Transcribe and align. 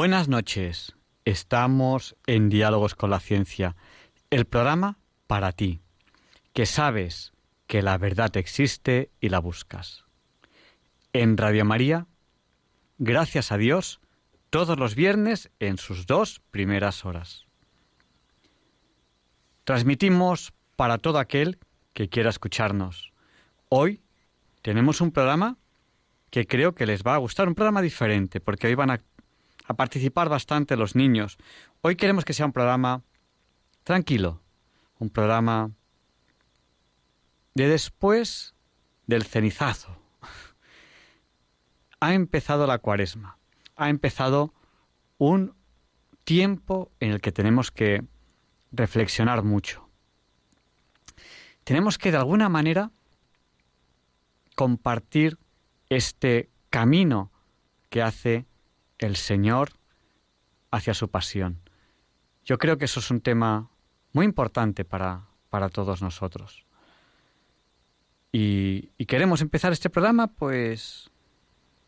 Buenas 0.00 0.28
noches. 0.28 0.94
Estamos 1.24 2.14
en 2.28 2.50
Diálogos 2.50 2.94
con 2.94 3.10
la 3.10 3.18
Ciencia, 3.18 3.74
el 4.30 4.44
programa 4.44 4.96
para 5.26 5.50
ti, 5.50 5.80
que 6.52 6.66
sabes 6.66 7.32
que 7.66 7.82
la 7.82 7.98
verdad 7.98 8.36
existe 8.36 9.10
y 9.20 9.28
la 9.28 9.40
buscas. 9.40 10.04
En 11.12 11.36
Radio 11.36 11.64
María, 11.64 12.06
gracias 12.98 13.50
a 13.50 13.56
Dios, 13.56 13.98
todos 14.50 14.78
los 14.78 14.94
viernes 14.94 15.50
en 15.58 15.78
sus 15.78 16.06
dos 16.06 16.42
primeras 16.52 17.04
horas. 17.04 17.46
Transmitimos 19.64 20.52
para 20.76 20.98
todo 20.98 21.18
aquel 21.18 21.58
que 21.92 22.08
quiera 22.08 22.30
escucharnos. 22.30 23.12
Hoy 23.68 24.00
tenemos 24.62 25.00
un 25.00 25.10
programa 25.10 25.58
que 26.30 26.46
creo 26.46 26.76
que 26.76 26.86
les 26.86 27.02
va 27.02 27.16
a 27.16 27.18
gustar, 27.18 27.48
un 27.48 27.56
programa 27.56 27.82
diferente, 27.82 28.38
porque 28.38 28.68
hoy 28.68 28.76
van 28.76 28.90
a 28.90 29.00
a 29.68 29.74
participar 29.74 30.30
bastante 30.30 30.76
los 30.76 30.96
niños. 30.96 31.36
Hoy 31.82 31.94
queremos 31.94 32.24
que 32.24 32.32
sea 32.32 32.46
un 32.46 32.52
programa 32.52 33.02
tranquilo, 33.84 34.40
un 34.98 35.10
programa 35.10 35.70
de 37.54 37.68
después 37.68 38.54
del 39.06 39.24
cenizazo. 39.24 39.94
Ha 42.00 42.14
empezado 42.14 42.66
la 42.66 42.78
cuaresma, 42.78 43.36
ha 43.76 43.90
empezado 43.90 44.54
un 45.18 45.54
tiempo 46.24 46.90
en 46.98 47.10
el 47.10 47.20
que 47.20 47.32
tenemos 47.32 47.70
que 47.70 48.04
reflexionar 48.72 49.42
mucho. 49.42 49.86
Tenemos 51.64 51.98
que 51.98 52.10
de 52.10 52.16
alguna 52.16 52.48
manera 52.48 52.90
compartir 54.54 55.38
este 55.90 56.48
camino 56.70 57.30
que 57.90 58.00
hace 58.00 58.47
el 58.98 59.16
Señor 59.16 59.70
hacia 60.70 60.94
su 60.94 61.08
pasión. 61.08 61.60
Yo 62.44 62.58
creo 62.58 62.78
que 62.78 62.86
eso 62.86 63.00
es 63.00 63.10
un 63.10 63.20
tema 63.20 63.70
muy 64.12 64.24
importante 64.24 64.84
para, 64.84 65.26
para 65.50 65.68
todos 65.68 66.02
nosotros. 66.02 66.66
Y, 68.32 68.88
queremos 69.06 69.40
empezar 69.40 69.72
este 69.72 69.88
programa 69.88 70.26
pues 70.26 71.10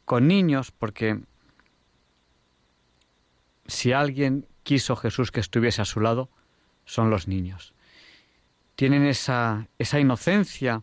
con 0.06 0.26
niños 0.26 0.72
porque 0.72 1.20
si 3.66 3.92
alguien 3.92 4.46
quiso 4.62 4.96
Jesús 4.96 5.30
que 5.30 5.40
estuviese 5.40 5.82
a 5.82 5.84
su 5.84 6.00
lado, 6.00 6.30
son 6.86 7.10
los 7.10 7.28
niños. 7.28 7.74
Tienen 8.74 9.04
esa, 9.04 9.68
esa 9.78 10.00
inocencia 10.00 10.82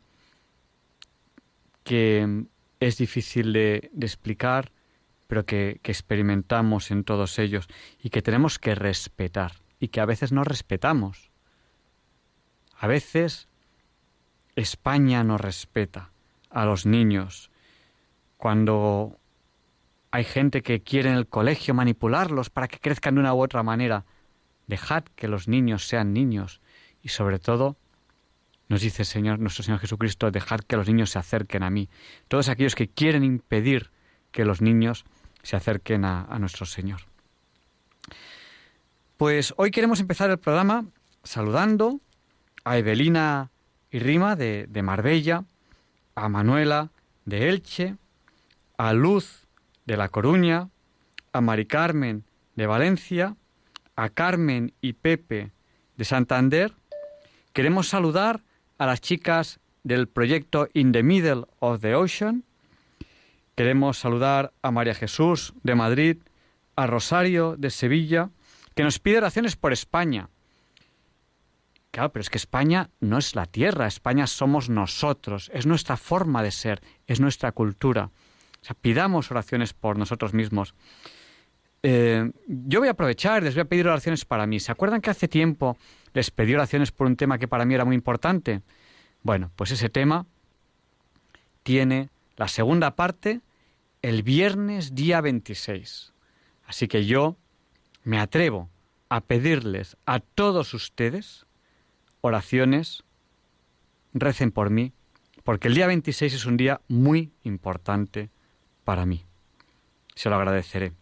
que 1.84 2.46
es 2.80 2.98
difícil 2.98 3.52
de 3.54 3.90
explicar, 4.00 4.72
pero 5.28 5.46
que, 5.46 5.80
experimentamos 5.84 6.92
en 6.92 7.04
todos 7.04 7.38
ellos 7.40 7.68
y 8.02 8.10
que 8.10 8.22
tenemos 8.22 8.60
que 8.60 8.76
respetar 8.76 9.54
y 9.80 9.90
que 9.90 10.02
a 10.02 10.06
veces 10.06 10.32
no 10.32 10.44
respetamos. 10.44 11.32
A 12.80 12.88
veces 12.88 13.48
España 14.56 15.24
no 15.24 15.38
respeta 15.38 16.12
a 16.50 16.66
los 16.66 16.86
niños 16.86 17.52
cuando 18.38 19.18
hay 20.12 20.24
gente 20.24 20.64
que 20.64 20.82
quiere 20.82 21.10
en 21.10 21.16
el 21.16 21.28
colegio 21.28 21.74
manipularlos 21.74 22.50
para 22.50 22.68
que 22.68 22.80
crezcan 22.80 23.16
de 23.16 23.22
una 23.22 23.34
u 23.34 23.44
otra 23.44 23.64
manera. 23.64 24.06
Dejad 24.68 25.04
que 25.16 25.28
los 25.28 25.48
niños 25.48 25.88
sean 25.88 26.14
niños 26.14 26.62
y 27.02 27.10
sobre 27.10 27.40
todo 27.40 27.78
nos 28.70 28.82
dice 28.82 29.04
el 29.04 29.06
Señor, 29.06 29.40
nuestro 29.40 29.64
Señor 29.64 29.80
Jesucristo, 29.80 30.30
dejad 30.30 30.60
que 30.60 30.76
los 30.76 30.88
niños 30.88 31.12
se 31.12 31.20
acerquen 31.20 31.64
a 31.64 31.70
mí. 31.70 31.90
Todos 32.28 32.50
aquellos 32.50 32.76
que 32.76 32.90
quieren 32.90 33.24
impedir 33.24 33.92
que 34.32 34.44
los 34.46 34.62
niños 34.62 35.06
se 35.48 35.56
acerquen 35.56 36.04
a, 36.04 36.38
nuestro 36.40 36.66
Señor. 36.66 37.00
Pues 39.16 39.54
hoy 39.56 39.72
queremos 39.72 40.02
empezar 40.02 40.30
el 40.30 40.40
programa 40.40 40.84
saludando 41.24 42.02
a 42.66 42.78
Evelina 42.78 43.50
y 43.90 44.00
Rima 44.00 44.36
de, 44.36 44.68
de 44.68 44.82
Marbella, 44.82 45.46
a 46.16 46.28
Manuela 46.28 46.90
de 47.24 47.48
Elche, 47.48 47.96
a 48.78 48.92
Luz 48.92 49.48
de 49.86 49.96
La 49.96 50.10
Coruña, 50.10 50.68
a 51.32 51.40
Mari 51.40 51.66
Carmen 51.66 52.26
de 52.58 52.68
Valencia, 52.68 53.38
a 53.96 54.10
Carmen 54.10 54.74
y 54.82 54.94
Pepe 54.94 55.54
de 55.96 56.04
Santander. 56.04 56.74
Queremos 57.54 57.88
saludar 57.88 58.44
a 58.78 58.86
las 58.86 59.00
chicas 59.00 59.62
del 59.84 60.10
proyecto 60.10 60.68
In 60.74 60.92
the 60.92 61.04
Middle 61.04 61.46
of 61.60 61.80
the 61.80 61.96
Ocean, 61.96 62.44
Queremos 63.58 63.98
saludar 63.98 64.54
a 64.62 64.70
María 64.70 64.94
Jesús 64.94 65.56
de 65.64 65.74
Madrid, 65.74 66.18
a 66.76 66.86
Rosario 66.86 67.56
de 67.58 67.72
Sevilla, 67.72 68.30
que 68.76 68.84
nos 68.84 69.00
pide 69.00 69.18
oraciones 69.18 69.56
por 69.56 69.74
España. 69.74 70.30
Claro, 71.90 72.12
pero 72.12 72.22
es 72.22 72.30
que 72.30 72.38
España 72.38 72.92
no 73.00 73.18
es 73.18 73.34
la 73.34 73.48
tierra, 73.48 73.88
España 73.88 74.28
somos 74.28 74.70
nosotros, 74.70 75.50
es 75.56 75.66
nuestra 75.66 75.98
forma 75.98 76.44
de 76.44 76.52
ser, 76.52 76.84
es 77.08 77.20
nuestra 77.20 77.52
cultura. 77.52 78.12
O 78.62 78.64
sea, 78.64 78.76
pidamos 78.80 79.32
oraciones 79.32 79.74
por 79.74 79.98
nosotros 79.98 80.36
mismos. 80.36 80.76
Eh, 81.82 82.32
yo 82.46 82.80
voy 82.80 82.90
a 82.90 82.92
aprovechar, 82.92 83.42
les 83.42 83.56
voy 83.56 83.62
a 83.62 83.66
pedir 83.66 83.88
oraciones 83.88 84.24
para 84.24 84.46
mí. 84.46 84.60
¿Se 84.60 84.72
acuerdan 84.72 85.02
que 85.02 85.10
hace 85.10 85.28
tiempo 85.28 85.80
les 86.14 86.30
pedí 86.30 86.54
oraciones 86.54 86.92
por 86.92 87.08
un 87.08 87.16
tema 87.16 87.40
que 87.40 87.48
para 87.48 87.66
mí 87.66 87.74
era 87.74 87.86
muy 87.86 87.96
importante? 87.96 88.62
Bueno, 89.24 89.50
pues 89.56 89.72
ese 89.72 89.90
tema 89.90 90.28
tiene 91.64 92.10
la 92.36 92.48
segunda 92.48 92.96
parte 92.96 93.42
el 94.02 94.24
viernes 94.24 94.96
día 94.96 95.22
26. 95.22 96.14
Así 96.66 96.88
que 96.88 97.06
yo 97.06 97.38
me 98.04 98.20
atrevo 98.20 98.70
a 99.10 99.22
pedirles 99.22 99.98
a 100.06 100.20
todos 100.20 100.74
ustedes 100.74 101.46
oraciones, 102.22 103.04
recen 104.14 104.52
por 104.52 104.70
mí, 104.70 104.92
porque 105.44 105.70
el 105.70 105.76
día 105.76 105.88
26 105.88 106.34
es 106.34 106.46
un 106.46 106.58
día 106.58 106.82
muy 106.88 107.32
importante 107.44 108.30
para 108.84 109.06
mí. 109.06 109.24
Se 110.16 110.30
lo 110.30 110.36
agradeceré. 110.36 110.94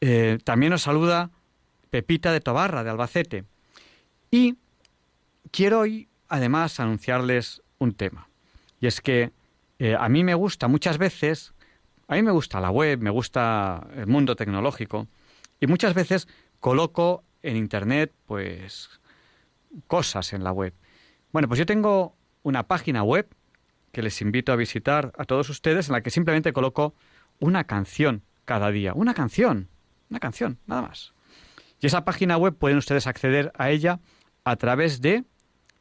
Eh, 0.00 0.38
también 0.44 0.70
nos 0.70 0.82
saluda 0.82 1.30
Pepita 1.90 2.32
de 2.32 2.40
Tobarra, 2.40 2.84
de 2.84 2.90
Albacete. 2.90 3.44
Y 4.30 4.56
quiero 5.50 5.80
hoy, 5.80 6.08
además, 6.28 6.78
anunciarles 6.78 7.62
un 7.78 7.94
tema. 7.94 8.28
Y 8.80 8.86
es 8.86 9.00
que 9.00 9.32
eh, 9.78 9.96
a 9.98 10.08
mí 10.08 10.24
me 10.24 10.34
gusta 10.34 10.68
muchas 10.68 10.98
veces 10.98 11.54
a 12.08 12.14
mí 12.14 12.22
me 12.22 12.30
gusta 12.30 12.60
la 12.60 12.70
web, 12.70 13.00
me 13.00 13.10
gusta 13.10 13.86
el 13.94 14.06
mundo 14.06 14.36
tecnológico 14.36 15.08
y 15.60 15.66
muchas 15.66 15.94
veces 15.94 16.28
coloco 16.60 17.24
en 17.42 17.56
Internet 17.56 18.12
pues 18.26 18.88
cosas 19.86 20.32
en 20.32 20.44
la 20.44 20.52
web. 20.52 20.74
Bueno, 21.32 21.48
pues 21.48 21.58
yo 21.58 21.66
tengo 21.66 22.16
una 22.42 22.66
página 22.66 23.02
web 23.02 23.28
que 23.92 24.02
les 24.02 24.20
invito 24.20 24.52
a 24.52 24.56
visitar 24.56 25.12
a 25.18 25.24
todos 25.24 25.48
ustedes 25.48 25.88
en 25.88 25.94
la 25.94 26.02
que 26.02 26.10
simplemente 26.10 26.52
coloco 26.52 26.94
una 27.40 27.64
canción 27.64 28.22
cada 28.44 28.70
día. 28.70 28.92
Una 28.94 29.14
canción, 29.14 29.68
una 30.10 30.20
canción, 30.20 30.58
nada 30.66 30.82
más. 30.82 31.14
Y 31.80 31.86
esa 31.86 32.04
página 32.04 32.36
web 32.36 32.56
pueden 32.56 32.78
ustedes 32.78 33.06
acceder 33.06 33.52
a 33.54 33.70
ella 33.70 34.00
a 34.44 34.56
través 34.56 35.00
de 35.00 35.24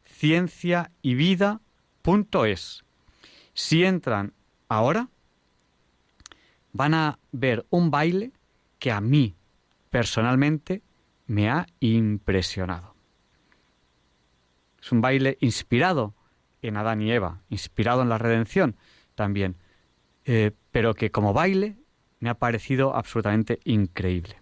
cienciayvida.es. 0.07 2.83
Si 3.53 3.85
entran 3.85 4.33
ahora, 4.67 5.09
van 6.75 6.93
a 6.93 7.19
ver 7.31 7.65
un 7.69 7.89
baile 7.89 8.33
que 8.79 8.91
a 8.91 8.99
mí 8.99 9.33
personalmente 9.89 10.81
me 11.25 11.49
ha 11.49 11.67
impresionado. 11.79 12.93
Es 14.81 14.91
un 14.91 14.99
baile 14.99 15.37
inspirado 15.39 16.13
en 16.61 16.75
Adán 16.75 17.01
y 17.01 17.13
Eva, 17.13 17.39
inspirado 17.49 18.01
en 18.01 18.09
la 18.09 18.17
redención 18.17 18.75
también, 19.15 19.55
eh, 20.25 20.51
pero 20.71 20.95
que 20.95 21.11
como 21.11 21.31
baile 21.31 21.77
me 22.19 22.29
ha 22.29 22.33
parecido 22.33 22.93
absolutamente 22.93 23.61
increíble. 23.63 24.35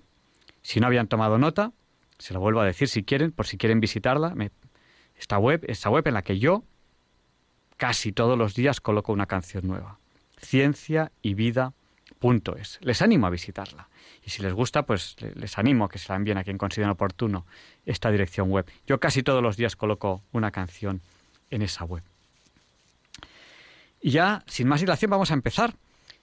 Si 0.64 0.80
no 0.80 0.88
habían 0.88 1.08
tomado 1.08 1.38
nota, 1.38 1.72
se 2.18 2.34
lo 2.34 2.40
vuelvo 2.40 2.62
a 2.62 2.66
decir 2.66 2.88
si 2.88 3.04
quieren, 3.04 3.32
por 3.32 3.46
si 3.46 3.58
quieren 3.58 3.80
visitarla, 3.80 4.34
esta 5.16 5.38
web, 5.38 5.64
esta 5.68 5.92
web 5.92 6.08
en 6.08 6.16
la 6.16 6.24
que 6.24 6.40
yo 6.40 6.64
casi 7.78 8.12
todos 8.12 8.40
los 8.40 8.56
días 8.56 8.82
coloco 8.82 9.14
una 9.14 9.28
canción 9.28 9.68
nueva. 9.68 10.00
Ciencia 10.38 11.12
y 11.22 11.36
vida 11.36 11.76
radiomaria.es. 12.24 12.80
Les 12.81 13.02
animo 13.02 13.28
a 13.28 13.30
visitarla. 13.30 13.90
Y 14.25 14.30
si 14.30 14.42
les 14.42 14.54
gusta, 14.54 14.84
pues 14.84 15.16
les 15.36 15.58
animo 15.58 15.86
a 15.86 15.90
que 15.90 16.00
se 16.00 16.10
la 16.10 16.16
envíen 16.16 16.38
a 16.38 16.44
quien 16.44 16.58
consideren 16.58 16.92
oportuno 16.92 17.46
esta 17.86 18.10
dirección 18.12 18.50
web. 18.50 18.66
Yo 18.88 19.00
casi 19.00 19.24
todos 19.24 19.44
los 19.44 19.58
días 19.58 19.75
coloco 19.75 20.24
una 20.31 20.52
canción 20.52 21.02
en 21.50 21.62
esa 21.62 21.84
web. 21.84 22.04
Y 24.02 24.12
ya, 24.12 24.44
sin 24.48 24.68
más 24.68 24.81
dilación, 24.81 25.12
vamos 25.12 25.31
a 25.31 25.34
empezar. 25.34 25.75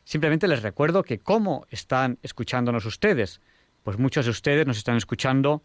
Simplemente 0.05 0.49
les 0.49 0.63
recuerdo 0.63 1.03
que 1.03 1.19
cómo 1.19 1.67
están 1.71 2.19
escuchándonos 2.23 2.85
ustedes. 2.85 3.41
Pues 3.83 3.99
muchos 3.99 4.25
de 4.25 4.31
ustedes 4.31 4.67
nos 4.67 4.79
están 4.79 4.97
escuchando 4.97 5.63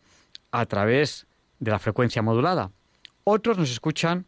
a 0.52 0.66
través 0.66 1.28
de 1.60 1.72
la 1.72 1.80
frecuencia 1.80 2.22
modulada. 2.22 2.72
Otros 3.24 3.58
nos 3.58 3.72
escuchan 3.72 4.26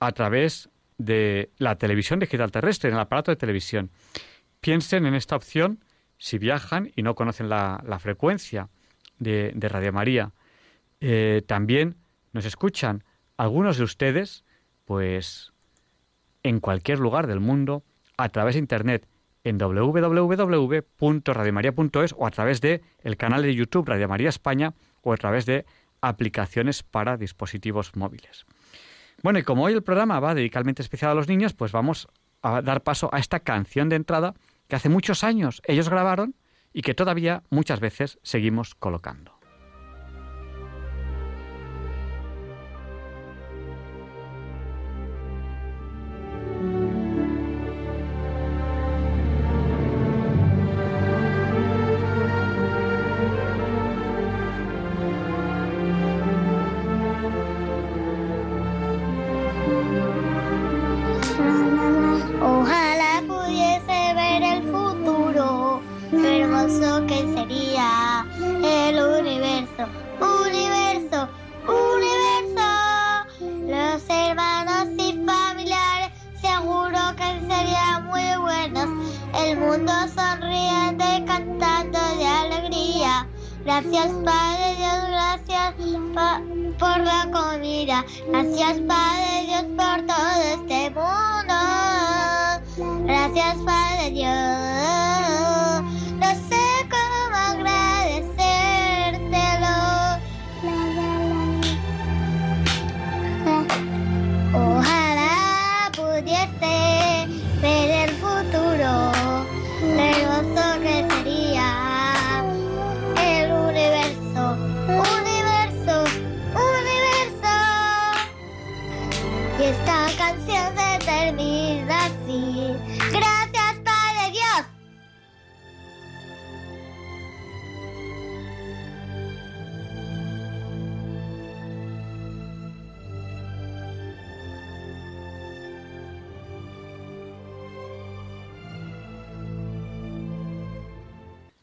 a 0.00 0.12
través 0.12 0.70
de 0.96 1.50
la 1.58 1.76
televisión 1.76 2.18
digital 2.18 2.50
terrestre, 2.50 2.88
en 2.88 2.96
el 2.96 3.00
aparato 3.00 3.30
de 3.30 3.36
televisión. 3.36 3.90
Piensen 4.60 5.06
en 5.06 5.14
esta 5.14 5.36
opción 5.36 5.80
si 6.18 6.38
viajan 6.38 6.90
y 6.96 7.02
no 7.02 7.14
conocen 7.14 7.48
la, 7.48 7.98
frecuencia 8.00 8.68
de, 9.18 9.54
Radio 9.60 9.92
María. 9.92 10.32
Eh, 11.00 11.42
también 11.46 11.96
nos 12.32 12.44
escuchan 12.44 13.04
algunos 13.36 13.78
de 13.78 13.84
ustedes, 13.84 14.44
pues 14.84 15.52
en 16.42 16.58
cualquier 16.60 16.98
lugar 16.98 17.26
del 17.26 17.40
mundo, 17.40 17.82
a 18.16 18.28
través 18.30 18.54
de 18.54 18.60
Internet, 18.60 19.06
en 19.44 19.58
www.radiomaria.es 19.58 22.14
o 22.16 22.26
a 22.26 22.30
través 22.30 22.60
de 22.60 22.82
el 23.02 23.16
canal 23.16 23.42
de 23.42 23.54
YouTube 23.54 23.88
Radio 23.88 24.08
María 24.08 24.28
España 24.28 24.74
o 25.02 25.12
a 25.12 25.16
través 25.16 25.46
de 25.46 25.64
aplicaciones 26.00 26.82
para 26.82 27.16
dispositivos 27.16 27.94
móviles. 27.96 28.44
Bueno, 29.22 29.38
y 29.38 29.42
como 29.42 29.64
hoy 29.64 29.72
el 29.72 29.82
programa 29.82 30.20
va 30.20 30.34
dedicadamente 30.34 30.82
especial 30.82 31.12
a 31.12 31.14
los 31.14 31.28
niños, 31.28 31.54
pues 31.54 31.72
vamos 31.72 32.08
a 32.42 32.62
dar 32.62 32.82
paso 32.82 33.10
a 33.12 33.18
esta 33.18 33.40
canción 33.40 33.88
de 33.88 33.96
entrada 33.96 34.34
que 34.68 34.76
hace 34.76 34.88
muchos 34.88 35.24
años 35.24 35.62
ellos 35.66 35.88
grabaron 35.88 36.34
y 36.72 36.82
que 36.82 36.94
todavía 36.94 37.42
muchas 37.50 37.80
veces 37.80 38.18
seguimos 38.22 38.74
colocando. 38.74 39.37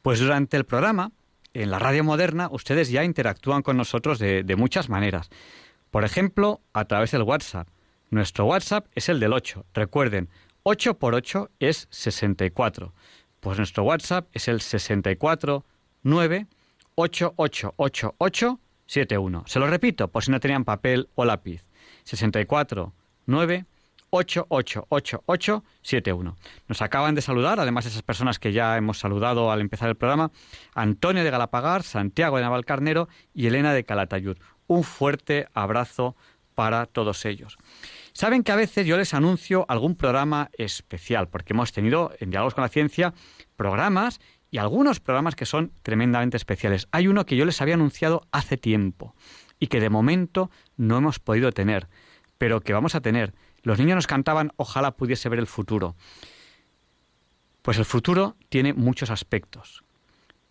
Pues 0.06 0.20
durante 0.20 0.56
el 0.56 0.66
programa, 0.66 1.12
en 1.56 1.72
la 1.72 1.80
radio 1.80 2.04
moderna, 2.04 2.48
ustedes 2.52 2.92
ya 2.92 3.04
interactúan 3.04 3.64
con 3.64 3.76
nosotros 3.76 4.20
de, 4.20 4.56
muchas 4.56 4.88
maneras. 4.88 5.32
Por 5.90 6.04
ejemplo, 6.04 6.62
a 6.74 6.86
través 6.86 7.10
del 7.10 7.24
WhatsApp. 7.24 7.68
Nuestro 8.12 8.46
WhatsApp 8.46 8.86
es 8.94 9.10
el 9.10 9.20
del 9.20 9.34
8. 9.34 9.66
Recuerden, 9.74 10.30
8 10.62 11.00
por 11.00 11.16
8 11.16 11.50
es 11.60 11.88
64. 11.90 12.94
Pues 13.40 13.58
nuestro 13.58 13.82
WhatsApp 13.82 14.28
es 14.32 14.48
el 14.48 14.62
64 14.62 15.66
9 16.04 16.46
Se 18.86 19.60
lo 19.60 19.66
repito, 19.66 20.08
por 20.10 20.24
si 20.24 20.30
no 20.30 20.40
tenían 20.40 20.66
papel 20.66 21.10
o 21.16 21.26
lápiz. 21.26 21.66
64 22.04 22.94
9 23.26 23.66
888871. 24.16 26.36
Nos 26.68 26.82
acaban 26.82 27.16
de 27.16 27.22
saludar, 27.22 27.60
además 27.60 27.86
de 27.86 27.92
esas 27.92 28.04
personas 28.04 28.40
que 28.40 28.54
ya 28.54 28.78
hemos 28.78 29.00
saludado 29.00 29.52
al 29.52 29.62
empezar 29.62 29.90
el 29.90 29.96
programa, 29.96 30.32
Antonio 30.74 31.24
de 31.24 31.32
Galapagar, 31.32 31.84
Santiago 31.84 32.38
de 32.38 32.44
Navalcarnero 32.44 33.08
y 33.34 33.48
Elena 33.48 33.74
de 33.74 33.84
Calatayud. 33.84 34.38
Un 34.68 34.84
fuerte 34.84 35.48
abrazo 35.54 36.16
para 36.56 36.86
todos 36.86 37.26
ellos. 37.26 37.58
Saben 38.14 38.44
que 38.44 38.54
a 38.54 38.56
veces 38.56 38.88
yo 38.88 38.98
les 38.98 39.14
anuncio 39.14 39.66
algún 39.68 39.96
programa 39.96 40.50
especial, 40.58 41.28
porque 41.28 41.54
hemos 41.54 41.74
tenido 41.74 42.14
en 42.20 42.30
Diálogos 42.30 42.56
con 42.56 42.62
la 42.62 42.70
Ciencia 42.70 43.14
programas 43.58 44.22
y 44.50 44.58
algunos 44.58 45.02
programas 45.02 45.36
que 45.36 45.46
son 45.46 45.74
tremendamente 45.84 46.38
especiales. 46.38 46.88
Hay 46.92 47.10
uno 47.10 47.26
que 47.26 47.36
yo 47.36 47.46
les 47.46 47.62
había 47.62 47.74
anunciado 47.74 48.26
hace 48.32 48.56
tiempo 48.56 49.14
y 49.60 49.68
que 49.68 49.82
de 49.82 49.90
momento 49.90 50.50
no 50.78 50.98
hemos 50.98 51.20
podido 51.20 51.52
tener, 51.52 51.90
pero 52.38 52.62
que 52.62 52.74
vamos 52.74 52.96
a 52.96 53.02
tener. 53.02 53.34
Los 53.66 53.80
niños 53.80 53.96
nos 53.96 54.08
cantaban 54.08 54.54
Ojalá 54.58 54.92
pudiese 54.92 55.28
ver 55.28 55.40
el 55.40 55.48
futuro. 55.48 55.96
Pues 57.64 57.80
el 57.80 57.86
futuro 57.86 58.38
tiene 58.48 58.74
muchos 58.74 59.10
aspectos. 59.10 59.84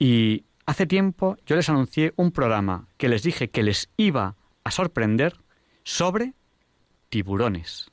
Y 0.01 0.45
hace 0.67 0.85
tiempo 0.85 1.37
yo 1.47 1.55
les 1.55 1.69
anuncié 1.69 2.13
un 2.17 2.33
programa 2.33 2.89
que 2.97 3.09
les 3.09 3.23
dije 3.23 3.51
que 3.51 3.63
les 3.63 3.89
iba 3.97 4.35
a 4.65 4.71
sorprender 4.73 5.37
sobre 5.85 6.35
tiburones. 7.09 7.93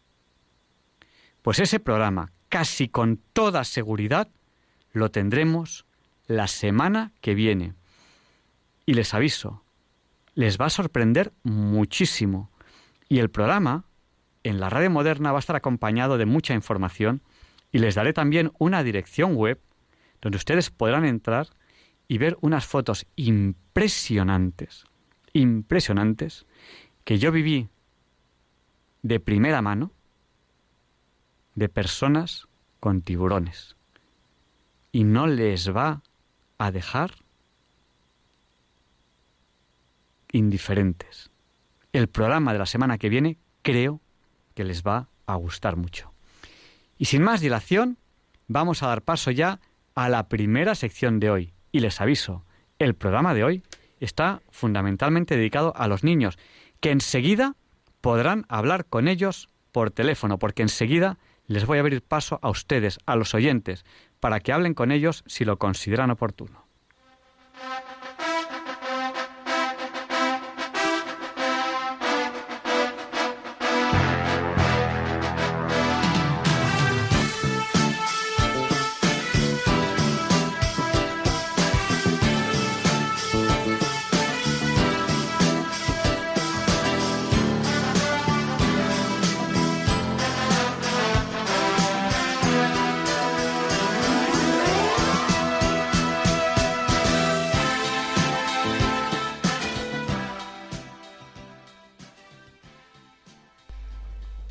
Pues 1.44 1.60
ese 1.60 1.80
programa, 1.80 2.32
casi 2.50 2.88
con 2.88 3.22
toda 3.32 3.64
seguridad, 3.64 4.28
lo 4.92 5.12
tendremos 5.12 5.86
la 6.26 6.48
semana 6.48 7.14
que 7.22 7.36
viene. 7.36 7.76
Y 8.88 8.96
les 8.96 9.14
aviso, 9.14 9.64
les 10.34 10.60
va 10.60 10.66
a 10.66 10.72
sorprender 10.72 11.32
muchísimo. 11.44 12.50
Y 13.08 13.20
el 13.20 13.30
programa 13.30 13.86
en 14.44 14.60
la 14.60 14.70
radio 14.70 14.90
moderna 14.90 15.32
va 15.32 15.40
a 15.40 15.40
estar 15.40 15.56
acompañado 15.56 16.18
de 16.18 16.26
mucha 16.26 16.54
información 16.54 17.22
y 17.72 17.80
les 17.80 17.96
daré 17.96 18.14
también 18.14 18.52
una 18.60 18.84
dirección 18.84 19.36
web 19.36 19.60
donde 20.22 20.38
ustedes 20.38 20.70
podrán 20.70 21.06
entrar 21.06 21.48
y 22.08 22.18
ver 22.18 22.38
unas 22.42 22.66
fotos 22.66 23.06
impresionantes, 23.16 24.86
impresionantes, 25.34 26.46
que 27.04 27.18
yo 27.18 27.32
viví 27.32 27.70
de 29.02 29.20
primera 29.20 29.62
mano 29.62 29.92
de 31.56 31.70
personas 31.70 32.48
con 32.80 33.02
tiburones. 33.02 33.76
Y 34.92 35.04
no 35.04 35.28
les 35.28 35.74
va 35.74 36.04
a 36.58 36.72
dejar 36.72 37.14
indiferentes. 40.32 41.32
El 41.94 42.08
programa 42.08 42.54
de 42.54 42.60
la 42.60 42.66
semana 42.66 42.98
que 42.98 43.10
viene 43.10 43.38
creo 43.62 44.02
que 44.62 44.66
les 44.66 44.84
va 44.84 45.08
a 45.26 45.34
gustar 45.38 45.76
mucho. 45.76 46.14
Y 47.00 47.06
sin 47.06 47.24
más 47.24 47.42
dilación, 47.42 47.98
vamos 48.48 48.84
a 48.84 48.88
dar 48.90 49.02
paso 49.02 49.32
ya 49.32 49.60
a 49.96 50.08
la 50.08 50.28
primera 50.28 50.76
sección 50.76 51.20
de 51.20 51.32
hoy. 51.32 51.54
Y 51.72 51.80
les 51.80 52.00
aviso, 52.00 52.46
el 52.78 52.94
programa 52.94 53.34
de 53.34 53.44
hoy 53.44 53.64
está 54.00 54.44
fundamentalmente 54.52 55.36
dedicado 55.36 55.74
a 55.76 55.88
los 55.88 56.04
niños, 56.04 56.38
que 56.80 56.92
enseguida 56.92 57.56
podrán 58.02 58.46
hablar 58.50 58.86
con 58.86 59.08
ellos 59.08 59.50
por 59.72 59.90
teléfono, 59.90 60.38
porque 60.38 60.62
enseguida 60.62 61.18
les 61.48 61.66
voy 61.66 61.80
a 61.80 61.82
abrir 61.82 62.04
paso 62.04 62.38
a 62.44 62.52
ustedes, 62.52 63.00
a 63.08 63.16
los 63.16 63.34
oyentes, 63.34 63.84
para 64.20 64.42
que 64.42 64.54
hablen 64.54 64.76
con 64.76 64.92
ellos 64.92 65.24
si 65.26 65.44
lo 65.44 65.58
consideran 65.58 66.12
oportuno. 66.12 66.68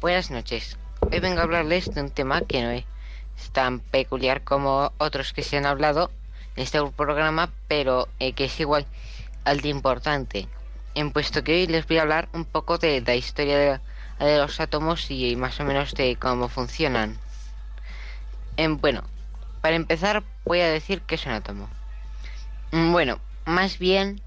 Buenas 0.01 0.31
noches. 0.31 0.79
Hoy 1.01 1.21
vengo 1.21 1.41
a 1.41 1.43
hablarles 1.43 1.95
de 1.95 2.01
un 2.01 2.09
tema 2.09 2.41
que 2.41 2.63
no 2.63 2.71
es 2.71 2.87
tan 3.53 3.81
peculiar 3.81 4.43
como 4.43 4.95
otros 4.97 5.35
que 5.35 5.43
se 5.43 5.59
han 5.59 5.67
hablado 5.67 6.11
en 6.57 6.63
este 6.63 6.81
programa, 6.97 7.51
pero 7.69 8.09
eh, 8.19 8.33
que 8.33 8.47
es 8.47 8.61
igual 8.61 8.87
al 9.45 9.61
de 9.61 9.69
importante. 9.69 10.49
En 10.95 11.11
puesto 11.11 11.45
que 11.45 11.53
hoy 11.53 11.67
les 11.67 11.87
voy 11.87 11.99
a 11.99 12.03
hablar 12.03 12.31
un 12.33 12.47
poco 12.47 12.79
de 12.79 13.03
la 13.03 13.15
historia 13.15 13.83
de, 14.19 14.39
los 14.39 14.59
átomos 14.59 15.11
y 15.11 15.37
más 15.37 15.61
o 15.61 15.65
menos 15.65 15.93
de 15.93 16.17
cómo 16.17 16.49
funcionan. 16.49 17.19
En, 18.57 18.79
bueno, 18.79 19.03
para 19.61 19.77
empezar 19.77 20.23
voy 20.47 20.61
a 20.61 20.71
decir 20.71 21.03
que 21.03 21.17
es 21.17 21.27
un 21.27 21.33
átomo. 21.33 21.69
Mm, 22.73 22.91
bueno, 22.93 23.21
más 23.45 23.79
bien 23.79 24.23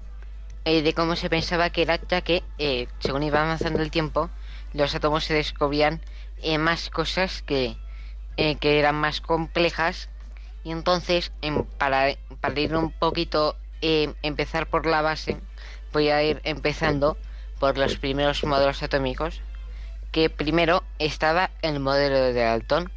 eh, 0.64 0.82
de 0.82 0.94
cómo 0.94 1.16
se 1.16 1.28
pensaba 1.28 1.70
que 1.70 1.82
era, 1.82 1.98
ya 2.08 2.20
que 2.20 2.44
eh, 2.58 2.86
según 3.00 3.24
iba 3.24 3.42
avanzando 3.42 3.82
el 3.82 3.90
tiempo, 3.90 4.30
los 4.74 4.94
átomos 4.94 5.24
se 5.24 5.34
descubrían 5.34 6.02
eh, 6.42 6.58
más 6.58 6.90
cosas 6.90 7.42
que, 7.42 7.76
eh, 8.36 8.56
que 8.56 8.78
eran 8.78 8.96
más 8.96 9.20
complejas. 9.20 10.10
Y 10.64 10.72
entonces 10.72 11.32
para, 11.78 12.16
para 12.40 12.60
ir 12.60 12.74
un 12.74 12.90
poquito 12.90 13.56
eh, 13.80 14.12
empezar 14.22 14.68
por 14.68 14.86
la 14.86 15.02
base 15.02 15.36
voy 15.92 16.08
a 16.08 16.22
ir 16.22 16.40
empezando 16.44 17.16
por 17.60 17.78
los 17.78 17.96
primeros 17.96 18.42
modelos 18.44 18.82
atómicos 18.82 19.40
que 20.10 20.28
primero 20.30 20.82
estaba 20.98 21.50
el 21.62 21.80
modelo 21.80 22.18
de 22.18 22.32
Dalton. 22.32 22.90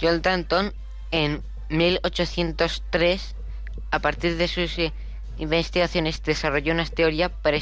John 0.00 0.22
Dalton 0.22 0.72
en 1.10 1.42
1803 1.68 3.34
a 3.90 3.98
partir 3.98 4.36
de 4.36 4.48
sus 4.48 4.76
investigaciones 5.38 6.22
desarrolló 6.22 6.72
una 6.72 6.84
teoría 6.86 7.28
para, 7.28 7.58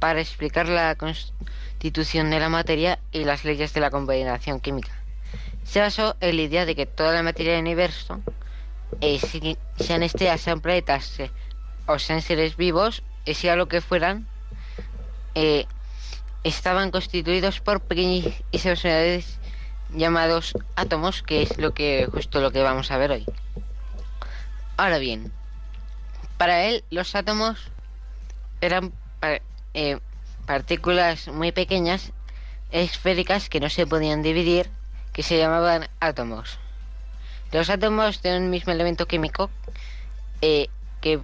para 0.00 0.20
explicar 0.20 0.68
la 0.68 0.96
constitución 0.96 2.30
de 2.30 2.40
la 2.40 2.48
materia 2.48 2.98
y 3.12 3.24
las 3.24 3.44
leyes 3.44 3.72
de 3.74 3.80
la 3.80 3.90
combinación 3.90 4.58
química. 4.58 4.90
Se 5.62 5.80
basó 5.80 6.16
en 6.20 6.36
la 6.36 6.42
idea 6.42 6.66
de 6.66 6.74
que 6.74 6.86
toda 6.86 7.12
la 7.12 7.22
materia 7.22 7.52
del 7.52 7.60
universo, 7.60 8.20
eh, 9.00 9.20
sean 9.76 10.02
estrellas, 10.02 10.40
sean 10.40 10.60
planetas 10.60 11.18
o 11.86 11.98
sean 11.98 12.22
seres 12.22 12.56
vivos, 12.56 13.04
eh, 13.26 13.34
sea 13.34 13.54
lo 13.54 13.68
que 13.68 13.80
fueran, 13.82 14.26
eh, 15.34 15.66
estaban 16.44 16.90
constituidos 16.90 17.60
por 17.60 17.80
pequeñas 17.80 18.34
unidades 18.52 19.38
llamados 19.90 20.54
átomos, 20.76 21.22
que 21.22 21.42
es 21.42 21.58
lo 21.58 21.74
que 21.74 22.08
justo 22.10 22.40
lo 22.40 22.50
que 22.50 22.62
vamos 22.62 22.90
a 22.90 22.96
ver 22.96 23.10
hoy. 23.10 23.26
Ahora 24.76 24.98
bien, 24.98 25.30
para 26.38 26.64
él 26.64 26.84
los 26.90 27.14
átomos 27.14 27.58
eran 28.62 28.92
eh, 29.74 29.98
partículas 30.46 31.28
muy 31.28 31.52
pequeñas, 31.52 32.12
esféricas 32.72 33.48
que 33.48 33.60
no 33.60 33.68
se 33.68 33.86
podían 33.86 34.22
dividir, 34.22 34.70
que 35.12 35.22
se 35.22 35.38
llamaban 35.38 35.88
átomos. 36.00 36.58
Los 37.52 37.70
átomos 37.70 38.22
de 38.22 38.36
un 38.36 38.50
mismo 38.50 38.72
elemento 38.72 39.06
químico 39.06 39.50
eh, 40.40 40.68
que 41.00 41.20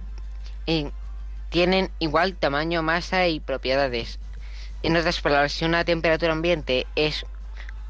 eh, 0.65 0.91
tienen 1.49 1.89
igual 1.99 2.35
tamaño, 2.35 2.83
masa 2.83 3.27
y 3.27 3.39
propiedades. 3.39 4.19
En 4.83 4.95
otras 4.95 5.21
palabras, 5.21 5.53
si 5.53 5.65
una 5.65 5.85
temperatura 5.85 6.33
ambiente 6.33 6.85
es 6.95 7.25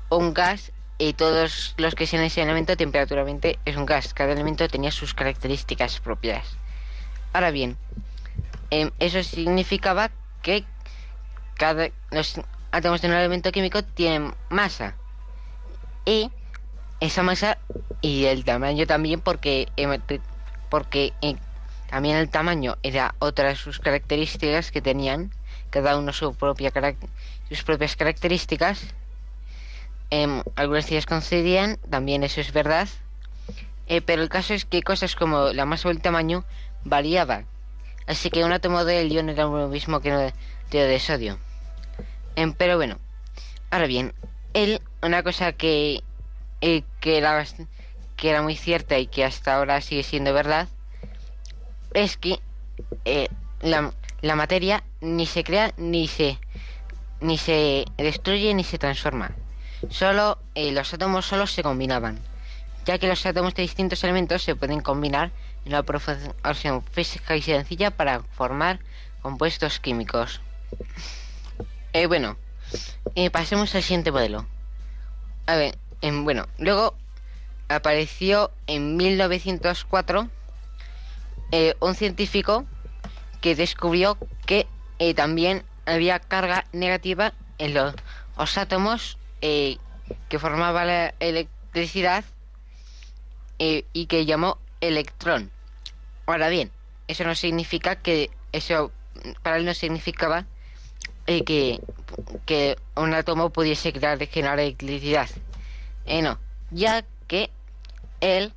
un 0.09 0.33
gas 0.33 0.71
y 0.97 1.13
todos 1.13 1.75
los 1.77 1.95
que 1.95 2.07
sean 2.07 2.23
ese 2.23 2.41
elemento 2.41 2.77
temperatura 2.77 3.21
ambiente 3.21 3.59
es 3.65 3.75
un 3.75 3.85
gas, 3.85 4.13
cada 4.13 4.33
elemento 4.33 4.67
tenía 4.67 4.91
sus 4.91 5.13
características 5.13 5.99
propias. 5.99 6.57
Ahora 7.33 7.51
bien, 7.51 7.77
em, 8.69 8.91
eso 8.99 9.21
significaba 9.23 10.11
que 10.47 10.63
cada 11.55 11.89
los 12.09 12.39
átomos 12.71 13.01
de 13.01 13.09
un 13.09 13.13
elemento 13.15 13.51
químico 13.51 13.83
tienen 13.83 14.33
masa. 14.49 14.95
Y 16.05 16.31
esa 17.01 17.21
masa 17.21 17.57
y 18.01 18.25
el 18.25 18.45
tamaño 18.45 18.87
también 18.87 19.19
porque 19.19 19.67
em, 19.75 19.99
porque 20.69 21.11
eh, 21.21 21.35
también 21.89 22.15
el 22.15 22.29
tamaño 22.29 22.77
era 22.81 23.13
otra 23.19 23.49
de 23.49 23.55
sus 23.55 23.79
características 23.79 24.71
que 24.71 24.81
tenían 24.81 25.31
cada 25.69 25.97
uno 25.97 26.13
su 26.13 26.33
propia 26.33 26.71
sus 27.49 27.63
propias 27.63 27.97
características. 27.97 28.95
Em, 30.09 30.43
algunas 30.55 30.85
de 30.87 30.95
ellas 30.95 31.05
concedían 31.05 31.77
también 31.89 32.23
eso 32.23 32.39
es 32.39 32.53
verdad. 32.53 32.87
Eh, 33.87 34.01
pero 34.01 34.21
el 34.21 34.29
caso 34.29 34.53
es 34.53 34.63
que 34.63 34.81
cosas 34.81 35.15
como 35.15 35.51
la 35.51 35.65
masa 35.65 35.89
o 35.89 35.91
el 35.91 36.01
tamaño 36.01 36.45
variaban 36.85 37.45
Así 38.07 38.29
que 38.29 38.45
un 38.45 38.53
átomo 38.53 38.85
de 38.85 39.01
helio 39.01 39.21
no 39.21 39.33
era 39.33 39.43
lo 39.43 39.67
mismo 39.67 39.99
que 39.99 40.09
uno 40.09 40.31
de, 40.71 40.99
sodio. 40.99 41.37
Em, 42.35 42.53
pero 42.53 42.77
bueno, 42.77 42.97
ahora 43.69 43.85
bien, 43.85 44.13
él, 44.53 44.81
una 45.01 45.23
cosa 45.23 45.51
que, 45.51 46.03
eh, 46.61 46.83
que, 47.01 47.17
era, 47.17 47.45
que 48.15 48.29
era 48.29 48.41
muy 48.41 48.55
cierta 48.55 48.97
y 48.97 49.07
que 49.07 49.25
hasta 49.25 49.55
ahora 49.55 49.81
sigue 49.81 50.03
siendo 50.03 50.33
verdad, 50.33 50.69
es 51.93 52.15
que 52.15 52.39
eh, 53.03 53.27
la, 53.61 53.91
la, 54.21 54.35
materia 54.35 54.83
ni 55.01 55.25
se 55.25 55.43
crea 55.43 55.73
ni 55.77 56.07
se 56.07 56.39
ni 57.19 57.37
se 57.37 57.85
destruye 57.97 58.53
ni 58.53 58.63
se 58.63 58.77
transforma. 58.77 59.31
Solo 59.89 60.37
eh, 60.55 60.71
los 60.71 60.93
átomos 60.93 61.25
solo 61.25 61.47
se 61.47 61.63
combinaban, 61.63 62.19
ya 62.85 62.99
que 62.99 63.07
los 63.07 63.25
átomos 63.25 63.53
de 63.55 63.63
distintos 63.63 64.03
elementos 64.03 64.43
se 64.43 64.55
pueden 64.55 64.81
combinar 64.81 65.31
una 65.67 65.83
proporción 65.83 66.83
física 66.91 67.35
y 67.35 67.41
sencilla 67.41 67.91
para 67.91 68.21
formar 68.21 68.79
compuestos 69.21 69.79
químicos. 69.79 70.41
Eh, 71.93 72.07
bueno, 72.07 72.37
eh, 73.15 73.29
pasemos 73.29 73.75
al 73.75 73.83
siguiente 73.83 74.11
modelo. 74.11 74.45
A 75.45 75.55
ver, 75.55 75.77
bueno, 76.01 76.47
luego 76.57 76.95
apareció 77.69 78.51
en 78.67 78.95
1904 78.95 80.29
eh, 81.51 81.75
un 81.79 81.95
científico 81.95 82.65
que 83.41 83.55
descubrió 83.55 84.17
que 84.45 84.67
también 85.15 85.63
había 85.85 86.19
carga 86.19 86.65
negativa 86.71 87.33
en 87.59 87.73
los, 87.73 87.93
los 88.37 88.57
átomos 88.57 89.17
que 89.41 90.39
formaban 90.39 90.87
la 90.87 91.13
electricidad 91.19 92.25
y 93.59 94.05
que 94.07 94.25
llamó 94.25 94.57
electrón. 94.81 95.51
Ahora 96.27 96.49
bien, 96.49 96.71
eso 97.07 97.23
no 97.23 97.35
significa 97.35 97.95
que 97.95 98.29
eso 98.51 98.91
para 99.41 99.57
él 99.57 99.65
no 99.65 99.73
significaba 99.73 100.45
eh, 101.25 101.45
que, 101.45 101.79
que 102.45 102.75
un 102.95 103.13
átomo 103.13 103.49
pudiese 103.49 103.93
crear 103.93 104.19
generar 104.27 104.59
electricidad. 104.59 105.29
Eh, 106.05 106.21
no, 106.21 106.37
ya 106.69 107.05
que 107.27 107.49
él 108.19 108.51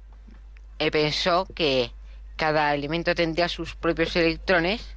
eh, 0.81 0.91
pensó 0.91 1.47
que 1.55 1.93
cada 2.35 2.75
elemento 2.75 3.15
tendría 3.15 3.49
sus 3.49 3.77
propios 3.77 4.17
electrones. 4.17 4.97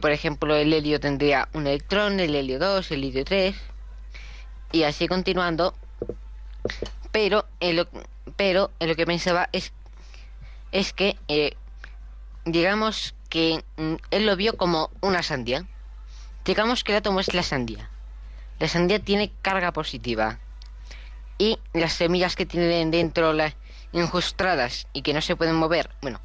por 0.00 0.10
ejemplo, 0.10 0.56
el 0.56 0.74
helio 0.74 1.00
tendría 1.00 1.48
un 1.54 1.66
electrón, 1.66 2.20
el 2.20 2.34
helio 2.34 2.58
2, 2.58 2.90
el 2.90 3.04
helio 3.04 3.24
3, 3.24 3.56
y 4.72 4.82
así 4.82 5.08
continuando. 5.08 5.74
Pero, 7.12 7.46
pero 8.36 8.70
lo 8.78 8.94
que 8.94 9.06
pensaba 9.06 9.48
es 9.52 9.72
es 10.76 10.92
que, 10.92 11.16
eh, 11.28 11.56
digamos 12.44 13.14
que 13.30 13.64
mm, 13.78 13.94
él 14.10 14.26
lo 14.26 14.36
vio 14.36 14.58
como 14.58 14.90
una 15.00 15.22
sandía. 15.22 15.64
Digamos 16.44 16.84
que 16.84 16.92
el 16.92 16.98
átomo 16.98 17.20
es 17.20 17.32
la 17.32 17.42
sandía. 17.42 17.88
La 18.58 18.68
sandía 18.68 18.98
tiene 18.98 19.32
carga 19.40 19.72
positiva. 19.72 20.38
Y 21.38 21.58
las 21.72 21.94
semillas 21.94 22.36
que 22.36 22.44
tienen 22.44 22.90
dentro 22.90 23.32
las 23.32 23.54
injustradas 23.92 24.86
y 24.92 25.00
que 25.00 25.14
no 25.14 25.22
se 25.22 25.34
pueden 25.34 25.54
mover, 25.54 25.88
bueno, 26.02 26.20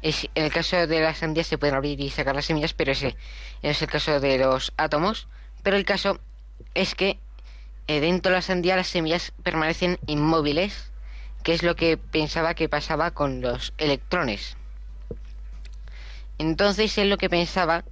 en 0.00 0.14
el 0.34 0.50
caso 0.50 0.86
de 0.86 1.00
la 1.00 1.14
sandía 1.14 1.44
se 1.44 1.58
pueden 1.58 1.74
abrir 1.74 2.00
y 2.00 2.08
sacar 2.08 2.34
las 2.34 2.46
semillas, 2.46 2.72
pero 2.72 2.92
ese 2.92 3.14
es 3.60 3.82
el 3.82 3.88
caso 3.88 4.20
de 4.20 4.38
los 4.38 4.72
átomos. 4.78 5.28
Pero 5.62 5.76
el 5.76 5.84
caso 5.84 6.18
es 6.74 6.94
que 6.94 7.18
eh, 7.88 8.00
dentro 8.00 8.30
de 8.30 8.38
la 8.38 8.42
sandía 8.42 8.74
las 8.74 8.88
semillas 8.88 9.32
permanecen 9.42 9.98
inmóviles 10.06 10.91
qué 11.42 11.54
es 11.54 11.62
lo 11.62 11.76
que 11.76 11.96
pensaba 11.96 12.54
que 12.54 12.68
pasaba 12.68 13.10
con 13.10 13.40
los 13.40 13.72
electrones. 13.78 14.56
Entonces 16.38 16.96
él 16.98 17.10
lo 17.10 17.18
que 17.18 17.30
pensaba 17.30 17.84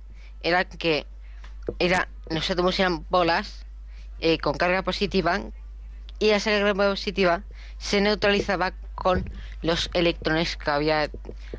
era 0.42 0.64
que 0.64 1.07
era, 1.78 2.09
los 2.28 2.50
átomos 2.50 2.78
eran 2.78 3.07
bolas 3.09 3.66
eh, 4.21 4.38
con 4.38 4.54
carga 4.57 4.83
positiva 4.83 5.40
y 6.19 6.30
esa 6.30 6.50
carga 6.50 6.75
positiva 6.75 7.42
se 7.78 8.00
neutralizaba 8.00 8.73
con 8.95 9.30
los 9.62 9.90
electrones 9.95 10.57
que 10.57 10.71
había 10.71 11.11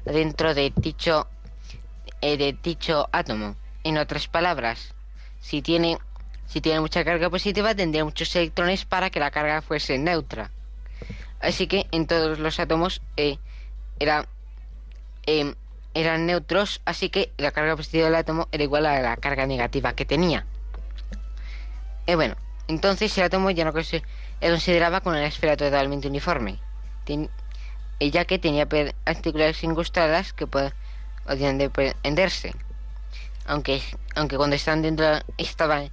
dentro 0.05 0.53
de 0.53 0.71
dicho, 0.75 1.27
eh, 2.21 2.37
de 2.37 2.55
dicho 2.61 3.09
átomo. 3.11 3.55
En 3.83 3.97
otras 3.97 4.27
palabras, 4.27 4.93
si 5.39 5.63
tiene, 5.63 5.97
si 6.45 6.61
tiene 6.61 6.79
mucha 6.79 7.03
carga 7.03 7.29
positiva 7.29 7.73
tendría 7.73 8.05
muchos 8.05 8.35
electrones 8.35 8.85
para 8.85 9.09
que 9.09 9.19
la 9.19 9.31
carga 9.31 9.61
fuese 9.61 9.97
neutra. 9.97 10.51
Así 11.41 11.67
que 11.67 11.87
en 11.91 12.05
todos 12.05 12.39
los 12.39 12.59
átomos 12.59 13.01
eh, 13.17 13.37
era, 13.99 14.27
em, 15.25 15.55
eran 15.93 16.25
neutros, 16.25 16.81
así 16.85 17.09
que 17.09 17.31
la 17.37 17.51
carga 17.51 17.75
positiva 17.75 18.05
del 18.05 18.15
átomo 18.15 18.47
era 18.51 18.63
igual 18.63 18.85
a 18.85 19.01
la 19.01 19.17
carga 19.17 19.47
negativa 19.47 19.93
que 19.93 20.05
tenía. 20.05 20.45
Y 22.05 22.15
bueno, 22.15 22.35
entonces 22.67 23.17
el 23.17 23.25
átomo 23.25 23.49
ya 23.51 23.65
no 23.65 23.83
se 23.83 24.03
consideraba 24.39 25.01
con 25.01 25.13
una 25.13 25.25
esfera 25.25 25.57
totalmente 25.57 26.07
uniforme, 26.07 26.59
ya 27.99 28.25
que 28.25 28.39
tenía 28.39 28.67
partículas 28.67 29.63
incrustadas 29.63 30.33
que 30.33 30.47
podían 30.47 31.57
dependerse. 31.57 32.53
Aunque, 33.45 33.81
aunque 34.15 34.37
cuando 34.37 34.55
estaban 34.55 34.81
dentro 34.81 35.05
estaban 35.37 35.91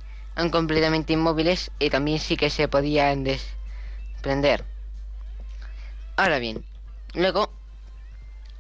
completamente 0.51 1.15
inmóviles 1.15 1.71
y 1.79 1.91
también 1.91 2.19
sí 2.19 2.37
que 2.37 2.51
se 2.51 2.69
podían 2.69 3.25
desprender. 3.25 4.65
Ahora 6.19 6.41
bien, 6.41 6.65
luego 7.15 7.49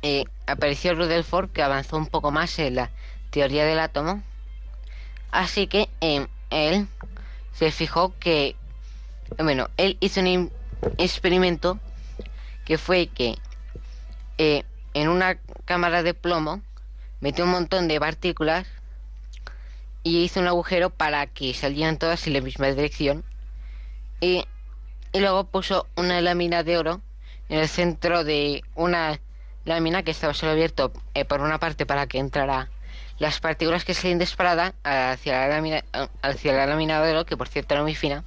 eh, 0.02 0.22
apareció 0.46 0.94
Rutherford 0.94 1.50
que 1.50 1.60
avanzó 1.60 1.96
un 1.96 2.06
poco 2.06 2.30
más 2.30 2.56
en 2.60 2.76
la 2.76 2.92
teoría 3.30 3.64
del 3.64 3.80
átomo. 3.80 4.22
Así 5.32 5.66
que 5.66 5.88
em, 6.00 6.28
él 6.50 6.86
se 7.52 7.72
fijó 7.72 8.16
que, 8.20 8.54
bueno, 9.38 9.70
él 9.76 9.96
hizo 9.98 10.20
un 10.20 10.52
experimento 10.98 11.80
que 12.64 12.78
fue 12.78 13.08
que 13.08 13.34
eh, 14.38 14.62
en 14.94 15.08
una 15.08 15.36
cámara 15.64 16.04
de 16.04 16.14
plomo 16.14 16.62
metió 17.20 17.44
un 17.44 17.50
montón 17.50 17.88
de 17.88 17.98
partículas 17.98 18.68
y 20.04 20.22
hizo 20.22 20.38
un 20.38 20.46
agujero 20.46 20.90
para 20.90 21.26
que 21.26 21.52
salieran 21.54 21.98
todas 21.98 22.24
en 22.28 22.34
la 22.34 22.40
misma 22.40 22.68
dirección 22.68 23.24
y, 24.20 24.44
y 25.12 25.18
luego 25.18 25.42
puso 25.42 25.88
una 25.96 26.20
lámina 26.20 26.62
de 26.62 26.78
oro 26.78 27.02
en 27.48 27.58
el 27.58 27.68
centro 27.68 28.24
de 28.24 28.62
una 28.74 29.20
lámina 29.64 30.02
que 30.02 30.10
estaba 30.10 30.34
solo 30.34 30.52
abierto 30.52 30.92
eh, 31.14 31.24
por 31.24 31.40
una 31.40 31.58
parte 31.58 31.86
para 31.86 32.06
que 32.06 32.18
entrara 32.18 32.68
las 33.18 33.40
partículas 33.40 33.84
que 33.84 33.94
salían 33.94 34.18
disparada 34.18 34.74
hacia 34.84 35.40
la 35.40 35.48
lámina 35.48 35.84
hacia 36.22 36.52
la 36.52 36.66
lámina 36.66 37.24
que 37.24 37.36
por 37.36 37.48
cierto 37.48 37.74
era 37.74 37.82
muy 37.82 37.94
fina 37.94 38.24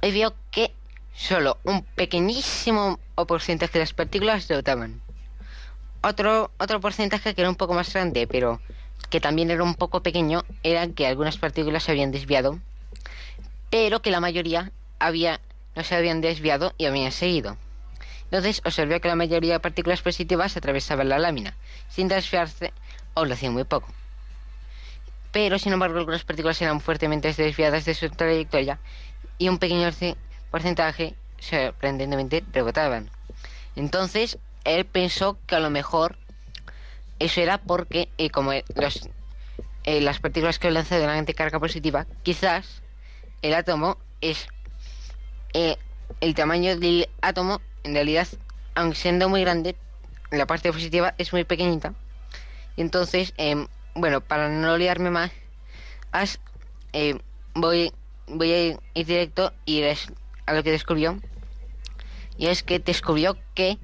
y 0.00 0.10
vio 0.12 0.34
que 0.50 0.72
solo 1.14 1.58
un 1.64 1.82
pequeñísimo 1.82 2.98
porcentaje 3.26 3.74
de 3.74 3.80
las 3.80 3.92
partículas 3.92 4.48
rebotaban 4.48 5.00
otro 6.02 6.50
otro 6.58 6.80
porcentaje 6.80 7.34
que 7.34 7.40
era 7.40 7.50
un 7.50 7.56
poco 7.56 7.74
más 7.74 7.92
grande 7.92 8.26
pero 8.26 8.60
que 9.10 9.20
también 9.20 9.50
era 9.50 9.62
un 9.62 9.74
poco 9.74 10.02
pequeño 10.02 10.44
era 10.62 10.86
que 10.88 11.06
algunas 11.06 11.36
partículas 11.36 11.82
se 11.82 11.92
habían 11.92 12.12
desviado 12.12 12.60
pero 13.70 14.02
que 14.02 14.10
la 14.10 14.20
mayoría 14.20 14.70
había 15.00 15.40
no 15.74 15.82
se 15.82 15.96
habían 15.96 16.20
desviado 16.20 16.72
y 16.78 16.86
habían 16.86 17.10
seguido 17.10 17.56
entonces 18.34 18.62
observó 18.64 18.98
que 19.00 19.06
la 19.06 19.14
mayoría 19.14 19.52
de 19.52 19.60
partículas 19.60 20.02
positivas 20.02 20.56
atravesaban 20.56 21.08
la 21.08 21.20
lámina, 21.20 21.56
sin 21.88 22.08
desviarse 22.08 22.72
o 23.14 23.24
lo 23.24 23.34
hacían 23.34 23.52
muy 23.52 23.62
poco. 23.62 23.86
Pero, 25.30 25.56
sin 25.60 25.72
embargo, 25.72 26.00
algunas 26.00 26.24
partículas 26.24 26.60
eran 26.60 26.80
fuertemente 26.80 27.32
desviadas 27.32 27.84
de 27.84 27.94
su 27.94 28.10
trayectoria 28.10 28.80
y 29.38 29.48
un 29.48 29.58
pequeño 29.58 29.88
porcentaje 30.50 31.14
sorprendentemente 31.38 32.42
rebotaban. 32.52 33.08
Entonces, 33.76 34.36
él 34.64 34.84
pensó 34.84 35.38
que 35.46 35.54
a 35.54 35.60
lo 35.60 35.70
mejor 35.70 36.18
eso 37.20 37.40
era 37.40 37.58
porque, 37.58 38.08
eh, 38.18 38.30
como 38.30 38.52
eh, 38.52 38.64
las 39.84 40.18
partículas 40.18 40.58
que 40.58 40.72
lanzan 40.72 40.98
de 40.98 41.06
la 41.06 41.24
carga 41.34 41.60
positiva, 41.60 42.08
quizás 42.24 42.82
el 43.42 43.54
átomo 43.54 43.96
es 44.20 44.48
eh, 45.52 45.76
el 46.20 46.34
tamaño 46.34 46.76
del 46.76 47.08
átomo 47.22 47.60
en 47.84 47.94
realidad, 47.94 48.26
aunque 48.74 48.96
siendo 48.96 49.28
muy 49.28 49.42
grande, 49.42 49.76
la 50.30 50.46
parte 50.46 50.72
positiva 50.72 51.14
es 51.18 51.32
muy 51.32 51.44
pequeñita. 51.44 51.94
Y 52.76 52.80
entonces, 52.80 53.32
em, 53.36 53.68
bueno, 53.94 54.20
para 54.20 54.48
no 54.48 54.76
liarme 54.76 55.10
más, 55.10 55.30
em, 56.92 57.20
voy, 57.54 57.92
voy 58.26 58.52
a 58.52 58.66
ir, 58.66 58.80
directo 58.94 59.52
y 59.64 59.82
es 59.82 60.08
a 60.46 60.54
lo 60.54 60.62
que 60.62 60.72
descubrió. 60.72 61.20
Y 62.36 62.46
es 62.46 62.62
que 62.62 62.80
descubrió 62.80 63.36
que 63.54 63.78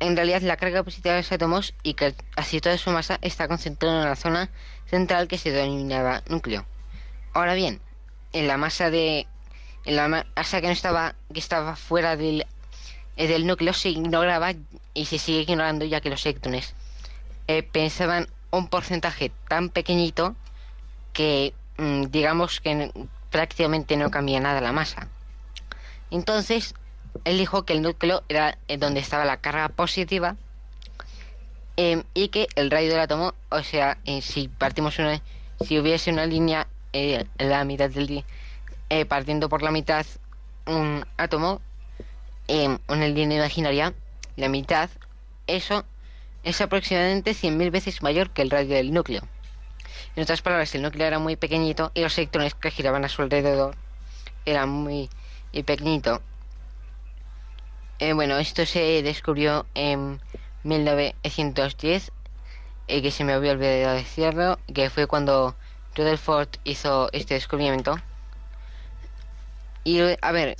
en 0.00 0.16
realidad 0.16 0.42
la 0.42 0.56
carga 0.56 0.82
positiva 0.82 1.14
de 1.14 1.20
los 1.20 1.30
átomos 1.30 1.74
y 1.84 1.94
que 1.94 2.14
así 2.34 2.60
toda 2.60 2.76
su 2.76 2.90
masa 2.90 3.18
está 3.22 3.46
concentrada 3.46 4.02
en 4.02 4.08
la 4.08 4.16
zona 4.16 4.50
central 4.86 5.28
que 5.28 5.38
se 5.38 5.52
denominaba 5.52 6.22
núcleo. 6.28 6.66
Ahora 7.32 7.54
bien, 7.54 7.80
en 8.32 8.48
la 8.48 8.56
masa 8.56 8.90
de 8.90 9.28
en 9.84 9.96
la 9.96 10.08
masa 10.08 10.60
que 10.60 10.66
no 10.66 10.72
estaba 10.72 11.14
que 11.32 11.38
estaba 11.38 11.76
fuera 11.76 12.16
del 12.16 12.46
del 13.16 13.46
núcleo 13.46 13.72
se 13.72 13.90
ignoraba 13.90 14.52
y 14.94 15.04
se 15.06 15.18
sigue 15.18 15.40
ignorando 15.40 15.84
ya 15.84 16.00
que 16.00 16.10
los 16.10 16.24
electrones 16.24 16.74
eh, 17.48 17.62
pensaban 17.62 18.28
un 18.50 18.68
porcentaje 18.68 19.32
tan 19.48 19.68
pequeñito 19.68 20.34
que 21.12 21.54
mm, 21.78 22.04
digamos 22.04 22.60
que 22.60 22.92
prácticamente 23.30 23.96
no 23.96 24.10
cambia 24.10 24.40
nada 24.40 24.60
la 24.60 24.72
masa. 24.72 25.08
Entonces, 26.10 26.74
él 27.24 27.38
dijo 27.38 27.64
que 27.64 27.72
el 27.72 27.82
núcleo 27.82 28.22
era 28.28 28.58
eh, 28.68 28.76
donde 28.76 29.00
estaba 29.00 29.24
la 29.24 29.38
carga 29.38 29.68
positiva 29.68 30.36
em, 31.76 32.02
y 32.14 32.28
que 32.28 32.46
el 32.54 32.70
radio 32.70 32.90
del 32.90 33.00
átomo, 33.00 33.34
o 33.50 33.62
sea, 33.62 33.98
eh, 34.04 34.22
si 34.22 34.48
partimos 34.48 34.98
una, 34.98 35.22
si 35.60 35.78
hubiese 35.78 36.10
una 36.10 36.26
línea 36.26 36.68
en 36.94 37.26
la 37.38 37.64
mitad 37.64 37.88
del 37.88 38.24
partiendo 39.08 39.48
por 39.48 39.62
la 39.62 39.70
mitad 39.70 40.04
un 40.66 41.06
átomo, 41.16 41.62
en 42.48 42.80
una 42.88 43.08
línea 43.08 43.38
imaginaria, 43.38 43.94
la 44.36 44.48
mitad, 44.48 44.90
eso 45.46 45.84
es 46.42 46.60
aproximadamente 46.60 47.32
100.000 47.32 47.70
veces 47.70 48.02
mayor 48.02 48.30
que 48.30 48.42
el 48.42 48.50
radio 48.50 48.76
del 48.76 48.92
núcleo. 48.92 49.22
En 50.16 50.22
otras 50.22 50.42
palabras, 50.42 50.74
el 50.74 50.82
núcleo 50.82 51.06
era 51.06 51.18
muy 51.18 51.36
pequeñito 51.36 51.92
y 51.94 52.02
los 52.02 52.16
electrones 52.18 52.54
que 52.54 52.70
giraban 52.70 53.04
a 53.04 53.08
su 53.08 53.22
alrededor 53.22 53.76
eran 54.44 54.68
muy 54.68 55.08
pequeñitos. 55.64 56.20
Eh, 57.98 58.14
bueno, 58.14 58.38
esto 58.38 58.66
se 58.66 59.02
descubrió 59.02 59.64
en 59.74 60.20
1910, 60.64 62.10
eh, 62.88 63.02
que 63.02 63.10
se 63.10 63.24
me 63.24 63.32
había 63.32 63.52
olvidado 63.52 63.94
decirlo, 63.94 64.58
que 64.74 64.90
fue 64.90 65.06
cuando 65.06 65.54
Rutherford 65.94 66.48
hizo 66.64 67.08
este 67.12 67.34
descubrimiento. 67.34 67.96
Y 69.84 70.00
a 70.20 70.32
ver, 70.32 70.56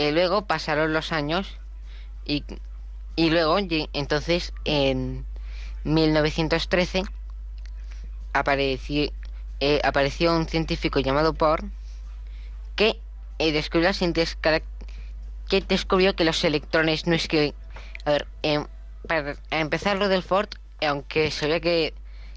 eh, 0.00 0.12
luego 0.12 0.46
pasaron 0.46 0.94
los 0.94 1.12
años 1.12 1.58
y, 2.24 2.42
y 3.16 3.28
luego, 3.28 3.58
entonces, 3.92 4.54
en 4.64 5.26
1913 5.84 7.02
apareció, 8.32 9.12
eh, 9.60 9.78
apareció 9.84 10.34
un 10.34 10.48
científico 10.48 11.00
llamado 11.00 11.34
Bohr 11.34 11.64
que 12.76 12.98
eh, 13.38 13.52
descubrió 13.52 13.90
que 15.50 15.60
descubrió 15.68 16.16
que 16.16 16.24
los 16.24 16.42
electrones 16.44 17.06
no 17.06 17.14
es 17.14 17.28
que 17.28 17.52
a 18.06 18.12
ver 18.12 18.26
para 19.06 19.36
empezar 19.50 19.98
lo 19.98 20.08
del 20.08 20.22
Ford 20.22 20.48
aunque 20.80 21.30
se 21.30 21.46
ve 21.46 21.60
que, 21.60 21.92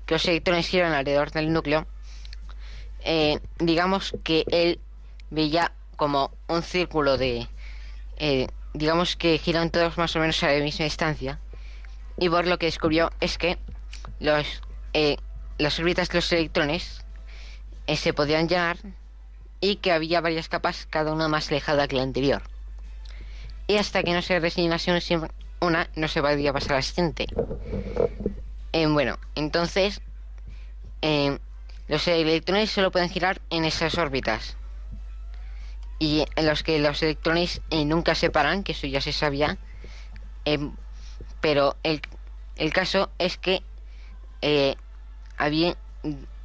que 0.05 0.15
los 0.15 0.25
electrones 0.27 0.67
giran 0.67 0.91
alrededor 0.91 1.31
del 1.31 1.53
núcleo 1.53 1.87
digamos 3.59 4.13
que 4.25 4.43
él 4.51 4.81
veía 5.29 5.71
como 5.95 6.31
un 6.47 6.63
círculo 6.63 7.17
de, 7.17 7.47
eh, 8.25 8.47
digamos 8.73 9.17
que 9.17 9.37
giran 9.37 9.69
todos 9.69 9.97
más 9.97 10.15
o 10.15 10.19
menos 10.19 10.41
a 10.43 10.47
la 10.47 10.63
misma 10.63 10.85
distancia. 10.85 11.41
Y 12.17 12.29
por 12.29 12.47
lo 12.47 12.57
que 12.57 12.67
descubrió 12.67 13.11
es 13.19 13.37
que 13.37 13.57
los, 14.21 14.61
eh, 14.93 15.17
las 15.57 15.77
órbitas 15.77 16.07
de 16.07 16.15
los 16.15 16.31
electrones 16.31 17.03
eh, 17.85 17.97
se 17.97 18.13
podían 18.13 18.47
llenar 18.47 18.77
y 19.59 19.75
que 19.75 19.91
había 19.91 20.21
varias 20.21 20.47
capas, 20.47 20.87
cada 20.89 21.11
una 21.11 21.27
más 21.27 21.51
alejada 21.51 21.89
que 21.89 21.97
la 21.97 22.03
anterior. 22.03 22.43
Y 23.67 23.75
hasta 23.75 24.03
que 24.03 24.13
no 24.13 24.21
se 24.21 24.39
resignase 24.39 24.97
una, 25.59 25.89
no 25.93 26.07
se 26.07 26.21
podía 26.21 26.53
pasar 26.53 26.71
a 26.71 26.75
la 26.75 26.81
siguiente. 26.81 27.25
bueno, 28.87 29.19
entonces 29.35 30.01
los 31.89 32.07
electrones 32.07 32.71
solo 32.71 32.89
pueden 32.89 33.09
girar 33.09 33.41
en 33.49 33.65
esas 33.65 33.97
órbitas 33.97 34.55
y 36.03 36.25
en 36.35 36.47
los 36.47 36.63
que 36.63 36.79
los 36.79 37.01
electrones 37.01 37.61
eh, 37.69 37.85
nunca 37.85 38.13
se 38.13 38.29
paran, 38.29 38.65
que 38.65 38.73
eso 38.73 38.87
ya 38.87 38.99
se 38.99 39.13
sabía. 39.13 39.57
Em, 40.43 40.73
pero 41.39 41.77
el, 41.81 42.01
el, 42.57 42.73
caso 42.73 43.09
es 43.19 43.37
que 43.37 43.63
eh, 44.41 44.75
había, 45.37 45.77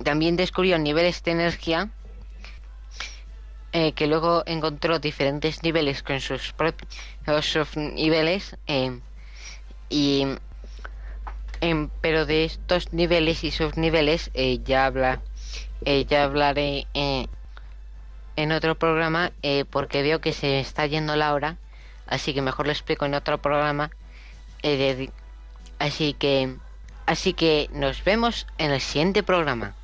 también 0.04 0.36
descubrió 0.36 0.78
niveles 0.78 1.24
de 1.24 1.32
energía 1.32 1.90
eh, 3.72 3.94
que 3.94 4.06
luego 4.06 4.44
encontró 4.46 5.00
diferentes 5.00 5.64
niveles 5.64 6.04
con 6.04 6.20
sus 6.20 6.52
propios 6.52 6.88
niveles 7.96 8.56
y 9.90 10.24
pero 12.00 12.26
de 12.26 12.44
estos 12.44 12.92
niveles 12.92 13.42
y 13.42 13.50
subniveles 13.50 14.30
eh, 14.34 14.60
ya 14.64 14.86
habla 14.86 15.20
eh, 15.84 16.04
ya 16.04 16.24
hablaré 16.24 16.86
en 18.38 18.52
otro 18.52 18.76
programa 18.76 19.32
porque 19.70 20.02
veo 20.02 20.20
que 20.20 20.32
se 20.32 20.60
está 20.60 20.86
yendo 20.86 21.16
la 21.16 21.34
hora 21.34 21.56
así 22.06 22.32
que 22.32 22.40
mejor 22.40 22.66
lo 22.66 22.72
explico 22.72 23.04
en 23.04 23.14
otro 23.14 23.38
programa 23.38 23.90
así 25.80 26.12
que 26.14 26.56
así 27.06 27.32
que 27.32 27.68
nos 27.72 28.04
vemos 28.04 28.46
en 28.58 28.70
el 28.70 28.80
siguiente 28.80 29.24
programa 29.24 29.74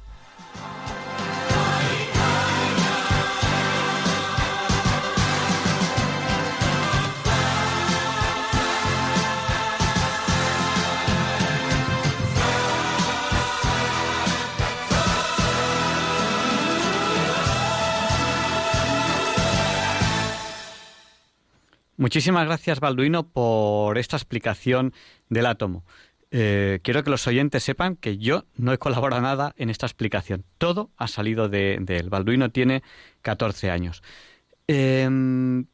Muchísimas 21.97 22.47
gracias, 22.47 22.81
Balduino, 22.81 23.29
por 23.29 23.99
esta 23.99 24.17
explicación 24.17 24.93
del 25.29 25.47
átomo. 25.47 25.85
Eh, 26.33 26.81
quiero 26.83 27.05
que 27.05 27.11
los 27.11 27.25
oyentes 27.29 27.63
sepan 27.63 27.95
que 27.95 28.19
yo 28.19 28.47
no 28.57 28.73
he 28.73 28.79
colaborado 28.79 29.23
nada 29.23 29.55
en 29.57 29.71
esta 29.71 29.87
explicación. 29.87 30.45
Todo 30.59 30.91
ha 30.97 31.07
salido 31.07 31.49
de, 31.49 31.75
él. 31.87 32.11
Balduino 32.11 32.51
tiene 32.51 32.83
14 33.23 33.71
años. 33.71 34.03
Em, 34.67 35.67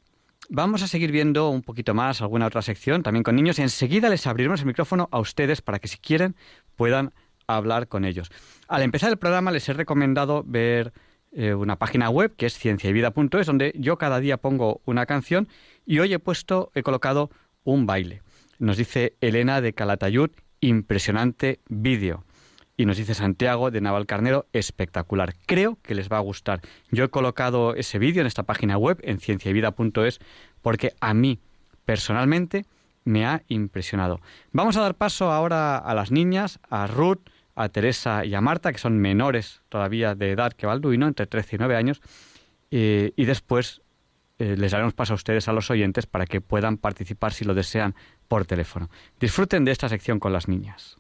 vamos 0.50 0.82
a 0.82 0.88
seguir 0.88 1.12
viendo 1.12 1.48
un 1.48 1.62
poquito 1.62 1.94
más 1.94 2.20
alguna 2.20 2.46
otra 2.46 2.60
sección, 2.60 3.02
también 3.02 3.22
con 3.22 3.36
niños. 3.36 3.58
Y 3.58 3.62
enseguida 3.62 4.10
les 4.10 4.26
abriremos 4.26 4.60
el 4.60 4.66
micrófono 4.66 5.08
a 5.12 5.20
ustedes 5.20 5.62
para 5.62 5.78
que, 5.78 5.88
si 5.88 5.96
quieren, 5.96 6.36
puedan 6.76 7.14
hablar 7.46 7.88
con 7.88 8.04
ellos. 8.04 8.30
Al 8.68 8.82
empezar 8.82 9.08
el 9.08 9.16
programa 9.16 9.52
les 9.52 9.66
he 9.70 9.72
recomendado 9.72 10.44
ver 10.46 10.92
eh, 11.32 11.54
una 11.54 11.76
página 11.76 12.10
web 12.10 12.34
que 12.36 12.44
es 12.44 12.58
cienciayvida.es, 12.58 13.46
donde 13.46 13.72
yo 13.76 13.96
cada 13.96 14.20
día 14.20 14.36
pongo 14.36 14.82
una 14.84 15.06
canción 15.06 15.48
y 15.86 15.98
hoy 15.98 16.12
he 16.12 16.18
puesto, 16.18 16.70
he 16.74 16.82
colocado 16.82 17.30
un 17.64 17.86
baile. 17.86 18.22
Nos 18.58 18.76
dice 18.76 19.14
Elena 19.20 19.60
de 19.60 19.72
Calatayud, 19.72 20.30
impresionante 20.60 21.60
vídeo. 21.68 22.24
Y 22.76 22.86
nos 22.86 22.96
dice 22.96 23.14
Santiago 23.14 23.70
de 23.70 23.80
Navalcarnero, 23.80 24.46
espectacular. 24.52 25.34
Creo 25.46 25.78
que 25.82 25.94
les 25.94 26.08
va 26.08 26.16
a 26.16 26.20
gustar. 26.20 26.60
Yo 26.90 27.04
he 27.04 27.08
colocado 27.08 27.74
ese 27.74 27.98
vídeo 27.98 28.22
en 28.22 28.26
esta 28.26 28.44
página 28.44 28.78
web, 28.78 28.98
en 29.02 29.18
cienciavida.es, 29.18 30.18
porque 30.62 30.94
a 31.00 31.12
mí, 31.12 31.40
personalmente, 31.84 32.64
me 33.04 33.26
ha 33.26 33.42
impresionado. 33.48 34.20
Vamos 34.52 34.76
a 34.76 34.82
dar 34.82 34.94
paso 34.94 35.30
ahora 35.30 35.76
a 35.76 35.94
las 35.94 36.10
niñas, 36.10 36.58
a 36.68 36.86
Ruth, 36.86 37.20
a 37.54 37.68
Teresa 37.68 38.24
y 38.24 38.34
a 38.34 38.40
Marta, 38.40 38.72
que 38.72 38.78
son 38.78 38.98
menores 38.98 39.60
todavía 39.68 40.14
de 40.14 40.30
edad 40.30 40.52
que 40.52 40.66
Balduino, 40.66 41.06
entre 41.06 41.26
13 41.26 41.56
y 41.56 41.58
9 41.58 41.76
años, 41.76 42.00
eh, 42.70 43.12
y 43.16 43.24
después 43.24 43.82
eh, 44.40 44.56
les 44.56 44.72
daremos 44.72 44.94
paso 44.94 45.12
a 45.12 45.16
ustedes, 45.16 45.48
a 45.48 45.52
los 45.52 45.70
oyentes, 45.70 46.06
para 46.06 46.24
que 46.24 46.40
puedan 46.40 46.78
participar 46.78 47.32
si 47.32 47.44
lo 47.44 47.54
desean 47.54 47.94
por 48.26 48.46
teléfono. 48.46 48.88
Disfruten 49.20 49.64
de 49.64 49.72
esta 49.72 49.88
sección 49.88 50.18
con 50.18 50.32
las 50.32 50.48
niñas. 50.48 50.99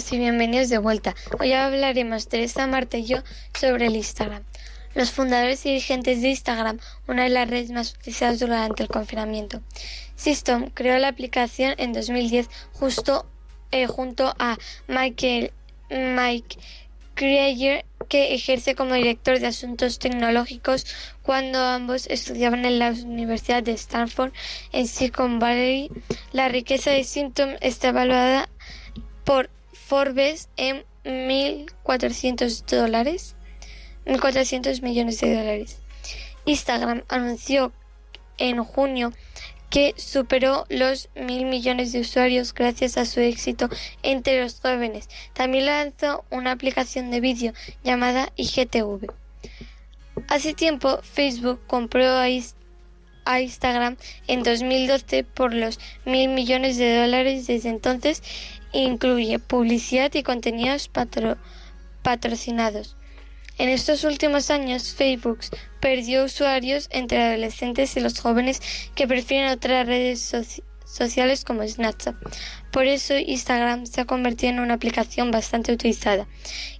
Todos 0.00 0.12
y 0.12 0.18
bienvenidos 0.18 0.68
de 0.68 0.78
vuelta. 0.78 1.14
Hoy 1.40 1.52
hablaremos 1.52 2.28
Teresa, 2.28 2.66
Marta 2.66 2.96
y 2.96 3.04
yo 3.04 3.18
sobre 3.58 3.86
el 3.86 3.96
Instagram. 3.96 4.42
Los 4.94 5.10
fundadores 5.10 5.66
y 5.66 5.70
dirigentes 5.70 6.22
de 6.22 6.28
Instagram, 6.28 6.78
una 7.06 7.24
de 7.24 7.28
las 7.30 7.50
redes 7.50 7.70
más 7.70 7.92
utilizadas 7.92 8.38
durante 8.38 8.84
el 8.84 8.88
confinamiento. 8.88 9.60
System 10.16 10.70
creó 10.70 10.98
la 10.98 11.08
aplicación 11.08 11.74
en 11.76 11.92
2010 11.92 12.48
justo 12.72 13.26
eh, 13.72 13.86
junto 13.88 14.34
a 14.38 14.56
Michael, 14.86 15.52
Mike 15.90 16.56
Krieger, 17.14 17.84
que 18.08 18.34
ejerce 18.34 18.74
como 18.74 18.94
director 18.94 19.38
de 19.38 19.48
asuntos 19.48 19.98
tecnológicos 19.98 20.86
cuando 21.22 21.58
ambos 21.58 22.06
estudiaban 22.06 22.64
en 22.64 22.78
la 22.78 22.90
Universidad 22.90 23.62
de 23.62 23.72
Stanford 23.72 24.32
en 24.72 24.86
Silicon 24.86 25.38
Valley. 25.40 25.90
La 26.32 26.48
riqueza 26.48 26.90
de 26.90 27.04
Symptom 27.04 27.50
está 27.60 27.88
evaluada 27.88 28.48
por 29.24 29.50
Forbes 29.90 30.48
en 30.56 30.84
1.400 31.02 32.64
dólares, 32.64 33.34
1.400 34.06 34.82
millones 34.82 35.20
de 35.20 35.34
dólares. 35.34 35.80
Instagram 36.44 37.02
anunció 37.08 37.72
en 38.38 38.62
junio 38.62 39.12
que 39.68 39.92
superó 39.96 40.64
los 40.68 41.08
mil 41.16 41.44
millones 41.46 41.90
de 41.90 42.02
usuarios 42.02 42.54
gracias 42.54 42.98
a 42.98 43.04
su 43.04 43.18
éxito 43.18 43.68
entre 44.04 44.40
los 44.40 44.60
jóvenes. 44.60 45.08
También 45.32 45.66
lanzó 45.66 46.24
una 46.30 46.52
aplicación 46.52 47.10
de 47.10 47.20
vídeo 47.20 47.52
llamada 47.82 48.32
IGTV. 48.36 49.12
Hace 50.28 50.54
tiempo 50.54 51.00
Facebook 51.02 51.62
compró 51.66 52.06
a, 52.16 52.28
Instagram 53.40 53.96
en 54.28 54.44
2012 54.44 55.24
por 55.24 55.52
los 55.52 55.80
mil 56.04 56.28
millones 56.28 56.76
de 56.76 56.96
dólares. 56.96 57.48
Desde 57.48 57.70
entonces 57.70 58.22
incluye 58.72 59.38
publicidad 59.38 60.12
y 60.14 60.22
contenidos 60.22 60.90
patrocinados. 62.02 62.96
En 63.58 63.68
estos 63.68 64.04
últimos 64.04 64.50
años, 64.50 64.94
Facebook 64.94 65.40
perdió 65.80 66.24
usuarios 66.24 66.88
entre 66.92 67.22
adolescentes 67.22 67.94
y 67.96 68.00
los 68.00 68.18
jóvenes 68.18 68.62
que 68.94 69.06
prefieren 69.06 69.50
otras 69.50 69.86
redes 69.86 70.34
sociales 70.86 71.44
como 71.44 71.68
Snapchat. 71.68 72.16
Por 72.72 72.86
eso 72.86 73.18
Instagram 73.18 73.84
se 73.84 74.00
ha 74.00 74.06
convertido 74.06 74.52
en 74.52 74.60
una 74.60 74.74
aplicación 74.74 75.30
bastante 75.30 75.72
utilizada. 75.72 76.26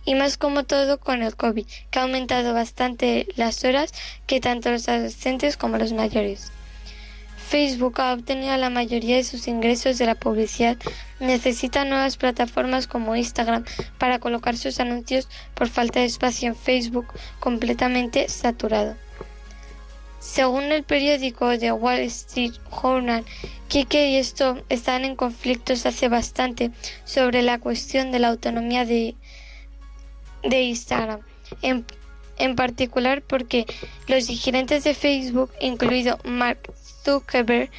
Y 0.07 0.14
más 0.14 0.38
como 0.38 0.64
todo 0.64 0.98
con 0.98 1.22
el 1.22 1.37
COVID, 1.37 1.66
que 1.90 1.98
ha 1.98 2.03
aumentado 2.03 2.55
bastante 2.55 3.26
las 3.37 3.62
horas 3.64 3.92
que 4.26 4.40
tanto 4.40 4.70
los 4.70 4.88
adolescentes 4.88 5.59
como 5.59 5.76
los 5.76 5.92
mayores. 5.92 6.50
Facebook 7.50 8.00
ha 8.00 8.12
obtenido 8.12 8.56
la 8.56 8.70
mayoría 8.70 9.16
de 9.16 9.24
sus 9.24 9.48
ingresos 9.48 9.98
de 9.98 10.06
la 10.06 10.14
publicidad. 10.14 10.76
Necesita 11.18 11.84
nuevas 11.84 12.16
plataformas 12.16 12.86
como 12.86 13.16
Instagram 13.16 13.64
para 13.98 14.20
colocar 14.20 14.56
sus 14.56 14.78
anuncios 14.78 15.28
por 15.54 15.68
falta 15.68 15.98
de 15.98 16.06
espacio 16.06 16.46
en 16.46 16.54
Facebook 16.54 17.08
completamente 17.40 18.28
saturado. 18.28 18.96
Según 20.20 20.70
el 20.70 20.84
periódico 20.84 21.58
The 21.58 21.72
Wall 21.72 21.98
Street 22.02 22.52
Journal, 22.70 23.24
Kike 23.66 24.10
y 24.10 24.16
Stone 24.18 24.62
están 24.68 25.04
en 25.04 25.16
conflictos 25.16 25.86
hace 25.86 26.08
bastante 26.08 26.70
sobre 27.04 27.42
la 27.42 27.58
cuestión 27.58 28.12
de 28.12 28.20
la 28.20 28.28
autonomía 28.28 28.84
de, 28.84 29.16
de 30.44 30.62
Instagram. 30.62 31.18
En, 31.62 31.84
en 32.38 32.54
particular 32.54 33.22
porque 33.22 33.66
los 34.06 34.28
dirigentes 34.28 34.84
de 34.84 34.94
Facebook, 34.94 35.50
incluido 35.60 36.16
Mark 36.22 36.72
Zuckerberg 37.04 37.70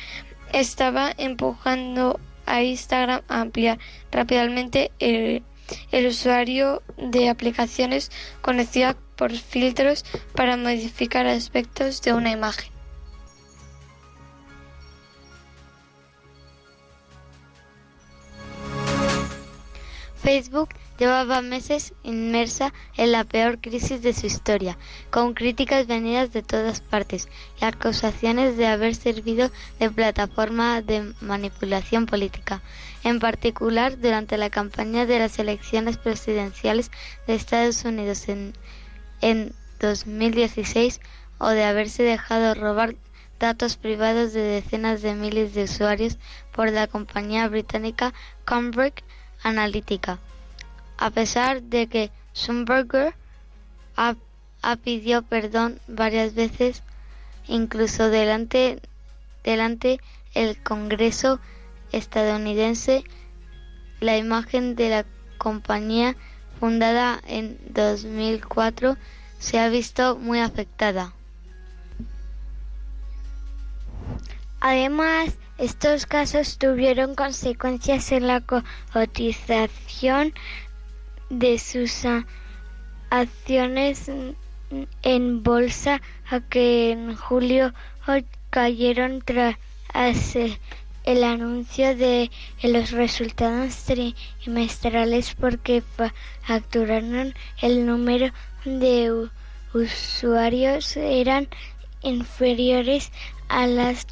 estaba 0.53 1.12
empujando 1.17 2.19
a 2.45 2.63
Instagram 2.63 3.21
a 3.27 3.41
ampliar 3.41 3.79
rápidamente 4.12 4.91
el, 4.99 5.43
usuario 6.05 6.81
de 6.97 7.29
aplicaciones 7.29 8.12
conocidas 8.41 8.95
por 9.15 9.31
filtros 9.31 10.03
para 10.36 10.57
modificar 10.57 11.27
aspectos 11.27 12.01
de 12.01 12.13
una 12.13 12.31
imagen. 12.31 12.81
Facebook 20.21 20.69
llevaba 20.99 21.41
meses 21.41 21.93
inmersa 22.03 22.73
en 22.95 23.12
la 23.12 23.23
peor 23.23 23.60
crisis 23.60 24.03
de 24.03 24.13
su 24.13 24.27
historia, 24.27 24.77
con 25.10 25.34
críticas 25.34 25.88
venidas 25.88 26.31
de 26.31 26.43
todas 26.43 26.79
partes 26.79 27.27
y 27.60 27.65
acusaciones 27.65 28.55
de 28.55 28.67
haber 28.67 28.93
servido 28.93 29.49
de 29.79 29.89
plataforma 29.89 30.81
de 30.84 31.13
manipulación 31.21 32.05
política, 32.05 32.62
en 33.03 33.19
particular 33.19 33.99
durante 33.99 34.38
la 34.38 34.51
campaña 34.51 35.07
de 35.07 35.17
las 35.17 35.39
elecciones 35.39 35.97
presidenciales 35.97 36.91
de 37.25 37.34
Estados 37.34 37.84
Unidos 37.84 38.29
en, 38.29 38.53
en 39.21 39.53
2016 39.79 41.01
o 41.39 41.49
de 41.49 41.63
haberse 41.63 42.03
dejado 42.03 42.53
robar 42.53 42.95
datos 43.39 43.75
privados 43.75 44.34
de 44.34 44.41
decenas 44.41 45.01
de 45.01 45.15
miles 45.15 45.55
de 45.55 45.63
usuarios 45.63 46.19
por 46.51 46.71
la 46.71 46.86
compañía 46.86 47.47
británica 47.47 48.13
Cambridge 48.45 49.03
Analytica. 49.43 50.19
A 50.97 51.10
pesar 51.10 51.63
de 51.63 51.88
que 51.88 52.12
Schumberger 52.34 53.13
ha, 53.95 54.15
ha 54.62 54.75
pidió 54.75 55.23
perdón 55.23 55.80
varias 55.88 56.36
veces, 56.36 56.84
incluso 57.47 58.10
delante 58.10 58.82
delante 59.43 59.99
el 60.34 60.62
Congreso 60.62 61.39
estadounidense, 61.91 63.04
la 63.99 64.17
imagen 64.17 64.75
de 64.75 64.89
la 64.89 65.06
compañía 65.38 66.15
fundada 66.60 67.19
en 67.27 67.58
2004 67.73 68.97
se 69.39 69.60
ha 69.60 69.69
visto 69.69 70.17
muy 70.17 70.39
afectada. 70.39 71.13
Además, 74.60 75.38
estos 75.62 76.08
casos 76.08 76.58
tuvieron 76.58 77.13
consecuencias 77.13 78.12
en 78.12 78.26
la 78.26 78.41
cotización 78.41 80.34
de 81.30 81.60
sus 81.60 82.04
acciones 83.12 84.10
en 85.04 85.43
bolsa, 85.43 86.02
a 86.32 86.39
que 86.39 86.91
en 86.91 87.15
julio 87.15 87.76
cayeron 88.50 89.21
tras 89.21 89.56
el 91.04 91.24
anuncio 91.24 91.95
de 91.95 92.32
los 92.63 92.89
resultados 92.89 93.86
trimestrales 93.86 95.36
porque 95.36 95.84
facturaron 96.41 97.36
el 97.62 97.86
número 97.86 98.34
de 98.65 99.30
usuarios 99.76 100.97
eran 100.97 101.47
inferiores 102.02 103.12
a 103.47 103.67
las 103.67 104.08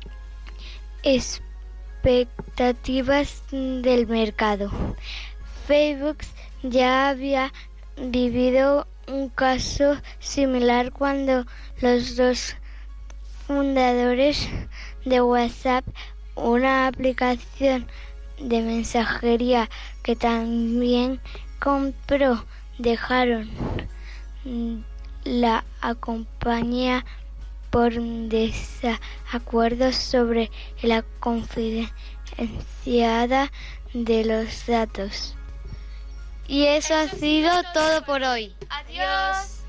expectativas 1.04 3.44
del 3.52 4.08
mercado. 4.08 4.72
Facebook 5.68 6.18
ya 6.64 7.10
había 7.10 7.54
vivido 7.98 8.88
un 9.08 9.30
caso 9.30 9.98
similar 10.20 10.92
cuando 10.92 11.46
los 11.82 12.16
dos 12.16 12.56
fundadores 13.48 14.48
de 15.06 15.22
WhatsApp, 15.22 15.86
una 16.36 16.88
aplicación 16.88 17.88
de 18.40 18.62
mensajería 18.62 19.70
que 20.04 20.16
también 20.16 21.20
compró, 21.60 22.46
dejaron 22.78 23.50
la 25.24 25.64
compañía 26.00 27.06
por 27.70 27.94
desacuerdos 27.94 29.96
sobre 29.96 30.52
la 30.82 31.04
confidencialidad 31.20 33.52
de 33.94 34.26
los 34.26 34.66
datos. 34.66 35.36
Y 36.48 36.66
eso 36.66 36.96
ha 36.96 37.08
sido 37.08 37.52
todo 37.74 38.04
por 38.06 38.24
hoy. 38.24 38.56
Adiós. 38.70 39.60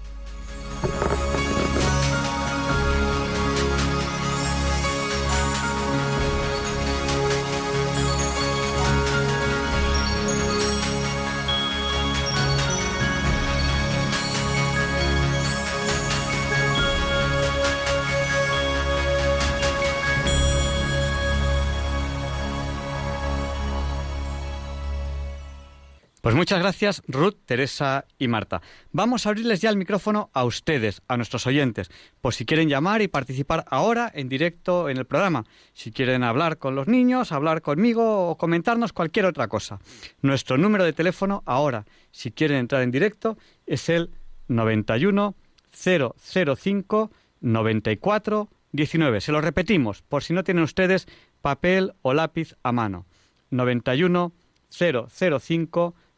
Pues 26.20 26.34
muchas 26.34 26.58
gracias, 26.58 27.02
Ruth, 27.08 27.36
Teresa 27.46 28.04
y 28.18 28.28
Marta. 28.28 28.60
Vamos 28.92 29.24
a 29.24 29.30
abrirles 29.30 29.62
ya 29.62 29.70
el 29.70 29.78
micrófono 29.78 30.28
a 30.34 30.44
ustedes, 30.44 31.00
a 31.08 31.16
nuestros 31.16 31.46
oyentes, 31.46 31.90
por 32.20 32.34
si 32.34 32.44
quieren 32.44 32.68
llamar 32.68 33.00
y 33.00 33.08
participar 33.08 33.64
ahora 33.70 34.10
en 34.14 34.28
directo 34.28 34.90
en 34.90 34.98
el 34.98 35.06
programa. 35.06 35.46
Si 35.72 35.92
quieren 35.92 36.22
hablar 36.22 36.58
con 36.58 36.74
los 36.74 36.88
niños, 36.88 37.32
hablar 37.32 37.62
conmigo 37.62 38.28
o 38.28 38.36
comentarnos 38.36 38.92
cualquier 38.92 39.24
otra 39.24 39.48
cosa. 39.48 39.78
Nuestro 40.20 40.58
número 40.58 40.84
de 40.84 40.92
teléfono 40.92 41.42
ahora, 41.46 41.86
si 42.10 42.32
quieren 42.32 42.58
entrar 42.58 42.82
en 42.82 42.90
directo, 42.90 43.38
es 43.66 43.88
el 43.88 44.10
91 44.48 45.34
005 45.72 47.10
94 47.40 48.48
19. 48.72 49.20
Se 49.22 49.32
lo 49.32 49.40
repetimos, 49.40 50.02
por 50.02 50.22
si 50.22 50.34
no 50.34 50.44
tienen 50.44 50.64
ustedes 50.64 51.08
papel 51.40 51.94
o 52.02 52.12
lápiz 52.12 52.56
a 52.62 52.72
mano. 52.72 53.06
91 53.48 54.32
005 54.68 55.08
94 55.08 56.09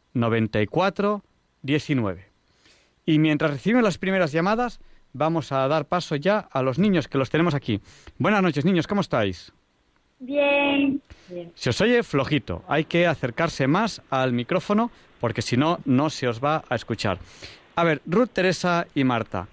19. 1.61 2.25
Y 3.05 3.19
mientras 3.19 3.51
reciben 3.51 3.83
las 3.83 3.97
primeras 3.97 4.31
llamadas, 4.31 4.79
vamos 5.13 5.51
a 5.51 5.67
dar 5.67 5.85
paso 5.85 6.15
ya 6.15 6.39
a 6.39 6.61
los 6.61 6.79
niños 6.79 7.07
que 7.07 7.17
los 7.17 7.29
tenemos 7.29 7.53
aquí. 7.53 7.81
Buenas 8.17 8.41
noches, 8.41 8.65
niños, 8.65 8.87
¿cómo 8.87 9.01
estáis? 9.01 9.51
Bien. 10.19 11.01
Se 11.55 11.69
os 11.69 11.81
oye 11.81 12.03
flojito, 12.03 12.63
hay 12.67 12.85
que 12.85 13.07
acercarse 13.07 13.67
más 13.67 14.01
al 14.09 14.31
micrófono 14.33 14.91
porque 15.19 15.41
si 15.41 15.57
no, 15.57 15.79
no 15.85 16.09
se 16.09 16.27
os 16.27 16.43
va 16.43 16.63
a 16.69 16.75
escuchar. 16.75 17.17
A 17.75 17.83
ver, 17.83 18.01
Ruth, 18.05 18.29
Teresa 18.33 18.87
y 18.93 19.03
Marta, 19.03 19.47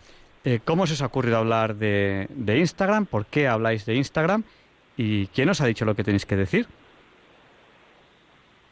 eh, 0.45 0.61
¿cómo 0.65 0.87
se 0.87 0.95
os 0.95 1.03
ha 1.03 1.07
ocurrido 1.07 1.39
hablar 1.39 1.77
de, 1.77 2.27
de 2.31 2.59
Instagram? 2.59 3.07
¿Por 3.07 3.27
qué 3.27 3.49
habláis 3.49 3.87
de 3.87 3.95
Instagram? 3.95 4.45
¿Y 4.97 5.27
quién 5.29 5.49
os 5.49 5.61
ha 5.61 5.67
dicho 5.67 5.85
lo 5.85 5.95
que 5.95 6.05
tenéis 6.05 6.27
que 6.27 6.37
decir? 6.37 6.67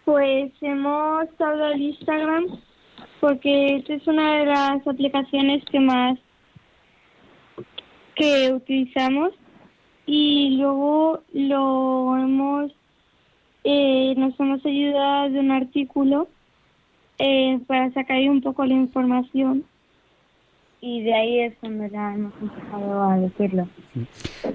Pues 0.08 0.52
hemos 0.62 1.28
hablado 1.38 1.74
de 1.74 1.80
Instagram 1.80 2.46
porque 3.20 3.76
esta 3.76 3.92
es 3.92 4.06
una 4.06 4.38
de 4.38 4.46
las 4.46 4.86
aplicaciones 4.86 5.62
que 5.70 5.80
más 5.80 6.18
que 8.16 8.50
utilizamos 8.54 9.32
y 10.06 10.56
luego 10.56 11.20
lo 11.34 12.16
hemos 12.16 12.72
eh, 13.64 14.14
nos 14.16 14.32
hemos 14.40 14.64
ayudado 14.64 15.28
de 15.28 15.40
un 15.40 15.50
artículo 15.50 16.26
eh, 17.18 17.60
para 17.66 17.92
sacar 17.92 18.16
un 18.30 18.40
poco 18.40 18.64
la 18.64 18.72
información 18.72 19.62
y 20.80 21.02
de 21.02 21.14
ahí 21.14 21.40
es 21.40 21.54
cuando 21.60 21.86
ya 21.86 22.14
hemos 22.14 22.32
empezado 22.40 23.02
a 23.02 23.18
decirlo. 23.18 23.68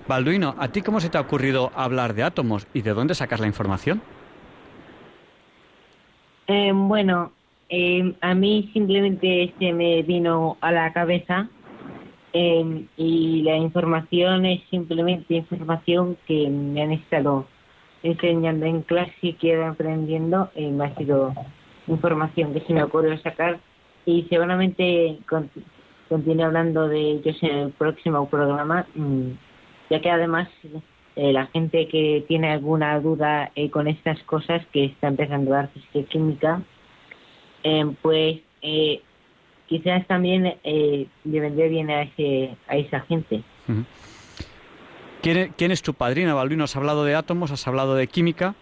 Balduino, 0.07 0.55
¿a 0.57 0.69
ti 0.69 0.81
cómo 0.81 0.99
se 0.99 1.09
te 1.09 1.19
ha 1.19 1.21
ocurrido 1.21 1.71
hablar 1.75 2.15
de 2.15 2.23
átomos 2.23 2.65
y 2.73 2.81
de 2.81 2.95
dónde 2.95 3.13
sacas 3.13 3.39
la 3.39 3.45
información? 3.45 4.01
Eh, 6.47 6.71
bueno, 6.73 7.31
eh, 7.69 8.15
a 8.21 8.33
mí 8.35 8.69
simplemente 8.73 9.53
se 9.57 9.73
me 9.73 10.03
vino 10.03 10.57
a 10.61 10.71
la 10.71 10.91
cabeza 10.93 11.49
eh, 12.33 12.85
y 12.97 13.41
la 13.43 13.57
información 13.57 14.45
es 14.45 14.61
simplemente 14.69 15.35
información 15.35 16.17
que 16.27 16.49
me 16.49 16.81
han 16.81 16.91
estado 16.91 17.47
enseñando 18.01 18.65
en 18.65 18.81
clase 18.81 19.13
y 19.21 19.33
que 19.33 19.53
he 19.53 19.63
aprendiendo. 19.63 20.51
Eh, 20.55 20.69
me 20.69 20.85
ha 20.85 20.95
sido 20.95 21.33
información 21.87 22.53
que 22.53 22.61
se 22.61 22.73
me 22.73 22.83
ocurrió 22.83 23.17
sacar 23.19 23.59
y 24.05 24.23
seguramente 24.23 25.17
con, 25.29 25.49
continúe 26.09 26.43
hablando 26.43 26.87
de 26.87 26.99
ellos 26.99 27.37
en 27.41 27.57
el 27.57 27.71
próximo 27.71 28.27
programa, 28.29 28.85
mm, 28.95 29.29
ya 29.89 30.01
que 30.01 30.09
además 30.09 30.49
eh, 31.15 31.31
la 31.33 31.47
gente 31.47 31.87
que 31.87 32.25
tiene 32.27 32.51
alguna 32.51 32.99
duda 32.99 33.51
eh, 33.55 33.69
con 33.69 33.87
estas 33.87 34.21
cosas 34.23 34.65
que 34.73 34.85
está 34.85 35.07
empezando 35.07 35.55
a 35.55 35.67
física 35.67 35.99
y 35.99 36.03
química, 36.05 36.61
eh, 37.63 37.85
pues 38.01 38.39
eh, 38.61 39.01
quizás 39.67 40.05
también 40.07 40.55
eh, 40.63 41.07
le 41.23 41.39
vendría 41.39 41.67
bien 41.67 41.89
a, 41.89 42.03
ese, 42.03 42.55
a 42.67 42.77
esa 42.77 43.01
gente. 43.01 43.43
Ujú. 43.67 43.83
¿Quién, 45.21 45.37
e- 45.37 45.51
quién 45.55 45.71
es 45.71 45.81
tu 45.81 45.93
padrino, 45.93 46.35
Balduino? 46.35 46.65
Has 46.65 46.75
hablado 46.75 47.05
de 47.05 47.15
átomos, 47.15 47.51
has 47.51 47.67
hablado 47.67 47.95
de 47.95 48.07
química. 48.07 48.55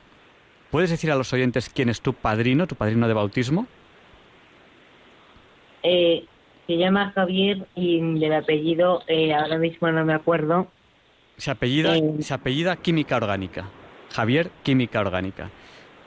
¿Puedes 0.70 0.90
decir 0.90 1.12
a 1.12 1.16
los 1.16 1.34
oyentes 1.34 1.70
quién 1.70 1.90
es 1.90 2.02
tu 2.02 2.14
padrino, 2.14 2.68
tu 2.68 2.76
padrino 2.76 3.08
de 3.08 3.14
bautismo? 3.14 3.66
Eh, 5.84 6.26
se 6.68 6.78
llama 6.78 7.12
Javier 7.14 7.68
y 7.76 8.20
del 8.20 8.34
apellido 8.34 9.02
eh, 9.08 9.34
ahora 9.34 9.58
mismo 9.58 9.92
no 9.92 10.06
me 10.06 10.14
acuerdo. 10.14 10.68
Se 11.42 11.50
apellida, 11.50 11.98
Eh. 11.98 12.18
se 12.20 12.36
apellida 12.36 12.76
Química 12.76 13.18
Orgánica. 13.18 13.66
Javier 14.14 14.52
Química 14.62 15.00
Orgánica. 15.00 15.50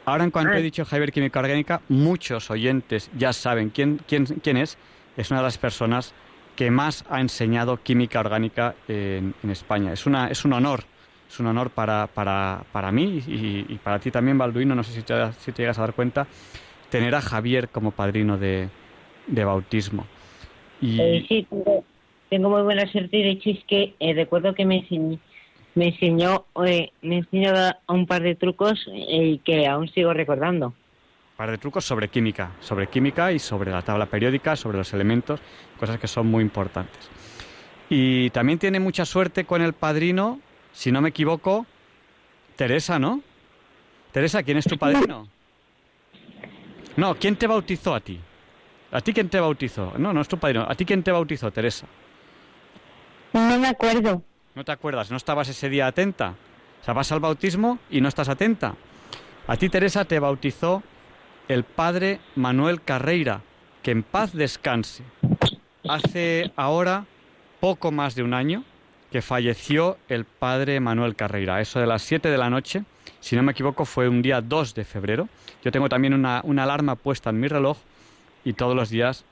Ahora, 0.04 0.22
en 0.22 0.30
cuanto 0.30 0.52
he 0.52 0.62
dicho 0.62 0.84
Javier 0.84 1.10
Química 1.10 1.40
Orgánica, 1.40 1.80
muchos 1.88 2.52
oyentes 2.52 3.10
ya 3.18 3.32
saben 3.32 3.70
quién, 3.70 3.98
quién, 4.06 4.26
quién 4.26 4.56
es. 4.58 4.78
Es 5.16 5.32
una 5.32 5.40
de 5.40 5.46
las 5.46 5.58
personas 5.58 6.14
que 6.54 6.70
más 6.70 7.04
ha 7.10 7.20
enseñado 7.20 7.82
química 7.82 8.20
orgánica 8.20 8.76
en, 8.86 9.34
España. 9.50 9.92
Es, 9.92 10.06
una, 10.06 10.28
es 10.28 10.44
un 10.44 10.52
honor, 10.52 10.84
es 11.28 11.40
un 11.40 11.48
honor 11.48 11.70
para, 11.70 12.06
para, 12.06 12.62
para 12.70 12.92
mí 12.92 13.20
y, 13.26 13.74
para 13.82 13.98
ti 13.98 14.12
también, 14.12 14.38
Balduino, 14.38 14.76
no 14.76 14.84
sé 14.84 14.92
si 14.92 15.02
te, 15.02 15.14
si 15.40 15.50
te 15.50 15.62
llegas 15.62 15.78
a 15.78 15.80
dar 15.80 15.94
cuenta, 15.94 16.28
tener 16.90 17.12
a 17.12 17.20
Javier 17.20 17.70
como 17.70 17.90
padrino 17.90 18.38
de, 18.38 18.68
de 19.26 19.44
bautismo. 19.44 20.06
Y... 20.80 21.00
Eh, 21.00 21.26
sí, 21.28 21.46
tengo, 22.36 22.50
muy 22.50 22.62
buena 22.62 22.90
suerte. 22.90 23.16
De 23.18 23.30
hecho, 23.30 23.50
es 23.50 23.64
que 23.64 23.94
eh, 24.00 24.12
recuerdo 24.12 24.54
que 24.54 24.64
me 24.64 24.78
enseñó, 24.78 25.18
me 25.74 25.88
enseñó, 25.88 26.46
eh, 26.66 26.90
un 27.88 28.06
par 28.06 28.22
de 28.22 28.34
trucos 28.34 28.84
y 28.92 29.38
que 29.38 29.66
aún 29.68 29.88
sigo 29.88 30.12
recordando. 30.12 30.68
Un 30.68 31.36
par 31.36 31.50
de 31.50 31.58
trucos 31.58 31.84
sobre 31.84 32.08
química, 32.08 32.50
sobre 32.60 32.88
química 32.88 33.30
y 33.30 33.38
sobre 33.38 33.70
la 33.70 33.82
tabla 33.82 34.06
periódica, 34.06 34.56
sobre 34.56 34.78
los 34.78 34.92
elementos, 34.92 35.40
cosas 35.78 35.98
que 35.98 36.08
son 36.08 36.26
muy 36.26 36.42
importantes. 36.42 37.08
Y 37.88 38.30
también 38.30 38.58
tiene 38.58 38.80
mucha 38.80 39.04
suerte 39.04 39.44
con 39.44 39.62
el 39.62 39.72
padrino, 39.72 40.40
si 40.72 40.90
no 40.90 41.00
me 41.00 41.10
equivoco, 41.10 41.66
Teresa, 42.56 42.98
¿no? 42.98 43.20
Teresa, 44.10 44.42
¿quién 44.42 44.58
es 44.58 44.64
tu 44.64 44.76
padrino? 44.78 45.28
No, 46.96 47.14
¿quién 47.16 47.36
te 47.36 47.46
bautizó 47.46 47.94
a 47.94 48.00
ti? 48.00 48.18
¿A 48.90 49.00
ti 49.00 49.12
quién 49.12 49.28
te 49.28 49.40
bautizó? 49.40 49.92
No, 49.98 50.12
no 50.12 50.20
es 50.20 50.28
tu 50.28 50.38
padrino. 50.38 50.64
¿A 50.68 50.74
ti 50.74 50.84
quién 50.84 51.02
te 51.02 51.10
bautizó, 51.10 51.50
Teresa? 51.50 51.86
No 53.34 53.58
me 53.58 53.66
acuerdo. 53.66 54.22
¿No 54.54 54.64
te 54.64 54.70
acuerdas? 54.70 55.10
¿No 55.10 55.16
estabas 55.16 55.48
ese 55.48 55.68
día 55.68 55.88
atenta? 55.88 56.34
O 56.80 56.84
sea, 56.84 56.94
vas 56.94 57.10
al 57.10 57.18
bautismo 57.18 57.80
y 57.90 58.00
no 58.00 58.08
estás 58.08 58.28
atenta. 58.28 58.76
A 59.48 59.56
ti, 59.56 59.68
Teresa, 59.68 60.04
te 60.04 60.20
bautizó 60.20 60.84
el 61.48 61.64
padre 61.64 62.20
Manuel 62.36 62.80
Carreira, 62.82 63.40
que 63.82 63.90
en 63.90 64.04
paz 64.04 64.32
descanse. 64.34 65.02
Hace 65.88 66.52
ahora 66.54 67.06
poco 67.58 67.90
más 67.90 68.14
de 68.14 68.22
un 68.22 68.34
año 68.34 68.62
que 69.10 69.20
falleció 69.20 69.98
el 70.08 70.24
padre 70.24 70.78
Manuel 70.78 71.16
Carreira. 71.16 71.60
Eso 71.60 71.80
de 71.80 71.86
las 71.86 72.02
7 72.02 72.30
de 72.30 72.38
la 72.38 72.50
noche, 72.50 72.84
si 73.18 73.34
no 73.34 73.42
me 73.42 73.50
equivoco, 73.50 73.84
fue 73.84 74.08
un 74.08 74.22
día 74.22 74.40
2 74.40 74.74
de 74.76 74.84
febrero. 74.84 75.28
Yo 75.64 75.72
tengo 75.72 75.88
también 75.88 76.14
una, 76.14 76.40
una 76.44 76.62
alarma 76.62 76.94
puesta 76.94 77.30
en 77.30 77.40
mi 77.40 77.48
reloj 77.48 77.78
y 78.44 78.52
todos 78.52 78.76
los 78.76 78.90
días 78.90 79.24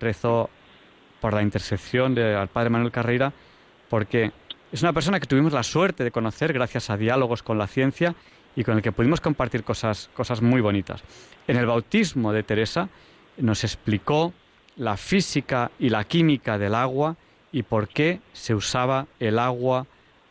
rezo 0.00 0.48
por 1.24 1.32
la 1.32 1.40
intersección 1.40 2.14
del 2.14 2.48
padre 2.48 2.68
Manuel 2.68 2.92
Carreira, 2.92 3.32
porque 3.88 4.30
es 4.70 4.82
una 4.82 4.92
persona 4.92 5.18
que 5.18 5.26
tuvimos 5.26 5.54
la 5.54 5.62
suerte 5.62 6.04
de 6.04 6.10
conocer 6.10 6.52
gracias 6.52 6.90
a 6.90 6.98
diálogos 6.98 7.42
con 7.42 7.56
la 7.56 7.66
ciencia 7.66 8.14
y 8.54 8.62
con 8.62 8.76
el 8.76 8.82
que 8.82 8.92
pudimos 8.92 9.22
compartir 9.22 9.64
cosas, 9.64 10.10
cosas 10.12 10.42
muy 10.42 10.60
bonitas. 10.60 11.02
En 11.48 11.56
el 11.56 11.64
bautismo 11.64 12.34
de 12.34 12.42
Teresa 12.42 12.90
nos 13.38 13.64
explicó 13.64 14.34
la 14.76 14.98
física 14.98 15.70
y 15.78 15.88
la 15.88 16.04
química 16.04 16.58
del 16.58 16.74
agua 16.74 17.16
y 17.52 17.62
por 17.62 17.88
qué 17.88 18.20
se 18.34 18.54
usaba 18.54 19.06
el 19.18 19.38
agua 19.38 19.86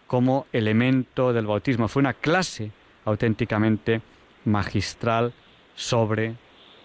como 0.05 0.45
elemento 0.53 1.33
del 1.33 1.47
bautismo. 1.47 1.87
Fue 1.87 2.01
una 2.01 2.13
clase 2.13 2.69
auténticamente 3.03 4.03
magistral 4.45 5.33
sobre, 5.73 6.35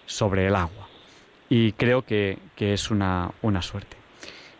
sobre 0.07 0.47
el 0.47 0.55
agua 0.55 0.89
y 1.49 1.71
creo 1.73 2.03
que, 2.03 2.37
es 2.57 2.91
una, 2.91 3.31
suerte. 3.61 3.97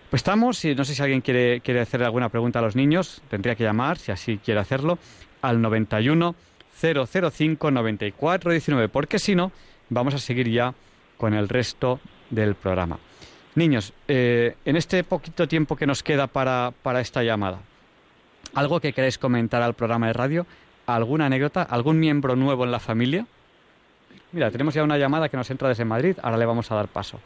Pues 0.09 0.21
estamos, 0.21 0.65
y 0.65 0.73
no 0.73 0.85
sé 0.85 0.95
si 0.95 1.03
alguien 1.03 1.21
quiere, 1.21 1.61
quiere 1.61 1.81
hacer 1.81 2.01
alguna 2.03 2.29
pregunta 2.29 2.57
a 2.57 2.61
los 2.63 2.75
niños, 2.75 3.21
tendría 3.29 3.53
que 3.53 3.63
llamar, 3.63 3.99
si 3.99 4.11
así 4.11 4.39
quiere 4.43 4.59
hacerlo, 4.59 4.97
al 5.43 5.61
91 5.61 6.33
005 6.81 7.71
94 7.71 8.51
19, 8.51 8.89
porque 8.89 9.19
si 9.19 9.35
no, 9.35 9.51
vamos 9.89 10.15
a 10.15 10.17
seguir 10.17 10.49
ya 10.49 10.73
con 11.17 11.35
el 11.35 11.47
resto 11.47 11.99
del 12.31 12.55
programa. 12.55 12.97
Niños, 13.53 13.93
eh, 14.07 14.55
en 14.65 14.77
este 14.77 15.03
poquito 15.03 15.47
tiempo 15.47 15.75
que 15.75 15.85
nos 15.85 16.01
queda 16.01 16.25
para, 16.25 16.73
para 16.81 17.01
esta 17.01 17.21
llamada, 17.21 17.59
¿algo 18.55 18.79
que 18.79 18.93
queráis 18.93 19.19
comentar 19.19 19.61
al 19.61 19.75
programa 19.75 20.07
de 20.07 20.13
radio? 20.13 20.47
¿Alguna 20.87 21.27
anécdota? 21.27 21.61
¿Algún 21.61 21.99
miembro 21.99 22.35
nuevo 22.35 22.63
en 22.63 22.71
la 22.71 22.79
familia? 22.79 23.27
Mira, 24.31 24.49
tenemos 24.49 24.73
ya 24.73 24.83
una 24.83 24.97
llamada 24.97 25.29
que 25.29 25.37
nos 25.37 25.51
entra 25.51 25.69
desde 25.69 25.85
Madrid, 25.85 26.17
ahora 26.23 26.37
le 26.37 26.47
vamos 26.47 26.71
a 26.71 26.75
dar 26.75 26.87
paso. 26.87 27.19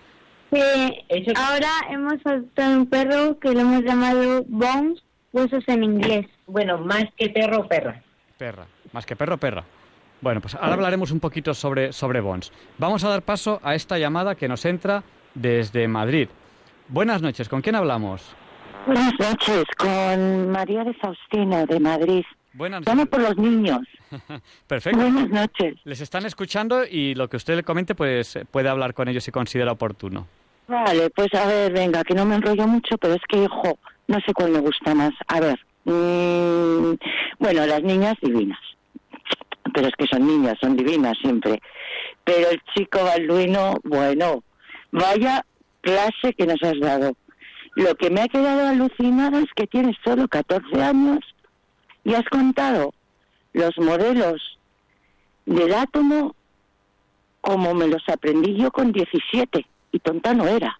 Ahora 1.35 1.69
hemos 1.89 2.25
adoptado 2.25 2.77
un 2.77 2.85
perro 2.87 3.39
que 3.39 3.51
lo 3.53 3.61
hemos 3.61 3.83
llamado 3.83 4.43
Bones, 4.47 5.03
huesos 5.31 5.63
en 5.67 5.83
inglés. 5.83 6.27
Bueno, 6.47 6.77
más 6.77 7.05
que 7.17 7.29
perro, 7.29 7.67
perra. 7.67 8.01
Perra, 8.37 8.65
más 8.91 9.05
que 9.05 9.15
perro, 9.15 9.37
perra. 9.37 9.63
Bueno, 10.21 10.39
pues 10.39 10.55
ahora 10.55 10.73
hablaremos 10.73 11.11
un 11.11 11.19
poquito 11.19 11.53
sobre, 11.53 11.91
sobre 11.91 12.21
Bones. 12.21 12.51
Vamos 12.77 13.03
a 13.03 13.09
dar 13.09 13.21
paso 13.23 13.59
a 13.63 13.75
esta 13.75 13.97
llamada 13.97 14.35
que 14.35 14.47
nos 14.47 14.65
entra 14.65 15.03
desde 15.33 15.87
Madrid. 15.87 16.29
Buenas 16.87 17.21
noches, 17.21 17.49
¿con 17.49 17.61
quién 17.61 17.75
hablamos? 17.75 18.35
Buenas 18.85 19.13
noches, 19.19 19.63
con 19.77 20.51
María 20.51 20.83
de 20.83 20.93
Faustino, 20.93 21.65
de 21.65 21.79
Madrid. 21.79 22.23
Buenas 22.53 22.85
noches. 22.85 23.07
por 23.07 23.21
los 23.21 23.37
niños. 23.37 23.79
Perfecto. 24.67 24.99
Buenas 24.99 25.29
noches. 25.29 25.75
Les 25.85 26.01
están 26.01 26.25
escuchando 26.25 26.85
y 26.85 27.15
lo 27.15 27.29
que 27.29 27.37
usted 27.37 27.55
le 27.55 27.63
comente, 27.63 27.95
pues 27.95 28.37
puede 28.51 28.69
hablar 28.69 28.93
con 28.93 29.07
ellos 29.07 29.23
si 29.23 29.31
considera 29.31 29.71
oportuno. 29.71 30.27
Vale, 30.67 31.09
pues 31.09 31.33
a 31.33 31.45
ver, 31.45 31.73
venga, 31.73 32.03
que 32.03 32.15
no 32.15 32.25
me 32.25 32.35
enrollo 32.35 32.67
mucho, 32.67 32.97
pero 32.97 33.15
es 33.15 33.21
que, 33.27 33.43
hijo, 33.43 33.77
no 34.07 34.19
sé 34.25 34.33
cuál 34.33 34.51
me 34.51 34.59
gusta 34.59 34.95
más. 34.95 35.11
A 35.27 35.39
ver, 35.39 35.59
mm, 35.85 36.93
bueno, 37.39 37.65
las 37.65 37.83
niñas 37.83 38.15
divinas. 38.21 38.59
Pero 39.73 39.87
es 39.87 39.93
que 39.97 40.07
son 40.07 40.25
niñas, 40.25 40.55
son 40.61 40.77
divinas 40.77 41.17
siempre. 41.21 41.61
Pero 42.23 42.49
el 42.49 42.61
chico 42.73 43.03
balduino, 43.03 43.75
bueno, 43.83 44.43
vaya 44.91 45.45
clase 45.81 46.33
que 46.37 46.45
nos 46.45 46.61
has 46.63 46.79
dado. 46.79 47.13
Lo 47.75 47.95
que 47.95 48.09
me 48.09 48.21
ha 48.21 48.27
quedado 48.27 48.67
alucinada 48.67 49.39
es 49.39 49.51
que 49.55 49.67
tienes 49.67 49.97
solo 50.03 50.27
14 50.27 50.81
años 50.81 51.19
y 52.03 52.13
has 52.13 52.25
contado 52.25 52.93
los 53.51 53.77
modelos 53.77 54.59
del 55.45 55.73
átomo 55.73 56.35
como 57.41 57.73
me 57.73 57.87
los 57.87 58.07
aprendí 58.07 58.55
yo 58.55 58.71
con 58.71 58.93
17 58.93 59.65
y 59.93 59.99
tonta 59.99 60.33
no 60.33 60.45
era. 60.47 60.77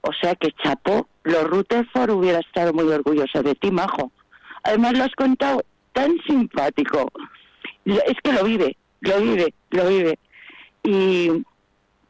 O 0.00 0.12
sea 0.12 0.34
que 0.34 0.50
chapó, 0.62 1.06
los 1.22 1.44
Rutherford 1.44 2.10
hubiera 2.10 2.40
estado 2.40 2.72
muy 2.72 2.88
orgulloso 2.88 3.42
de 3.42 3.54
ti, 3.54 3.70
majo. 3.70 4.10
Además 4.64 4.98
lo 4.98 5.04
has 5.04 5.14
contado 5.14 5.62
tan 5.92 6.18
simpático. 6.26 7.12
Es 7.84 8.16
que 8.22 8.32
lo 8.32 8.42
vive, 8.42 8.76
lo 9.00 9.20
vive, 9.20 9.54
lo 9.70 9.88
vive. 9.88 10.18
Y 10.82 11.30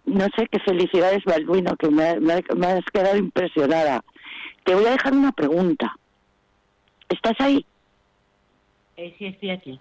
no 0.07 0.27
sé 0.37 0.47
qué 0.51 0.59
felicidades, 0.61 1.25
Balduino, 1.25 1.77
que 1.77 1.91
me, 1.91 2.19
me 2.21 2.35
has 2.35 2.85
quedado 2.93 3.17
impresionada. 3.17 4.03
Te 4.65 4.75
voy 4.75 4.87
a 4.87 4.93
dejar 4.93 5.13
una 5.13 5.33
pregunta. 5.33 5.97
¿Estás 7.09 7.35
ahí? 7.41 7.65
Eh, 8.97 9.15
sí, 9.19 9.27
estoy 9.27 9.51
aquí. 9.51 9.81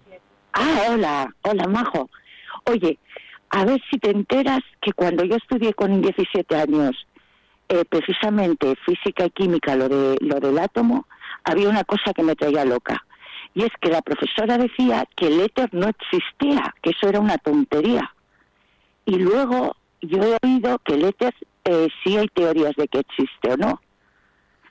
Ah, 0.54 0.88
hola, 0.90 1.34
hola, 1.42 1.68
Majo. 1.68 2.08
Oye, 2.64 2.98
a 3.50 3.64
ver 3.64 3.80
si 3.90 3.98
te 3.98 4.10
enteras 4.10 4.60
que 4.80 4.92
cuando 4.92 5.24
yo 5.24 5.36
estudié 5.36 5.74
con 5.74 6.00
17 6.00 6.56
años, 6.56 7.06
eh, 7.68 7.84
precisamente 7.88 8.74
física 8.86 9.26
y 9.26 9.30
química, 9.30 9.76
lo, 9.76 9.88
de, 9.88 10.16
lo 10.20 10.40
del 10.40 10.58
átomo, 10.58 11.06
había 11.44 11.68
una 11.68 11.84
cosa 11.84 12.12
que 12.14 12.22
me 12.22 12.34
traía 12.34 12.64
loca. 12.64 13.04
Y 13.54 13.62
es 13.62 13.70
que 13.80 13.90
la 13.90 14.02
profesora 14.02 14.58
decía 14.58 15.04
que 15.16 15.28
el 15.28 15.40
éter 15.40 15.68
no 15.72 15.88
existía, 15.88 16.74
que 16.82 16.90
eso 16.90 17.08
era 17.08 17.20
una 17.20 17.38
tontería. 17.38 18.14
Y 19.04 19.16
luego 19.16 19.76
yo 20.02 20.22
he 20.22 20.36
oído 20.42 20.78
que 20.84 20.94
el 20.94 21.04
éter 21.04 21.34
eh, 21.64 21.88
sí 22.04 22.16
hay 22.16 22.28
teorías 22.28 22.74
de 22.76 22.88
que 22.88 23.00
existe 23.00 23.52
o 23.52 23.56
no. 23.56 23.80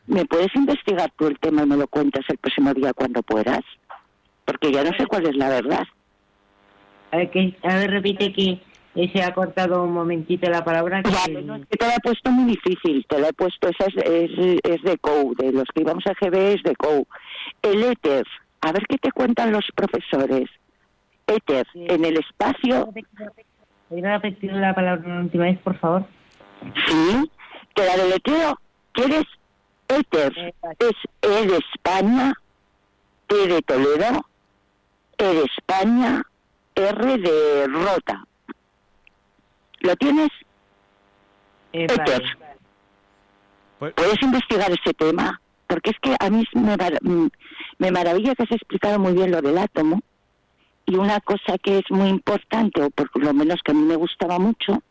¿Me 0.06 0.26
puedes 0.26 0.56
investigar 0.56 1.12
tú 1.18 1.28
el 1.28 1.38
tema 1.40 1.64
y 1.64 1.66
me 1.66 1.78
lo 1.78 1.88
cuentas 1.88 2.24
el 2.30 2.38
próximo 2.38 2.74
día 2.74 2.94
cuando 2.94 3.22
puedas? 3.24 3.64
porque 4.48 4.72
ya 4.72 4.82
no 4.82 4.92
sé 4.98 5.06
cuál 5.06 5.28
es 5.28 5.36
la 5.36 5.50
verdad. 5.50 5.86
A 7.12 7.18
ver, 7.18 7.56
a 7.64 7.76
ver 7.76 7.92
repite 7.92 8.32
que 8.32 8.60
se 9.14 9.24
ha 9.24 9.34
cortado 9.34 9.84
un 9.84 9.94
momentito 9.94 10.50
la 10.50 10.64
palabra. 10.64 11.04
Que... 11.04 11.12
te 11.12 11.86
la 11.86 11.96
he 11.96 12.00
puesto 12.02 12.32
muy 12.32 12.52
difícil, 12.52 13.06
te 13.08 13.20
la 13.20 13.30
he 13.30 13.34
puesto, 13.34 13.70
esa 13.70 13.86
es, 13.86 14.32
es, 14.64 14.82
de 14.82 14.98
COU, 14.98 15.36
de 15.36 15.52
los 15.52 15.66
que 15.74 15.82
íbamos 15.82 16.04
a 16.08 16.14
GB 16.14 16.36
es 16.36 16.64
de 16.64 16.76
COU. 16.76 17.06
El 17.62 17.84
éter, 17.84 18.26
a 18.62 18.72
ver 18.72 18.88
qué 18.88 18.98
te 18.98 19.12
cuentan 19.12 19.52
los 19.52 19.66
profesores. 19.76 20.50
Éter, 21.28 21.68
en 21.76 22.06
el 22.06 22.18
espacio... 22.18 22.90
¿Podría 23.90 24.18
repetir 24.18 24.52
la 24.52 24.74
palabra 24.74 25.06
una 25.06 25.22
última 25.22 25.46
vez, 25.46 25.60
por 25.60 25.78
favor? 25.78 26.06
Sí, 26.88 27.32
que 27.74 27.86
la 27.86 27.96
deletreo. 27.96 28.60
¿Quieres? 28.92 29.26
Éter 29.88 30.54
es 30.80 30.96
E 31.22 31.48
de 31.48 31.58
España, 31.58 32.34
T 33.28 33.48
de 33.48 33.62
Toledo, 33.62 34.26
e 35.18 35.24
de 35.24 35.44
España, 35.44 36.24
R 36.76 37.18
de 37.18 37.68
Rota. 37.68 38.26
¿Lo 39.82 39.96
tienes? 39.96 40.30
Eh, 41.74 41.88
pues- 42.06 42.22
¿Puedes 43.96 44.22
investigar 44.22 44.72
ese 44.72 44.94
tema? 44.94 45.40
Porque 45.68 45.92
es 45.92 45.98
que 46.02 46.16
a 46.20 46.30
mí 46.30 46.44
me, 46.54 46.76
me 47.78 47.92
maravilla 47.92 48.34
que 48.36 48.44
has 48.44 48.52
explicado 48.52 48.98
muy 49.00 49.14
bien 49.14 49.32
lo 49.32 49.42
del 49.42 49.58
átomo 49.58 50.02
y 50.86 50.96
una 50.96 51.20
cosa 51.20 51.58
que 51.62 51.80
es 51.80 51.84
muy 51.90 52.08
importante, 52.08 52.82
o 52.82 52.90
por 52.90 53.10
lo 53.22 53.34
menos 53.34 53.62
que 53.64 53.72
a 53.72 53.76
mí 53.76 53.82
me 53.82 53.98
gustaba 53.98 54.40
mucho, 54.40 54.82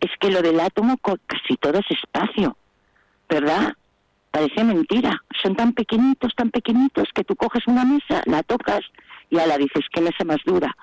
es 0.00 0.10
que 0.20 0.30
lo 0.30 0.40
del 0.40 0.60
átomo 0.60 0.96
casi 0.98 1.56
todo 1.60 1.78
es 1.80 1.90
espacio, 1.90 2.56
¿verdad? 3.28 3.74
Parece 4.30 4.64
mentira. 4.64 5.22
Son 5.42 5.54
tan 5.54 5.72
pequeñitos, 5.72 6.32
tan 6.34 6.50
pequeñitos 6.50 7.08
que 7.14 7.24
tú 7.24 7.36
coges 7.36 7.66
una 7.66 7.84
mesa, 7.84 8.22
la 8.26 8.42
tocas 8.44 8.80
y 9.28 9.38
a 9.38 9.46
la 9.46 9.58
dices, 9.58 9.84
qué 9.92 10.00
mesa 10.00 10.24
más 10.24 10.38
dura. 10.46 10.74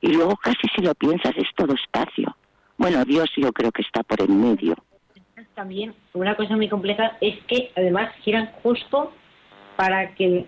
Y 0.00 0.08
luego 0.08 0.36
casi 0.36 0.66
si 0.74 0.82
lo 0.82 0.94
piensas 0.94 1.32
es 1.36 1.48
todo 1.54 1.74
espacio. 1.74 2.36
Bueno, 2.78 3.04
Dios 3.04 3.30
yo 3.36 3.52
creo 3.52 3.72
que 3.72 3.82
está 3.82 4.02
por 4.02 4.20
el 4.20 4.28
medio. 4.28 4.74
También 5.54 5.94
una 6.12 6.36
cosa 6.36 6.54
muy 6.54 6.68
compleja 6.68 7.16
es 7.20 7.42
que 7.46 7.72
además 7.76 8.12
giran 8.22 8.52
justo 8.62 9.12
para 9.76 10.14
que 10.14 10.46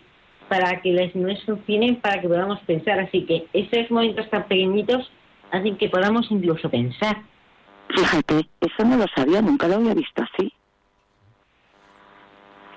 para 0.49 0.81
que 0.81 0.93
las 0.93 1.15
nubes 1.15 1.43
funcionen, 1.45 1.97
para 1.97 2.21
que 2.21 2.29
podamos 2.29 2.59
pensar. 2.61 2.99
Así 3.01 3.25
que 3.27 3.47
esos 3.53 3.91
momentos 3.91 4.29
tan 4.31 4.49
pequeñitos 4.49 5.11
hacen 5.51 5.77
que 5.77 5.89
podamos 5.89 6.27
incluso 6.31 6.71
pensar. 6.71 7.23
Fíjate, 7.89 8.49
eso 8.61 8.85
no 8.85 8.97
lo 8.97 9.07
sabía, 9.15 9.41
nunca 9.41 9.69
lo 9.69 9.77
había 9.77 9.95
visto 9.95 10.23
así. 10.23 10.53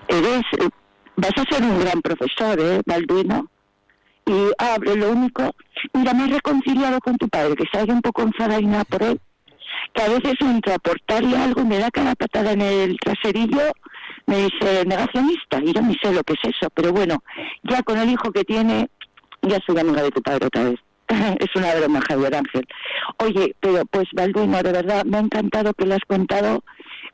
Eres, 0.08 0.43
eh, 0.60 0.70
vas 1.16 1.32
a 1.38 1.54
ser 1.54 1.64
un 1.64 1.80
gran 1.80 2.02
profesor, 2.02 2.60
¿eh, 2.60 2.82
Balduino? 2.86 3.47
Y 4.26 4.52
abre 4.58 4.95
lo 4.95 5.12
único, 5.12 5.52
mira, 5.93 6.14
me 6.14 6.26
he 6.26 6.34
reconciliado 6.34 6.99
con 6.99 7.18
tu 7.18 7.28
padre, 7.28 7.56
que 7.56 7.66
se 7.72 7.91
un 7.91 8.02
poco 8.02 8.22
enfadada 8.22 8.84
por 8.86 9.04
él, 9.04 9.20
que 9.94 10.02
a 10.02 10.10
veces 10.10 10.36
entre 10.40 10.74
aportarle 10.74 11.38
algo 11.38 11.64
me 11.66 11.80
da 11.80 11.92
cada 11.92 12.16
patada 12.16 12.54
en 12.54 12.62
el 12.62 12.98
traserillo 13.00 13.62
me 14.26 14.44
dice 14.44 14.86
negacionista 14.86 15.60
y 15.64 15.74
yo 15.74 15.82
ni 15.82 15.96
sé 15.96 16.14
lo 16.14 16.24
que 16.24 16.34
es 16.34 16.56
eso, 16.56 16.70
pero 16.74 16.92
bueno, 16.92 17.24
ya 17.64 17.82
con 17.84 17.98
el 17.98 18.10
hijo 18.10 18.32
que 18.32 18.44
tiene, 18.44 18.90
ya 19.42 19.60
soy 19.66 19.80
amiga 19.80 20.04
de 20.04 20.12
tu 20.12 20.22
padre 20.22 20.46
otra 20.46 20.64
vez. 20.66 20.80
es 21.40 21.56
una 21.56 21.76
broma, 21.76 22.02
Javier 22.08 22.36
Ángel. 22.36 22.66
Oye, 23.18 23.56
pero 23.60 23.84
pues 23.86 24.08
Balduino, 24.14 24.62
de 24.64 24.72
verdad, 24.72 25.04
me 25.06 25.18
ha 25.18 25.22
encantado 25.22 25.74
que 25.74 25.86
lo 25.86 25.96
has 25.96 26.06
contado 26.08 26.64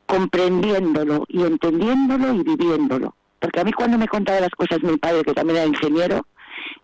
comprendiéndolo 0.06 1.24
y 1.28 1.42
entendiéndolo 1.42 2.34
y 2.34 2.42
viviéndolo. 2.42 3.14
Porque 3.40 3.60
a 3.60 3.64
mí 3.64 3.72
cuando 3.72 3.98
me 3.98 4.08
contaba 4.08 4.40
las 4.40 4.50
cosas 4.50 4.82
mi 4.82 4.96
padre, 4.96 5.22
que 5.22 5.34
también 5.34 5.58
era 5.58 5.66
ingeniero, 5.66 6.26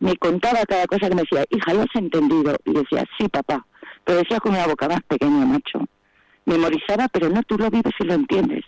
me 0.00 0.16
contaba 0.16 0.64
cada 0.66 0.86
cosa 0.86 1.08
que 1.08 1.14
me 1.14 1.22
decía, 1.22 1.44
hija, 1.50 1.74
¿lo 1.74 1.82
has 1.82 1.94
entendido? 1.94 2.56
Y 2.64 2.72
decía, 2.72 3.04
sí, 3.18 3.28
papá. 3.28 3.66
Pero 4.04 4.18
decía 4.18 4.40
con 4.40 4.52
una 4.52 4.66
boca 4.66 4.88
más 4.88 5.00
pequeña, 5.08 5.46
macho. 5.46 5.80
Memorizaba, 6.44 7.08
pero 7.08 7.30
no, 7.30 7.42
tú 7.42 7.56
lo 7.56 7.70
vives 7.70 7.94
y 7.98 8.04
lo 8.04 8.14
entiendes. 8.14 8.64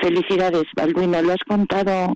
Felicidades, 0.00 0.64
Balduino, 0.76 1.20
lo 1.22 1.32
has 1.32 1.42
contado 1.46 2.14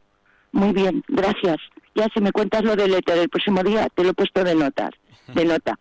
muy 0.53 0.72
bien, 0.72 1.05
gracias. 1.09 1.57
Ya 1.95 2.07
si 2.14 2.20
me 2.20 2.32
cuentas 2.32 2.62
lo 2.62 2.76
del 2.76 2.95
éter 2.95 3.18
el 3.18 3.28
próximo 3.28 3.62
día, 3.62 3.89
te 3.95 4.03
lo 4.03 4.11
he 4.11 4.14
puesto 4.14 4.45
de 4.45 4.55
notar, 4.55 4.95
de 5.28 5.45
nota. 5.45 5.78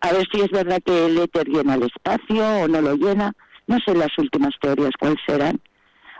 A 0.00 0.12
ver 0.12 0.26
si 0.32 0.40
es 0.40 0.50
verdad 0.50 0.80
que 0.84 1.06
el 1.06 1.18
éter 1.18 1.48
llena 1.48 1.74
el 1.74 1.84
espacio 1.84 2.62
o 2.62 2.68
no 2.68 2.80
lo 2.80 2.94
llena. 2.94 3.32
No 3.66 3.78
sé 3.84 3.94
las 3.94 4.16
últimas 4.18 4.52
teorías 4.60 4.92
cuáles 4.98 5.18
serán. 5.26 5.60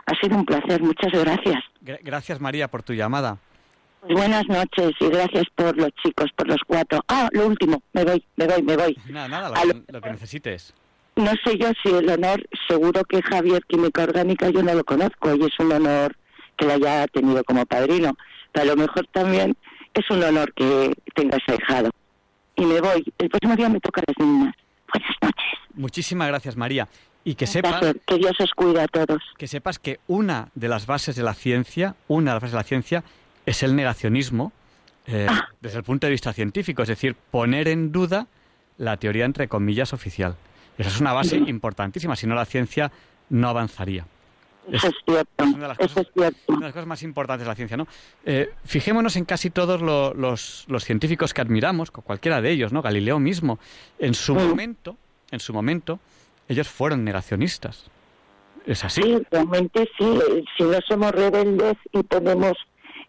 Ha 0.05 0.15
sido 0.21 0.37
un 0.37 0.45
placer, 0.45 0.81
muchas 0.81 1.11
gracias. 1.11 1.63
Gracias 1.81 2.39
María 2.39 2.69
por 2.69 2.83
tu 2.83 2.93
llamada. 2.93 3.39
Buenas 4.09 4.47
noches 4.47 4.91
y 4.99 5.07
gracias 5.07 5.45
por 5.55 5.77
los 5.77 5.89
chicos, 6.03 6.29
por 6.35 6.47
los 6.47 6.59
cuatro. 6.65 6.99
Ah, 7.07 7.29
lo 7.31 7.47
último, 7.47 7.81
me 7.93 8.03
voy, 8.03 8.23
me 8.35 8.47
voy, 8.47 8.61
me 8.63 8.77
voy. 8.77 8.97
Nada, 9.09 9.27
nada, 9.27 9.51
lo 9.87 10.01
que 10.01 10.11
necesites 10.11 10.73
no 11.15 11.31
sé 11.43 11.57
yo 11.57 11.71
si 11.83 11.89
el 11.89 12.09
honor, 12.09 12.43
seguro 12.67 13.03
que 13.03 13.21
Javier 13.21 13.63
Química 13.67 14.03
Orgánica 14.03 14.49
yo 14.49 14.63
no 14.63 14.73
lo 14.73 14.83
conozco 14.83 15.35
y 15.35 15.43
es 15.43 15.59
un 15.59 15.71
honor 15.71 16.15
que 16.57 16.65
la 16.65 16.75
haya 16.75 17.07
tenido 17.07 17.43
como 17.43 17.65
padrino. 17.65 18.15
Pero 18.51 18.71
a 18.71 18.75
lo 18.75 18.81
mejor 18.81 19.07
también 19.11 19.55
es 19.93 20.09
un 20.09 20.23
honor 20.23 20.53
que 20.53 20.93
tengas 21.15 21.41
ahijado. 21.47 21.89
Y 22.55 22.65
me 22.65 22.81
voy. 22.81 23.03
El 23.17 23.29
próximo 23.29 23.55
día 23.55 23.69
me 23.69 23.79
toca 23.79 24.01
a 24.01 24.03
las 24.07 24.27
niñas. 24.27 24.55
Buenas 24.93 25.15
noches. 25.21 25.59
Muchísimas 25.73 26.27
gracias, 26.27 26.55
María. 26.57 26.87
Y 27.23 27.35
que 27.35 27.47
sepas... 27.47 27.95
Que 28.05 28.15
Dios 28.17 28.33
os 28.39 28.51
cuida 28.51 28.83
a 28.83 28.87
todos. 28.87 29.21
Que 29.37 29.47
sepas 29.47 29.79
que 29.79 29.99
una 30.07 30.49
de 30.55 30.67
las 30.67 30.85
bases 30.85 31.15
de 31.15 31.23
la 31.23 31.33
ciencia, 31.33 31.95
una 32.07 32.31
de 32.31 32.35
las 32.35 32.41
bases 32.41 32.51
de 32.51 32.57
la 32.57 32.63
ciencia, 32.63 33.03
es 33.45 33.63
el 33.63 33.75
negacionismo 33.75 34.51
eh, 35.07 35.27
ah. 35.29 35.49
desde 35.59 35.77
el 35.77 35.83
punto 35.83 36.07
de 36.07 36.11
vista 36.11 36.33
científico. 36.33 36.81
Es 36.81 36.89
decir, 36.89 37.15
poner 37.15 37.67
en 37.67 37.91
duda 37.91 38.27
la 38.77 38.97
teoría, 38.97 39.25
entre 39.25 39.47
comillas, 39.47 39.93
oficial. 39.93 40.35
Esa 40.77 40.89
es 40.89 40.99
una 40.99 41.13
base 41.13 41.37
importantísima, 41.37 42.15
si 42.15 42.27
no 42.27 42.35
la 42.35 42.45
ciencia 42.45 42.91
no 43.29 43.49
avanzaría. 43.49 44.05
Eso 44.71 44.87
es 44.87 44.95
cierto. 45.05 45.43
una, 45.43 45.57
de 45.57 45.67
las 45.67 45.77
cosas, 45.77 46.07
una 46.15 46.59
de 46.59 46.65
las 46.65 46.73
cosas 46.73 46.87
más 46.87 47.03
importantes 47.03 47.45
de 47.45 47.49
la 47.49 47.55
ciencia, 47.55 47.77
¿no? 47.77 47.87
Eh, 48.25 48.51
fijémonos 48.63 49.15
en 49.15 49.25
casi 49.25 49.49
todos 49.49 49.81
los, 49.81 50.65
los, 50.67 50.85
científicos 50.85 51.33
que 51.33 51.41
admiramos, 51.41 51.91
cualquiera 51.91 52.41
de 52.41 52.51
ellos, 52.51 52.71
¿no? 52.71 52.81
Galileo 52.81 53.19
mismo, 53.19 53.59
en 53.97 54.13
su 54.13 54.35
momento, 54.35 54.97
en 55.31 55.39
su 55.39 55.53
momento, 55.53 55.99
ellos 56.47 56.67
fueron 56.67 57.03
negacionistas. 57.03 57.89
¿Es 58.65 58.83
así? 58.83 59.01
Sí, 59.01 59.17
realmente 59.31 59.89
sí. 59.97 60.19
Si 60.55 60.63
no 60.63 60.79
somos 60.87 61.11
rebeldes 61.11 61.77
y 61.91 62.03
ponemos 62.03 62.55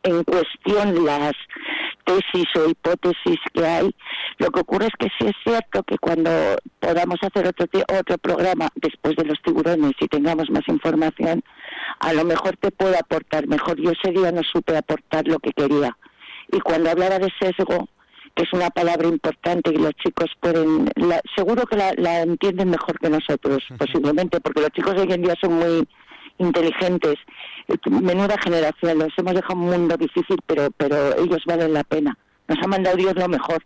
en 0.03 0.25
cuestión 0.25 1.05
las 1.05 1.33
tesis 2.05 2.47
o 2.57 2.69
hipótesis 2.69 3.39
que 3.53 3.67
hay. 3.67 3.95
Lo 4.39 4.51
que 4.51 4.61
ocurre 4.61 4.87
es 4.87 4.93
que 4.99 5.09
sí 5.19 5.27
es 5.27 5.37
cierto 5.45 5.83
que 5.85 5.99
cuando 5.99 6.31
podamos 6.81 7.17
hacer 7.23 7.47
otro, 7.47 7.67
otro 7.99 8.19
programa 8.19 8.69
después 8.75 9.17
de 9.17 9.25
los 9.25 9.41
tiburones 9.43 9.93
y 10.01 10.09
tengamos 10.09 10.51
más 10.51 10.67
información, 10.69 11.43
a 12.01 12.13
lo 12.13 12.25
mejor 12.25 12.57
te 12.57 12.71
puedo 12.71 12.97
aportar 12.99 13.47
mejor. 13.47 13.81
Yo 13.81 13.93
ese 13.93 14.13
día 14.13 14.33
no 14.33 14.43
supe 14.43 14.77
aportar 14.77 15.27
lo 15.29 15.39
que 15.39 15.53
quería. 15.53 15.97
Y 16.51 16.61
cuando 16.61 16.91
hablaba 16.91 17.19
de 17.19 17.33
sesgo, 17.41 17.89
que 18.35 18.45
es 18.45 18.53
una 18.53 18.71
palabra 18.71 19.09
importante 19.09 19.71
y 19.73 19.77
los 19.77 19.93
chicos 19.95 20.31
pueden, 20.41 20.91
seguro 21.37 21.67
que 21.67 21.77
la, 21.77 21.93
la 21.97 22.23
entienden 22.23 22.71
mejor 22.71 22.99
que 22.99 23.11
nosotros, 23.11 23.63
posiblemente, 23.79 24.41
porque 24.41 24.63
los 24.63 24.71
chicos 24.71 24.95
hoy 24.97 25.13
en 25.13 25.23
día 25.23 25.35
son 25.41 25.55
muy 25.55 25.89
inteligentes, 26.39 27.17
eh, 27.69 27.77
menuda 27.91 28.37
generación, 28.43 28.99
los 28.99 29.13
hemos 29.17 29.35
dejado 29.35 29.55
un 29.55 29.71
mundo 29.71 29.97
difícil, 29.97 30.37
pero, 30.47 30.71
pero 30.77 31.17
ellos 31.19 31.43
valen 31.47 31.73
la 31.73 31.85
pena. 31.85 32.17
Nos 32.49 32.59
ha 32.63 32.67
mandado 32.67 32.97
Dios 32.97 33.15
lo 33.15 33.29
mejor. 33.29 33.65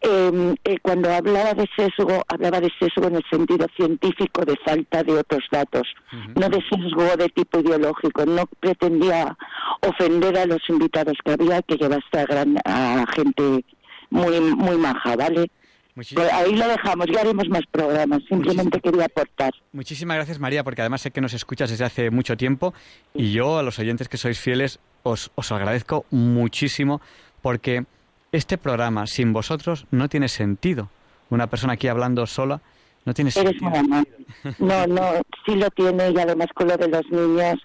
Em, 0.00 0.54
eh, 0.64 0.76
cuando 0.82 1.10
hablaba 1.10 1.54
de 1.54 1.66
sesgo, 1.76 2.22
hablaba 2.28 2.60
de 2.60 2.70
sesgo 2.78 3.08
en 3.08 3.16
el 3.16 3.24
sentido 3.30 3.66
científico 3.76 4.44
de 4.44 4.56
falta 4.64 5.02
de 5.02 5.14
otros 5.18 5.44
datos, 5.50 5.88
no 6.34 6.48
de 6.48 6.62
sesgo 6.68 7.16
de 7.16 7.28
tipo 7.30 7.60
ideológico. 7.60 8.26
No 8.26 8.44
pretendía 8.60 9.36
ofender 9.80 10.36
a 10.36 10.46
los 10.46 10.60
invitados 10.68 11.16
que 11.24 11.32
había, 11.32 11.62
que 11.62 11.76
llevaste 11.76 12.20
a, 12.20 12.24
gran, 12.26 12.56
a 12.64 13.04
gente 13.14 13.64
muy, 14.10 14.40
muy 14.40 14.76
maja, 14.76 15.16
¿vale? 15.16 15.50
Pues 15.94 16.14
ahí 16.32 16.54
lo 16.54 16.66
dejamos, 16.66 17.06
ya 17.12 17.20
haremos 17.20 17.48
más 17.50 17.62
programas, 17.70 18.22
simplemente 18.26 18.80
quería 18.80 19.04
aportar. 19.04 19.52
Muchísimas 19.72 20.16
gracias 20.16 20.38
María, 20.38 20.64
porque 20.64 20.80
además 20.80 21.02
sé 21.02 21.10
que 21.10 21.20
nos 21.20 21.34
escuchas 21.34 21.68
desde 21.70 21.84
hace 21.84 22.10
mucho 22.10 22.36
tiempo 22.36 22.72
y 23.12 23.32
yo 23.32 23.58
a 23.58 23.62
los 23.62 23.78
oyentes 23.78 24.08
que 24.08 24.16
sois 24.16 24.40
fieles 24.40 24.78
os, 25.02 25.30
os 25.34 25.52
agradezco 25.52 26.06
muchísimo 26.10 27.02
porque 27.42 27.84
este 28.32 28.56
programa 28.56 29.06
sin 29.06 29.34
vosotros 29.34 29.86
no 29.90 30.08
tiene 30.08 30.28
sentido. 30.28 30.88
Una 31.28 31.48
persona 31.48 31.74
aquí 31.74 31.88
hablando 31.88 32.26
sola 32.26 32.62
no 33.04 33.12
tiene 33.12 33.30
sentido. 33.30 33.70
No, 34.58 34.86
no, 34.86 35.12
sí 35.44 35.54
lo 35.56 35.68
tiene 35.70 36.10
y 36.10 36.18
además 36.18 36.48
con 36.54 36.68
lo 36.68 36.76
de 36.76 36.88
los 36.88 37.04
niños 37.10 37.60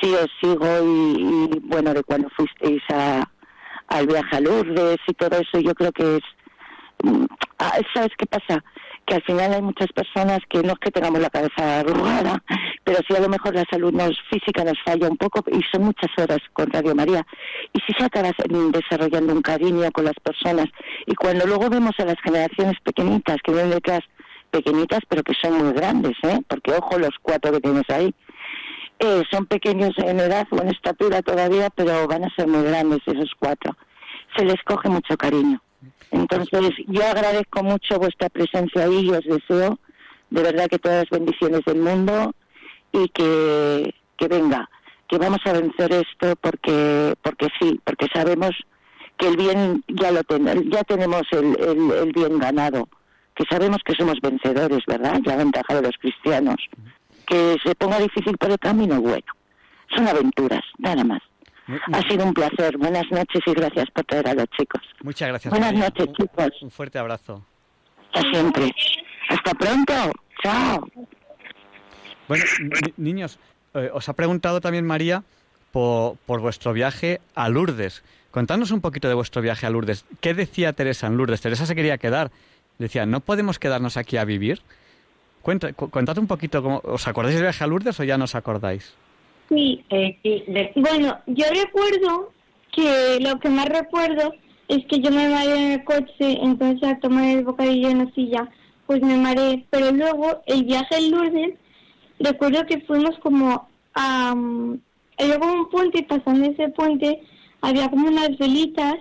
sí 0.00 0.14
os 0.14 0.30
sigo 0.40 0.66
y, 0.84 1.54
y 1.54 1.60
bueno, 1.64 1.92
de 1.94 2.02
cuando 2.04 2.28
fuisteis 2.36 2.82
a, 2.92 3.28
al 3.88 4.06
viaje 4.06 4.36
a 4.36 4.40
Lourdes 4.40 4.98
y 5.06 5.14
todo 5.14 5.38
eso, 5.38 5.60
yo 5.60 5.74
creo 5.74 5.92
que 5.92 6.16
es 6.16 6.22
¿Sabes 7.94 8.10
qué 8.18 8.26
pasa? 8.26 8.62
Que 9.06 9.14
al 9.14 9.22
final 9.22 9.54
hay 9.54 9.62
muchas 9.62 9.88
personas 9.92 10.40
que 10.48 10.62
no 10.62 10.72
es 10.72 10.78
que 10.78 10.90
tengamos 10.90 11.20
la 11.20 11.30
cabeza 11.30 11.80
arrugada, 11.80 12.42
pero 12.84 12.98
sí 13.08 13.16
a 13.16 13.20
lo 13.20 13.28
mejor 13.28 13.54
la 13.54 13.64
salud 13.70 13.92
nos, 13.92 14.18
física 14.28 14.64
nos 14.64 14.78
falla 14.84 15.08
un 15.08 15.16
poco 15.16 15.44
y 15.50 15.62
son 15.72 15.84
muchas 15.84 16.10
horas 16.18 16.40
con 16.52 16.70
Radio 16.70 16.94
María. 16.94 17.26
Y 17.72 17.80
si 17.80 17.92
se 17.94 18.04
acaba 18.04 18.32
desarrollando 18.72 19.32
un 19.32 19.42
cariño 19.42 19.90
con 19.92 20.04
las 20.04 20.18
personas 20.22 20.66
y 21.06 21.14
cuando 21.14 21.46
luego 21.46 21.70
vemos 21.70 21.92
a 21.98 22.04
las 22.04 22.20
generaciones 22.22 22.78
pequeñitas 22.82 23.36
que 23.42 23.52
vienen 23.52 23.70
detrás, 23.70 24.00
pequeñitas 24.50 25.00
pero 25.08 25.22
que 25.22 25.34
son 25.40 25.58
muy 25.58 25.72
grandes, 25.72 26.16
¿eh? 26.22 26.40
porque 26.48 26.72
ojo 26.72 26.98
los 26.98 27.14
cuatro 27.22 27.52
que 27.52 27.60
tienes 27.60 27.88
ahí, 27.88 28.14
eh, 28.98 29.22
son 29.30 29.46
pequeños 29.46 29.92
en 29.98 30.20
edad 30.20 30.46
o 30.50 30.60
en 30.60 30.68
estatura 30.68 31.22
todavía, 31.22 31.70
pero 31.70 32.06
van 32.08 32.24
a 32.24 32.34
ser 32.34 32.48
muy 32.48 32.62
grandes 32.64 33.00
esos 33.06 33.32
cuatro. 33.38 33.76
Se 34.36 34.44
les 34.44 34.62
coge 34.64 34.88
mucho 34.88 35.16
cariño. 35.16 35.60
Entonces, 36.10 36.70
yo 36.86 37.04
agradezco 37.04 37.62
mucho 37.62 37.98
vuestra 37.98 38.28
presencia 38.28 38.84
ahí 38.84 39.06
y 39.06 39.10
os 39.10 39.24
deseo 39.24 39.78
de 40.30 40.42
verdad 40.42 40.68
que 40.68 40.78
todas 40.78 41.04
las 41.04 41.20
bendiciones 41.20 41.60
del 41.64 41.78
mundo 41.78 42.34
y 42.92 43.08
que, 43.08 43.94
que 44.16 44.28
venga, 44.28 44.68
que 45.08 45.18
vamos 45.18 45.40
a 45.44 45.52
vencer 45.52 45.92
esto 45.92 46.34
porque, 46.40 47.14
porque 47.22 47.48
sí, 47.60 47.80
porque 47.84 48.06
sabemos 48.12 48.50
que 49.18 49.28
el 49.28 49.36
bien 49.36 49.84
ya 49.88 50.10
lo 50.10 50.22
tenemos, 50.24 50.64
ya 50.70 50.82
tenemos 50.84 51.22
el, 51.32 51.56
el, 51.92 52.12
bien 52.12 52.38
ganado, 52.38 52.88
que 53.34 53.44
sabemos 53.48 53.78
que 53.84 53.94
somos 53.94 54.20
vencedores, 54.20 54.80
¿verdad? 54.86 55.20
La 55.24 55.36
ventaja 55.36 55.74
de 55.74 55.82
los 55.82 55.96
cristianos. 55.98 56.56
Que 57.26 57.56
se 57.64 57.74
ponga 57.74 57.98
difícil 57.98 58.36
por 58.38 58.50
el 58.50 58.58
camino, 58.58 59.00
bueno, 59.00 59.26
son 59.94 60.06
aventuras, 60.06 60.62
nada 60.78 61.02
más. 61.02 61.20
Ha 61.92 62.02
sido 62.08 62.24
un 62.24 62.32
placer. 62.34 62.76
Buenas 62.78 63.04
noches 63.10 63.42
y 63.46 63.52
gracias 63.52 63.86
por 63.92 64.04
traer 64.04 64.28
a 64.28 64.34
los 64.34 64.46
chicos. 64.56 64.80
Muchas 65.02 65.28
gracias. 65.28 65.50
Buenas 65.50 65.72
María. 65.72 65.88
noches, 65.88 66.06
chicos. 66.16 66.62
Un 66.62 66.70
fuerte 66.70 66.98
abrazo. 66.98 67.44
Hasta 68.12 68.30
siempre. 68.30 68.72
Hasta 69.28 69.54
pronto. 69.54 69.92
Chao. 70.42 70.88
Bueno, 72.28 72.44
ni- 72.60 73.04
niños, 73.12 73.38
eh, 73.74 73.90
os 73.92 74.08
ha 74.08 74.12
preguntado 74.12 74.60
también 74.60 74.86
María 74.86 75.22
por, 75.72 76.16
por 76.26 76.40
vuestro 76.40 76.72
viaje 76.72 77.20
a 77.34 77.48
Lourdes. 77.48 78.02
Contadnos 78.30 78.70
un 78.70 78.80
poquito 78.80 79.08
de 79.08 79.14
vuestro 79.14 79.42
viaje 79.42 79.66
a 79.66 79.70
Lourdes. 79.70 80.04
¿Qué 80.20 80.34
decía 80.34 80.72
Teresa 80.72 81.06
en 81.06 81.16
Lourdes? 81.16 81.40
Teresa 81.40 81.66
se 81.66 81.74
quería 81.74 81.98
quedar. 81.98 82.30
Decía, 82.78 83.06
¿no 83.06 83.20
podemos 83.20 83.58
quedarnos 83.58 83.96
aquí 83.96 84.16
a 84.18 84.24
vivir? 84.24 84.60
Cuenta, 85.42 85.72
cu- 85.72 85.88
contad 85.88 86.18
un 86.18 86.26
poquito, 86.26 86.62
cómo, 86.62 86.80
¿os 86.84 87.06
acordáis 87.08 87.36
del 87.36 87.44
viaje 87.44 87.64
a 87.64 87.66
Lourdes 87.66 87.98
o 88.00 88.04
ya 88.04 88.18
no 88.18 88.24
os 88.24 88.34
acordáis? 88.34 88.92
Sí, 89.48 89.84
Eh, 89.90 90.72
bueno, 90.76 91.18
yo 91.26 91.44
recuerdo 91.50 92.32
que 92.72 93.18
lo 93.20 93.38
que 93.38 93.48
más 93.48 93.66
recuerdo 93.66 94.34
es 94.68 94.84
que 94.86 95.00
yo 95.00 95.10
me 95.10 95.28
mareé 95.28 95.56
en 95.56 95.72
el 95.72 95.84
coche, 95.84 96.38
entonces 96.42 96.82
al 96.82 97.00
tomar 97.00 97.24
el 97.24 97.44
bocadillo 97.44 97.88
en 97.88 98.04
la 98.04 98.10
silla, 98.12 98.48
pues 98.86 99.00
me 99.02 99.16
mareé. 99.16 99.64
Pero 99.70 99.92
luego 99.92 100.42
el 100.46 100.64
viaje 100.64 100.96
en 100.96 101.10
Lourdes, 101.10 101.54
recuerdo 102.18 102.66
que 102.66 102.80
fuimos 102.80 103.16
como 103.20 103.68
a... 103.94 104.34
mm, 104.34 104.80
había 105.18 105.38
como 105.38 105.52
un 105.54 105.70
puente 105.70 106.00
y 106.00 106.02
pasando 106.02 106.50
ese 106.50 106.68
puente 106.70 107.22
había 107.62 107.88
como 107.88 108.08
unas 108.08 108.36
velitas, 108.38 108.96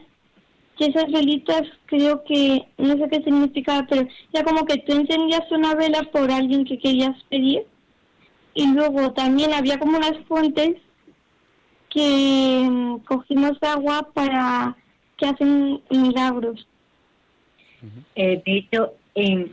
que 0.78 0.86
esas 0.86 1.12
velitas 1.12 1.64
creo 1.86 2.24
que, 2.24 2.68
no 2.78 2.98
sé 2.98 3.08
qué 3.10 3.22
significaba, 3.24 3.86
pero 3.89 4.08
ya 4.34 4.43
como 4.43 4.66
que 4.66 4.78
tú 4.78 4.93
encendías 4.93 5.50
una 5.52 5.76
vela 5.76 6.04
por 6.12 6.32
alguien 6.32 6.66
que 6.66 6.78
querías 6.80 7.16
pedir 7.30 7.66
y 8.56 8.66
luego 8.74 9.12
también 9.14 9.53
había 9.53 9.78
como 9.78 9.97
unas 9.97 10.18
fuentes 10.28 10.78
que 11.89 12.66
mm, 12.70 12.97
cogimos 13.06 13.58
agua 13.62 14.10
para 14.14 14.76
que 15.18 15.26
hacen 15.28 15.82
milagros. 15.89 16.68
Eh, 18.16 18.41
de 18.45 18.58
hecho, 18.58 18.93
em, 19.14 19.49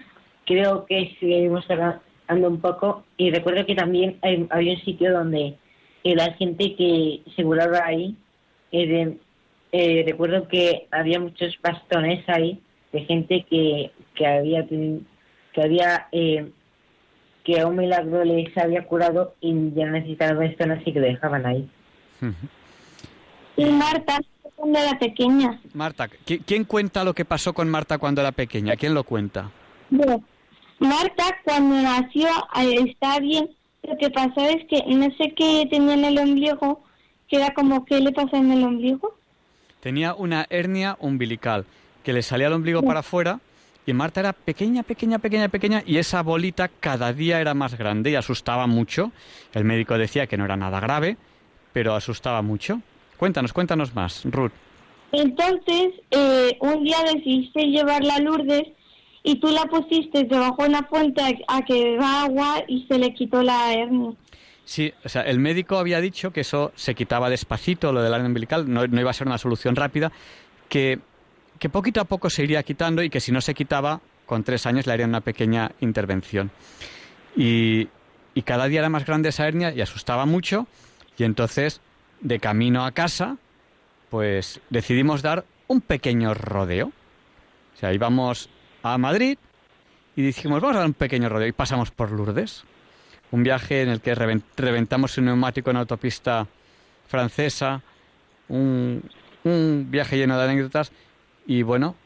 creo 0.47 0.87
que 0.87 1.15
seguimos 1.21 1.65
hablando 1.71 2.49
un 2.49 2.61
poco 2.61 3.05
y 3.17 3.31
recuerdo 3.31 3.67
que 3.67 3.75
también 3.75 4.19
em, 4.23 4.47
había 4.51 4.73
un 4.75 4.81
sitio 4.81 5.13
donde 5.13 5.57
eh, 6.05 6.15
la 6.17 6.33
gente 6.35 6.75
que 6.75 7.23
se 7.37 7.45
curaba 7.45 7.85
ahí, 7.85 8.17
eh, 8.73 8.87
de- 8.87 9.19
eh, 9.73 10.05
recuerdo 10.07 10.49
que 10.49 10.87
había 10.91 11.19
muchos 11.21 11.57
bastones 11.63 12.29
ahí 12.29 12.61
de 12.93 13.01
gente 13.05 13.45
que, 13.49 13.91
que 14.15 14.27
había 14.27 14.67
que 14.67 15.63
había 15.63 16.09
eh, 16.13 16.51
que 17.45 17.61
a 17.61 17.67
un 17.67 17.77
milagro 17.77 18.25
les 18.25 18.57
había 18.57 18.85
curado 18.85 19.35
y 19.41 19.73
ya 19.75 19.87
necesitaban 19.87 20.39
bastones 20.39 20.81
así 20.81 20.93
que 20.93 21.01
lo 21.01 21.07
dejaban 21.07 21.45
ahí. 21.47 21.69
Y 23.57 23.65
Marta, 23.67 24.21
cuando 24.57 24.79
era 24.79 24.99
pequeña, 24.99 25.61
Marta, 25.75 26.09
¿qui- 26.27 26.43
¿quién 26.47 26.65
cuenta 26.65 27.05
lo 27.05 27.15
que 27.15 27.25
pasó 27.25 27.53
con 27.53 27.69
Marta 27.69 27.99
cuando 27.99 28.21
era 28.21 28.33
pequeña? 28.33 28.77
¿Quién 28.77 28.95
lo 28.95 29.05
cuenta? 29.05 29.51
bueno, 29.91 30.23
Marta 30.79 31.25
cuando 31.45 31.77
nació 31.83 32.29
eh, 32.61 32.77
está 32.89 33.19
bien, 33.21 33.51
lo 33.83 33.97
que 33.99 34.11
pasó 34.11 34.41
es 34.49 34.65
que 34.69 34.83
no 34.95 35.07
sé 35.17 35.33
qué 35.37 35.67
tenía 35.71 35.95
en 35.95 36.05
el 36.05 36.19
ombligo, 36.19 36.83
que 37.29 37.37
era 37.37 37.53
como 37.55 37.85
que 37.85 38.01
le 38.01 38.13
pasó 38.13 38.37
en 38.37 38.53
el 38.53 38.63
ombligo. 38.65 39.17
Tenía 39.81 40.15
una 40.15 40.47
hernia 40.49 40.97
umbilical 41.01 41.65
que 42.05 42.13
le 42.13 42.23
salía 42.23 42.47
el 42.47 42.53
ombligo 42.53 42.83
para 42.83 43.01
afuera 43.01 43.41
y 43.85 43.93
Marta 43.93 44.21
era 44.21 44.33
pequeña, 44.33 44.83
pequeña, 44.83 45.19
pequeña, 45.19 45.49
pequeña 45.49 45.83
y 45.85 45.99
esa 45.99 46.23
bolita 46.23 46.69
cada 46.69 47.13
día 47.13 47.41
era 47.41 47.55
más 47.55 47.77
grande 47.77 48.11
y 48.11 48.15
asustaba 48.15 48.67
mucho. 48.67 49.13
El 49.53 49.65
médico 49.65 49.99
decía 49.99 50.27
que 50.27 50.37
no 50.37 50.45
era 50.45 50.57
nada 50.57 50.79
grave, 50.81 51.17
pero 51.73 51.95
asustaba 51.95 52.43
mucho. 52.43 52.81
Cuéntanos, 53.17 53.53
cuéntanos 53.53 53.95
más, 53.95 54.23
Ruth. 54.25 54.53
Entonces, 55.13 55.95
eh, 56.11 56.57
un 56.61 56.85
día 56.85 56.99
decidiste 57.13 57.67
llevarla 57.67 58.17
a 58.17 58.21
Lourdes 58.21 58.69
y 59.23 59.37
tú 59.37 59.49
la 59.49 59.65
pusiste 59.67 60.25
debajo 60.25 60.63
de 60.63 60.69
una 60.71 60.85
fuente 60.85 61.45
a, 61.47 61.63
que 61.63 61.85
beba 61.85 62.23
agua 62.23 62.65
y 62.67 62.87
se 62.89 62.99
le 62.99 63.13
quitó 63.15 63.43
la 63.43 63.73
hernia. 63.75 64.13
Sí, 64.65 64.93
o 65.05 65.09
sea, 65.09 65.23
el 65.23 65.39
médico 65.39 65.77
había 65.77 66.01
dicho 66.01 66.33
que 66.33 66.41
eso 66.41 66.73
se 66.77 66.95
quitaba 66.95 67.29
despacito, 67.29 67.93
lo 67.93 68.03
del 68.03 68.13
hernia 68.13 68.29
umbilical, 68.29 68.73
no, 68.73 68.87
no 68.87 69.01
iba 69.01 69.11
a 69.11 69.15
ser 69.15 69.27
una 69.27 69.39
solución 69.39 69.77
rápida, 69.77 70.13
que, 70.69 71.01
que 71.63 71.69
poquito 71.69 72.01
a 72.01 72.05
poco 72.07 72.29
se 72.29 72.43
iría 72.43 72.65
quitando 72.65 73.05
y 73.05 73.09
que 73.09 73.21
si 73.21 73.31
no 73.31 73.41
se 73.41 73.55
quitaba, 73.55 74.01
con 74.27 74.43
tres 74.43 74.67
años 74.67 74.85
le 74.85 74.95
harían 74.95 75.11
una 75.11 75.21
pequeña 75.21 75.71
intervención. 75.79 76.51
Y, 77.37 77.87
y 78.35 78.43
cada 78.43 78.67
día 78.67 78.81
era 78.81 78.89
más 78.89 79.07
grande 79.07 79.29
esa 79.29 79.47
hernia 79.47 79.73
y 79.73 79.81
asustaba 79.81 80.27
mucho. 80.27 80.67
Y 81.17 81.23
entonces, 81.23 81.81
de 82.21 82.41
camino 82.41 82.85
a 82.85 82.91
casa, 82.91 83.37
pues 84.11 84.61
decidimos 84.71 85.23
dar 85.23 85.45
un 85.69 85.81
pequeño 85.81 86.35
rodeo. 86.35 86.89
O 86.89 87.79
sea, 87.79 87.93
íbamos 87.93 88.49
a 88.83 88.99
Madrid 88.99 89.39
y 90.17 90.23
dijimos, 90.23 90.61
vamos 90.61 90.75
a 90.75 90.81
dar 90.81 90.89
un 90.89 90.95
pequeño 90.95 91.29
rodeo 91.29 91.47
y 91.47 91.53
pasamos 91.53 91.93
por 91.93 92.11
Lourdes. 92.11 92.65
Un 93.31 93.45
viaje 93.45 93.83
en 93.83 93.89
el 93.89 94.01
que 94.01 94.17
reven- 94.17 94.43
reventamos 94.57 95.17
un 95.17 95.27
neumático 95.27 95.71
en 95.71 95.77
autopista 95.77 96.49
francesa, 97.07 97.83
un, 98.49 99.01
un 99.45 99.87
viaje 99.89 100.17
lleno 100.17 100.37
de 100.37 100.43
anécdotas 100.43 100.91
y 101.47 101.63
bueno, 101.63 101.97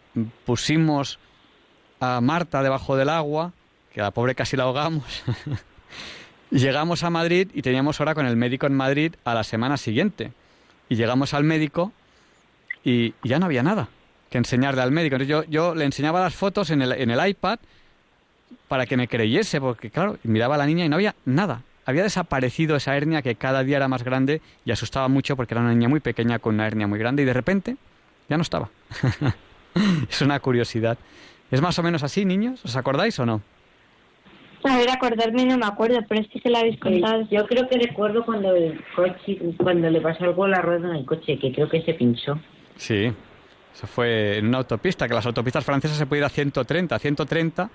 pusimos 0.45 1.19
a 2.01 2.21
Marta 2.21 2.63
debajo 2.63 2.97
del 2.97 3.09
agua, 3.09 3.53
que 3.93 4.01
a 4.01 4.05
la 4.05 4.11
pobre 4.11 4.35
casi 4.35 4.57
la 4.57 4.65
ahogamos. 4.65 5.23
Llegamos 6.51 7.03
a 7.03 7.11
Madrid 7.11 7.49
y 7.55 7.63
teníamos 7.63 8.01
hora 8.01 8.15
con 8.15 8.27
el 8.27 8.37
médico 8.37 8.67
en 8.67 8.75
Madrid 8.75 9.15
a 9.25 9.35
la 9.35 9.43
semana 9.43 9.77
siguiente. 9.77 10.33
Y 10.89 10.95
llegamos 10.95 11.35
al 11.35 11.43
médico 11.43 11.93
y, 12.85 13.15
ya 13.25 13.41
no 13.41 13.47
había 13.47 13.65
nada 13.65 13.89
que 14.31 14.39
enseñarle 14.39 14.83
al 14.83 14.93
médico. 14.93 15.17
Yo, 15.17 15.43
yo 15.45 15.75
le 15.75 15.85
enseñaba 15.85 16.21
las 16.21 16.35
fotos 16.35 16.71
en 16.71 16.83
el, 16.83 16.93
en 16.93 17.11
el 17.11 17.29
iPad 17.29 17.59
para 18.69 18.87
que 18.87 18.97
me 18.97 19.09
creyese, 19.09 19.61
porque 19.61 19.91
claro, 19.91 20.19
miraba 20.23 20.55
a 20.55 20.59
la 20.59 20.67
niña 20.67 20.85
y 20.85 20.89
no 20.89 20.97
había 20.97 21.17
nada. 21.25 21.63
Había 21.85 22.05
desaparecido 22.05 22.77
esa 22.77 22.97
hernia 22.97 23.23
que 23.23 23.35
cada 23.35 23.65
día 23.65 23.79
era 23.79 23.89
más 23.89 24.05
grande 24.05 24.41
y 24.65 24.71
asustaba 24.71 25.09
mucho 25.09 25.37
porque 25.37 25.55
era 25.55 25.61
una 25.61 25.73
niña 25.73 25.89
muy 25.89 26.01
pequeña 26.01 26.39
con 26.39 26.55
una 26.55 26.67
hernia 26.67 26.87
muy 26.87 26.99
grande 26.99 27.23
y 27.23 27.27
de 27.27 27.33
repente 27.33 27.77
ya 28.29 28.37
no 28.37 28.43
estaba. 28.43 28.71
es 30.11 30.21
una 30.23 30.41
curiosidad. 30.41 30.99
¿Es 31.51 31.61
más 31.61 31.79
o 31.79 31.83
menos 31.83 32.03
así, 32.03 32.25
niños? 32.25 32.65
¿Os 32.65 32.77
acordáis 32.77 33.19
o 33.19 33.27
no? 33.27 33.43
A 34.65 34.77
ver, 34.77 34.91
acordarme 34.91 35.45
no 35.45 35.59
me 35.59 35.67
acuerdo, 35.67 35.99
pero 36.09 36.21
es 36.21 36.29
que 36.29 36.41
se 36.41 36.51
la 36.51 36.61
habéis 36.61 36.81
contado. 36.81 37.27
Yo 37.31 37.47
creo 37.47 37.69
que 37.69 37.79
recuerdo 37.79 38.25
cuando 38.25 38.55
el 38.55 38.83
coche, 38.97 39.39
cuando 39.57 39.89
le 39.91 40.01
pasó 40.01 40.25
algo 40.25 40.45
a 40.45 40.49
la 40.49 40.61
rueda 40.61 40.89
en 40.89 40.97
el 40.97 41.05
coche, 41.05 41.39
que 41.39 41.53
creo 41.53 41.69
que 41.69 41.83
se 41.83 41.95
pinchó. 41.95 42.39
Sí, 42.77 43.13
eso 43.75 43.87
fue 43.87 44.39
en 44.39 44.49
una 44.49 44.59
autopista, 44.59 45.07
que 45.07 45.15
las 45.15 45.27
autopistas 45.27 45.65
francesas 45.65 45.97
se 45.97 46.07
puede 46.07 46.21
ir 46.21 46.25
a 46.25 46.31
130, 46.31 46.97
a 46.97 46.99
130, 46.99 47.71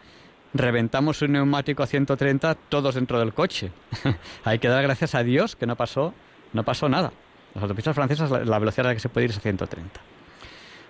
reventamos 0.54 1.22
un 1.22 1.32
neumático 1.32 1.82
a 1.82 1.88
130 1.88 2.56
todos 2.56 2.96
dentro 2.96 3.20
del 3.20 3.34
coche. 3.34 3.72
Hay 4.44 4.60
que 4.60 4.68
dar 4.68 4.84
gracias 4.84 5.16
a 5.16 5.24
Dios 5.24 5.56
que 5.56 5.66
no 5.66 5.78
pasó, 5.78 6.14
no 6.52 6.64
pasó 6.64 6.90
nada. 6.90 7.14
Las 7.54 7.64
autopistas 7.64 7.96
francesas, 7.96 8.30
la, 8.30 8.44
la 8.44 8.60
velocidad 8.60 8.88
a 8.88 8.90
la 8.90 8.96
que 8.96 9.00
se 9.00 9.10
puede 9.10 9.26
ir 9.26 9.32
es 9.32 9.38
a 9.38 9.42
130. 9.42 10.11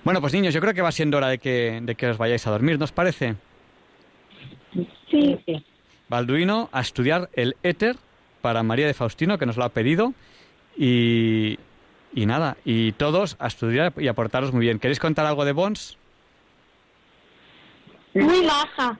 Bueno, 0.03 0.19
pues 0.19 0.33
niños, 0.33 0.53
yo 0.53 0.61
creo 0.61 0.73
que 0.73 0.81
va 0.81 0.91
siendo 0.91 1.17
hora 1.17 1.27
de 1.27 1.37
que, 1.37 1.79
de 1.81 1.95
que 1.95 2.07
os 2.07 2.17
vayáis 2.17 2.45
a 2.47 2.51
dormir, 2.51 2.79
¿nos 2.79 2.91
parece? 2.91 3.35
Sí. 5.09 5.39
sí. 5.45 5.65
Balduino 6.09 6.69
a 6.71 6.81
estudiar 6.81 7.29
el 7.33 7.55
éter 7.63 7.97
para 8.41 8.63
María 8.63 8.87
de 8.87 8.93
Faustino, 8.93 9.37
que 9.37 9.45
nos 9.45 9.57
lo 9.57 9.63
ha 9.63 9.69
pedido. 9.69 10.13
Y, 10.77 11.59
y 12.13 12.25
nada, 12.25 12.57
y 12.65 12.93
todos 12.93 13.35
a 13.39 13.47
estudiar 13.47 13.93
y 13.97 14.07
a 14.07 14.13
portaros 14.13 14.51
muy 14.51 14.61
bien. 14.61 14.79
¿Queréis 14.79 14.99
contar 14.99 15.25
algo 15.25 15.45
de 15.45 15.51
Bons? 15.51 15.97
Muy 18.13 18.45
baja. 18.45 18.99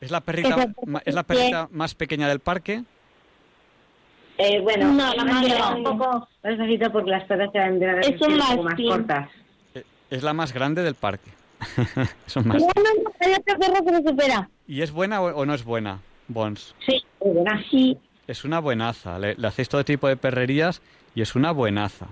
¿Es 0.00 0.10
la 0.10 0.20
perrita, 0.20 0.68
¿es 1.04 1.14
la 1.14 1.22
perrita 1.22 1.68
más 1.70 1.94
pequeña 1.94 2.28
del 2.28 2.40
parque? 2.40 2.82
Eh, 4.38 4.60
bueno, 4.60 4.92
No, 4.92 5.14
la 5.14 5.24
más 5.24 5.76
un 5.76 5.84
poco 5.84 6.28
más 6.42 6.58
bajita 6.58 6.90
porque 6.90 7.10
las 7.10 7.24
patas 7.24 7.50
eran 7.54 7.78
de 7.78 8.00
Es 8.00 8.20
un 8.20 8.32
un 8.32 8.38
poco 8.40 8.62
más 8.64 8.80
cortas. 8.80 9.28
Es 10.12 10.22
la 10.22 10.34
más 10.34 10.52
grande 10.52 10.82
del 10.82 10.94
parque. 10.94 11.30
Son 12.26 12.46
más. 12.46 12.60
no, 12.60 12.68
no, 12.68 13.98
lo 13.98 14.10
supera. 14.10 14.50
¿Y 14.66 14.82
es 14.82 14.92
buena 14.92 15.22
o, 15.22 15.34
o 15.34 15.46
no 15.46 15.54
es 15.54 15.64
buena, 15.64 16.02
Bons? 16.28 16.74
Sí, 16.84 17.02
muy 17.24 17.32
buena. 17.32 17.64
Sí. 17.70 17.96
Es 18.26 18.44
una 18.44 18.58
buenaza. 18.58 19.18
Le, 19.18 19.36
le 19.36 19.48
hacéis 19.48 19.70
todo 19.70 19.86
tipo 19.86 20.08
de 20.08 20.18
perrerías 20.18 20.82
y 21.14 21.22
es 21.22 21.34
una 21.34 21.50
buenaza. 21.50 22.08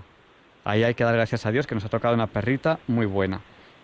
Ahí 0.63 0.83
hay 0.83 0.95
que 0.95 1.03
dar 1.03 1.13
gracias 1.13 1.45
a 1.45 1.51
Dios 1.51 1.67
que 1.67 1.75
nos 1.75 1.85
ha 1.85 1.89
tocado 1.89 2.15
una 2.15 2.25
perrita 2.25 2.79
muy 2.87 3.05
buena. 3.05 3.41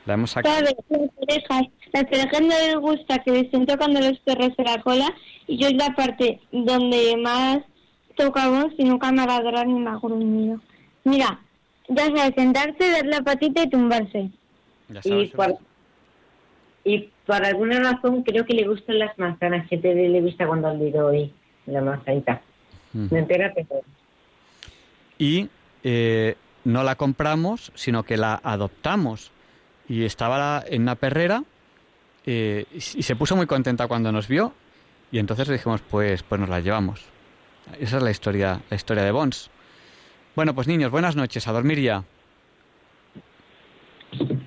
La 0.08 0.16
hemos 0.16 0.32
sacado. 0.32 0.62
Las 0.62 0.74
orejas. 0.90 1.68
No 1.94 2.48
les 2.48 2.76
gusta 2.78 3.20
que 3.20 3.32
le 3.32 3.40
estén 3.42 3.68
tocando 3.68 4.00
los 4.00 4.18
perros 4.22 4.50
de 4.58 4.64
la 4.64 4.82
cola 4.82 5.14
y 5.46 5.58
yo 5.58 5.68
es 5.68 5.76
la 5.76 5.94
parte 5.94 6.40
donde 6.52 7.18
más 7.18 7.60
tocamos 8.16 8.74
y 8.80 8.84
nunca 8.84 9.12
me 9.12 9.22
ha 9.22 9.64
ni 9.64 9.74
me 9.76 9.92
ha 9.92 9.98
gruñido. 9.98 10.60
Mira, 11.04 11.40
ya 11.88 12.06
sabes, 12.06 12.36
sentarse, 12.36 12.90
dar 12.92 13.06
la 13.06 13.22
patita 13.22 13.64
y 13.64 13.70
tumbarse. 13.70 14.30
Ya 14.90 15.00
Y 15.04 15.10
sabes. 15.28 15.32
por, 15.32 15.58
y 16.84 17.10
por 17.26 17.44
alguna 17.46 17.80
razón 17.80 18.24
creo 18.24 18.46
que 18.46 18.54
le 18.54 18.68
gustan 18.68 19.00
las 19.00 19.18
manzanas. 19.18 19.68
Siempre 19.68 19.94
le 19.96 20.22
gusta 20.22 20.48
cuando 20.48 20.74
le 20.74 20.92
doy 20.92 21.32
la 21.66 21.82
manzanita. 21.82 22.42
Ujú. 22.94 23.08
Me 23.14 23.20
entera 23.20 23.52
pero 23.54 23.82
Y 25.18 25.50
eh, 25.84 26.36
no 26.64 26.84
la 26.84 26.96
compramos, 26.96 27.72
sino 27.76 28.04
que 28.04 28.18
la 28.18 28.40
adoptamos. 28.44 29.32
Y 29.90 30.04
estaba 30.04 30.64
en 30.68 30.82
una 30.84 30.96
perrera 30.96 31.44
eh, 32.26 32.66
y 32.74 32.82
se 32.82 33.16
puso 33.16 33.36
muy 33.38 33.48
contenta 33.48 33.88
cuando 33.88 34.12
nos 34.12 34.28
vio 34.28 34.54
y 35.14 35.20
entonces 35.20 35.48
dijimos, 35.48 35.82
pues, 35.90 36.24
pues 36.24 36.42
nos 36.42 36.50
la 36.50 36.60
llevamos. 36.60 37.02
Esa 37.80 37.98
es 37.98 38.04
la 38.04 38.12
historia, 38.12 38.60
la 38.70 38.76
historia 38.76 39.04
de 39.04 39.12
Bons. 39.12 39.50
Bueno, 40.38 40.54
pues 40.54 40.68
niños, 40.68 40.92
buenas 40.92 41.16
noches, 41.16 41.48
a 41.48 41.52
dormir 41.52 41.82
ya. 41.82 42.04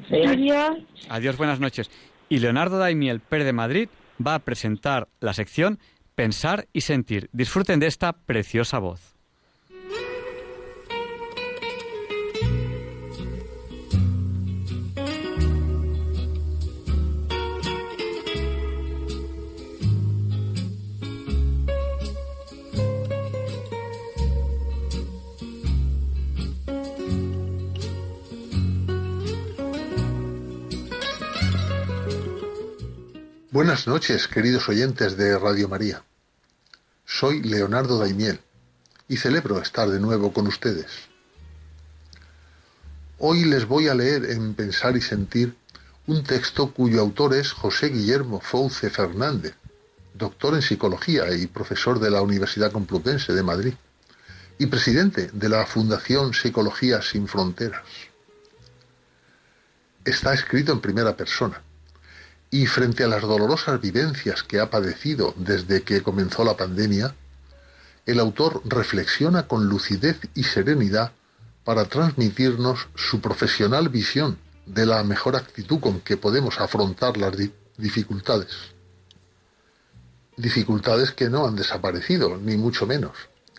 Adiós. 0.08 0.78
Adiós, 1.08 1.36
buenas 1.36 1.58
noches. 1.58 1.90
Y 2.28 2.38
Leonardo 2.38 2.78
Daimiel, 2.78 3.18
Per 3.18 3.42
de 3.42 3.52
Madrid, 3.52 3.88
va 4.24 4.36
a 4.36 4.38
presentar 4.38 5.08
la 5.18 5.34
sección 5.34 5.80
Pensar 6.14 6.68
y 6.72 6.82
Sentir. 6.82 7.28
Disfruten 7.32 7.80
de 7.80 7.88
esta 7.88 8.12
preciosa 8.12 8.78
voz. 8.78 9.16
Buenas 33.52 33.88
noches, 33.88 34.28
queridos 34.28 34.68
oyentes 34.68 35.16
de 35.16 35.36
Radio 35.36 35.68
María. 35.68 36.04
Soy 37.04 37.42
Leonardo 37.42 37.98
Daimiel 37.98 38.38
y 39.08 39.16
celebro 39.16 39.60
estar 39.60 39.90
de 39.90 39.98
nuevo 39.98 40.32
con 40.32 40.46
ustedes. 40.46 40.86
Hoy 43.18 43.44
les 43.44 43.66
voy 43.66 43.88
a 43.88 43.94
leer 43.96 44.30
en 44.30 44.54
Pensar 44.54 44.96
y 44.96 45.00
Sentir 45.00 45.56
un 46.06 46.22
texto 46.22 46.72
cuyo 46.72 47.00
autor 47.00 47.34
es 47.34 47.50
José 47.50 47.88
Guillermo 47.88 48.38
Fouce 48.40 48.88
Fernández, 48.88 49.56
doctor 50.14 50.54
en 50.54 50.62
psicología 50.62 51.34
y 51.34 51.48
profesor 51.48 51.98
de 51.98 52.12
la 52.12 52.22
Universidad 52.22 52.70
Complutense 52.70 53.32
de 53.32 53.42
Madrid 53.42 53.74
y 54.58 54.66
presidente 54.66 55.28
de 55.32 55.48
la 55.48 55.66
Fundación 55.66 56.34
Psicología 56.34 57.02
Sin 57.02 57.26
Fronteras. 57.26 57.82
Está 60.04 60.34
escrito 60.34 60.70
en 60.70 60.80
primera 60.80 61.16
persona 61.16 61.60
y 62.50 62.66
frente 62.66 63.04
a 63.04 63.08
las 63.08 63.22
dolorosas 63.22 63.80
vivencias 63.80 64.42
que 64.42 64.60
ha 64.60 64.70
padecido 64.70 65.34
desde 65.36 65.82
que 65.82 66.02
comenzó 66.02 66.44
la 66.44 66.56
pandemia, 66.56 67.14
el 68.06 68.18
autor 68.18 68.62
reflexiona 68.64 69.46
con 69.46 69.68
lucidez 69.68 70.18
y 70.34 70.42
serenidad 70.42 71.12
para 71.64 71.84
transmitirnos 71.84 72.88
su 72.96 73.20
profesional 73.20 73.88
visión 73.88 74.38
de 74.66 74.86
la 74.86 75.04
mejor 75.04 75.36
actitud 75.36 75.78
con 75.78 76.00
que 76.00 76.16
podemos 76.16 76.60
afrontar 76.60 77.16
las 77.16 77.34
dificultades. 77.76 78.50
Dificultades 80.36 81.12
que 81.12 81.28
no 81.28 81.46
han 81.46 81.54
desaparecido, 81.54 82.36
ni 82.36 82.56
mucho 82.56 82.86
menos, 82.86 83.12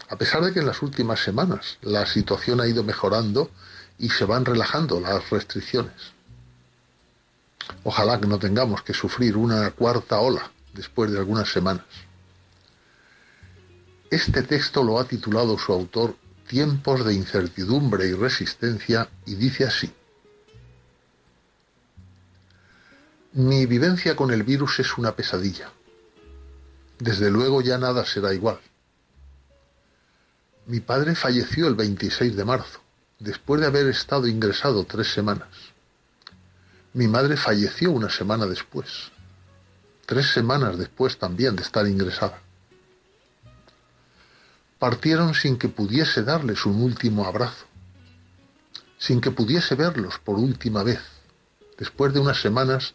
a 0.09 0.17
pesar 0.17 0.43
de 0.43 0.51
que 0.51 0.59
en 0.59 0.65
las 0.65 0.81
últimas 0.81 1.21
semanas 1.21 1.77
la 1.81 2.05
situación 2.05 2.59
ha 2.59 2.67
ido 2.67 2.83
mejorando 2.83 3.49
y 3.97 4.09
se 4.09 4.25
van 4.25 4.43
relajando 4.43 4.99
las 4.99 5.29
restricciones. 5.29 5.93
Ojalá 7.83 8.19
que 8.19 8.27
no 8.27 8.39
tengamos 8.39 8.81
que 8.83 8.93
sufrir 8.93 9.37
una 9.37 9.71
cuarta 9.71 10.19
ola 10.19 10.51
después 10.73 11.11
de 11.11 11.19
algunas 11.19 11.51
semanas. 11.51 11.85
Este 14.09 14.43
texto 14.43 14.83
lo 14.83 14.99
ha 14.99 15.05
titulado 15.05 15.57
su 15.57 15.71
autor 15.71 16.15
Tiempos 16.47 17.05
de 17.05 17.13
incertidumbre 17.13 18.07
y 18.07 18.13
resistencia 18.13 19.07
y 19.25 19.35
dice 19.35 19.63
así. 19.65 19.89
Mi 23.31 23.65
vivencia 23.65 24.17
con 24.17 24.31
el 24.31 24.43
virus 24.43 24.79
es 24.81 24.97
una 24.97 25.15
pesadilla. 25.15 25.71
Desde 26.99 27.31
luego 27.31 27.61
ya 27.61 27.77
nada 27.77 28.05
será 28.05 28.33
igual. 28.33 28.59
Mi 30.65 30.81
padre 30.81 31.15
falleció 31.15 31.67
el 31.67 31.75
26 31.75 32.35
de 32.35 32.43
marzo, 32.43 32.81
después 33.19 33.61
de 33.61 33.67
haber 33.67 33.87
estado 33.87 34.27
ingresado 34.27 34.83
tres 34.83 35.13
semanas. 35.13 35.47
Mi 36.93 37.07
madre 37.07 37.37
falleció 37.37 37.89
una 37.91 38.09
semana 38.09 38.45
después, 38.45 39.11
tres 40.05 40.29
semanas 40.31 40.77
después 40.77 41.17
también 41.17 41.55
de 41.55 41.63
estar 41.63 41.87
ingresada. 41.87 42.41
Partieron 44.77 45.33
sin 45.33 45.57
que 45.57 45.69
pudiese 45.69 46.23
darles 46.23 46.65
un 46.65 46.81
último 46.81 47.25
abrazo, 47.25 47.65
sin 48.97 49.21
que 49.21 49.31
pudiese 49.31 49.75
verlos 49.75 50.19
por 50.19 50.37
última 50.37 50.83
vez, 50.83 50.99
después 51.77 52.13
de 52.13 52.19
unas 52.19 52.41
semanas 52.41 52.93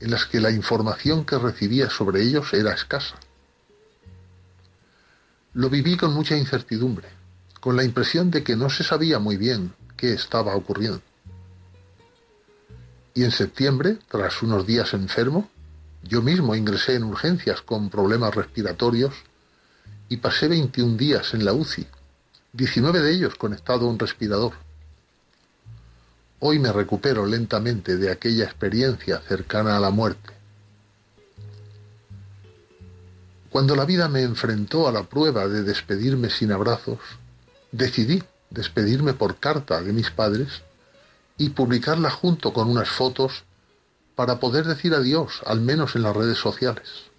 en 0.00 0.10
las 0.10 0.26
que 0.26 0.38
la 0.38 0.50
información 0.50 1.24
que 1.24 1.38
recibía 1.38 1.88
sobre 1.88 2.20
ellos 2.20 2.52
era 2.52 2.74
escasa. 2.74 3.16
Lo 5.54 5.70
viví 5.70 5.96
con 5.96 6.12
mucha 6.12 6.36
incertidumbre, 6.36 7.08
con 7.60 7.74
la 7.74 7.84
impresión 7.84 8.30
de 8.30 8.44
que 8.44 8.54
no 8.54 8.68
se 8.68 8.84
sabía 8.84 9.18
muy 9.18 9.38
bien 9.38 9.72
qué 9.96 10.12
estaba 10.12 10.54
ocurriendo. 10.54 11.00
Y 13.14 13.22
en 13.22 13.30
septiembre, 13.30 13.98
tras 14.08 14.42
unos 14.42 14.66
días 14.66 14.92
enfermo, 14.92 15.48
yo 16.02 16.20
mismo 16.20 16.56
ingresé 16.56 16.96
en 16.96 17.04
urgencias 17.04 17.62
con 17.62 17.88
problemas 17.88 18.34
respiratorios 18.34 19.14
y 20.08 20.16
pasé 20.16 20.48
21 20.48 20.96
días 20.96 21.32
en 21.32 21.44
la 21.44 21.52
UCI, 21.52 21.86
19 22.52 23.00
de 23.00 23.12
ellos 23.12 23.36
conectado 23.36 23.86
a 23.86 23.90
un 23.90 23.98
respirador. 23.98 24.52
Hoy 26.40 26.58
me 26.58 26.72
recupero 26.72 27.24
lentamente 27.24 27.96
de 27.96 28.10
aquella 28.10 28.44
experiencia 28.44 29.20
cercana 29.20 29.76
a 29.76 29.80
la 29.80 29.90
muerte. 29.90 30.34
Cuando 33.48 33.76
la 33.76 33.84
vida 33.84 34.08
me 34.08 34.22
enfrentó 34.22 34.88
a 34.88 34.92
la 34.92 35.04
prueba 35.04 35.46
de 35.46 35.62
despedirme 35.62 36.28
sin 36.28 36.50
abrazos, 36.50 36.98
decidí 37.70 38.22
despedirme 38.50 39.14
por 39.14 39.36
carta 39.36 39.80
de 39.80 39.92
mis 39.92 40.10
padres 40.10 40.62
y 41.36 41.50
publicarla 41.50 42.10
junto 42.10 42.52
con 42.52 42.68
unas 42.68 42.88
fotos 42.88 43.44
para 44.14 44.38
poder 44.38 44.66
decir 44.66 44.94
adiós, 44.94 45.40
al 45.44 45.60
menos 45.60 45.96
en 45.96 46.02
las 46.02 46.14
redes 46.14 46.38
sociales. 46.38 47.10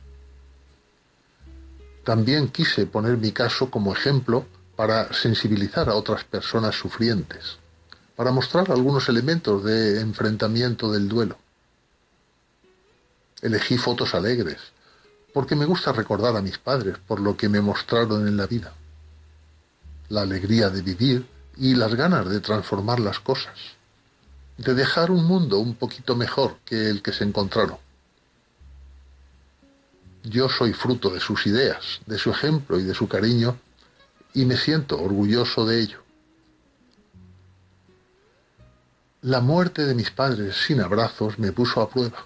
También 2.04 2.50
quise 2.50 2.86
poner 2.86 3.18
mi 3.18 3.32
caso 3.32 3.70
como 3.70 3.94
ejemplo 3.94 4.46
para 4.76 5.14
sensibilizar 5.14 5.90
a 5.90 5.96
otras 5.96 6.24
personas 6.24 6.76
sufrientes, 6.76 7.58
para 8.16 8.32
mostrar 8.32 8.72
algunos 8.72 9.10
elementos 9.10 9.64
de 9.64 10.00
enfrentamiento 10.00 10.92
del 10.92 11.10
duelo. 11.10 11.38
Elegí 13.42 13.78
fotos 13.78 14.16
alegres, 14.16 14.58
porque 15.34 15.56
me 15.56 15.66
gusta 15.66 15.92
recordar 15.92 16.36
a 16.38 16.42
mis 16.42 16.58
padres 16.58 16.98
por 17.06 17.20
lo 17.20 17.36
que 17.36 17.50
me 17.50 17.60
mostraron 17.60 18.28
en 18.28 18.38
la 18.38 18.48
vida. 18.48 18.74
La 20.08 20.22
alegría 20.22 20.70
de 20.70 20.82
vivir 20.82 21.26
y 21.58 21.76
las 21.76 21.96
ganas 21.96 22.30
de 22.30 22.40
transformar 22.40 23.00
las 23.00 23.20
cosas 23.20 23.75
de 24.58 24.74
dejar 24.74 25.12
un 25.12 25.26
mundo 25.26 25.60
un 25.60 25.76
poquito 25.76 26.16
mejor 26.16 26.58
que 26.66 26.90
el 26.90 27.02
que 27.02 27.12
se 27.12 27.24
encontraron. 27.24 27.78
Yo 30.24 30.50
soy 30.50 30.74
fruto 30.74 31.10
de 31.10 31.20
sus 31.20 31.46
ideas, 31.46 32.02
de 32.06 32.18
su 32.18 32.32
ejemplo 32.32 32.80
y 32.80 32.84
de 32.84 32.96
su 32.96 33.08
cariño, 33.08 33.58
y 34.34 34.46
me 34.46 34.58
siento 34.58 35.00
orgulloso 35.02 35.66
de 35.66 35.82
ello. 35.82 36.04
La 39.22 39.42
muerte 39.42 39.86
de 39.86 39.96
mis 39.96 40.12
padres 40.12 40.56
sin 40.56 40.82
abrazos 40.82 41.38
me 41.38 41.52
puso 41.52 41.82
a 41.82 41.90
prueba, 41.90 42.26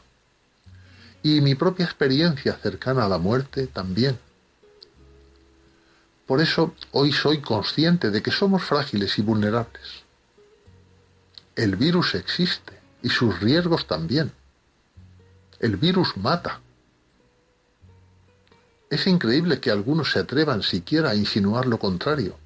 y 1.24 1.42
mi 1.42 1.56
propia 1.56 1.86
experiencia 1.86 2.54
cercana 2.54 3.06
a 3.06 3.10
la 3.10 3.18
muerte 3.18 3.68
también. 3.68 4.18
Por 6.26 6.42
eso 6.42 6.76
hoy 6.92 7.12
soy 7.12 7.42
consciente 7.42 8.12
de 8.12 8.22
que 8.22 8.32
somos 8.32 8.64
frágiles 8.64 9.18
y 9.18 9.24
vulnerables 9.24 10.09
el 11.60 11.76
virus 11.76 12.16
existe 12.16 12.80
y 13.04 13.10
sus 13.10 13.42
riesgos 13.42 13.86
también. 13.86 14.32
El 15.60 15.76
virus 15.76 16.16
mata. 16.16 16.62
Es 18.90 19.06
increíble 19.08 19.60
que 19.60 19.70
algunos 19.70 20.14
se 20.14 20.20
atrevan 20.20 20.64
siquiera 20.64 21.10
a 21.10 21.16
insinuar 21.16 21.66
lo 21.66 21.78
contrario 21.78 22.38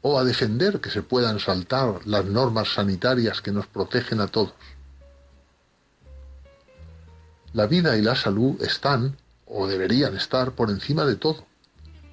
o 0.00 0.18
a 0.18 0.24
defender 0.24 0.80
que 0.80 0.88
se 0.88 1.02
puedan 1.02 1.38
saltar 1.38 2.00
las 2.06 2.24
normas 2.24 2.72
sanitarias 2.72 3.42
que 3.42 3.52
nos 3.52 3.66
protegen 3.66 4.22
a 4.22 4.26
todos. 4.26 4.54
La 7.52 7.66
vida 7.66 7.98
y 7.98 8.00
la 8.00 8.16
salud 8.16 8.62
están, 8.62 9.18
o 9.44 9.66
deberían 9.66 10.16
estar, 10.16 10.52
por 10.52 10.70
encima 10.70 11.04
de 11.04 11.16
todo, 11.16 11.44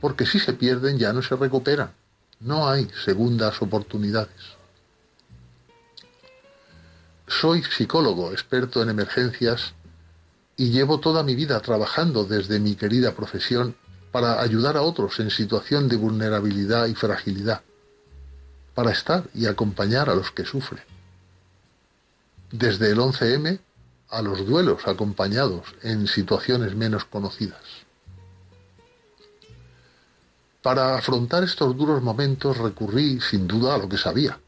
porque 0.02 0.26
si 0.26 0.40
se 0.40 0.52
pierden 0.52 0.98
ya 0.98 1.14
no 1.14 1.22
se 1.22 1.38
recuperan. 1.38 1.94
No 2.42 2.68
hay 2.68 2.90
segundas 3.06 3.62
oportunidades. 3.62 4.57
Soy 7.28 7.62
psicólogo, 7.64 8.32
experto 8.32 8.82
en 8.82 8.90
emergencias, 8.90 9.74
y 10.56 10.72
llevo 10.72 11.00
toda 11.00 11.24
mi 11.24 11.36
vida 11.36 11.60
trabajando 11.60 12.24
desde 12.24 12.60
mi 12.60 12.76
querida 12.76 13.14
profesión 13.14 13.76
para 14.12 14.42
ayudar 14.42 14.78
a 14.78 14.82
otros 14.82 15.20
en 15.20 15.30
situación 15.30 15.88
de 15.90 15.98
vulnerabilidad 15.98 16.88
y 16.88 16.96
fragilidad. 16.96 17.62
para 18.74 18.92
estar 18.92 19.24
y 19.34 19.48
acompañar 19.48 20.08
a 20.08 20.14
los 20.14 20.30
que 20.30 20.46
sufren. 20.46 20.84
Desde 22.52 22.92
el 22.92 23.00
11M 23.00 23.60
a 24.10 24.22
los 24.22 24.46
duelos 24.46 24.88
acompañados 24.88 25.64
en 25.82 26.06
situaciones 26.06 26.76
menos 26.76 27.04
conocidas. 27.06 27.60
Para 30.62 30.96
afrontar 30.96 31.44
estos 31.44 31.76
duros 31.76 32.04
momentos 32.04 32.56
recurrí 32.60 33.20
sin 33.20 33.48
duda 33.48 33.74
a 33.74 33.78
lo 33.80 33.90
que 33.90 33.98
sabía, 33.98 34.40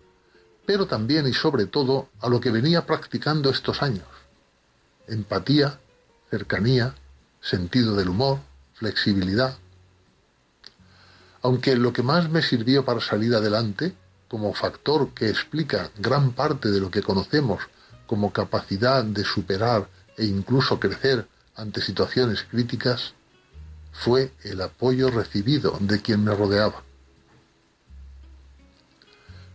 pero 0.70 0.86
también 0.86 1.28
y 1.28 1.34
sobre 1.34 1.66
todo 1.66 2.10
a 2.22 2.30
lo 2.30 2.40
que 2.40 2.52
venía 2.52 2.86
practicando 2.86 3.50
estos 3.50 3.82
años. 3.82 4.06
Empatía, 5.08 5.80
cercanía, 6.30 6.94
sentido 7.42 7.96
del 7.96 8.10
humor, 8.10 8.38
flexibilidad. 8.76 9.58
Aunque 11.42 11.76
lo 11.76 11.92
que 11.92 12.04
más 12.04 12.30
me 12.30 12.44
sirvió 12.44 12.86
para 12.86 13.02
salir 13.02 13.34
adelante, 13.34 13.96
como 14.28 14.54
factor 14.54 15.12
que 15.16 15.28
explica 15.28 15.90
gran 15.98 16.34
parte 16.34 16.70
de 16.70 16.80
lo 16.80 16.92
que 16.92 17.02
conocemos 17.02 17.64
como 18.06 18.32
capacidad 18.32 19.04
de 19.04 19.24
superar 19.24 19.90
e 20.18 20.26
incluso 20.26 20.80
crecer 20.80 21.28
ante 21.56 21.82
situaciones 21.82 22.44
críticas, 22.44 23.16
fue 23.92 24.34
el 24.44 24.62
apoyo 24.62 25.10
recibido 25.10 25.80
de 25.82 26.00
quien 26.00 26.24
me 26.24 26.36
rodeaba. 26.36 26.84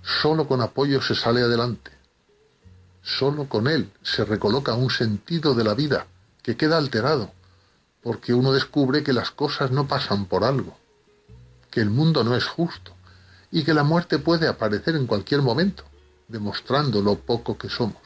Solo 0.04 0.46
con 0.46 0.60
apoyo 0.60 1.00
se 1.00 1.14
sale 1.14 1.42
adelante. 1.42 1.90
Solo 3.02 3.48
con 3.48 3.68
él 3.68 3.90
se 4.02 4.24
recoloca 4.24 4.74
un 4.74 4.90
sentido 4.90 5.54
de 5.54 5.64
la 5.64 5.74
vida 5.74 6.06
que 6.42 6.56
queda 6.56 6.76
alterado, 6.76 7.32
porque 8.02 8.34
uno 8.34 8.52
descubre 8.52 9.02
que 9.02 9.14
las 9.14 9.30
cosas 9.30 9.70
no 9.70 9.88
pasan 9.88 10.26
por 10.26 10.44
algo, 10.44 10.76
que 11.70 11.80
el 11.80 11.88
mundo 11.88 12.22
no 12.22 12.36
es 12.36 12.44
justo 12.44 12.92
y 13.50 13.64
que 13.64 13.72
la 13.72 13.82
muerte 13.82 14.18
puede 14.18 14.46
aparecer 14.46 14.94
en 14.94 15.06
cualquier 15.06 15.40
momento, 15.40 15.84
demostrando 16.28 17.00
lo 17.00 17.18
poco 17.18 17.56
que 17.56 17.70
somos. 17.70 18.02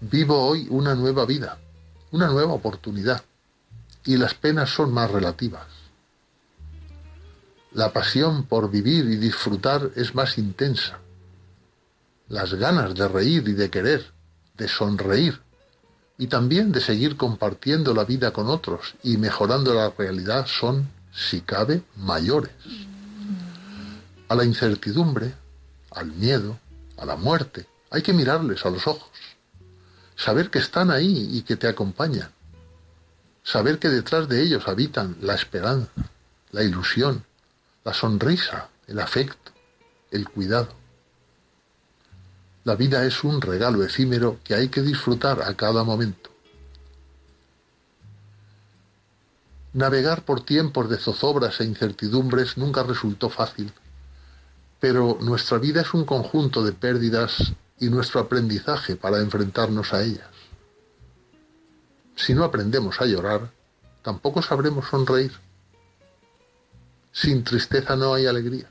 Vivo 0.00 0.46
hoy 0.46 0.66
una 0.70 0.94
nueva 0.94 1.26
vida, 1.26 1.58
una 2.12 2.28
nueva 2.28 2.52
oportunidad, 2.52 3.22
y 4.04 4.16
las 4.16 4.34
penas 4.34 4.70
son 4.70 4.92
más 4.92 5.10
relativas. 5.10 5.79
La 7.72 7.92
pasión 7.92 8.44
por 8.44 8.68
vivir 8.68 9.04
y 9.06 9.16
disfrutar 9.16 9.90
es 9.94 10.14
más 10.14 10.38
intensa. 10.38 10.98
Las 12.28 12.54
ganas 12.54 12.94
de 12.94 13.06
reír 13.06 13.46
y 13.48 13.52
de 13.52 13.70
querer, 13.70 14.12
de 14.56 14.66
sonreír, 14.66 15.40
y 16.18 16.26
también 16.26 16.72
de 16.72 16.80
seguir 16.80 17.16
compartiendo 17.16 17.94
la 17.94 18.04
vida 18.04 18.32
con 18.32 18.48
otros 18.48 18.94
y 19.04 19.16
mejorando 19.18 19.72
la 19.72 19.90
realidad 19.90 20.46
son, 20.46 20.90
si 21.12 21.42
cabe, 21.42 21.82
mayores. 21.96 22.52
A 24.28 24.34
la 24.34 24.44
incertidumbre, 24.44 25.32
al 25.92 26.12
miedo, 26.12 26.58
a 26.98 27.06
la 27.06 27.16
muerte, 27.16 27.66
hay 27.90 28.02
que 28.02 28.12
mirarles 28.12 28.66
a 28.66 28.70
los 28.70 28.86
ojos, 28.86 29.10
saber 30.16 30.50
que 30.50 30.58
están 30.58 30.90
ahí 30.90 31.28
y 31.32 31.42
que 31.42 31.56
te 31.56 31.68
acompañan, 31.68 32.30
saber 33.44 33.78
que 33.78 33.88
detrás 33.88 34.28
de 34.28 34.42
ellos 34.42 34.66
habitan 34.66 35.16
la 35.20 35.34
esperanza, 35.34 35.90
la 36.50 36.62
ilusión, 36.62 37.24
la 37.90 37.94
sonrisa, 37.94 38.68
el 38.86 39.00
afecto, 39.00 39.50
el 40.12 40.28
cuidado. 40.28 40.68
La 42.62 42.76
vida 42.76 43.04
es 43.04 43.24
un 43.24 43.40
regalo 43.40 43.82
efímero 43.82 44.38
que 44.44 44.54
hay 44.54 44.68
que 44.68 44.80
disfrutar 44.80 45.42
a 45.42 45.54
cada 45.54 45.82
momento. 45.82 46.30
Navegar 49.72 50.24
por 50.24 50.44
tiempos 50.44 50.88
de 50.88 50.98
zozobras 50.98 51.58
e 51.60 51.64
incertidumbres 51.64 52.56
nunca 52.56 52.84
resultó 52.84 53.28
fácil, 53.28 53.72
pero 54.78 55.18
nuestra 55.20 55.58
vida 55.58 55.80
es 55.80 55.92
un 55.92 56.04
conjunto 56.04 56.62
de 56.62 56.70
pérdidas 56.70 57.54
y 57.80 57.88
nuestro 57.88 58.20
aprendizaje 58.20 58.94
para 58.94 59.18
enfrentarnos 59.18 59.92
a 59.92 60.04
ellas. 60.04 60.30
Si 62.14 62.34
no 62.34 62.44
aprendemos 62.44 63.00
a 63.00 63.06
llorar, 63.06 63.50
tampoco 64.02 64.42
sabremos 64.42 64.86
sonreír. 64.86 65.32
Sin 67.12 67.44
tristeza 67.44 67.96
no 67.96 68.14
hay 68.14 68.26
alegría. 68.26 68.70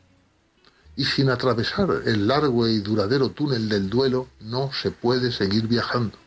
Y 0.95 1.05
sin 1.05 1.29
atravesar 1.29 2.01
el 2.05 2.27
largo 2.27 2.67
y 2.67 2.79
duradero 2.79 3.29
túnel 3.29 3.69
del 3.69 3.89
duelo 3.89 4.27
no 4.39 4.71
se 4.73 4.91
puede 4.91 5.31
seguir 5.31 5.67
viajando. 5.67 6.17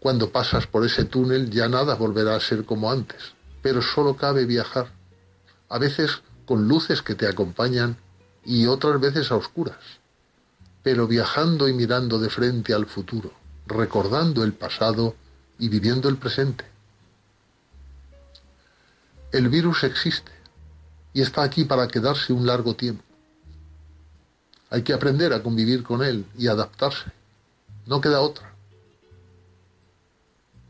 Cuando 0.00 0.30
pasas 0.30 0.66
por 0.66 0.84
ese 0.84 1.04
túnel 1.04 1.50
ya 1.50 1.68
nada 1.68 1.94
volverá 1.94 2.34
a 2.36 2.40
ser 2.40 2.64
como 2.64 2.90
antes, 2.90 3.34
pero 3.62 3.80
solo 3.80 4.16
cabe 4.16 4.44
viajar, 4.44 4.92
a 5.68 5.78
veces 5.78 6.22
con 6.44 6.66
luces 6.66 7.02
que 7.02 7.14
te 7.14 7.28
acompañan 7.28 7.96
y 8.44 8.66
otras 8.66 9.00
veces 9.00 9.30
a 9.30 9.36
oscuras, 9.36 9.78
pero 10.82 11.06
viajando 11.06 11.68
y 11.68 11.72
mirando 11.72 12.18
de 12.18 12.28
frente 12.28 12.74
al 12.74 12.86
futuro 12.86 13.32
recordando 13.66 14.44
el 14.44 14.52
pasado 14.52 15.14
y 15.58 15.68
viviendo 15.68 16.08
el 16.08 16.16
presente. 16.16 16.64
El 19.32 19.48
virus 19.48 19.82
existe 19.84 20.30
y 21.14 21.22
está 21.22 21.42
aquí 21.42 21.64
para 21.64 21.88
quedarse 21.88 22.34
un 22.34 22.46
largo 22.46 22.74
tiempo. 22.74 23.02
Hay 24.68 24.82
que 24.82 24.92
aprender 24.92 25.32
a 25.32 25.42
convivir 25.42 25.82
con 25.82 26.02
él 26.02 26.26
y 26.36 26.48
adaptarse. 26.48 27.10
No 27.86 28.02
queda 28.02 28.20
otra. 28.20 28.54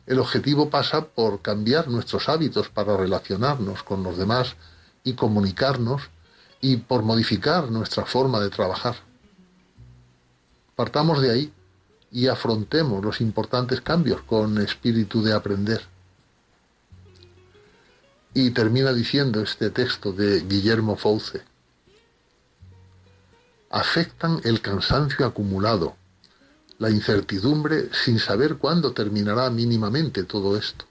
El 0.06 0.20
objetivo 0.20 0.70
pasa 0.70 1.04
por 1.06 1.42
cambiar 1.42 1.88
nuestros 1.88 2.28
hábitos 2.28 2.68
para 2.68 2.96
relacionarnos 2.96 3.82
con 3.82 4.04
los 4.04 4.16
demás 4.16 4.54
y 5.02 5.14
comunicarnos 5.14 6.02
y 6.60 6.76
por 6.76 7.02
modificar 7.02 7.68
nuestra 7.68 8.04
forma 8.04 8.38
de 8.38 8.50
trabajar. 8.50 8.94
Partamos 10.76 11.20
de 11.20 11.30
ahí 11.32 11.52
y 12.12 12.28
afrontemos 12.28 13.04
los 13.04 13.20
importantes 13.20 13.80
cambios 13.80 14.22
con 14.22 14.58
espíritu 14.58 15.20
de 15.20 15.32
aprender. 15.32 15.91
Y 18.34 18.50
termina 18.50 18.92
diciendo 18.92 19.40
este 19.40 19.70
texto 19.70 20.12
de 20.12 20.40
Guillermo 20.40 20.96
Fauce. 20.96 21.42
Afectan 23.70 24.40
el 24.44 24.60
cansancio 24.60 25.26
acumulado, 25.26 25.96
la 26.78 26.90
incertidumbre 26.90 27.90
sin 27.92 28.18
saber 28.18 28.56
cuándo 28.56 28.92
terminará 28.92 29.50
mínimamente 29.50 30.24
todo 30.24 30.56
esto. 30.56 30.86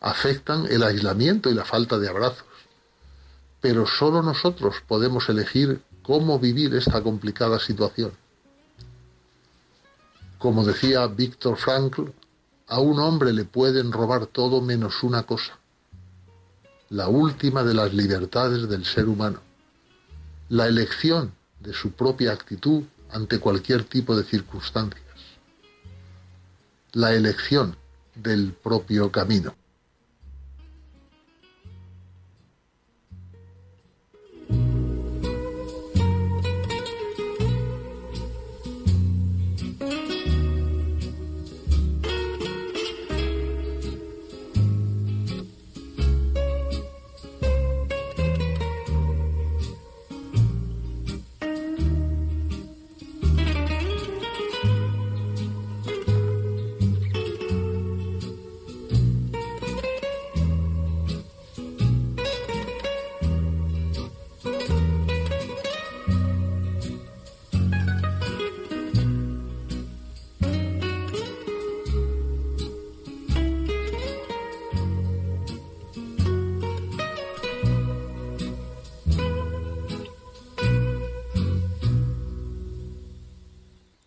Afectan 0.00 0.66
el 0.70 0.82
aislamiento 0.82 1.50
y 1.50 1.54
la 1.54 1.64
falta 1.64 1.98
de 1.98 2.08
abrazos. 2.08 2.46
Pero 3.60 3.86
solo 3.86 4.22
nosotros 4.22 4.76
podemos 4.86 5.28
elegir 5.28 5.82
cómo 6.02 6.38
vivir 6.38 6.74
esta 6.74 7.02
complicada 7.02 7.58
situación. 7.58 8.12
Como 10.38 10.64
decía 10.64 11.06
Víctor 11.06 11.56
Frankl, 11.56 12.10
a 12.68 12.80
un 12.80 12.98
hombre 13.00 13.32
le 13.32 13.44
pueden 13.44 13.90
robar 13.90 14.26
todo 14.26 14.60
menos 14.60 15.02
una 15.02 15.22
cosa, 15.22 15.58
la 16.90 17.08
última 17.08 17.64
de 17.64 17.74
las 17.74 17.92
libertades 17.92 18.68
del 18.68 18.84
ser 18.84 19.08
humano, 19.08 19.40
la 20.48 20.66
elección 20.66 21.32
de 21.60 21.72
su 21.72 21.92
propia 21.92 22.32
actitud 22.32 22.84
ante 23.10 23.40
cualquier 23.40 23.84
tipo 23.84 24.16
de 24.16 24.24
circunstancias, 24.24 25.04
la 26.92 27.12
elección 27.12 27.76
del 28.14 28.52
propio 28.52 29.10
camino. 29.10 29.54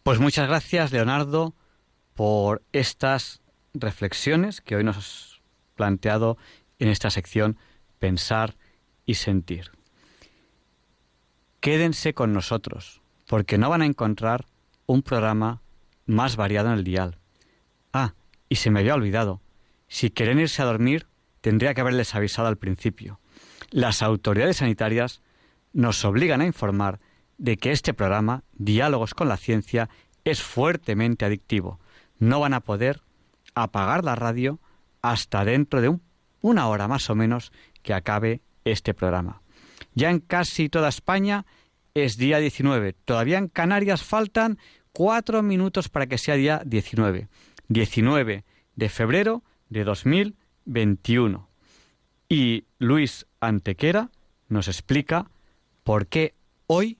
Pues 0.10 0.18
muchas 0.18 0.48
gracias, 0.48 0.92
Leonardo, 0.92 1.54
por 2.16 2.64
estas 2.74 3.44
reflexiones 3.76 4.60
que 4.60 4.76
hoy 4.76 4.84
nos 4.84 4.98
has 4.98 5.42
planteado 5.76 6.36
en 6.80 6.88
esta 6.88 7.12
sección 7.12 7.58
Pensar 8.00 8.56
y 9.06 9.14
sentir. 9.14 9.70
Quédense 11.60 12.16
con 12.16 12.34
nosotros, 12.34 13.04
porque 13.28 13.60
no 13.60 13.70
van 13.70 13.84
a 13.84 13.86
encontrar 13.86 14.48
un 14.88 15.04
programa 15.04 15.62
más 16.08 16.38
variado 16.38 16.70
en 16.70 16.80
el 16.80 16.84
dial. 16.84 17.20
Ah, 17.94 18.16
y 18.50 18.56
se 18.56 18.72
me 18.72 18.80
había 18.80 18.96
olvidado. 18.96 19.42
Si 19.90 20.10
quieren 20.10 20.40
irse 20.40 20.64
a 20.64 20.66
dormir, 20.66 21.06
tendría 21.42 21.76
que 21.76 21.82
haberles 21.82 22.16
avisado 22.16 22.48
al 22.48 22.58
principio. 22.58 23.20
Las 23.70 24.02
autoridades 24.02 24.58
sanitarias 24.58 25.22
nos 25.72 26.04
obligan 26.04 26.42
a 26.42 26.48
informar 26.48 27.00
de 27.40 27.58
que 27.58 27.72
este 27.72 27.96
programa, 27.96 28.44
Diálogos 28.54 29.16
con 29.16 29.30
la 29.30 29.38
Ciencia, 29.38 29.90
es 30.24 30.44
fuertemente 30.44 31.26
adictivo. 31.26 31.80
No 32.20 32.42
van 32.42 32.54
a 32.54 32.60
poder 32.60 33.02
apagar 33.56 34.04
la 34.04 34.16
radio 34.16 34.60
hasta 35.02 35.44
dentro 35.46 35.82
de 35.82 35.98
una 36.42 36.68
hora 36.68 36.88
más 36.88 37.10
o 37.10 37.16
menos 37.16 37.52
que 37.82 37.94
acabe 37.94 38.42
este 38.66 38.94
programa. 38.94 39.42
Ya 39.96 40.12
en 40.12 40.20
casi 40.20 40.70
toda 40.70 40.90
España 40.90 41.46
es 41.94 42.18
día 42.18 42.40
19. 42.40 42.94
Todavía 43.06 43.38
en 43.38 43.48
Canarias 43.48 44.04
faltan 44.04 44.60
cuatro 44.92 45.42
minutos 45.42 45.90
para 45.90 46.08
que 46.08 46.18
sea 46.18 46.36
día 46.36 46.62
19. 46.66 47.30
19 47.70 48.44
de 48.76 48.90
febrero 48.90 49.44
de 49.70 49.84
2021. 49.86 51.50
Y 52.28 52.66
Luis 52.78 53.26
Antequera 53.40 54.12
nos 54.50 54.68
explica 54.68 55.32
por 55.84 56.08
qué 56.08 56.36
hoy 56.68 57.00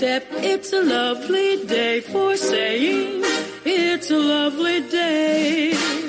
Except 0.00 0.32
it's 0.44 0.72
a 0.72 0.80
lovely 0.80 1.66
day 1.66 1.98
for 1.98 2.36
saying 2.36 3.20
it's 3.64 4.12
a 4.12 4.16
lovely 4.16 4.80
day. 4.88 6.07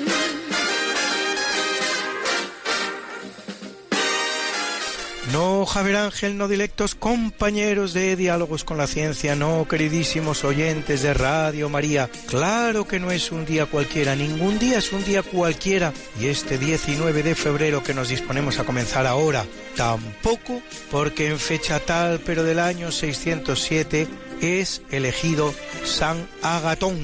Javier 5.66 5.96
Ángel, 5.96 6.36
no 6.36 6.48
directos 6.48 6.94
compañeros 6.94 7.92
de 7.92 8.16
Diálogos 8.16 8.64
con 8.64 8.78
la 8.78 8.86
Ciencia, 8.86 9.34
no, 9.34 9.66
queridísimos 9.68 10.44
oyentes 10.44 11.02
de 11.02 11.14
Radio 11.14 11.68
María. 11.68 12.10
Claro 12.26 12.86
que 12.86 13.00
no 13.00 13.10
es 13.10 13.32
un 13.32 13.44
día 13.44 13.66
cualquiera, 13.66 14.16
ningún 14.16 14.58
día 14.58 14.78
es 14.78 14.92
un 14.92 15.04
día 15.04 15.22
cualquiera. 15.22 15.92
Y 16.20 16.26
este 16.26 16.58
19 16.58 17.22
de 17.22 17.34
febrero 17.34 17.82
que 17.82 17.94
nos 17.94 18.08
disponemos 18.08 18.58
a 18.58 18.64
comenzar 18.64 19.06
ahora, 19.06 19.44
tampoco, 19.76 20.62
porque 20.90 21.28
en 21.28 21.38
fecha 21.38 21.80
tal, 21.80 22.20
pero 22.20 22.44
del 22.44 22.58
año 22.58 22.92
607, 22.92 24.08
es 24.40 24.82
elegido 24.90 25.54
San 25.84 26.26
Agatón 26.42 26.96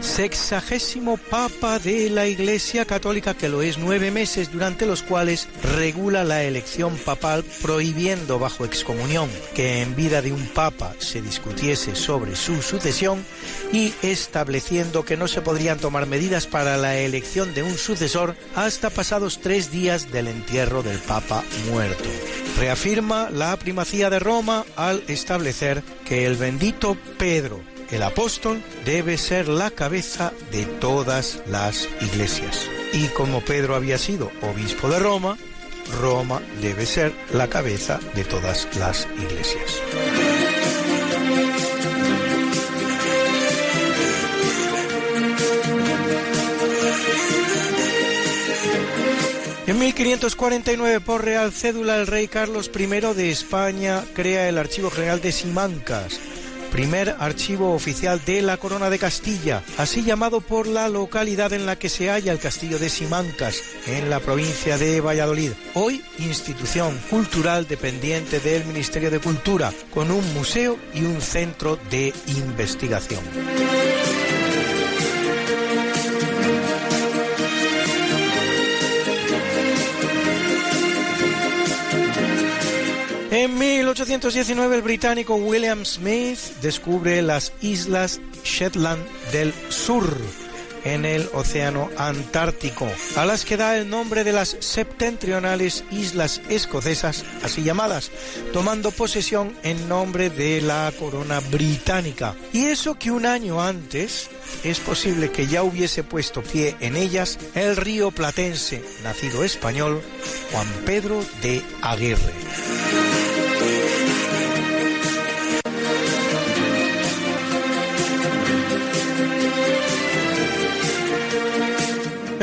sexagésimo 0.00 1.16
papa 1.16 1.78
de 1.78 2.10
la 2.10 2.26
Iglesia 2.26 2.84
Católica, 2.84 3.34
que 3.34 3.48
lo 3.48 3.62
es 3.62 3.78
nueve 3.78 4.10
meses 4.10 4.50
durante 4.52 4.86
los 4.86 5.02
cuales 5.02 5.48
regula 5.62 6.24
la 6.24 6.42
elección 6.42 6.96
papal, 6.96 7.44
prohibiendo 7.62 8.38
bajo 8.38 8.64
excomunión 8.64 9.28
que 9.54 9.82
en 9.82 9.94
vida 9.94 10.22
de 10.22 10.32
un 10.32 10.46
papa 10.48 10.94
se 10.98 11.22
discutiese 11.22 11.94
sobre 11.94 12.36
su 12.36 12.62
sucesión 12.62 13.24
y 13.72 13.92
estableciendo 14.02 15.04
que 15.04 15.16
no 15.16 15.28
se 15.28 15.42
podrían 15.42 15.78
tomar 15.78 16.06
medidas 16.06 16.46
para 16.46 16.76
la 16.76 16.96
elección 16.98 17.54
de 17.54 17.62
un 17.62 17.76
sucesor 17.76 18.36
hasta 18.54 18.90
pasados 18.90 19.40
tres 19.40 19.70
días 19.70 20.10
del 20.10 20.28
entierro 20.28 20.82
del 20.82 20.98
papa 20.98 21.44
muerto. 21.70 22.08
Reafirma 22.58 23.30
la 23.30 23.56
primacía 23.56 24.10
de 24.10 24.18
Roma 24.18 24.64
al 24.76 25.02
establecer 25.08 25.82
que 26.04 26.26
el 26.26 26.36
bendito 26.36 26.96
Pedro, 27.18 27.62
el 27.90 28.02
apóstol 28.02 28.62
debe 28.84 29.18
ser 29.18 29.48
la 29.48 29.70
cabeza 29.70 30.32
de 30.50 30.64
todas 30.64 31.42
las 31.46 31.88
iglesias. 32.00 32.68
Y 32.92 33.06
como 33.08 33.40
Pedro 33.40 33.74
había 33.74 33.98
sido 33.98 34.30
obispo 34.42 34.88
de 34.88 34.98
Roma, 34.98 35.36
Roma 36.00 36.40
debe 36.60 36.86
ser 36.86 37.12
la 37.32 37.48
cabeza 37.48 37.98
de 38.14 38.24
todas 38.24 38.68
las 38.76 39.08
iglesias. 39.18 39.80
En 49.66 49.78
1549, 49.78 51.00
por 51.00 51.24
Real 51.24 51.52
Cédula, 51.52 51.96
el 51.96 52.08
rey 52.08 52.26
Carlos 52.26 52.68
I 52.76 52.86
de 52.86 53.30
España 53.30 54.04
crea 54.14 54.48
el 54.48 54.58
Archivo 54.58 54.90
General 54.90 55.20
de 55.20 55.30
Simancas, 55.30 56.18
primer 56.70 57.16
archivo 57.18 57.74
oficial 57.74 58.20
de 58.24 58.42
la 58.42 58.56
Corona 58.56 58.90
de 58.90 58.98
Castilla, 58.98 59.62
así 59.76 60.02
llamado 60.02 60.40
por 60.40 60.66
la 60.66 60.88
localidad 60.88 61.52
en 61.52 61.66
la 61.66 61.76
que 61.76 61.88
se 61.88 62.08
halla 62.08 62.32
el 62.32 62.38
castillo 62.38 62.78
de 62.78 62.88
Simancas, 62.88 63.62
en 63.86 64.08
la 64.08 64.20
provincia 64.20 64.78
de 64.78 65.00
Valladolid. 65.00 65.52
Hoy 65.74 66.02
institución 66.18 66.98
cultural 67.10 67.66
dependiente 67.66 68.40
del 68.40 68.64
Ministerio 68.64 69.10
de 69.10 69.18
Cultura, 69.18 69.72
con 69.92 70.10
un 70.10 70.34
museo 70.34 70.78
y 70.94 71.02
un 71.02 71.20
centro 71.20 71.78
de 71.90 72.12
investigación. 72.26 73.20
En 83.40 83.56
1819 83.56 84.76
el 84.76 84.82
británico 84.82 85.34
William 85.34 85.86
Smith 85.86 86.38
descubre 86.60 87.22
las 87.22 87.54
islas 87.62 88.20
Shetland 88.44 89.02
del 89.32 89.54
Sur 89.70 90.14
en 90.84 91.06
el 91.06 91.26
Océano 91.32 91.88
Antártico, 91.96 92.86
a 93.16 93.24
las 93.24 93.46
que 93.46 93.56
da 93.56 93.78
el 93.78 93.88
nombre 93.88 94.24
de 94.24 94.32
las 94.32 94.58
septentrionales 94.60 95.84
islas 95.90 96.42
escocesas, 96.50 97.24
así 97.42 97.62
llamadas, 97.62 98.10
tomando 98.52 98.90
posesión 98.90 99.56
en 99.62 99.88
nombre 99.88 100.28
de 100.28 100.60
la 100.60 100.92
corona 100.98 101.40
británica. 101.40 102.34
Y 102.52 102.66
eso 102.66 102.98
que 102.98 103.10
un 103.10 103.24
año 103.24 103.62
antes 103.62 104.28
es 104.64 104.80
posible 104.80 105.30
que 105.30 105.46
ya 105.46 105.62
hubiese 105.62 106.04
puesto 106.04 106.42
pie 106.42 106.76
en 106.80 106.94
ellas 106.94 107.38
el 107.54 107.76
río 107.76 108.10
platense, 108.10 108.84
nacido 109.02 109.44
español, 109.44 110.02
Juan 110.52 110.68
Pedro 110.84 111.24
de 111.40 111.62
Aguirre. 111.80 112.34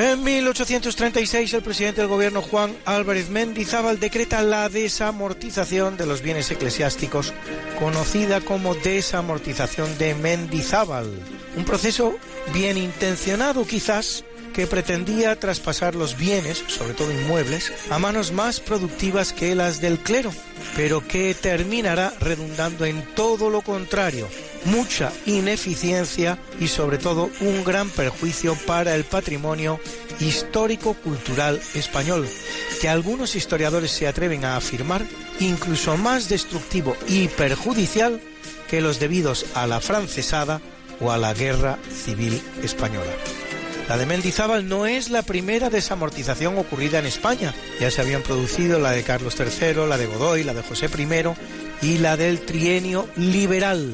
En 0.09 0.23
1836 0.23 1.53
el 1.53 1.61
presidente 1.61 1.99
del 1.99 2.09
gobierno 2.09 2.41
Juan 2.41 2.73
Álvarez 2.85 3.29
Mendizábal 3.29 3.99
decreta 3.99 4.41
la 4.41 4.69
desamortización 4.69 5.97
de 5.97 6.05
los 6.05 6.21
bienes 6.21 6.49
eclesiásticos, 6.49 7.33
conocida 7.77 8.39
como 8.39 8.73
desamortización 8.73 9.97
de 9.97 10.15
Mendizábal. 10.15 11.11
Un 11.57 11.65
proceso 11.65 12.15
bien 12.53 12.77
intencionado 12.77 13.67
quizás, 13.67 14.23
que 14.57 14.65
pretendía 14.65 15.39
traspasar 15.39 15.93
los 15.93 16.17
bienes, 16.17 16.63
sobre 16.65 16.95
todo 16.95 17.11
inmuebles, 17.11 17.71
a 17.91 17.99
manos 17.99 18.31
más 18.31 18.59
productivas 18.59 19.31
que 19.31 19.53
las 19.53 19.81
del 19.81 19.99
clero, 19.99 20.31
pero 20.75 21.07
que 21.07 21.35
terminará 21.35 22.11
redundando 22.19 22.83
en 22.83 23.03
todo 23.13 23.51
lo 23.51 23.61
contrario, 23.61 24.27
mucha 24.65 25.13
ineficiencia 25.27 26.39
y 26.59 26.69
sobre 26.69 26.97
todo 26.97 27.29
un 27.39 27.63
gran 27.63 27.91
perjuicio 27.91 28.57
para 28.65 28.95
el 28.95 29.03
patrimonio 29.03 29.79
histórico-cultural 30.19 31.61
español, 31.75 32.27
que 32.81 32.89
algunos 32.89 33.35
historiadores 33.35 33.91
se 33.91 34.07
atreven 34.07 34.43
a 34.43 34.57
afirmar 34.57 35.05
incluso 35.39 35.97
más 35.97 36.29
destructivo 36.29 36.97
y 37.07 37.27
perjudicial 37.27 38.19
que 38.67 38.81
los 38.81 38.99
debidos 38.99 39.45
a 39.53 39.67
la 39.67 39.79
francesada 39.81 40.61
o 40.99 41.11
a 41.11 41.17
la 41.19 41.35
guerra 41.35 41.77
civil 41.91 42.41
española. 42.63 43.13
La 43.87 43.97
de 43.97 44.05
Mendizábal 44.05 44.67
no 44.67 44.85
es 44.85 45.09
la 45.09 45.21
primera 45.23 45.69
desamortización 45.69 46.57
ocurrida 46.57 46.99
en 46.99 47.05
España. 47.05 47.53
Ya 47.79 47.89
se 47.89 48.01
habían 48.01 48.21
producido 48.21 48.79
la 48.79 48.91
de 48.91 49.03
Carlos 49.03 49.35
III, 49.39 49.87
la 49.87 49.97
de 49.97 50.07
Godoy, 50.07 50.43
la 50.43 50.53
de 50.53 50.61
José 50.61 50.87
I 50.87 51.87
y 51.87 51.97
la 51.99 52.17
del 52.17 52.41
trienio 52.41 53.07
liberal. 53.15 53.93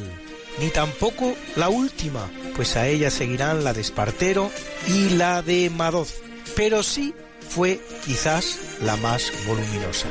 Ni 0.59 0.69
tampoco 0.69 1.35
la 1.55 1.69
última, 1.69 2.29
pues 2.55 2.75
a 2.75 2.87
ella 2.87 3.11
seguirán 3.11 3.63
la 3.63 3.73
de 3.73 3.81
Espartero 3.81 4.49
y 4.87 5.09
la 5.09 5.43
de 5.43 5.69
Madoz. 5.69 6.21
Pero 6.55 6.81
sí 6.81 7.13
fue 7.47 7.79
quizás 8.03 8.57
la 8.81 8.95
más 8.97 9.31
voluminosa. 9.45 10.07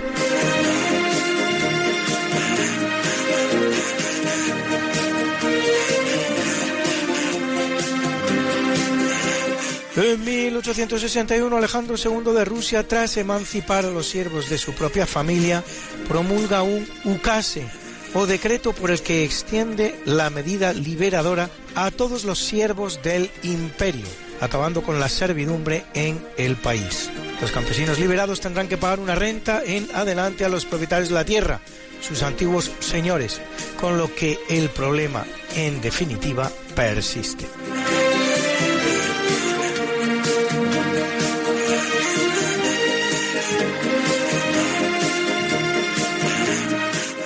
En 9.95 10.25
1861 10.25 11.55
Alejandro 11.55 11.97
II 12.03 12.33
de 12.33 12.47
Rusia, 12.47 12.89
tras 12.89 13.19
emancipar 13.19 13.85
a 13.85 13.91
los 13.91 14.09
siervos 14.09 14.49
de 14.49 14.57
su 14.57 14.73
propia 14.73 15.07
familia, 15.07 15.63
promulga 16.09 16.63
un 16.63 16.89
ukase 17.05 17.67
o 18.15 18.25
decreto 18.25 18.73
por 18.73 18.91
el 18.91 19.03
que 19.03 19.23
extiende 19.23 20.01
la 20.07 20.31
medida 20.31 20.73
liberadora 20.73 21.51
a 21.75 21.91
todos 21.91 22.25
los 22.25 22.39
siervos 22.39 23.03
del 23.03 23.31
imperio, 23.43 24.07
acabando 24.41 24.83
con 24.83 24.99
la 24.99 25.11
servidumbre 25.11 25.85
en 25.93 26.27
el 26.39 26.57
país. 26.57 27.11
Los 27.43 27.53
campesinos 27.53 27.99
liberados 27.99 28.41
tendrán 28.41 28.69
que 28.69 28.79
pagar 28.79 28.99
una 28.99 29.15
renta 29.15 29.63
en 29.63 29.89
adelante 29.95 30.47
a 30.47 30.49
los 30.49 30.65
propietarios 30.65 31.11
de 31.11 31.17
la 31.17 31.27
tierra, 31.27 31.61
sus 32.01 32.23
antiguos 32.23 32.71
señores, 32.81 33.43
con 33.79 33.99
lo 33.99 34.15
que 34.15 34.39
el 34.49 34.71
problema, 34.71 35.27
en 35.55 35.83
definitiva, 35.83 36.51
persiste. 36.75 37.47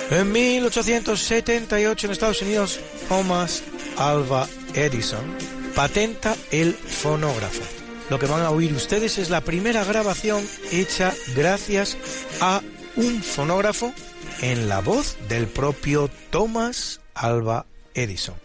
En 0.09 0.31
1878 0.31 2.07
en 2.07 2.11
Estados 2.11 2.41
Unidos, 2.41 2.79
Thomas 3.09 3.63
Alva 3.97 4.47
Edison 4.73 5.35
patenta 5.75 6.35
el 6.51 6.73
fonógrafo. 6.73 7.61
Lo 8.09 8.17
que 8.17 8.25
van 8.25 8.41
a 8.41 8.51
oír 8.51 8.71
ustedes 8.71 9.17
es 9.17 9.29
la 9.29 9.41
primera 9.41 9.83
grabación 9.83 10.41
hecha 10.71 11.13
gracias 11.35 11.97
a 12.39 12.61
un 12.95 13.21
fonógrafo 13.21 13.93
en 14.41 14.69
la 14.69 14.79
voz 14.79 15.17
del 15.27 15.45
propio 15.47 16.09
Thomas 16.29 17.01
Alva 17.13 17.65
Edison. 17.93 18.35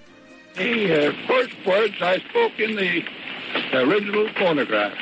The 0.56 1.08
uh, 1.08 1.12
first 1.28 1.54
words 1.64 1.94
I 2.02 2.18
spoke 2.28 2.58
in 2.58 2.76
the 2.76 3.04
original 3.78 4.28
phonograph, 4.36 4.92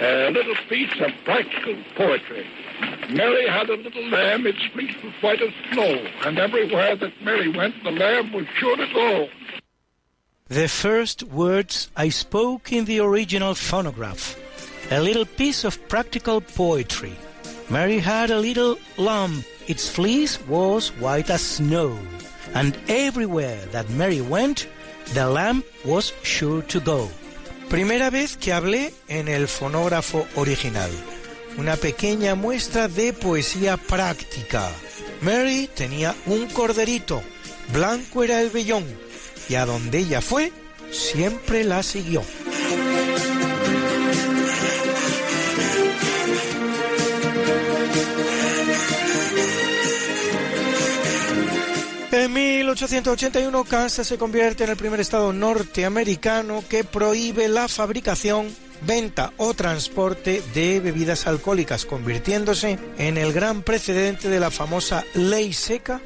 a 0.00 0.30
little 0.30 0.56
piece 0.68 0.98
of 1.00 1.12
practical 1.24 1.76
poetry. 1.94 2.63
Mary 3.10 3.46
had 3.48 3.68
a 3.70 3.76
little 3.76 4.08
lamb, 4.08 4.46
its 4.46 4.62
fleece 4.72 4.96
was 5.02 5.12
white 5.20 5.40
as 5.40 5.52
snow, 5.72 6.06
and 6.24 6.38
everywhere 6.38 6.96
that 6.96 7.12
Mary 7.22 7.48
went, 7.48 7.74
the 7.84 7.90
lamb 7.90 8.32
was 8.32 8.46
sure 8.56 8.76
to 8.76 8.86
go. 8.92 9.28
The 10.48 10.68
first 10.68 11.22
words 11.22 11.90
I 11.96 12.08
spoke 12.10 12.72
in 12.72 12.84
the 12.84 13.00
original 13.00 13.54
phonograph. 13.54 14.36
A 14.90 15.00
little 15.00 15.24
piece 15.24 15.64
of 15.64 15.80
practical 15.88 16.40
poetry. 16.40 17.14
Mary 17.70 17.98
had 17.98 18.30
a 18.30 18.38
little 18.38 18.78
lamb, 18.98 19.44
its 19.66 19.88
fleece 19.88 20.38
was 20.46 20.90
white 21.00 21.30
as 21.30 21.42
snow, 21.42 21.98
and 22.54 22.76
everywhere 22.88 23.64
that 23.72 23.88
Mary 23.90 24.20
went, 24.20 24.68
the 25.14 25.26
lamb 25.28 25.64
was 25.84 26.12
sure 26.22 26.62
to 26.62 26.80
go. 26.80 27.08
Primera 27.68 28.10
vez 28.10 28.36
que 28.36 28.52
hablé 28.52 28.92
en 29.08 29.28
el 29.28 29.46
fonógrafo 29.46 30.26
original. 30.36 30.90
Una 31.58 31.76
pequeña 31.76 32.34
muestra 32.34 32.88
de 32.88 33.12
poesía 33.12 33.76
práctica. 33.76 34.70
Mary 35.20 35.68
tenía 35.74 36.14
un 36.26 36.46
corderito, 36.46 37.22
blanco 37.72 38.22
era 38.22 38.40
el 38.40 38.50
vellón, 38.50 38.84
y 39.48 39.54
a 39.54 39.66
donde 39.66 39.98
ella 39.98 40.20
fue, 40.20 40.52
siempre 40.90 41.64
la 41.64 41.82
siguió. 41.82 42.22
En 52.12 52.32
1881 52.32 53.64
Kansas 53.64 54.06
se 54.06 54.16
convierte 54.16 54.64
en 54.64 54.70
el 54.70 54.76
primer 54.76 55.00
estado 55.00 55.32
norteamericano 55.32 56.62
que 56.68 56.84
prohíbe 56.84 57.48
la 57.48 57.66
fabricación 57.68 58.54
venta 58.82 59.32
o 59.36 59.54
transporte 59.54 60.42
de 60.54 60.80
bebidas 60.80 61.26
alcohólicas, 61.26 61.86
convirtiéndose 61.86 62.78
en 62.98 63.18
el 63.18 63.32
gran 63.32 63.62
precedente 63.62 64.28
de 64.28 64.40
la 64.40 64.50
famosa 64.50 65.04
ley 65.14 65.52
seca 65.52 66.00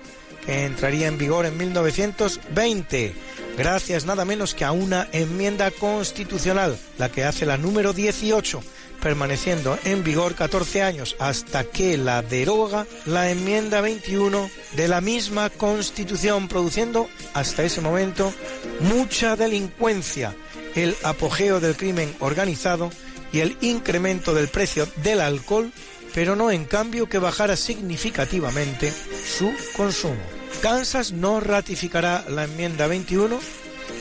que 0.45 0.65
entraría 0.65 1.09
en 1.09 1.19
vigor 1.19 1.45
en 1.45 1.57
1920, 1.59 3.15
gracias 3.59 4.07
nada 4.07 4.25
menos 4.25 4.55
que 4.55 4.65
a 4.65 4.73
una 4.73 5.07
enmienda 5.13 5.71
constitucional, 5.71 6.79
la 6.97 7.11
que 7.11 7.25
hace 7.25 7.45
la 7.45 7.59
número 7.59 7.93
18, 7.93 8.63
permaneciendo 9.03 9.79
en 9.85 10.03
vigor 10.03 10.35
14 10.35 10.83
años 10.83 11.17
hasta 11.19 11.65
que 11.65 11.99
la 11.99 12.23
deroga 12.23 12.87
la 13.05 13.31
enmienda 13.31 13.81
21 13.81 14.51
de 14.75 14.89
la 14.89 15.01
misma 15.01 15.51
constitución, 15.51 16.49
produciendo 16.49 17.09
hasta 17.35 17.65
ese 17.65 17.81
momento 17.81 18.33
mucha 18.81 19.37
delincuencia 19.37 20.35
el 20.75 20.97
apogeo 21.03 21.61
del 21.61 21.77
crimen 21.77 22.15
organizado 22.21 22.91
y 23.33 23.41
el 23.41 23.57
incremento 23.61 24.35
del 24.35 24.49
precio 24.49 24.89
del 25.03 25.21
alcohol, 25.21 25.71
pero 26.15 26.37
no 26.37 26.51
en 26.51 26.65
cambio 26.65 27.07
que 27.09 27.19
bajara 27.19 27.57
significativamente 27.57 28.93
su 28.93 29.53
consumo. 29.77 30.23
Kansas 30.63 31.13
no 31.13 31.41
ratificará 31.41 32.25
la 32.29 32.45
enmienda 32.45 32.87
21, 32.87 33.39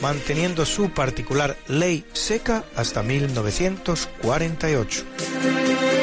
manteniendo 0.02 0.66
su 0.66 0.90
particular 0.90 1.56
ley 1.68 2.04
seca 2.12 2.64
hasta 2.74 3.02
1948. 3.02 5.97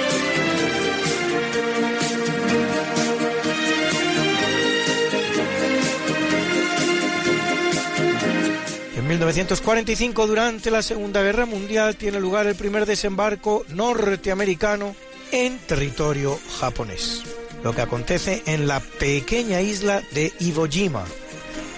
1945, 9.16 10.28
durante 10.28 10.72
la 10.72 10.82
Segunda 10.82 11.22
Guerra 11.22 11.46
Mundial, 11.46 11.96
tiene 11.96 12.20
lugar 12.20 12.48
el 12.48 12.56
primer 12.56 12.86
desembarco 12.86 13.66
norteamericano 13.70 14.94
en 15.32 15.58
territorio 15.60 16.38
japonés. 16.60 17.24
Lo 17.64 17.74
que 17.74 17.82
acontece 17.82 18.44
en 18.46 18.68
la 18.68 18.82
pequeña 18.82 19.62
isla 19.62 20.04
de 20.12 20.34
Iwo 20.40 20.68
Jima, 20.68 21.06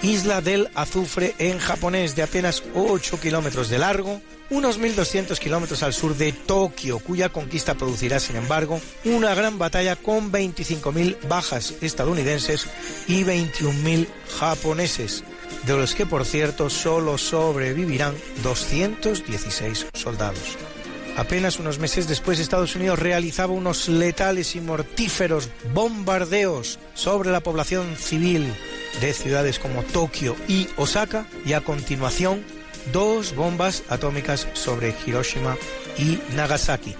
isla 0.02 0.40
del 0.40 0.68
azufre 0.74 1.36
en 1.38 1.58
japonés 1.60 2.16
de 2.16 2.24
apenas 2.24 2.64
8 2.74 3.20
kilómetros 3.20 3.68
de 3.68 3.78
largo, 3.78 4.20
unos 4.50 4.80
1.200 4.80 5.38
kilómetros 5.38 5.82
al 5.84 5.92
sur 5.92 6.16
de 6.16 6.32
Tokio, 6.32 6.98
cuya 6.98 7.28
conquista 7.28 7.74
producirá, 7.74 8.18
sin 8.18 8.34
embargo, 8.34 8.80
una 9.04 9.32
gran 9.34 9.58
batalla 9.58 9.94
con 9.94 10.32
25.000 10.32 11.28
bajas 11.28 11.74
estadounidenses 11.82 12.66
y 13.06 13.22
21.000 13.22 14.08
japoneses, 14.40 15.22
de 15.66 15.76
los 15.76 15.94
que 15.94 16.06
por 16.06 16.24
cierto 16.24 16.70
solo 16.70 17.18
sobrevivirán 17.18 18.14
216 18.42 19.86
soldados. 19.94 20.56
Apenas 21.16 21.58
unos 21.58 21.80
meses 21.80 22.06
después 22.06 22.38
Estados 22.38 22.76
Unidos 22.76 22.98
realizaba 22.98 23.52
unos 23.52 23.88
letales 23.88 24.54
y 24.54 24.60
mortíferos 24.60 25.50
bombardeos 25.74 26.78
sobre 26.94 27.30
la 27.30 27.40
población 27.40 27.96
civil 27.96 28.46
de 29.00 29.12
ciudades 29.12 29.58
como 29.58 29.82
Tokio 29.82 30.36
y 30.46 30.68
Osaka 30.76 31.26
y 31.44 31.54
a 31.54 31.60
continuación 31.60 32.44
dos 32.92 33.34
bombas 33.34 33.82
atómicas 33.88 34.46
sobre 34.54 34.94
Hiroshima 35.06 35.56
y 35.98 36.20
Nagasaki. 36.36 36.94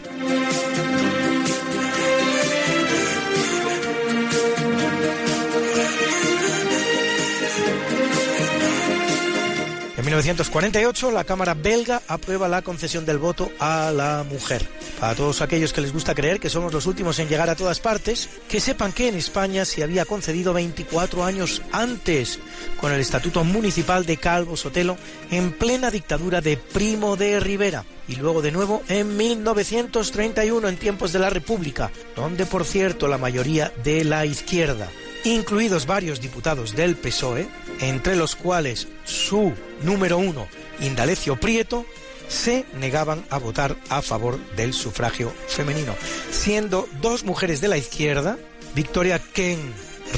1948 10.09 11.11
la 11.11 11.25
Cámara 11.25 11.53
belga 11.53 12.01
aprueba 12.09 12.49
la 12.49 12.63
concesión 12.63 13.05
del 13.05 13.19
voto 13.19 13.53
a 13.59 13.91
la 13.91 14.25
mujer. 14.27 14.67
Para 14.99 15.15
todos 15.15 15.43
aquellos 15.43 15.75
que 15.75 15.83
les 15.83 15.93
gusta 15.93 16.15
creer 16.15 16.41
que 16.41 16.49
somos 16.49 16.73
los 16.73 16.87
últimos 16.87 17.19
en 17.19 17.29
llegar 17.29 17.51
a 17.51 17.57
todas 17.57 17.79
partes, 17.81 18.31
que 18.49 18.59
sepan 18.59 18.93
que 18.93 19.09
en 19.09 19.17
España 19.17 19.67
se 19.67 19.83
había 19.83 20.07
concedido 20.07 20.55
24 20.55 21.25
años 21.25 21.61
antes, 21.73 22.39
con 22.81 22.91
el 22.91 23.01
Estatuto 23.01 23.45
Municipal 23.45 24.07
de 24.07 24.17
Calvo 24.17 24.57
Sotelo, 24.57 24.97
en 25.31 25.53
plena 25.53 25.91
dictadura 25.91 26.41
de 26.41 26.57
Primo 26.57 27.17
de 27.17 27.39
Rivera, 27.39 27.85
y 28.09 28.17
luego 28.17 28.41
de 28.41 28.51
nuevo 28.53 28.83
en 28.89 29.15
1931 29.15 30.69
en 30.69 30.77
tiempos 30.79 31.13
de 31.13 31.19
la 31.19 31.29
República, 31.29 31.91
donde 32.17 32.47
por 32.47 32.65
cierto 32.65 33.09
la 33.09 33.19
mayoría 33.19 33.75
de 33.85 34.05
la 34.05 34.25
izquierda, 34.25 34.89
incluidos 35.25 35.87
varios 35.87 36.21
diputados 36.21 36.75
del 36.75 36.97
PSOE, 36.97 37.49
entre 37.81 38.17
los 38.17 38.37
cuales 38.37 38.89
su 39.05 39.53
número 39.83 40.19
uno, 40.19 40.49
Indalecio 40.81 41.37
Prieto, 41.37 41.87
se 42.29 42.65
negaban 42.79 43.25
a 43.31 43.39
votar 43.39 43.77
a 43.89 44.03
favor 44.03 44.39
del 44.55 44.75
sufragio 44.75 45.33
femenino, 45.49 45.95
siendo 46.31 46.89
dos 47.01 47.25
mujeres 47.25 47.61
de 47.61 47.69
la 47.69 47.79
izquierda, 47.79 48.39
Victoria 48.75 49.19
Ken, 49.19 49.59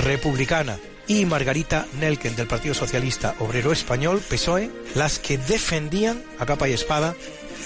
republicana, 0.04 0.78
y 1.06 1.26
Margarita 1.26 1.86
Nelken 1.98 2.36
del 2.36 2.46
Partido 2.46 2.72
Socialista 2.72 3.34
Obrero 3.40 3.72
Español, 3.72 4.20
PSOE, 4.20 4.70
las 4.94 5.18
que 5.18 5.38
defendían 5.38 6.22
a 6.38 6.46
capa 6.46 6.68
y 6.68 6.72
espada 6.72 7.16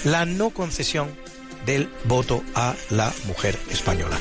la 0.05 0.24
no 0.24 0.49
concesión 0.49 1.11
del 1.66 1.91
voto 2.05 2.43
a 2.55 2.74
la 2.89 3.12
mujer 3.26 3.59
española. 3.70 4.16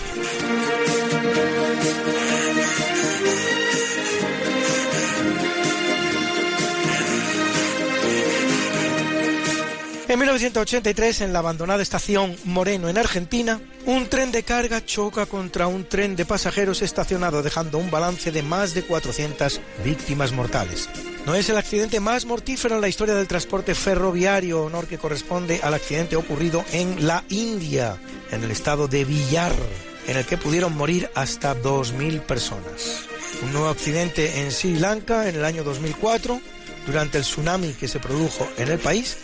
En 10.13 10.19
1983, 10.19 11.21
en 11.21 11.33
la 11.33 11.39
abandonada 11.39 11.81
estación 11.81 12.35
Moreno, 12.43 12.87
en 12.87 12.99
Argentina, 12.99 13.59
un 13.87 14.05
tren 14.05 14.31
de 14.31 14.43
carga 14.43 14.85
choca 14.85 15.25
contra 15.25 15.65
un 15.65 15.85
tren 15.85 16.15
de 16.15 16.23
pasajeros 16.23 16.83
estacionado, 16.83 17.41
dejando 17.41 17.79
un 17.79 17.89
balance 17.89 18.31
de 18.31 18.43
más 18.43 18.75
de 18.75 18.83
400 18.83 19.59
víctimas 19.83 20.31
mortales. 20.31 20.87
No 21.25 21.33
es 21.33 21.49
el 21.49 21.57
accidente 21.57 21.99
más 21.99 22.25
mortífero 22.25 22.75
en 22.75 22.81
la 22.81 22.89
historia 22.89 23.15
del 23.15 23.27
transporte 23.27 23.73
ferroviario, 23.73 24.61
honor 24.65 24.85
que 24.85 24.99
corresponde 24.99 25.61
al 25.63 25.73
accidente 25.73 26.15
ocurrido 26.15 26.63
en 26.73 27.07
la 27.07 27.23
India, 27.29 27.97
en 28.29 28.43
el 28.43 28.51
estado 28.51 28.87
de 28.87 29.05
Villar, 29.05 29.55
en 30.05 30.15
el 30.15 30.27
que 30.27 30.37
pudieron 30.37 30.77
morir 30.77 31.09
hasta 31.15 31.59
2.000 31.59 32.21
personas. 32.21 33.07
Un 33.41 33.51
nuevo 33.51 33.69
accidente 33.69 34.41
en 34.41 34.51
Sri 34.51 34.75
Lanka 34.75 35.27
en 35.27 35.37
el 35.37 35.43
año 35.43 35.63
2004 35.63 36.39
durante 36.85 37.17
el 37.17 37.23
tsunami 37.23 37.73
que 37.73 37.87
se 37.87 37.99
produjo 37.99 38.47
en 38.57 38.69
el 38.69 38.79
país, 38.79 39.17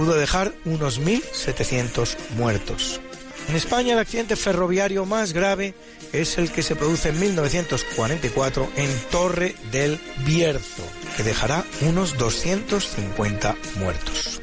pudo 0.00 0.14
dejar 0.14 0.54
unos 0.64 0.98
1.700 0.98 2.16
muertos. 2.30 3.02
En 3.50 3.54
España 3.54 3.92
el 3.92 3.98
accidente 3.98 4.34
ferroviario 4.34 5.04
más 5.04 5.34
grave 5.34 5.74
es 6.14 6.38
el 6.38 6.50
que 6.50 6.62
se 6.62 6.74
produce 6.74 7.10
en 7.10 7.20
1944 7.20 8.70
en 8.76 8.90
Torre 9.10 9.54
del 9.70 10.00
Bierzo, 10.24 10.82
que 11.18 11.22
dejará 11.22 11.66
unos 11.82 12.16
250 12.16 13.54
muertos. 13.78 14.40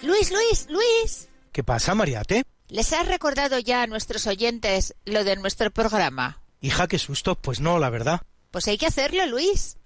Luis, 0.00 0.30
Luis, 0.30 0.66
Luis. 0.68 1.28
¿Qué 1.50 1.64
pasa, 1.64 1.96
Mariate? 1.96 2.44
¿Les 2.68 2.92
has 2.92 3.08
recordado 3.08 3.58
ya 3.58 3.82
a 3.82 3.88
nuestros 3.88 4.28
oyentes 4.28 4.94
lo 5.04 5.24
de 5.24 5.34
nuestro 5.34 5.72
programa? 5.72 6.40
Hija, 6.60 6.86
qué 6.86 7.00
susto. 7.00 7.34
Pues 7.34 7.58
no, 7.58 7.80
la 7.80 7.90
verdad. 7.90 8.20
Pues 8.52 8.68
hay 8.68 8.78
que 8.78 8.86
hacerlo, 8.86 9.26
Luis. 9.26 9.76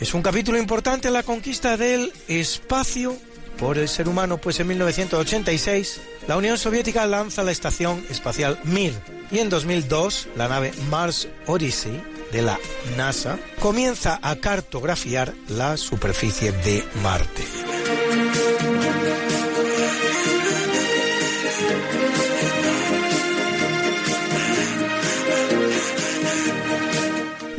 Es 0.00 0.14
un 0.14 0.22
capítulo 0.22 0.58
importante 0.58 1.08
en 1.08 1.14
la 1.14 1.24
conquista 1.24 1.76
del 1.76 2.12
espacio 2.28 3.16
por 3.58 3.78
el 3.78 3.88
ser 3.88 4.08
humano, 4.08 4.38
pues 4.38 4.60
en 4.60 4.68
1986 4.68 6.00
la 6.28 6.36
Unión 6.36 6.56
Soviética 6.56 7.04
lanza 7.06 7.42
la 7.42 7.50
estación 7.50 8.04
espacial 8.08 8.60
Mir 8.62 8.94
y 9.32 9.40
en 9.40 9.50
2002 9.50 10.28
la 10.36 10.48
nave 10.48 10.72
Mars 10.88 11.28
Odyssey 11.46 12.00
de 12.30 12.42
la 12.42 12.58
NASA 12.96 13.38
comienza 13.58 14.20
a 14.22 14.36
cartografiar 14.36 15.34
la 15.48 15.76
superficie 15.76 16.52
de 16.52 16.84
Marte. 17.02 17.42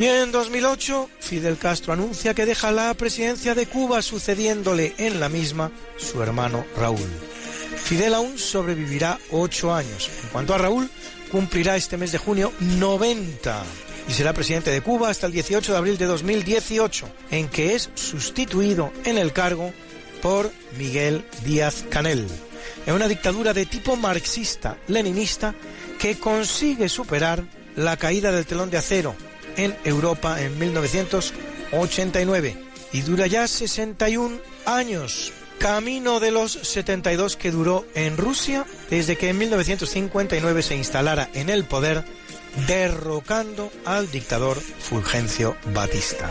Y 0.00 0.06
en 0.06 0.32
2008, 0.32 1.10
Fidel 1.20 1.58
Castro 1.58 1.92
anuncia 1.92 2.32
que 2.32 2.46
deja 2.46 2.72
la 2.72 2.94
presidencia 2.94 3.54
de 3.54 3.66
Cuba 3.66 4.00
sucediéndole 4.00 4.94
en 4.96 5.20
la 5.20 5.28
misma 5.28 5.70
su 5.98 6.22
hermano 6.22 6.64
Raúl. 6.78 7.06
Fidel 7.76 8.14
aún 8.14 8.38
sobrevivirá 8.38 9.18
ocho 9.30 9.74
años. 9.74 10.10
En 10.22 10.30
cuanto 10.30 10.54
a 10.54 10.58
Raúl, 10.58 10.88
cumplirá 11.30 11.76
este 11.76 11.98
mes 11.98 12.12
de 12.12 12.18
junio 12.18 12.50
90 12.60 13.62
y 14.08 14.12
será 14.14 14.32
presidente 14.32 14.70
de 14.70 14.80
Cuba 14.80 15.10
hasta 15.10 15.26
el 15.26 15.32
18 15.32 15.70
de 15.70 15.78
abril 15.78 15.98
de 15.98 16.06
2018, 16.06 17.06
en 17.30 17.48
que 17.48 17.74
es 17.74 17.90
sustituido 17.92 18.94
en 19.04 19.18
el 19.18 19.34
cargo 19.34 19.70
por 20.22 20.50
Miguel 20.78 21.26
Díaz 21.44 21.84
Canel, 21.90 22.26
en 22.86 22.94
una 22.94 23.06
dictadura 23.06 23.52
de 23.52 23.66
tipo 23.66 23.96
marxista-leninista 23.96 25.54
que 25.98 26.18
consigue 26.18 26.88
superar 26.88 27.44
la 27.76 27.98
caída 27.98 28.32
del 28.32 28.46
telón 28.46 28.70
de 28.70 28.78
acero 28.78 29.14
en 29.56 29.76
Europa 29.84 30.40
en 30.40 30.58
1989 30.58 32.56
y 32.92 33.02
dura 33.02 33.26
ya 33.26 33.46
61 33.46 34.38
años. 34.66 35.32
Camino 35.58 36.20
de 36.20 36.30
los 36.30 36.52
72 36.52 37.36
que 37.36 37.50
duró 37.50 37.84
en 37.94 38.16
Rusia 38.16 38.64
desde 38.88 39.16
que 39.16 39.28
en 39.28 39.38
1959 39.38 40.62
se 40.62 40.76
instalara 40.76 41.28
en 41.34 41.50
el 41.50 41.64
poder 41.64 42.02
derrocando 42.66 43.70
al 43.84 44.10
dictador 44.10 44.58
Fulgencio 44.58 45.56
Batista. 45.74 46.30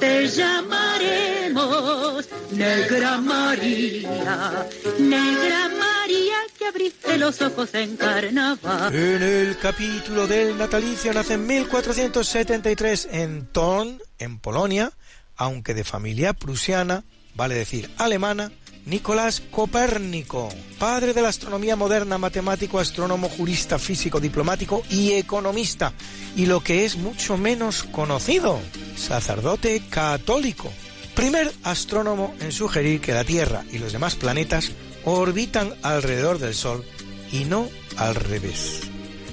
Te 0.00 0.28
llamaremos 0.28 2.28
Negra 2.52 3.18
María, 3.18 4.66
Negra 4.98 5.68
María 5.68 6.36
que 6.58 6.66
abriste 6.66 7.18
los 7.18 7.40
ojos 7.40 7.74
en 7.74 7.96
carnaval. 7.96 8.94
En 8.94 9.22
el 9.22 9.58
capítulo 9.58 10.26
del 10.26 10.58
natalicio 10.58 11.12
nace 11.12 11.34
en 11.34 11.46
1473 11.46 13.08
en 13.12 13.46
Thorn, 13.46 14.00
en 14.18 14.38
Polonia, 14.38 14.92
aunque 15.36 15.74
de 15.74 15.84
familia 15.84 16.32
prusiana, 16.32 17.04
vale 17.34 17.54
decir 17.54 17.90
alemana, 17.98 18.50
Nicolás 18.86 19.42
Copérnico, 19.50 20.48
padre 20.78 21.12
de 21.12 21.20
la 21.20 21.28
astronomía 21.28 21.74
moderna, 21.74 22.18
matemático, 22.18 22.78
astrónomo, 22.78 23.28
jurista, 23.28 23.80
físico, 23.80 24.20
diplomático 24.20 24.84
y 24.88 25.14
economista, 25.14 25.92
y 26.36 26.46
lo 26.46 26.60
que 26.60 26.84
es 26.84 26.96
mucho 26.96 27.36
menos 27.36 27.82
conocido, 27.82 28.60
sacerdote 28.96 29.82
católico. 29.90 30.72
Primer 31.16 31.52
astrónomo 31.64 32.32
en 32.38 32.52
sugerir 32.52 33.00
que 33.00 33.12
la 33.12 33.24
Tierra 33.24 33.64
y 33.72 33.78
los 33.78 33.92
demás 33.92 34.14
planetas 34.14 34.70
orbitan 35.04 35.74
alrededor 35.82 36.38
del 36.38 36.54
Sol 36.54 36.84
y 37.32 37.44
no 37.44 37.68
al 37.96 38.14
revés. 38.14 38.82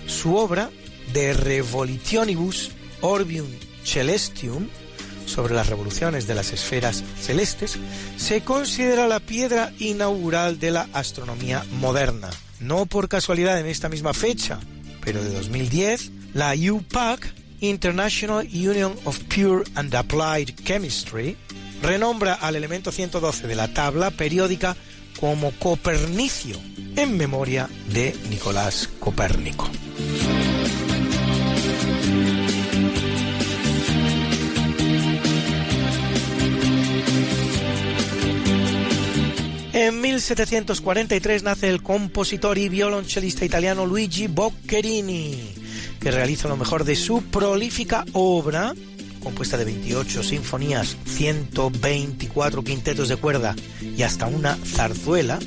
Su 0.08 0.36
obra 0.36 0.72
De 1.14 1.34
Revolitionibus 1.34 2.72
Orbium 3.02 3.48
Celestium 3.84 4.68
sobre 5.26 5.54
las 5.54 5.68
revoluciones 5.68 6.28
de 6.28 6.36
las 6.36 6.54
esferas 6.54 7.04
celestes, 7.20 7.78
se 8.18 8.42
considera 8.42 9.08
la 9.08 9.20
piedra 9.20 9.72
inaugural 9.80 10.60
de 10.60 10.72
la 10.72 10.88
astronomía 10.94 11.64
moderna. 11.80 12.30
No 12.60 12.86
por 12.86 13.10
casualidad 13.10 13.60
en 13.60 13.66
esta 13.66 13.90
misma 13.90 14.14
fecha, 14.14 14.60
pero 15.04 15.24
de 15.24 15.30
2010, 15.30 16.12
la 16.34 16.54
UPAC 16.54 17.34
International 17.60 18.46
Union 18.46 18.94
of 19.06 19.20
Pure 19.26 19.64
and 19.76 19.94
Applied 19.96 20.54
Chemistry 20.66 21.38
renombra 21.82 22.34
al 22.34 22.56
elemento 22.56 22.92
112 22.92 23.48
de 23.48 23.56
la 23.56 23.74
tabla 23.74 24.12
periódica 24.12 24.76
como 25.20 25.52
Copernicio, 25.52 26.58
en 26.96 27.16
memoria 27.18 27.70
de 27.90 28.16
Nicolás 28.30 28.90
Copérnico. 29.00 29.70
En 39.74 40.02
1743 40.02 41.42
nace 41.42 41.68
el 41.68 41.82
compositor 41.82 42.60
y 42.60 42.70
violonchelista 42.70 43.44
italiano 43.44 43.88
Luigi 43.88 44.28
Boccherini, 44.28 45.56
que 46.00 46.12
realiza 46.12 46.48
lo 46.48 46.56
mejor 46.56 46.84
de 46.84 46.96
su 46.96 47.24
prolífica 47.24 48.06
obra, 48.14 48.76
compuesta 49.20 49.58
de 49.58 49.66
28 49.66 50.22
sinfonías, 50.22 50.96
124 51.08 52.64
quintetos 52.64 53.10
de 53.10 53.16
cuerda 53.16 53.56
y 53.82 54.04
hasta 54.04 54.28
una 54.28 54.56
zarzuela, 54.58 55.40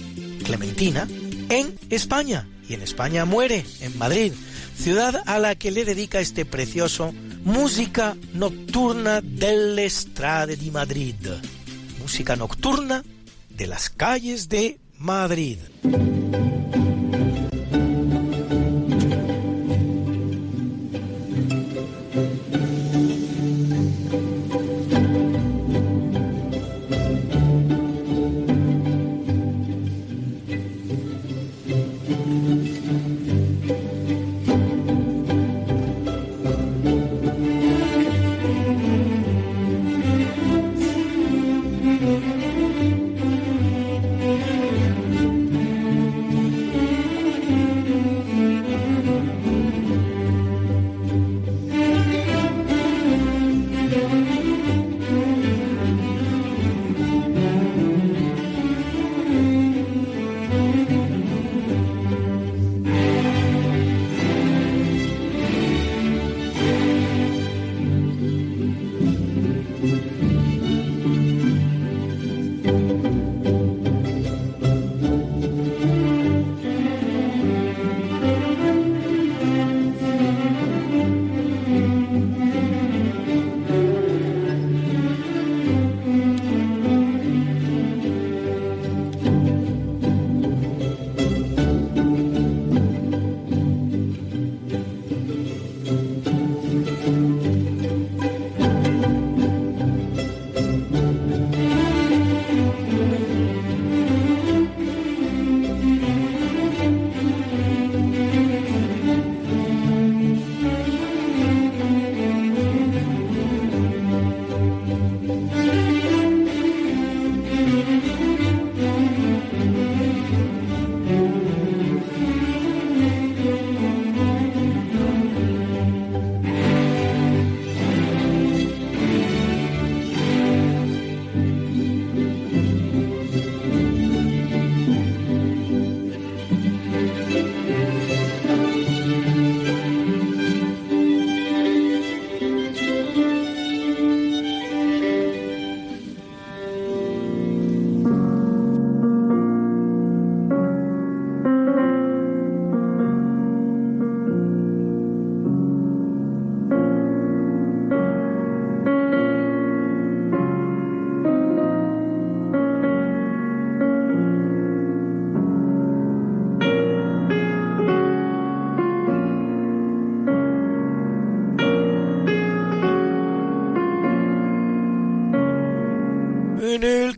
Clementina, 0.42 1.06
en 1.48 1.78
España. 1.88 2.48
Y 2.68 2.74
en 2.74 2.82
España 2.82 3.26
muere, 3.26 3.64
en 3.80 3.96
Madrid, 3.96 4.32
ciudad 4.76 5.22
a 5.26 5.38
la 5.38 5.54
que 5.54 5.70
le 5.70 5.84
dedica 5.84 6.18
este 6.18 6.44
precioso 6.44 7.14
Música 7.44 8.16
Nocturna 8.34 9.20
delle 9.20 9.88
Strade 9.88 10.56
di 10.56 10.72
Madrid. 10.72 11.14
Música 12.00 12.34
nocturna 12.34 13.04
de 13.56 13.66
las 13.66 13.90
calles 13.90 14.48
de 14.48 14.78
Madrid. 14.98 15.58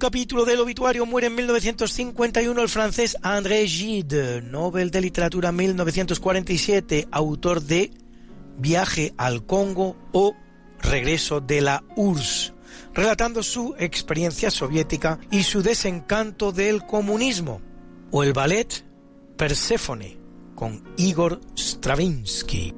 Capítulo 0.09 0.47
del 0.47 0.61
obituario 0.61 1.05
muere 1.05 1.27
en 1.27 1.35
1951 1.35 2.63
el 2.63 2.69
francés 2.71 3.19
André 3.21 3.69
Gide, 3.69 4.41
Nobel 4.41 4.91
de 4.91 5.03
Literatura 5.03 5.53
1947, 5.53 7.09
autor 7.11 7.61
de 7.61 7.91
Viaje 8.57 9.13
al 9.19 9.45
Congo 9.45 9.99
o 10.13 10.35
Regreso 10.81 11.43
de 11.43 11.61
la 11.61 11.85
URSS, 11.95 12.55
relatando 12.95 13.43
su 13.43 13.75
experiencia 13.79 14.51
soviética 14.51 15.21
y 15.31 15.43
su 15.43 15.61
desencanto 15.61 16.53
del 16.53 16.87
comunismo, 16.87 17.61
o 18.11 18.23
el 18.23 18.33
ballet 18.33 18.87
Perséfone 19.37 20.17
con 20.55 20.85
Igor 20.97 21.39
Stravinsky. 21.55 22.78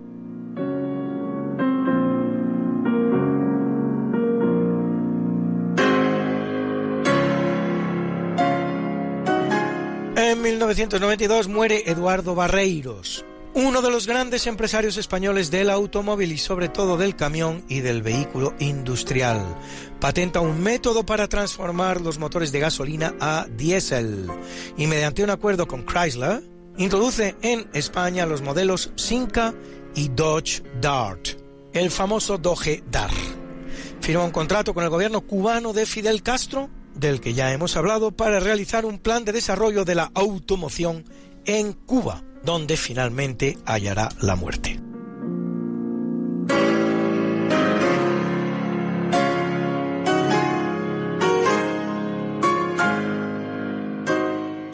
En 10.40 10.44
1992 10.44 11.48
muere 11.48 11.82
Eduardo 11.84 12.34
Barreiros, 12.34 13.26
uno 13.52 13.82
de 13.82 13.90
los 13.90 14.06
grandes 14.06 14.46
empresarios 14.46 14.96
españoles 14.96 15.50
del 15.50 15.68
automóvil 15.68 16.32
y 16.32 16.38
sobre 16.38 16.70
todo 16.70 16.96
del 16.96 17.14
camión 17.14 17.62
y 17.68 17.80
del 17.80 18.00
vehículo 18.00 18.54
industrial. 18.58 19.44
Patenta 20.00 20.40
un 20.40 20.62
método 20.62 21.04
para 21.04 21.28
transformar 21.28 22.00
los 22.00 22.18
motores 22.18 22.52
de 22.52 22.60
gasolina 22.60 23.14
a 23.20 23.48
diésel 23.54 24.28
y 24.78 24.86
mediante 24.86 25.22
un 25.22 25.28
acuerdo 25.28 25.68
con 25.68 25.84
Chrysler 25.84 26.42
introduce 26.78 27.36
en 27.42 27.68
España 27.74 28.24
los 28.24 28.40
modelos 28.40 28.92
Sinca 28.96 29.52
y 29.94 30.08
Dodge 30.08 30.62
Dart, 30.80 31.36
el 31.74 31.90
famoso 31.90 32.38
Dodge 32.38 32.82
Dart. 32.90 33.12
Firma 34.00 34.24
un 34.24 34.30
contrato 34.30 34.72
con 34.72 34.84
el 34.84 34.90
gobierno 34.90 35.20
cubano 35.20 35.74
de 35.74 35.84
Fidel 35.84 36.22
Castro 36.22 36.70
del 36.94 37.20
que 37.20 37.34
ya 37.34 37.52
hemos 37.52 37.76
hablado, 37.76 38.12
para 38.12 38.40
realizar 38.40 38.84
un 38.84 38.98
plan 38.98 39.24
de 39.24 39.32
desarrollo 39.32 39.84
de 39.84 39.94
la 39.94 40.10
automoción 40.14 41.04
en 41.44 41.72
Cuba, 41.72 42.22
donde 42.42 42.76
finalmente 42.76 43.58
hallará 43.64 44.08
la 44.20 44.36
muerte. 44.36 44.80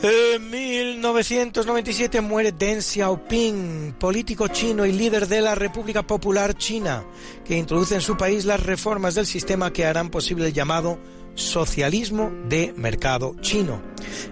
En 0.08 0.50
1997 0.50 2.20
muere 2.20 2.52
Deng 2.52 2.80
Xiaoping, 2.80 3.96
político 3.98 4.46
chino 4.46 4.86
y 4.86 4.92
líder 4.92 5.26
de 5.26 5.40
la 5.40 5.56
República 5.56 6.06
Popular 6.06 6.54
China, 6.54 7.04
que 7.44 7.56
introduce 7.56 7.96
en 7.96 8.00
su 8.00 8.16
país 8.16 8.44
las 8.44 8.62
reformas 8.62 9.16
del 9.16 9.26
sistema 9.26 9.72
que 9.72 9.84
harán 9.84 10.10
posible 10.10 10.46
el 10.46 10.52
llamado 10.52 11.00
socialismo 11.36 12.32
de 12.48 12.74
mercado 12.76 13.36
chino, 13.40 13.80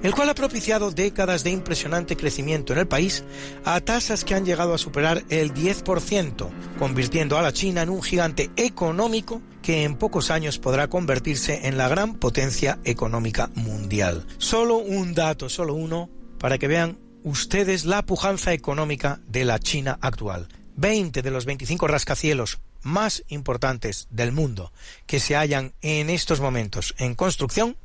el 0.03 0.13
cual 0.13 0.31
ha 0.31 0.35
propiciado 0.35 0.91
décadas 0.91 1.45
de 1.45 1.51
impresionante 1.51 2.17
crecimiento 2.17 2.73
en 2.73 2.81
el 2.81 2.89
país 2.89 3.25
a 3.65 3.81
tasas 3.81 4.25
que 4.25 4.35
han 4.35 4.45
llegado 4.45 4.75
a 4.75 4.79
superar 4.79 5.23
el 5.29 5.55
10%, 5.55 6.51
convirtiendo 6.79 7.39
a 7.39 7.43
la 7.43 7.53
China 7.53 7.83
en 7.83 7.91
un 7.91 8.03
gigante 8.03 8.51
económico 8.57 9.41
que 9.63 9.85
en 9.85 9.97
pocos 9.97 10.31
años 10.31 10.59
podrá 10.59 10.89
convertirse 10.89 11.67
en 11.69 11.79
la 11.79 11.89
gran 11.89 12.17
potencia 12.17 12.79
económica 12.85 13.51
mundial. 13.55 14.27
Solo 14.39 14.77
un 14.77 15.15
dato, 15.15 15.49
solo 15.49 15.75
uno, 15.75 16.11
para 16.39 16.59
que 16.59 16.69
vean 16.69 16.99
ustedes 17.23 17.85
la 17.85 18.05
pujanza 18.05 18.53
económica 18.53 19.21
de 19.27 19.45
la 19.45 19.59
China 19.59 19.99
actual. 20.01 20.49
20 20.77 21.23
de 21.23 21.31
los 21.31 21.45
25 21.47 21.87
rascacielos 21.87 22.59
más 22.85 23.25
importantes 23.29 24.07
del 24.11 24.31
mundo 24.31 24.73
que 25.07 25.19
se 25.19 25.35
hallan 25.35 25.73
en 25.83 26.09
estos 26.11 26.41
momentos 26.41 26.95
en 26.99 27.15
construcción 27.15 27.77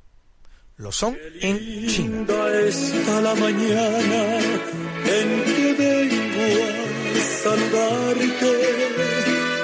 lo 0.79 0.93
son 0.93 1.17
en 1.41 1.87
China. 1.87 2.47
Está 2.65 3.19
la 3.19 3.35
mañana 3.35 4.39
en 4.39 5.43
que 5.43 5.73
vengo 5.77 6.47
a 6.71 7.23
saludarte. 7.43 8.51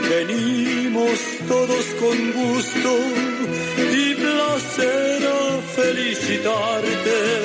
Venimos 0.10 1.20
todos 1.48 1.86
con 2.02 2.18
gusto 2.34 3.00
y 3.94 4.16
placer 4.16 5.26
a 5.26 5.62
felicitarte. 5.74 7.45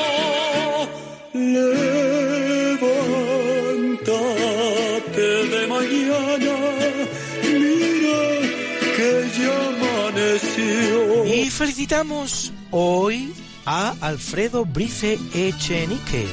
Felicitamos 11.61 12.51
hoy 12.71 13.31
a 13.67 13.93
Alfredo 14.01 14.65
Brice 14.65 15.19
Echenique, 15.31 16.25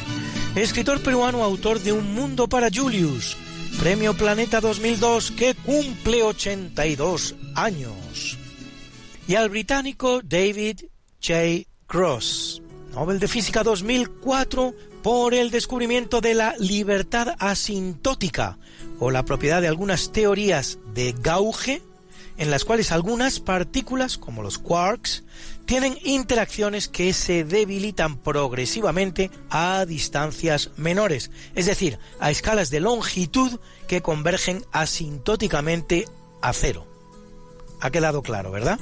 escritor 0.57 1.03
peruano 1.03 1.45
autor 1.45 1.81
de 1.81 1.93
Un 1.93 2.15
Mundo 2.15 2.49
para 2.49 2.71
Julius, 2.73 3.37
Premio 3.79 4.17
Planeta 4.17 4.63
2002 4.63 5.33
que 5.33 5.55
cumple 5.55 6.23
82 6.23 7.35
años. 7.55 8.39
Y 9.27 9.35
al 9.35 9.51
británico 9.51 10.23
David 10.25 10.85
J. 11.23 11.69
Cross, 11.87 12.63
Nobel 12.95 13.19
de 13.19 13.29
Física 13.29 13.63
2004 13.63 14.75
por 15.03 15.35
el 15.35 15.51
descubrimiento 15.51 16.23
de 16.23 16.33
la 16.33 16.55
libertad 16.59 17.35
asintótica 17.39 18.57
o 18.99 19.11
la 19.11 19.27
propiedad 19.27 19.61
de 19.61 19.69
algunas 19.69 20.11
teorías 20.11 20.79
de 20.95 21.15
gauge 21.21 21.83
en 22.39 22.51
las 22.51 22.65
cuales 22.65 22.93
algunas 22.93 23.41
partículas, 23.41 24.17
como 24.17 24.43
los 24.43 24.59
quarks, 24.59 25.25
tienen 25.67 25.99
interacciones 26.05 26.89
que 26.89 27.13
se 27.13 27.45
debilitan 27.45 28.17
progresivamente 28.17 29.31
a 29.51 29.85
distancias 29.85 30.71
menores, 30.77 31.31
es 31.55 31.67
decir, 31.67 31.99
a 32.21 32.31
escalas 32.31 32.71
de 32.71 32.81
longitud 32.81 33.61
que 33.87 34.01
convergen 34.01 34.65
asintóticamente 34.73 36.07
a 36.41 36.53
cero. 36.53 36.87
Ha 37.81 37.91
quedado 37.91 38.23
claro, 38.23 38.51
¿verdad? 38.51 38.79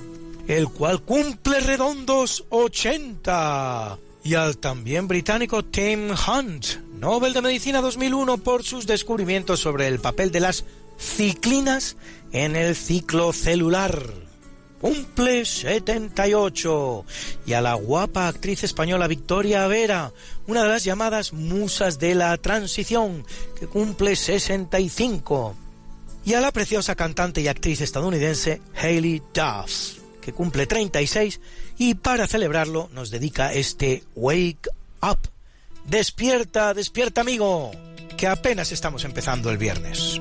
El 0.46 0.68
cual 0.68 1.02
cumple 1.02 1.60
redondos 1.60 2.44
80. 2.50 3.98
Y 4.22 4.34
al 4.34 4.58
también 4.58 5.06
británico 5.06 5.64
Tim 5.64 6.10
Hunt, 6.10 6.66
Nobel 6.98 7.32
de 7.32 7.42
Medicina 7.42 7.80
2001 7.80 8.38
por 8.38 8.64
sus 8.64 8.86
descubrimientos 8.86 9.60
sobre 9.60 9.86
el 9.86 10.00
papel 10.00 10.32
de 10.32 10.40
las 10.40 10.64
ciclinas 10.98 11.96
en 12.32 12.56
el 12.56 12.74
ciclo 12.74 13.32
celular. 13.32 14.02
Cumple 14.80 15.44
78. 15.44 17.04
Y 17.46 17.52
a 17.54 17.60
la 17.60 17.74
guapa 17.74 18.28
actriz 18.28 18.64
española 18.64 19.06
Victoria 19.06 19.66
Vera, 19.66 20.12
una 20.46 20.62
de 20.62 20.68
las 20.68 20.84
llamadas 20.84 21.32
musas 21.32 21.98
de 21.98 22.14
la 22.14 22.36
transición, 22.36 23.24
que 23.58 23.66
cumple 23.66 24.16
65. 24.16 25.56
Y 26.24 26.34
a 26.34 26.40
la 26.40 26.52
preciosa 26.52 26.94
cantante 26.94 27.40
y 27.40 27.48
actriz 27.48 27.80
estadounidense 27.80 28.60
Hailey 28.74 29.22
Duff, 29.32 29.98
que 30.20 30.32
cumple 30.32 30.66
36 30.66 31.40
y 31.78 31.94
para 31.94 32.26
celebrarlo 32.26 32.90
nos 32.92 33.10
dedica 33.10 33.52
este 33.52 34.02
Wake 34.14 34.68
Up. 35.02 35.18
Despierta, 35.84 36.74
despierta 36.74 37.20
amigo, 37.20 37.70
que 38.16 38.26
apenas 38.26 38.72
estamos 38.72 39.04
empezando 39.04 39.50
el 39.50 39.58
viernes. 39.58 40.20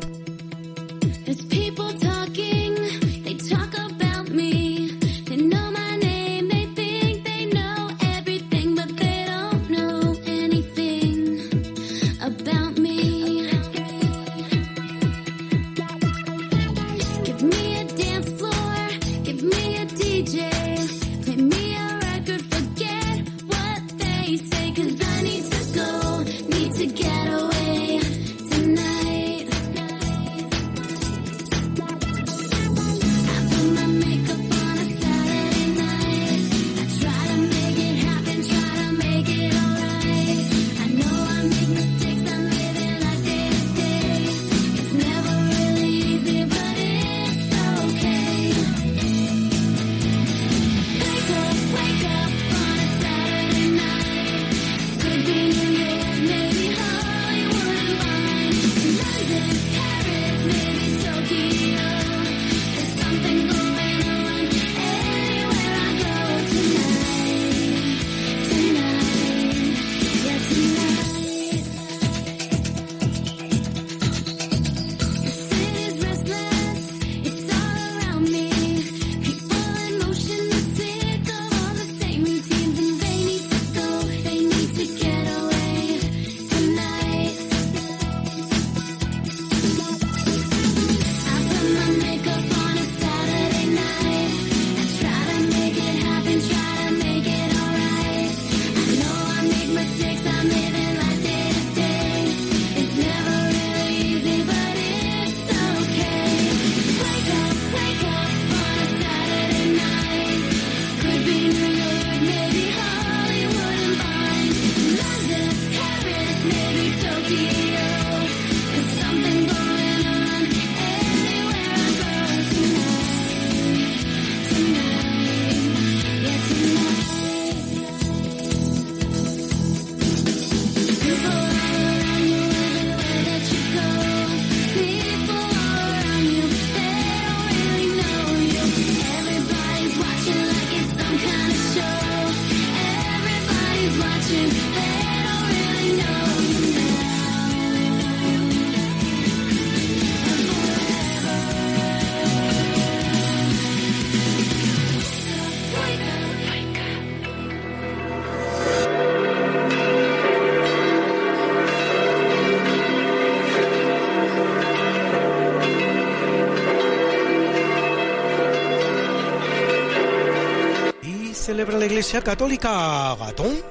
Iglesia 172.06 172.22
Católica 172.22 173.16
Gatón 173.16 173.64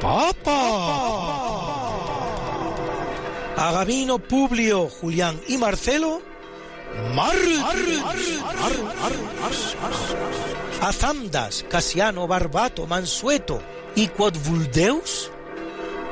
Papa. 0.00 0.54
A 3.56 3.72
Gabino, 3.72 4.20
Publio, 4.20 4.88
Julián 4.88 5.40
y 5.48 5.58
Marcelo 5.58 6.22
Mártires. 7.16 7.64
A 10.80 10.92
Zamdas, 10.92 11.64
Casiano, 11.68 12.28
Barbato, 12.28 12.86
Mansueto 12.86 13.60
y 13.96 14.06
Quodvuldeus 14.06 15.32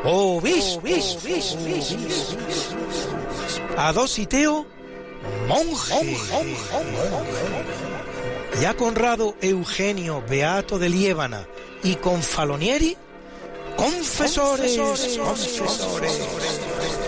Obispos. 0.02 1.16
A 3.77 3.93
Dositeo 3.93 4.66
Monje. 5.47 6.16
Y 8.61 8.65
a 8.65 8.74
Conrado 8.74 9.37
Eugenio 9.41 10.23
Beato 10.28 10.78
de 10.78 10.89
Liébana 10.89 11.47
y 11.83 11.97
Confalonieri, 11.97 12.97
confesores, 13.77 14.78
confesores. 14.78 16.20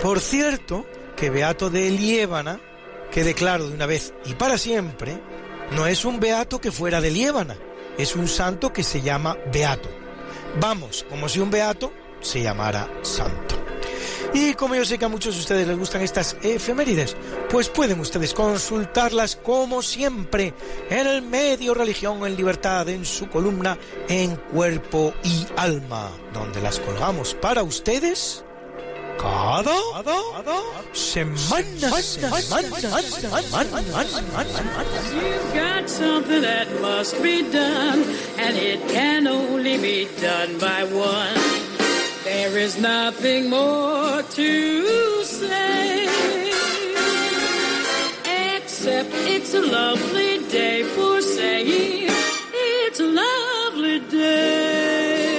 Por 0.03 0.19
cierto, 0.19 0.85
que 1.15 1.29
Beato 1.29 1.69
de 1.69 1.89
Liébana, 1.89 2.59
que 3.11 3.23
declaro 3.23 3.67
de 3.67 3.73
una 3.73 3.87
vez 3.87 4.13
y 4.25 4.35
para 4.35 4.57
siempre, 4.57 5.19
no 5.71 5.87
es 5.87 6.05
un 6.05 6.19
beato 6.19 6.61
que 6.61 6.71
fuera 6.71 7.01
de 7.01 7.11
Liébana, 7.11 7.57
es 7.97 8.15
un 8.15 8.27
santo 8.27 8.71
que 8.71 8.83
se 8.83 9.01
llama 9.01 9.37
Beato. 9.51 9.89
Vamos, 10.59 11.05
como 11.09 11.27
si 11.27 11.39
un 11.39 11.51
beato 11.51 11.91
se 12.21 12.41
llamara 12.41 12.87
santo. 13.01 13.58
Y 14.33 14.53
como 14.53 14.75
yo 14.75 14.85
sé 14.85 14.97
que 14.97 15.05
a 15.05 15.09
muchos 15.09 15.35
de 15.35 15.41
ustedes 15.41 15.67
les 15.67 15.77
gustan 15.77 16.01
estas 16.01 16.37
efemérides, 16.43 17.15
pues 17.49 17.69
pueden 17.69 17.99
ustedes 17.99 18.33
consultarlas 18.33 19.35
como 19.35 19.81
siempre 19.81 20.53
en 20.89 21.07
el 21.07 21.21
medio 21.21 21.73
Religión 21.73 22.25
en 22.25 22.35
Libertad 22.35 22.87
en 22.89 23.05
su 23.05 23.27
columna 23.27 23.77
En 24.07 24.35
Cuerpo 24.35 25.13
y 25.23 25.47
Alma, 25.57 26.11
donde 26.33 26.61
las 26.61 26.79
colgamos 26.79 27.33
para 27.33 27.63
ustedes 27.63 28.43
cada 29.17 29.75
semana. 30.93 31.91
You've 35.11 35.53
got 35.53 35.89
something 35.89 36.41
that 36.41 36.67
must 36.81 37.21
be 37.21 37.41
done, 37.51 38.03
and 38.37 38.55
it 38.55 38.79
can 38.89 39.27
only 39.27 39.77
be 39.77 40.07
done 40.21 40.57
by 40.59 40.83
one. 40.85 41.78
There 42.23 42.57
is 42.57 42.77
nothing 42.77 43.49
more 43.49 44.21
to 44.21 45.23
say, 45.23 46.07
except 48.55 49.09
it's 49.13 49.53
a 49.53 49.61
lovely 49.61 50.39
day 50.49 50.83
for 50.83 51.21
saying 51.21 52.09
it's 52.53 52.99
a 52.99 53.07
lovely 53.07 53.99
day. 53.99 55.29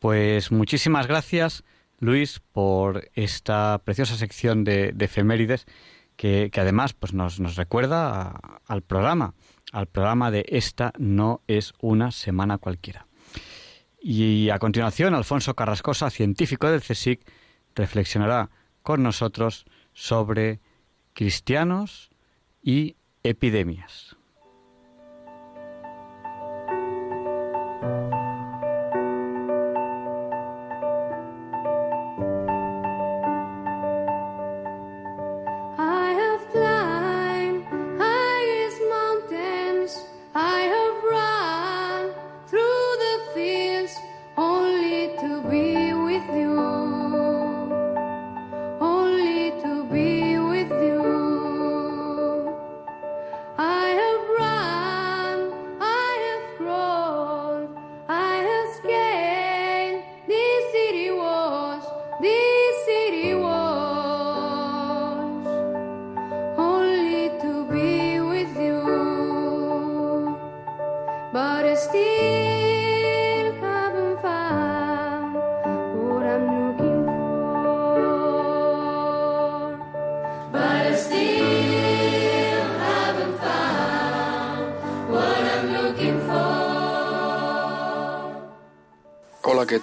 Pues 0.00 0.50
muchísimas 0.50 1.06
gracias, 1.06 1.62
Luis, 2.00 2.40
por 2.52 3.08
esta 3.14 3.80
preciosa 3.84 4.16
sección 4.16 4.64
de, 4.64 4.92
de 4.92 5.04
efemérides 5.04 5.66
que, 6.20 6.50
además 6.60 6.92
pues 6.92 7.14
nos, 7.14 7.38
recuerda 7.56 8.60
al 8.66 8.82
programa, 8.82 9.32
al 9.72 9.86
programa 9.86 10.30
de 10.30 10.44
Esta 10.48 10.92
no 10.98 11.40
es 11.46 11.72
una 11.80 12.10
semana 12.10 12.58
cualquiera. 12.58 13.06
Y 14.02 14.50
a 14.50 14.58
continuación, 14.58 15.14
Alfonso 15.14 15.54
Carrascosa, 15.54 16.10
científico 16.10 16.70
del 16.70 16.82
CSIC, 16.82 17.22
reflexionará 17.74 18.50
con 18.82 19.02
nosotros 19.02 19.64
sobre 19.94 20.60
cristianos 21.14 22.10
y 22.62 22.96
epidemias. 23.22 24.18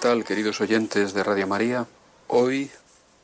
Queridos 0.08 0.62
oyentes 0.62 1.12
de 1.12 1.22
Radio 1.22 1.46
María? 1.46 1.86
Hoy, 2.28 2.70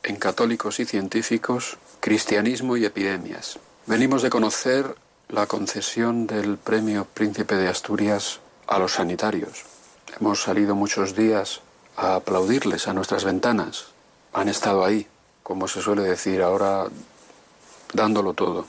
en 0.02 0.16
Católicos 0.16 0.81
y 0.81 0.85
Científicos, 0.85 1.78
Cristianismo 2.01 2.77
y 2.77 2.85
Epidemias. 2.85 3.59
Venimos 3.86 4.20
de 4.20 4.28
conocer 4.28 4.94
la 5.31 5.47
concesión 5.47 6.27
del 6.27 6.59
Premio 6.59 7.06
Príncipe 7.06 7.56
de 7.56 7.69
Asturias 7.69 8.40
a 8.66 8.78
los 8.78 8.93
sanitarios. 8.93 9.65
Hemos 10.20 10.43
salido 10.43 10.74
muchos 10.74 11.16
días 11.16 11.62
a 11.97 12.16
aplaudirles 12.16 12.86
a 12.86 12.93
nuestras 12.93 13.24
ventanas. 13.24 13.86
Han 14.35 14.51
estado 14.51 14.85
ahí, 14.85 15.06
como 15.43 15.69
se 15.69 15.81
suele 15.81 16.02
decir 16.02 16.43
ahora, 16.43 16.89
dándolo 17.94 18.35
todo, 18.35 18.66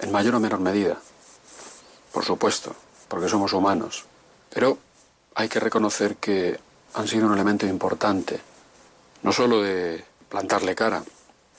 en 0.00 0.10
mayor 0.10 0.36
o 0.36 0.40
menor 0.40 0.60
medida. 0.60 0.96
Por 2.12 2.24
supuesto, 2.24 2.74
porque 3.08 3.28
somos 3.28 3.52
humanos. 3.52 4.06
Pero 4.48 4.78
hay 5.34 5.50
que 5.50 5.60
reconocer 5.60 6.16
que 6.16 6.58
han 6.98 7.06
sido 7.06 7.26
un 7.26 7.32
elemento 7.32 7.64
importante, 7.64 8.40
no 9.22 9.32
solo 9.32 9.62
de 9.62 10.04
plantarle 10.28 10.74
cara 10.74 11.02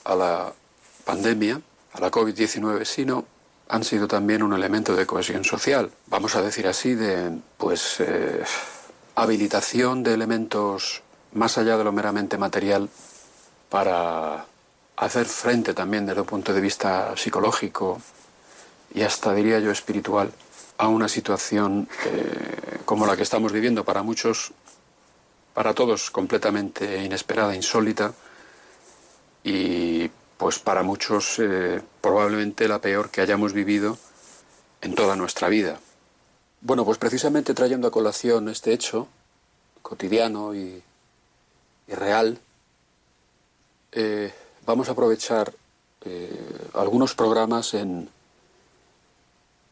a 0.03 0.16
la 0.16 0.53
pandemia, 1.06 1.61
a 1.94 2.02
la 2.02 2.11
COVID-19, 2.11 2.84
sino 2.84 3.26
han 3.70 3.86
sido 3.86 4.06
también 4.06 4.44
un 4.44 4.53
elemento 4.53 4.98
de 4.98 5.06
cohesión 5.06 5.45
social, 5.45 5.91
vamos 6.07 6.36
a 6.36 6.41
decir 6.41 6.68
así, 6.68 6.94
de 6.94 7.40
pues 7.57 8.02
eh, 8.02 8.44
habilitación 9.16 10.03
de 10.03 10.14
elementos 10.14 11.03
más 11.32 11.57
allá 11.57 11.78
de 11.78 11.86
lo 11.86 11.94
meramente 11.94 12.38
material 12.38 12.90
para 13.70 14.45
hacer 14.98 15.26
frente 15.26 15.74
también 15.74 16.06
desde 16.06 16.20
un 16.20 16.28
punto 16.28 16.53
de 16.53 16.60
vista 16.60 17.16
psicológico 17.16 18.02
y 18.94 19.03
hasta 19.03 19.34
diría 19.34 19.60
yo 19.60 19.72
espiritual 19.72 20.34
a 20.80 20.88
una 20.88 21.07
situación 21.07 21.88
eh, 22.06 22.80
como 22.86 23.06
la 23.06 23.16
que 23.16 23.24
estamos 23.24 23.52
viviendo 23.52 23.84
para 23.84 24.02
muchos, 24.02 24.52
para 25.60 25.73
todos 25.73 26.10
completamente 26.10 27.03
inesperada, 27.03 27.53
insólita 27.53 28.14
y 29.44 30.07
pues 30.38 30.57
para 30.57 30.84
muchos 30.84 31.38
eh, 31.38 31.81
probablemente 31.99 32.69
la 32.69 32.80
peor 32.80 33.10
que 33.10 33.19
hayamos 33.19 33.52
vivido 33.52 33.98
en 34.80 34.95
toda 34.95 35.18
nuestra 35.18 35.49
vida. 35.49 35.81
Bueno, 36.61 36.86
pues 36.86 36.98
precisamente 36.98 37.53
trayendo 37.53 37.90
a 37.90 37.91
colación 37.91 38.48
este 38.48 38.72
hecho 38.72 39.10
cotidiano 39.81 40.56
y, 40.56 40.81
y 41.90 41.94
real, 41.94 42.40
eh, 43.91 44.34
vamos 44.65 44.88
a 44.88 44.94
aprovechar 44.94 45.53
eh, 46.06 46.69
algunos 46.73 47.15
programas 47.15 47.73
en, 47.73 48.10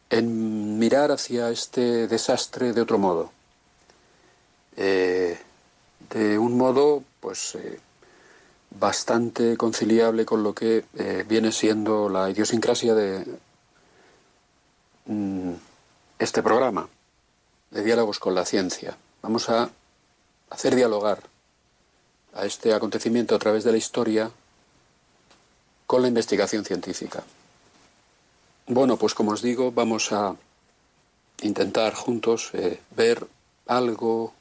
en 0.10 0.78
mirar 0.80 1.14
hacia 1.14 1.50
este 1.50 2.10
desastre 2.10 2.74
de 2.74 2.82
otro 2.82 2.98
modo. 2.98 3.32
Eh, 4.76 5.40
de 6.10 6.38
un 6.38 6.58
modo, 6.58 7.04
pues, 7.20 7.56
eh, 7.56 7.80
bastante 8.72 9.58
conciliable 9.58 10.26
con 10.26 10.44
lo 10.44 10.54
que 10.54 10.86
eh, 10.96 11.26
viene 11.28 11.52
siendo 11.52 12.10
la 12.10 12.30
idiosincrasia 12.30 12.94
de 12.94 13.26
mm, 15.06 15.54
este 16.20 16.44
programa, 16.44 16.88
de 17.72 17.84
diálogos 17.84 18.20
con 18.20 18.36
la 18.36 18.46
ciencia. 18.46 18.98
Vamos 19.22 19.50
a 19.50 19.70
hacer 20.50 20.76
dialogar 20.76 21.20
a 22.34 22.46
este 22.46 22.74
acontecimiento 22.74 23.36
a 23.36 23.40
través 23.40 23.64
de 23.64 23.72
la 23.72 23.78
historia 23.78 24.32
con 25.86 26.02
la 26.02 26.08
investigación 26.08 26.66
científica. 26.66 27.24
Bueno, 28.68 28.98
pues 28.98 29.14
como 29.14 29.32
os 29.32 29.42
digo, 29.42 29.72
vamos 29.72 30.12
a 30.12 30.36
intentar 31.42 31.94
juntos 31.94 32.52
eh, 32.54 32.80
ver 32.96 33.26
algo 33.66 34.34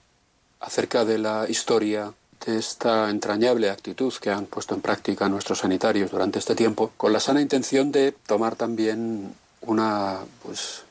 acerca 0.60 1.04
de 1.04 1.18
la 1.18 1.46
historia 1.48 2.12
de 2.44 2.58
esta 2.58 3.10
entrañable 3.10 3.70
actitud 3.70 4.12
que 4.20 4.30
han 4.30 4.46
puesto 4.46 4.74
en 4.74 4.80
práctica 4.80 5.28
nuestros 5.28 5.58
sanitarios 5.58 6.10
durante 6.10 6.38
este 6.38 6.54
tiempo, 6.54 6.92
con 6.96 7.12
la 7.12 7.20
sana 7.20 7.40
intención 7.40 7.90
de 7.92 8.12
tomar 8.12 8.56
también 8.56 9.34
una 9.62 10.18
pues 10.42 10.82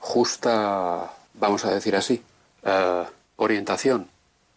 justa, 0.00 1.12
vamos 1.34 1.64
a 1.64 1.70
decir 1.70 1.94
así, 1.96 2.22
eh, 2.64 3.04
orientación 3.36 4.08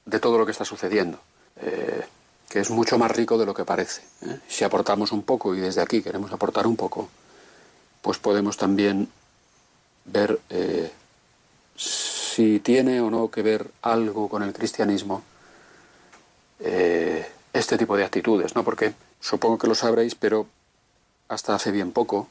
de 0.06 0.20
todo 0.20 0.38
lo 0.38 0.45
que 0.45 0.52
está 0.52 0.65
sucediendo, 0.65 1.20
eh, 1.61 2.06
que 2.49 2.60
es 2.60 2.70
mucho 2.70 2.98
más 2.98 3.11
rico 3.11 3.38
de 3.38 3.45
lo 3.45 3.53
que 3.53 3.65
parece. 3.65 4.02
¿eh? 4.22 4.40
Si 4.48 4.64
aportamos 4.64 5.11
un 5.11 5.24
poco, 5.24 5.56
y 5.56 5.60
desde 5.60 5.82
aquí 5.82 6.02
queremos 6.02 6.32
aportar 6.32 6.68
un 6.68 6.76
poco, 6.76 7.10
pues 8.02 8.18
podemos 8.18 8.57
también 8.57 9.10
ver 10.06 10.40
si 12.34 12.60
tiene 12.61 12.99
o 12.99 13.11
no 13.11 13.30
que 13.30 13.43
ver 13.43 13.69
algo 13.84 14.27
con 14.27 14.41
el 14.41 14.53
cristianismo 14.53 15.22
eh, 16.60 17.27
este 17.53 17.77
tipo 17.77 17.95
de 17.95 18.05
actitudes, 18.05 18.55
¿no? 18.55 18.64
Porque 18.64 18.93
supongo 19.19 19.60
que 19.60 19.68
lo 19.68 19.76
sabréis, 19.76 20.15
pero 20.15 20.47
hasta 21.27 21.53
hace 21.53 21.72
bien 21.72 21.91
poco, 21.91 22.27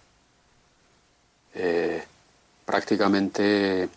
eh, 1.54 2.02
prácticamente 2.66 3.88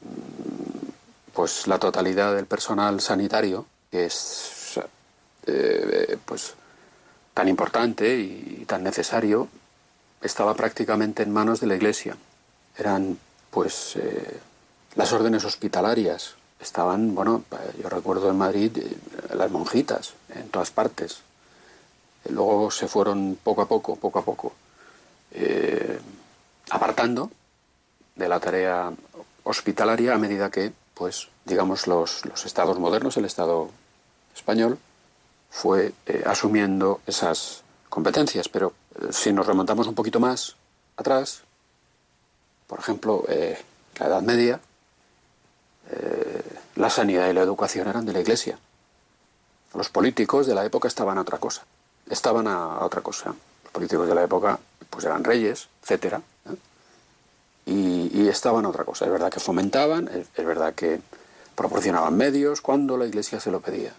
mm, 0.00 0.88
pues 1.34 1.66
la 1.66 1.78
totalidad 1.78 2.34
del 2.34 2.46
personal 2.46 2.98
sanitario, 3.02 3.66
que 3.90 4.06
es 4.06 4.80
eh, 5.46 6.16
pues 6.24 6.54
tan 7.34 7.48
importante 7.48 8.16
y 8.16 8.64
tan 8.66 8.82
necesario, 8.82 9.48
estaba 10.22 10.54
prácticamente 10.54 11.22
en 11.22 11.32
manos 11.32 11.60
de 11.60 11.66
la 11.66 11.74
Iglesia. 11.74 12.16
Eran 12.78 13.18
pues 13.50 13.98
las 14.94 15.12
órdenes 15.12 15.44
hospitalarias, 15.44 16.34
estaban, 16.60 17.14
bueno, 17.14 17.44
yo 17.82 17.88
recuerdo 17.88 18.30
en 18.30 18.38
Madrid 18.38 18.76
eh, 18.78 18.96
las 19.34 19.50
monjitas 19.50 20.14
en 20.34 20.48
todas 20.48 20.70
partes. 20.70 21.18
Luego 22.28 22.70
se 22.70 22.86
fueron 22.86 23.36
poco 23.42 23.62
a 23.62 23.68
poco, 23.68 23.96
poco 23.96 24.18
a 24.20 24.24
poco, 24.24 24.52
eh, 25.32 25.98
apartando 26.70 27.30
de 28.14 28.28
la 28.28 28.38
tarea 28.38 28.92
hospitalaria 29.44 30.14
a 30.14 30.18
medida 30.18 30.50
que, 30.50 30.72
pues, 30.94 31.28
digamos, 31.44 31.86
los, 31.86 32.24
los 32.26 32.46
estados 32.46 32.78
modernos, 32.78 33.16
el 33.16 33.24
Estado 33.24 33.70
español, 34.34 34.78
fue 35.50 35.92
eh, 36.06 36.22
asumiendo 36.26 37.00
esas 37.06 37.62
competencias. 37.88 38.48
Pero 38.48 38.72
eh, 39.00 39.08
si 39.10 39.32
nos 39.32 39.46
remontamos 39.46 39.86
un 39.86 39.94
poquito 39.94 40.20
más 40.20 40.56
atrás, 40.96 41.42
por 42.66 42.78
ejemplo, 42.78 43.24
eh, 43.28 43.58
la 43.98 44.06
Edad 44.06 44.22
Media, 44.22 44.60
la 46.76 46.90
sanidad 46.90 47.28
y 47.28 47.32
la 47.32 47.42
educación 47.42 47.88
eran 47.88 48.06
de 48.06 48.12
la 48.12 48.20
Iglesia. 48.20 48.58
Los 49.74 49.88
políticos 49.88 50.46
de 50.46 50.54
la 50.54 50.64
época 50.64 50.88
estaban 50.88 51.18
a 51.18 51.22
otra 51.22 51.38
cosa. 51.38 51.64
Estaban 52.08 52.46
a, 52.46 52.84
otra 52.84 53.00
cosa. 53.00 53.34
Los 53.64 53.72
políticos 53.72 54.08
de 54.08 54.14
la 54.14 54.24
época 54.24 54.58
pues 54.90 55.04
eran 55.04 55.24
reyes, 55.24 55.68
etcétera, 55.82 56.20
¿eh? 56.46 56.56
y, 57.66 58.22
y 58.22 58.28
estaban 58.28 58.66
a 58.66 58.68
otra 58.68 58.84
cosa. 58.84 59.06
Es 59.06 59.10
verdad 59.10 59.30
que 59.30 59.40
fomentaban, 59.40 60.08
es, 60.08 60.26
es 60.34 60.44
verdad 60.44 60.74
que 60.74 61.00
proporcionaban 61.54 62.16
medios 62.16 62.60
cuando 62.60 62.96
la 62.96 63.06
Iglesia 63.06 63.40
se 63.40 63.50
lo 63.50 63.60
pedía. 63.60 63.92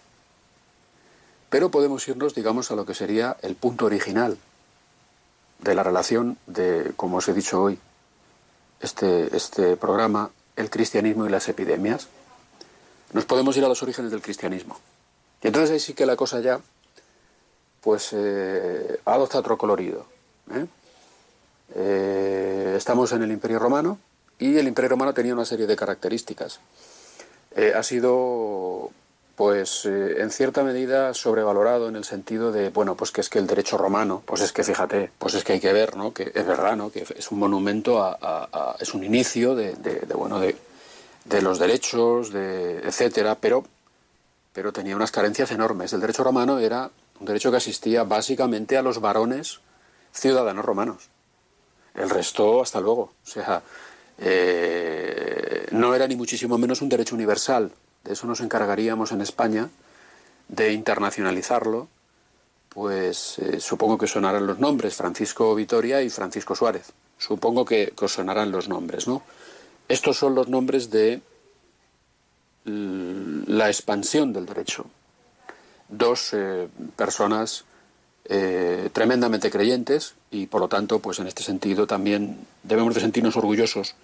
Pero 1.50 1.70
podemos 1.70 2.06
irnos, 2.08 2.34
digamos, 2.34 2.70
a 2.70 2.76
lo 2.76 2.84
que 2.84 2.94
sería 2.94 3.36
el 3.42 3.54
punto 3.54 3.86
original 3.86 4.38
de 5.60 5.74
la 5.74 5.82
relación 5.82 6.36
de, 6.46 6.92
como 6.96 7.18
os 7.18 7.28
he 7.28 7.32
dicho 7.32 7.62
hoy, 7.62 7.78
este, 8.80 9.34
este 9.36 9.76
programa, 9.76 10.30
el 10.56 10.70
cristianismo 10.70 11.26
y 11.26 11.30
las 11.30 11.48
epidemias. 11.48 12.08
Nos 13.12 13.24
podemos 13.24 13.56
ir 13.56 13.64
a 13.64 13.68
los 13.68 13.82
orígenes 13.82 14.10
del 14.10 14.22
cristianismo. 14.22 14.78
Y 15.42 15.48
entonces 15.48 15.70
ahí 15.70 15.80
sí 15.80 15.94
que 15.94 16.06
la 16.06 16.16
cosa 16.16 16.40
ya, 16.40 16.60
pues, 17.80 18.10
eh, 18.12 18.98
adopta 19.04 19.38
otro 19.38 19.58
colorido. 19.58 20.06
¿eh? 20.52 20.66
Eh, 21.74 22.74
estamos 22.76 23.12
en 23.12 23.22
el 23.22 23.32
Imperio 23.32 23.58
Romano 23.58 23.98
y 24.38 24.56
el 24.58 24.68
Imperio 24.68 24.90
Romano 24.90 25.14
tenía 25.14 25.34
una 25.34 25.44
serie 25.44 25.66
de 25.66 25.76
características. 25.76 26.60
Eh, 27.56 27.72
ha 27.74 27.82
sido 27.82 28.90
pues 29.36 29.84
eh, 29.84 30.20
en 30.20 30.30
cierta 30.30 30.62
medida 30.62 31.12
sobrevalorado 31.12 31.88
en 31.88 31.96
el 31.96 32.04
sentido 32.04 32.52
de, 32.52 32.70
bueno, 32.70 32.94
pues 32.94 33.10
que 33.10 33.20
es 33.20 33.28
que 33.28 33.38
el 33.40 33.46
derecho 33.48 33.76
romano, 33.76 34.22
pues 34.24 34.40
es 34.42 34.52
que 34.52 34.62
fíjate, 34.62 35.10
pues 35.18 35.34
es 35.34 35.42
que 35.42 35.54
hay 35.54 35.60
que 35.60 35.72
ver, 35.72 35.96
¿no? 35.96 36.12
Que 36.14 36.30
es 36.34 36.46
verdad, 36.46 36.76
¿no? 36.76 36.90
Que 36.92 37.04
es 37.16 37.30
un 37.32 37.40
monumento 37.40 38.00
a, 38.02 38.76
es 38.78 38.94
un 38.94 39.02
inicio 39.02 39.54
de, 39.56 39.74
de- 39.74 40.00
de, 40.00 40.14
bueno, 40.14 40.38
de, 40.38 40.56
de 41.24 41.42
los 41.42 41.58
derechos, 41.58 42.32
de 42.32 42.78
etcétera, 42.78 43.34
pero, 43.40 43.64
pero 44.52 44.72
tenía 44.72 44.94
unas 44.94 45.10
carencias 45.10 45.50
enormes. 45.50 45.92
El 45.92 46.00
derecho 46.00 46.22
romano 46.22 46.58
era 46.60 46.90
un 47.18 47.26
derecho 47.26 47.50
que 47.50 47.56
asistía 47.56 48.04
básicamente 48.04 48.76
a 48.76 48.82
los 48.82 49.00
varones 49.00 49.58
ciudadanos 50.12 50.64
romanos. 50.64 51.08
El 51.94 52.08
resto, 52.10 52.62
hasta 52.62 52.80
luego. 52.80 53.12
O 53.24 53.26
sea, 53.28 53.62
eh, 54.18 55.66
no 55.72 55.94
era 55.94 56.06
ni 56.06 56.16
muchísimo 56.16 56.56
menos 56.58 56.82
un 56.82 56.88
derecho 56.88 57.14
universal. 57.14 57.72
De 58.04 58.12
eso 58.12 58.26
nos 58.26 58.40
encargaríamos 58.40 59.12
en 59.12 59.20
España, 59.20 59.68
de 60.48 60.72
internacionalizarlo. 60.72 61.88
Pues 62.68 63.38
eh, 63.38 63.60
supongo 63.60 63.98
que 63.98 64.06
sonarán 64.06 64.46
los 64.46 64.58
nombres, 64.58 64.96
Francisco 64.96 65.54
Vitoria 65.54 66.02
y 66.02 66.10
Francisco 66.10 66.54
Suárez. 66.54 66.92
Supongo 67.18 67.64
que, 67.64 67.92
os 68.00 68.12
sonarán 68.12 68.50
los 68.50 68.68
nombres, 68.68 69.06
¿no? 69.06 69.22
Estos 69.88 70.18
son 70.18 70.34
los 70.34 70.48
nombres 70.48 70.90
de 70.90 71.20
la 72.64 73.68
expansión 73.68 74.32
del 74.32 74.46
derecho. 74.46 74.86
Dos 75.88 76.30
eh, 76.32 76.68
personas 76.96 77.64
eh, 78.24 78.88
tremendamente 78.92 79.50
creyentes 79.50 80.14
y 80.30 80.46
por 80.46 80.60
lo 80.60 80.68
tanto, 80.68 80.98
pues 80.98 81.18
en 81.18 81.26
este 81.26 81.42
sentido 81.42 81.86
también 81.86 82.46
debemos 82.62 82.94
de 82.94 83.02
sentirnos 83.02 83.36
orgullosos 83.36 83.94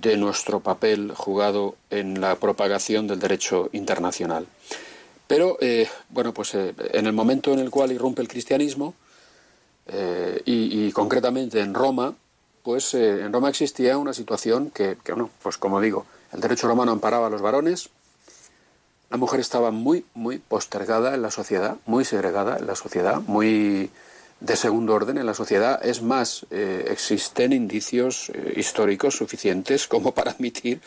de 0.00 0.16
nuestro 0.16 0.60
papel 0.60 1.12
jugado 1.14 1.76
en 1.90 2.20
la 2.20 2.36
propagación 2.36 3.06
del 3.06 3.18
derecho 3.18 3.70
internacional. 3.72 4.46
Pero, 5.26 5.56
eh, 5.60 5.88
bueno, 6.10 6.32
pues 6.32 6.54
eh, 6.54 6.74
en 6.92 7.06
el 7.06 7.12
momento 7.12 7.52
en 7.52 7.58
el 7.58 7.70
cual 7.70 7.92
irrumpe 7.92 8.22
el 8.22 8.28
cristianismo, 8.28 8.94
eh, 9.88 10.42
y, 10.44 10.90
concretamente 10.92 11.60
en 11.60 11.72
Roma, 11.72 12.14
pues 12.62 12.94
en 12.94 13.32
Roma 13.32 13.48
existía 13.48 13.96
una 13.98 14.12
situación 14.12 14.70
que, 14.70 14.96
bueno, 15.06 15.30
pues 15.40 15.56
como 15.58 15.80
digo, 15.80 16.06
el 16.32 16.40
derecho 16.40 16.66
romano 16.66 16.90
amparaba 16.90 17.28
a 17.28 17.30
los 17.30 17.40
varones, 17.40 17.90
la 19.08 19.16
mujer 19.16 19.38
estaba 19.38 19.70
muy, 19.70 20.04
muy 20.14 20.38
postergada 20.38 21.14
en 21.14 21.22
la 21.22 21.30
sociedad, 21.30 21.76
muy 21.86 22.04
segregada 22.04 22.58
en 22.58 22.66
la 22.66 22.74
sociedad, 22.74 23.20
muy 23.28 23.90
de 24.40 24.56
segundo 24.56 24.94
orden 24.94 25.18
en 25.18 25.26
la 25.26 25.34
sociedad. 25.34 25.84
Es 25.84 26.02
más, 26.02 26.46
eh, 26.50 26.86
existen 26.90 27.52
indicios 27.52 28.30
eh, 28.30 28.54
históricos 28.56 29.16
suficientes 29.16 29.86
como 29.86 30.12
para 30.12 30.32
admitir 30.32 30.80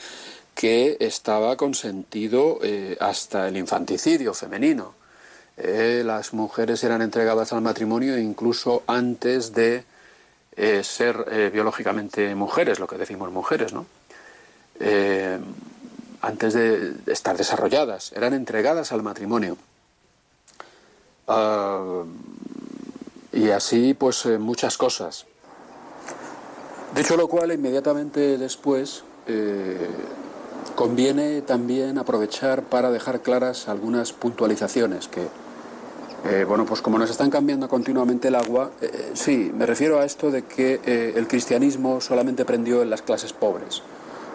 que 0.54 0.98
estaba 1.00 1.56
consentido 1.56 2.60
eh, 2.62 2.98
hasta 3.00 3.48
el 3.48 3.58
infanticidio 3.58 4.34
femenino. 4.34 4.98
Las 5.62 6.32
mujeres 6.32 6.86
eran 6.86 7.02
entregadas 7.02 7.52
al 7.52 7.60
matrimonio 7.60 8.18
incluso 8.18 8.84
antes 8.88 9.52
de 9.52 9.84
ser 10.84 11.52
biológicamente 11.52 12.34
mujeres, 12.34 12.80
lo 12.80 12.88
que 12.88 12.98
decimos 12.98 13.30
mujeres, 13.30 13.74
¿no? 13.74 13.86
Antes 16.22 16.54
de 16.54 16.94
estar 17.08 17.36
desarrolladas, 17.36 18.14
eran 18.14 18.34
entregadas 18.34 18.94
al 18.94 19.04
matrimonio. 19.04 19.58
Ah, 21.28 22.06
y 23.32 23.50
así, 23.50 23.94
pues, 23.94 24.26
eh, 24.26 24.38
muchas 24.38 24.78
cosas. 24.78 25.26
Dicho 26.96 27.16
lo 27.16 27.28
cual, 27.28 27.52
inmediatamente 27.52 28.38
después 28.38 29.04
eh, 29.28 29.88
conviene 30.76 31.42
también 31.42 31.98
aprovechar 31.98 32.64
para 32.64 32.90
dejar 32.90 33.22
claras 33.22 33.68
algunas 33.68 34.14
puntualizaciones 34.14 35.08
que, 35.08 35.28
Eh, 36.26 36.44
bueno, 36.44 36.66
pues 36.66 36.82
como 36.82 37.00
nos 37.00 37.10
están 37.10 37.30
cambiando 37.30 37.70
continuamente 37.70 38.28
el 38.28 38.36
agua, 38.36 38.72
sí, 39.14 39.54
me 39.56 39.66
refiero 39.66 40.00
a 40.00 40.04
esto 40.04 40.32
de 40.32 40.44
que 40.44 40.82
el 41.16 41.30
cristianismo 41.30 42.02
solamente 42.02 42.44
prendió 42.44 42.82
en 42.82 42.90
las 42.90 43.02
clases 43.02 43.32
pobres. 43.32 43.82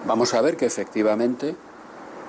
Vamos 0.06 0.32
a 0.32 0.40
ver 0.40 0.56
que 0.56 0.64
efectivamente, 0.64 1.54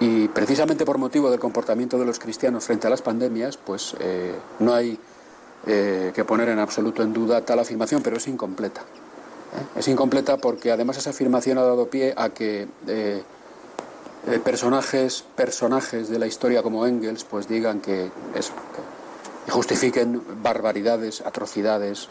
y 0.01 0.27
precisamente 0.27 0.83
por 0.83 0.97
motivo 0.97 1.31
del 1.31 1.39
comportamiento 1.39 1.97
de 1.97 2.03
los 2.03 2.19
cristianos 2.19 2.65
frente 2.65 2.87
a 2.87 2.89
las 2.89 3.01
pandemias, 3.01 3.55
pues 3.55 3.95
no 4.59 4.73
hay 4.73 4.99
eh, 5.67 6.11
que 6.13 6.23
poner 6.23 6.49
en 6.49 6.59
absoluto 6.59 7.01
en 7.03 7.13
duda 7.13 7.41
tal 7.41 7.59
afirmación, 7.59 8.01
pero 8.01 8.17
es 8.17 8.27
incompleta. 8.27 8.81
¿eh? 8.81 9.79
Es 9.79 9.87
incompleta 9.87 10.37
porque 10.37 10.71
además 10.71 10.97
esa 10.97 11.09
afirmación 11.11 11.57
ha 11.57 11.63
dado 11.63 11.87
pie 11.89 12.13
a 12.15 12.29
que 12.29 12.67
eh, 12.87 13.23
personajes, 14.43 15.23
personajes 15.35 16.09
de 16.09 16.19
la 16.19 16.27
historia 16.27 16.63
como 16.63 16.85
Engels 16.87 17.23
pues 17.23 17.47
digan 17.47 17.79
que 17.81 18.09
eso, 18.35 18.53
que- 18.75 19.51
justifiquen 19.51 20.21
barbaridades, 20.41 21.21
atrocidades 21.21 22.09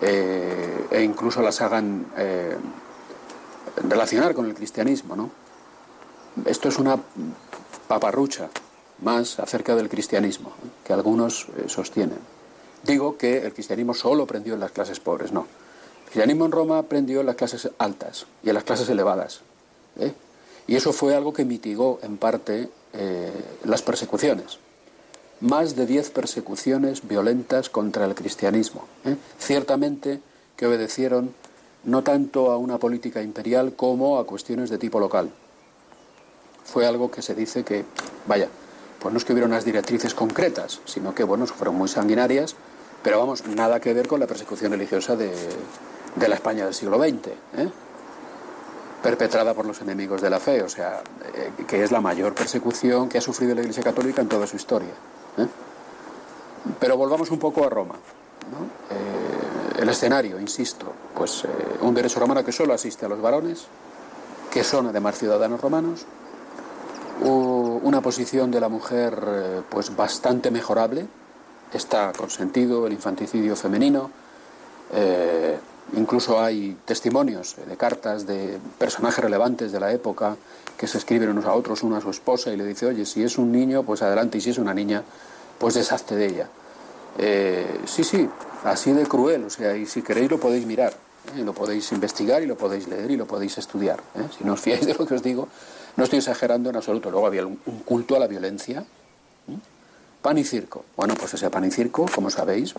e 0.00 1.02
incluso 1.02 1.42
las 1.42 1.60
hagan 1.60 2.06
relacionar 3.86 4.32
con 4.34 4.46
el 4.46 4.54
cristianismo, 4.54 5.14
¿no? 5.14 5.30
Esto 6.46 6.70
es 6.70 6.78
una 6.78 6.98
paparrucha 7.86 8.48
más 9.02 9.38
acerca 9.38 9.76
del 9.76 9.90
cristianismo 9.90 10.52
que 10.84 10.94
algunos 10.94 11.48
sostienen. 11.66 12.18
Digo 12.82 13.16
que 13.18 13.38
el 13.38 13.52
cristianismo 13.52 13.94
solo 13.94 14.26
prendió 14.26 14.54
en 14.54 14.60
las 14.60 14.72
clases 14.72 15.00
pobres, 15.00 15.32
no. 15.32 15.40
El 15.40 16.04
cristianismo 16.04 16.46
en 16.46 16.52
Roma 16.52 16.82
prendió 16.82 17.20
en 17.20 17.26
las 17.26 17.36
clases 17.36 17.70
altas 17.78 18.26
y 18.42 18.48
en 18.48 18.54
las 18.54 18.64
clases 18.64 18.88
elevadas. 18.88 19.42
¿eh? 19.98 20.12
Y 20.66 20.76
eso 20.76 20.92
fue 20.92 21.14
algo 21.14 21.32
que 21.32 21.44
mitigó 21.44 22.00
en 22.02 22.16
parte 22.16 22.68
eh, 22.92 23.32
las 23.64 23.82
persecuciones. 23.82 24.58
Más 25.40 25.76
de 25.76 25.86
diez 25.86 26.10
persecuciones 26.10 27.06
violentas 27.06 27.70
contra 27.70 28.04
el 28.04 28.14
cristianismo. 28.14 28.86
¿eh? 29.04 29.16
Ciertamente 29.38 30.20
que 30.56 30.66
obedecieron 30.66 31.34
no 31.84 32.02
tanto 32.02 32.50
a 32.50 32.58
una 32.58 32.78
política 32.78 33.22
imperial 33.22 33.74
como 33.74 34.18
a 34.18 34.26
cuestiones 34.26 34.70
de 34.70 34.78
tipo 34.78 35.00
local. 35.00 35.30
Fue 36.64 36.86
algo 36.86 37.10
que 37.10 37.22
se 37.22 37.34
dice 37.34 37.64
que, 37.64 37.84
vaya, 38.26 38.48
pues 39.00 39.12
no 39.12 39.18
es 39.18 39.24
que 39.24 39.32
hubiera 39.32 39.48
unas 39.48 39.64
directrices 39.64 40.14
concretas, 40.14 40.80
sino 40.84 41.14
que, 41.14 41.24
bueno, 41.24 41.46
fueron 41.46 41.76
muy 41.76 41.88
sanguinarias, 41.88 42.54
pero 43.02 43.18
vamos, 43.18 43.46
nada 43.46 43.80
que 43.80 43.94
ver 43.94 44.06
con 44.06 44.20
la 44.20 44.26
persecución 44.26 44.72
religiosa 44.72 45.16
de, 45.16 45.32
de 46.16 46.28
la 46.28 46.34
España 46.34 46.64
del 46.64 46.74
siglo 46.74 46.98
XX, 46.98 47.28
¿eh? 47.56 47.70
perpetrada 49.02 49.54
por 49.54 49.64
los 49.64 49.80
enemigos 49.80 50.20
de 50.20 50.30
la 50.30 50.40
fe, 50.40 50.62
o 50.62 50.68
sea, 50.68 51.02
eh, 51.34 51.50
que 51.66 51.82
es 51.82 51.90
la 51.90 52.00
mayor 52.00 52.34
persecución 52.34 53.08
que 53.08 53.18
ha 53.18 53.20
sufrido 53.20 53.54
la 53.54 53.62
Iglesia 53.62 53.82
Católica 53.82 54.20
en 54.20 54.28
toda 54.28 54.46
su 54.46 54.56
historia. 54.56 54.92
¿eh? 55.38 55.46
Pero 56.78 56.96
volvamos 56.96 57.30
un 57.30 57.38
poco 57.38 57.64
a 57.64 57.70
Roma. 57.70 57.94
¿no? 57.94 58.64
Eh, 58.94 59.82
el 59.82 59.88
escenario, 59.88 60.38
insisto, 60.38 60.92
pues 61.14 61.44
un 61.80 61.94
derecho 61.94 62.20
romano 62.20 62.44
que 62.44 62.52
solo 62.52 62.74
asiste 62.74 63.06
a 63.06 63.08
los 63.08 63.22
varones, 63.22 63.64
que 64.50 64.62
son 64.62 64.88
además 64.88 65.18
ciudadanos 65.18 65.60
romanos, 65.60 66.04
una 67.22 68.00
posición 68.00 68.50
de 68.50 68.60
la 68.60 68.68
mujer 68.68 69.62
pues 69.70 69.94
bastante 69.94 70.50
mejorable, 70.50 71.06
está 71.72 72.12
consentido 72.12 72.86
el 72.86 72.92
infanticidio 72.92 73.56
femenino, 73.56 74.10
eh, 74.92 75.58
incluso 75.96 76.40
hay 76.40 76.76
testimonios 76.84 77.56
eh, 77.58 77.68
de 77.68 77.76
cartas 77.76 78.26
de 78.26 78.58
personajes 78.78 79.22
relevantes 79.22 79.72
de 79.72 79.80
la 79.80 79.92
época 79.92 80.36
que 80.76 80.86
se 80.86 80.98
escriben 80.98 81.28
unos 81.28 81.44
a 81.44 81.54
otros, 81.54 81.82
uno 81.82 81.96
a 81.96 82.00
su 82.00 82.10
esposa 82.10 82.52
y 82.52 82.56
le 82.56 82.64
dice, 82.64 82.86
oye, 82.86 83.04
si 83.04 83.22
es 83.22 83.38
un 83.38 83.52
niño, 83.52 83.82
pues 83.82 84.02
adelante, 84.02 84.38
y 84.38 84.40
si 84.40 84.50
es 84.50 84.58
una 84.58 84.74
niña, 84.74 85.02
pues 85.58 85.74
deshazte 85.74 86.16
de 86.16 86.26
ella. 86.26 86.48
Eh, 87.18 87.80
sí, 87.84 88.04
sí, 88.04 88.28
así 88.64 88.92
de 88.92 89.04
cruel, 89.06 89.44
o 89.44 89.50
sea, 89.50 89.76
y 89.76 89.86
si 89.86 90.02
queréis 90.02 90.30
lo 90.30 90.38
podéis 90.38 90.64
mirar, 90.64 90.94
lo 91.36 91.52
podéis 91.52 91.92
investigar 91.92 92.42
y 92.42 92.46
lo 92.46 92.56
podéis 92.56 92.88
leer 92.88 93.10
y 93.10 93.16
lo 93.16 93.26
podéis 93.26 93.58
estudiar. 93.58 94.00
Si 94.36 94.44
no 94.44 94.54
os 94.54 94.60
fiáis 94.60 94.86
de 94.86 94.94
lo 94.94 95.06
que 95.06 95.14
os 95.14 95.22
digo, 95.22 95.48
no 95.96 96.04
estoy 96.04 96.18
exagerando 96.18 96.70
en 96.70 96.76
absoluto. 96.76 97.10
Luego 97.10 97.26
había 97.26 97.46
un, 97.46 97.56
culto 97.84 98.16
a 98.16 98.18
la 98.18 98.26
violencia. 98.26 98.84
Pan 100.22 100.38
y 100.38 100.44
circo. 100.44 100.84
Bueno, 100.96 101.14
pues 101.14 101.34
ese 101.34 101.50
pan 101.50 101.64
y 101.64 101.70
circo, 101.70 102.06
como 102.14 102.30
sabéis, 102.30 102.74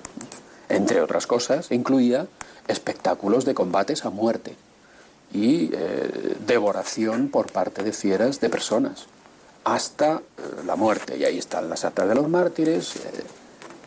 entre 0.70 1.02
otras 1.02 1.28
cosas, 1.28 1.72
incluía 1.72 2.28
espectáculos 2.68 3.46
de 3.46 3.54
combates 3.54 4.06
a 4.06 4.10
muerte 4.10 4.56
y 5.34 5.70
eh, 5.74 6.36
devoración 6.46 7.30
por 7.30 7.52
parte 7.52 7.84
de 7.84 7.94
fieras 7.94 8.40
de 8.40 8.50
personas 8.50 9.08
hasta 9.64 10.16
eh, 10.16 10.42
la 10.66 10.76
muerte. 10.76 11.18
Y 11.18 11.24
ahí 11.24 11.38
están 11.38 11.70
las 11.70 11.86
actas 11.86 12.08
de 12.08 12.16
los 12.16 12.28
mártires, 12.28 12.96
eh, 12.96 13.24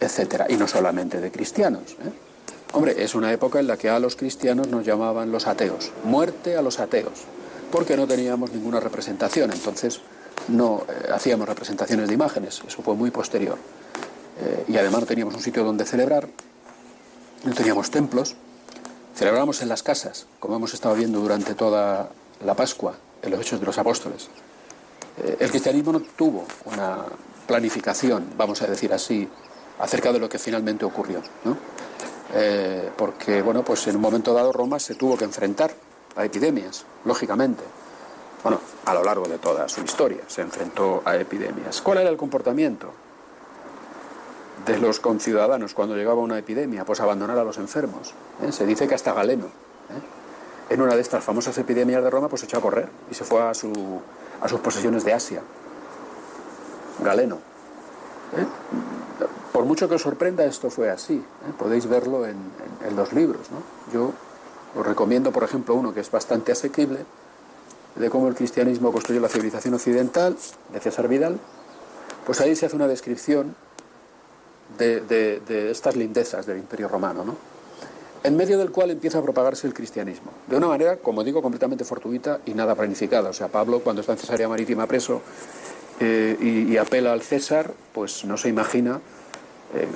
etcétera. 0.01 0.47
Y 0.49 0.57
no 0.57 0.69
solamente 0.69 1.21
de 1.21 1.31
cristianos. 1.31 1.93
¿eh? 1.93 2.13
Hombre, 2.73 3.03
es 3.03 3.15
una 3.15 3.33
época 3.33 3.61
en 3.61 3.67
la 3.67 3.77
que 3.77 3.89
a 3.89 3.99
los 3.99 4.17
cristianos 4.17 4.69
nos 4.69 4.85
llamaban 4.85 5.31
los 5.33 5.47
ateos. 5.47 5.93
Muerte 6.05 6.57
a 6.57 6.63
los 6.63 6.81
ateos. 6.81 7.25
Porque 7.71 7.97
no 7.97 8.07
teníamos 8.07 8.53
ninguna 8.53 8.81
representación. 8.81 9.53
Entonces 9.53 10.01
no 10.48 10.85
eh, 10.89 11.11
hacíamos 11.12 11.48
representaciones 11.48 12.09
de 12.09 12.15
imágenes. 12.15 12.62
Eso 12.66 12.82
fue 12.82 12.94
muy 12.94 13.11
posterior. 13.11 13.59
Eh, 14.40 14.65
y 14.69 14.77
además 14.77 15.01
no 15.01 15.06
teníamos 15.06 15.35
un 15.35 15.40
sitio 15.40 15.65
donde 15.65 15.85
celebrar. 15.85 16.28
No 17.44 17.55
teníamos 17.55 17.90
templos. 17.90 18.35
Celebramos 19.15 19.62
en 19.62 19.69
las 19.69 19.82
casas, 19.82 20.27
como 20.40 20.56
hemos 20.56 20.74
estado 20.74 20.94
viendo 20.94 21.20
durante 21.20 21.55
toda 21.55 22.11
la 22.44 22.55
Pascua, 22.55 22.97
en 23.23 23.31
los 23.31 23.40
Hechos 23.40 23.61
de 23.61 23.66
los 23.66 23.78
Apóstoles. 23.78 24.28
Eh, 25.19 25.36
el 25.39 25.51
cristianismo 25.51 25.93
no 25.93 26.01
tuvo 26.01 26.44
una 26.65 27.05
planificación, 27.47 28.31
vamos 28.36 28.61
a 28.62 28.66
decir 28.66 28.93
así, 28.93 29.28
acerca 29.78 30.12
de 30.12 30.19
lo 30.19 30.28
que 30.28 30.39
finalmente 30.39 30.85
ocurrió, 30.85 31.23
¿no? 31.44 31.56
Porque, 32.97 33.43
bueno, 33.43 33.65
pues 33.65 33.86
en 33.86 33.94
un 33.94 34.02
momento 34.02 34.35
dado 34.35 34.52
Roma 34.52 34.81
se 34.81 34.97
tuvo 34.97 35.16
que 35.16 35.24
enfrentar 35.24 35.73
a 36.16 36.24
epidemias, 36.24 36.85
lógicamente. 37.05 37.62
Bueno, 38.45 38.61
a 38.85 38.93
lo 38.93 39.03
largo 39.03 39.27
de 39.27 39.39
toda 39.39 39.66
su 39.71 39.81
historia 39.81 40.21
se 40.27 40.43
enfrentó 40.43 41.01
a 41.07 41.16
epidemias. 41.16 41.81
¿Cuál 41.81 41.99
era 41.99 42.11
el 42.11 42.19
comportamiento 42.19 42.93
de 44.66 44.77
los 44.79 45.01
conciudadanos 45.01 45.73
cuando 45.73 45.97
llegaba 45.97 46.21
una 46.21 46.39
epidemia? 46.39 46.85
Pues 46.85 47.01
abandonar 47.01 47.39
a 47.39 47.45
los 47.45 47.57
enfermos. 47.57 48.12
¿eh? 48.43 48.53
Se 48.53 48.66
dice 48.66 48.87
que 48.87 48.95
hasta 48.95 49.15
Galeno, 49.15 49.47
¿eh? 49.47 50.69
en 50.75 50.83
una 50.83 50.95
de 50.95 51.01
estas 51.01 51.25
famosas 51.25 51.57
epidemias 51.57 52.05
de 52.05 52.11
Roma, 52.11 52.29
pues 52.29 52.41
se 52.41 52.47
echó 52.47 52.59
a 52.59 52.61
correr 52.61 52.91
y 53.11 53.15
se 53.15 53.25
fue 53.25 53.41
a, 53.41 53.55
su, 53.55 53.73
a 54.43 54.47
sus 54.47 54.61
posesiones 54.61 55.05
de 55.05 55.15
Asia. 55.15 55.41
Galeno. 57.03 57.37
¿eh? 58.37 58.47
Por 59.55 59.65
mucho 59.65 59.89
que 59.89 59.95
os 59.95 60.03
sorprenda, 60.03 60.45
esto 60.45 60.69
fue 60.69 60.91
así. 60.91 61.25
Podéis 61.59 61.87
verlo 61.87 62.27
en 62.27 62.37
los 62.95 63.15
libros. 63.15 63.51
¿no? 63.51 63.62
Yo 63.91 64.12
os 64.77 64.87
recomiendo, 64.87 65.33
por 65.33 65.45
ejemplo, 65.45 65.75
uno 65.75 65.95
que 65.95 66.01
es 66.01 66.11
bastante 66.11 66.53
asequible, 66.53 67.07
de 67.97 68.11
cómo 68.11 68.29
el 68.29 68.35
cristianismo 68.35 68.93
construyó 68.93 69.21
la 69.21 69.29
civilización 69.29 69.75
occidental, 69.75 70.37
de 70.73 70.81
César 70.81 71.09
Vidal. 71.09 71.39
Pues 72.27 72.41
ahí 72.41 72.57
se 72.57 72.66
hace 72.66 72.77
una 72.77 72.89
descripción 72.89 73.55
de, 74.79 75.01
de- 75.01 75.71
estas 75.71 75.95
lindezas 75.97 76.47
del 76.47 76.59
Imperio 76.59 76.89
Romano, 76.89 77.25
¿no? 77.25 77.37
en 78.25 78.37
medio 78.37 78.57
del 78.57 78.71
cual 78.71 78.91
empieza 78.91 79.19
a 79.19 79.23
propagarse 79.23 79.66
el 79.66 79.75
cristianismo, 79.75 80.31
de 80.49 80.57
una 80.57 80.66
manera, 80.69 80.97
como 80.97 81.23
digo, 81.23 81.43
completamente 81.43 81.85
fortuita 81.85 82.41
y 82.47 82.55
nada 82.55 82.75
planificada. 82.75 83.29
O 83.29 83.35
sea, 83.35 83.49
Pablo, 83.49 83.81
cuando 83.81 84.01
está 84.01 84.12
en 84.12 84.19
Cesarea 84.19 84.49
Marítima 84.49 84.87
preso 84.87 85.21
eh, 86.01 86.66
y, 86.71 86.75
apela 86.79 87.12
al 87.12 87.21
César, 87.21 87.71
pues 87.93 88.25
no 88.25 88.39
se 88.39 88.49
imagina 88.49 88.99
eh, 89.75 89.87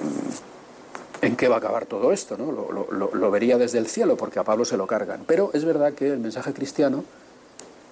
en 1.23 1.37
qué 1.37 1.49
va 1.49 1.55
a 1.55 1.59
acabar 1.59 1.87
todo 1.87 2.13
esto, 2.13 2.37
¿no? 2.37 2.53
Lo 2.53 3.31
vería 3.31 3.57
desde 3.57 3.79
el 3.79 3.87
cielo, 3.87 4.19
porque 4.19 4.39
a 4.39 4.45
Pablo 4.45 4.67
se 4.67 4.77
lo 4.77 4.87
cargan. 4.87 5.25
Pero 5.27 5.51
es 5.55 5.65
verdad 5.65 5.95
que 5.95 6.13
el 6.13 6.19
mensaje 6.19 6.53
cristiano 6.53 7.05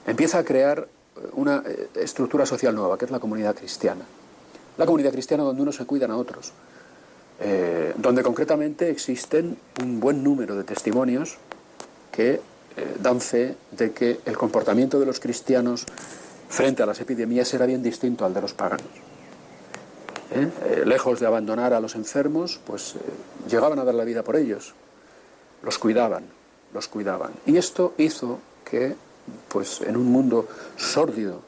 empieza 0.07 0.39
a 0.39 0.45
crear 0.45 0.87
eh, 1.17 1.21
una 1.35 1.63
eh, 1.67 1.89
estructura 1.97 2.47
social 2.47 2.75
nueva, 2.75 2.97
que 2.97 3.05
es 3.07 3.11
la 3.11 3.19
comunidad 3.19 3.55
cristiana. 3.55 4.05
La 4.79 4.87
comunidad 4.87 5.13
cristiana 5.13 5.43
donde 5.43 5.63
unos 5.63 5.77
se 5.77 5.87
cuidan 5.87 6.11
a 6.11 6.17
otros, 6.17 6.53
eh, 7.41 7.95
donde 7.97 8.23
concretamente 8.23 8.91
existen 8.91 9.57
un 9.83 10.01
buen 10.01 10.23
número 10.23 10.57
de 10.57 10.65
testimonios 10.65 11.39
que 12.11 12.41
eh, 12.77 12.97
dan 13.01 13.21
fe 13.21 13.57
de 13.73 13.93
que 13.93 14.21
el 14.25 14.37
comportamiento 14.37 15.01
de 15.01 15.07
los 15.07 15.21
cristianos 15.21 15.87
frente 16.49 16.83
a 16.83 16.87
las 16.87 17.01
epidemias 17.01 17.53
era 17.55 17.67
bien 17.67 17.83
distinto 17.83 18.25
al 18.25 18.35
de 18.35 18.41
los 18.41 18.55
paganos. 18.55 18.87
Lejos 20.85 21.21
de 21.21 21.27
abandonar 21.27 21.73
a 21.73 21.81
los 21.81 21.95
enfermos, 21.95 22.61
pues 22.67 22.97
llegaban 23.49 23.79
a 23.79 23.85
dar 23.85 23.95
la 23.95 24.05
vida 24.05 24.23
por 24.23 24.37
ellos, 24.37 24.75
los 25.63 25.79
cuidaban, 25.79 26.25
los 26.75 26.89
cuidaban. 26.89 27.33
Y 27.47 27.57
esto 27.57 27.95
hizo 27.97 28.41
que, 28.65 28.97
pues 29.49 29.81
en 29.81 29.97
un 29.97 30.07
mundo 30.07 30.47
sórdido, 30.77 31.41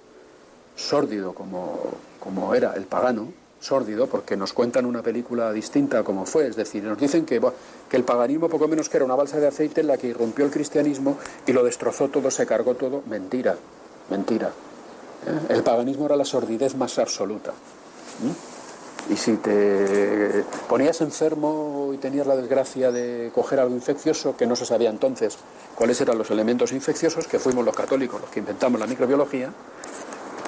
sórdido 0.77 1.35
como, 1.35 1.79
como 2.21 2.55
era 2.55 2.75
el 2.75 2.85
pagano, 2.85 3.33
sórdido, 3.61 4.07
porque 4.07 4.37
nos 4.37 4.53
cuentan 4.53 4.87
una 4.87 5.03
película 5.03 5.53
distinta 5.53 6.05
como 6.05 6.27
fue, 6.27 6.47
es 6.47 6.57
decir, 6.57 6.85
nos 6.85 6.99
dicen 6.99 7.27
que, 7.27 7.41
que 7.89 7.97
el 7.97 8.05
paganismo 8.05 8.49
poco 8.49 8.69
menos 8.69 8.89
que 8.89 8.99
era 8.99 9.05
una 9.05 9.17
balsa 9.17 9.39
de 9.39 9.49
aceite 9.49 9.81
en 9.81 9.89
la 9.89 9.97
que 9.97 10.09
irrumpió 10.09 10.45
el 10.45 10.51
cristianismo 10.51 11.19
y 11.47 11.53
lo 11.53 11.65
destrozó 11.65 12.09
todo, 12.09 12.31
se 12.31 12.47
cargó 12.47 12.75
todo, 12.75 13.03
mentira, 13.07 13.57
mentira. 14.11 14.49
¿Eh? 15.27 15.55
El 15.55 15.63
paganismo 15.63 16.07
era 16.07 16.17
la 16.17 16.25
sordidez 16.25 16.77
más 16.77 16.99
absoluta. 16.99 17.51
¿Mm? 17.51 18.58
Y 19.11 19.17
si 19.17 19.37
te 19.37 20.45
ponías 20.69 21.01
enfermo 21.01 21.93
y 21.95 21.97
tenías 21.97 22.27
la 22.27 22.37
desgracia 22.37 22.93
de 22.93 23.31
coger 23.35 23.61
algo 23.61 23.75
infeccioso, 23.75 24.37
que 24.37 24.47
no 24.47 24.55
se 24.55 24.67
sabía 24.67 24.91
entonces 24.91 25.39
cuáles 25.75 26.01
eran 26.01 26.19
los 26.19 26.31
elementos 26.31 26.73
infecciosos, 26.73 27.27
que 27.27 27.39
fuimos 27.39 27.65
los 27.65 27.75
católicos 27.75 28.21
los 28.21 28.31
que 28.31 28.41
inventamos 28.41 28.79
la 28.79 28.87
microbiología 28.87 29.51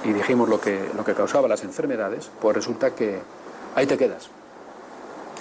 y 0.04 0.12
dijimos 0.12 0.48
lo 0.48 0.60
que, 0.60 0.90
lo 0.94 1.04
que 1.04 1.14
causaba 1.14 1.48
las 1.48 1.62
enfermedades, 1.62 2.30
pues 2.40 2.56
resulta 2.56 2.94
que 2.94 3.20
ahí 3.74 3.86
te 3.86 3.96
quedas. 3.96 4.28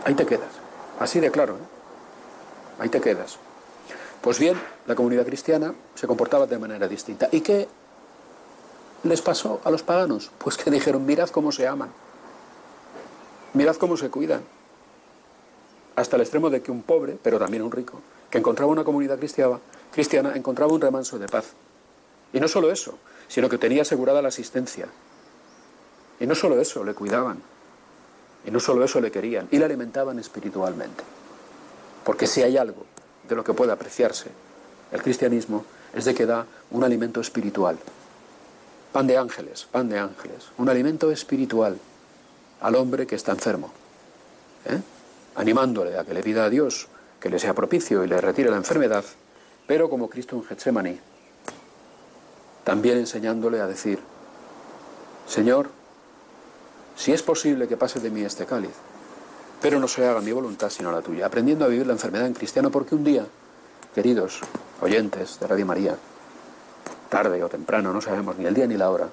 Ahí 0.06 0.14
te 0.14 0.26
quedas. 0.26 0.52
Así 1.00 1.20
de 1.20 1.32
claro. 1.32 1.56
¿eh? 1.56 2.80
Ahí 2.80 2.90
te 2.90 3.02
quedas. 3.02 3.38
Pues 4.22 4.40
bien, 4.40 4.60
la 4.86 4.96
comunidad 4.96 5.26
cristiana 5.26 5.74
se 5.96 6.08
comportaba 6.08 6.46
de 6.46 6.58
manera 6.58 6.88
distinta. 6.88 7.30
¿Y 7.32 7.42
qué 7.42 7.68
les 9.04 9.22
pasó 9.22 9.62
a 9.64 9.72
los 9.72 9.84
paganos? 9.84 10.32
Pues 10.38 10.58
que 10.58 10.70
dijeron, 10.70 11.06
mirad 11.06 11.30
cómo 11.30 11.52
se 11.52 11.68
aman. 11.68 11.90
Mirad 13.54 13.76
cómo 13.78 13.98
se 13.98 14.10
cuidan. 14.10 14.42
Hasta 15.96 16.16
el 16.16 16.22
extremo 16.22 16.50
de 16.50 16.62
que 16.62 16.72
un 16.72 16.84
pobre, 16.84 17.18
pero 17.22 17.40
también 17.40 17.64
un 17.64 17.72
rico, 17.72 18.00
que 18.30 18.38
encontraba 18.38 18.72
una 18.72 18.84
comunidad 18.84 19.20
cristiana, 19.20 20.36
encontraba 20.36 20.72
un 20.72 20.82
remanso 20.82 21.20
de 21.20 21.28
paz. 21.28 21.54
Y 22.32 22.40
no 22.40 22.48
solo 22.48 22.72
eso, 22.72 22.98
sino 23.28 23.50
que 23.50 23.58
tenía 23.58 23.82
asegurada 23.82 24.22
la 24.22 24.30
asistencia. 24.30 24.88
Y 26.20 26.28
no 26.28 26.36
solo 26.36 26.60
eso, 26.60 26.84
le 26.84 26.94
cuidaban. 26.94 27.42
Y 28.46 28.52
no 28.52 28.60
solo 28.60 28.84
eso, 28.84 29.02
le 29.02 29.12
querían. 29.12 29.48
Y 29.52 29.58
le 29.58 29.66
alimentaban 29.66 30.20
espiritualmente. 30.20 31.04
Porque 32.04 32.28
si 32.28 32.44
hay 32.44 32.58
algo 32.58 32.86
de 33.28 33.36
lo 33.36 33.44
que 33.44 33.54
puede 33.54 33.72
apreciarse 33.72 34.30
el 34.92 35.02
cristianismo, 35.02 35.66
es 35.94 36.06
de 36.06 36.14
que 36.14 36.26
da 36.26 36.46
un 36.72 36.84
alimento 36.84 37.20
espiritual. 37.20 37.78
Pan 38.92 39.08
de 39.08 39.18
ángeles, 39.18 39.68
pan 39.72 39.90
de 39.90 40.00
ángeles. 40.00 40.50
Un 40.58 40.70
alimento 40.70 41.12
espiritual 41.12 41.78
al 42.62 42.76
hombre 42.76 43.08
que 43.08 43.16
está 43.16 43.32
enfermo, 43.32 43.72
¿eh? 44.66 44.80
animándole 45.36 45.98
a 45.98 46.04
que 46.04 46.14
le 46.14 46.24
pida 46.24 46.46
a 46.46 46.50
Dios 46.50 46.88
que 47.20 47.30
le 47.30 47.40
sea 47.40 47.54
propicio 47.54 48.04
y 48.04 48.08
le 48.08 48.22
retire 48.22 48.50
la 48.50 48.58
enfermedad, 48.58 49.04
pero 49.68 49.90
como 49.90 50.10
Cristo 50.10 50.36
en 50.36 50.44
Getsemaní, 50.44 51.00
también 52.64 52.98
enseñándole 52.98 53.60
a 53.60 53.68
decir, 53.68 54.00
Señor, 55.28 55.70
si 56.96 57.14
es 57.14 57.22
posible 57.22 57.68
que 57.68 57.78
pase 57.78 58.00
de 58.00 58.10
mí 58.10 58.22
este 58.22 58.46
cáliz, 58.46 58.76
pero 59.62 59.80
no 59.80 59.88
se 59.88 60.06
haga 60.06 60.22
mi 60.22 60.32
voluntad 60.32 60.70
sino 60.70 60.92
la 60.92 61.02
tuya, 61.02 61.26
aprendiendo 61.26 61.66
a 61.66 61.68
vivir 61.68 61.88
la 61.88 61.94
enfermedad 61.94 62.28
en 62.28 62.34
cristiano, 62.34 62.72
porque 62.72 62.96
un 62.96 63.04
día, 63.04 63.26
queridos 63.94 64.40
oyentes 64.82 65.40
de 65.40 65.48
Radio 65.48 65.66
María, 65.66 65.98
tarde 67.10 67.44
o 67.44 67.50
temprano, 67.50 67.92
no 67.92 68.02
sabemos 68.02 68.38
ni 68.38 68.46
el 68.46 68.54
día 68.54 68.68
ni 68.68 68.78
la 68.78 68.90
hora, 68.90 69.10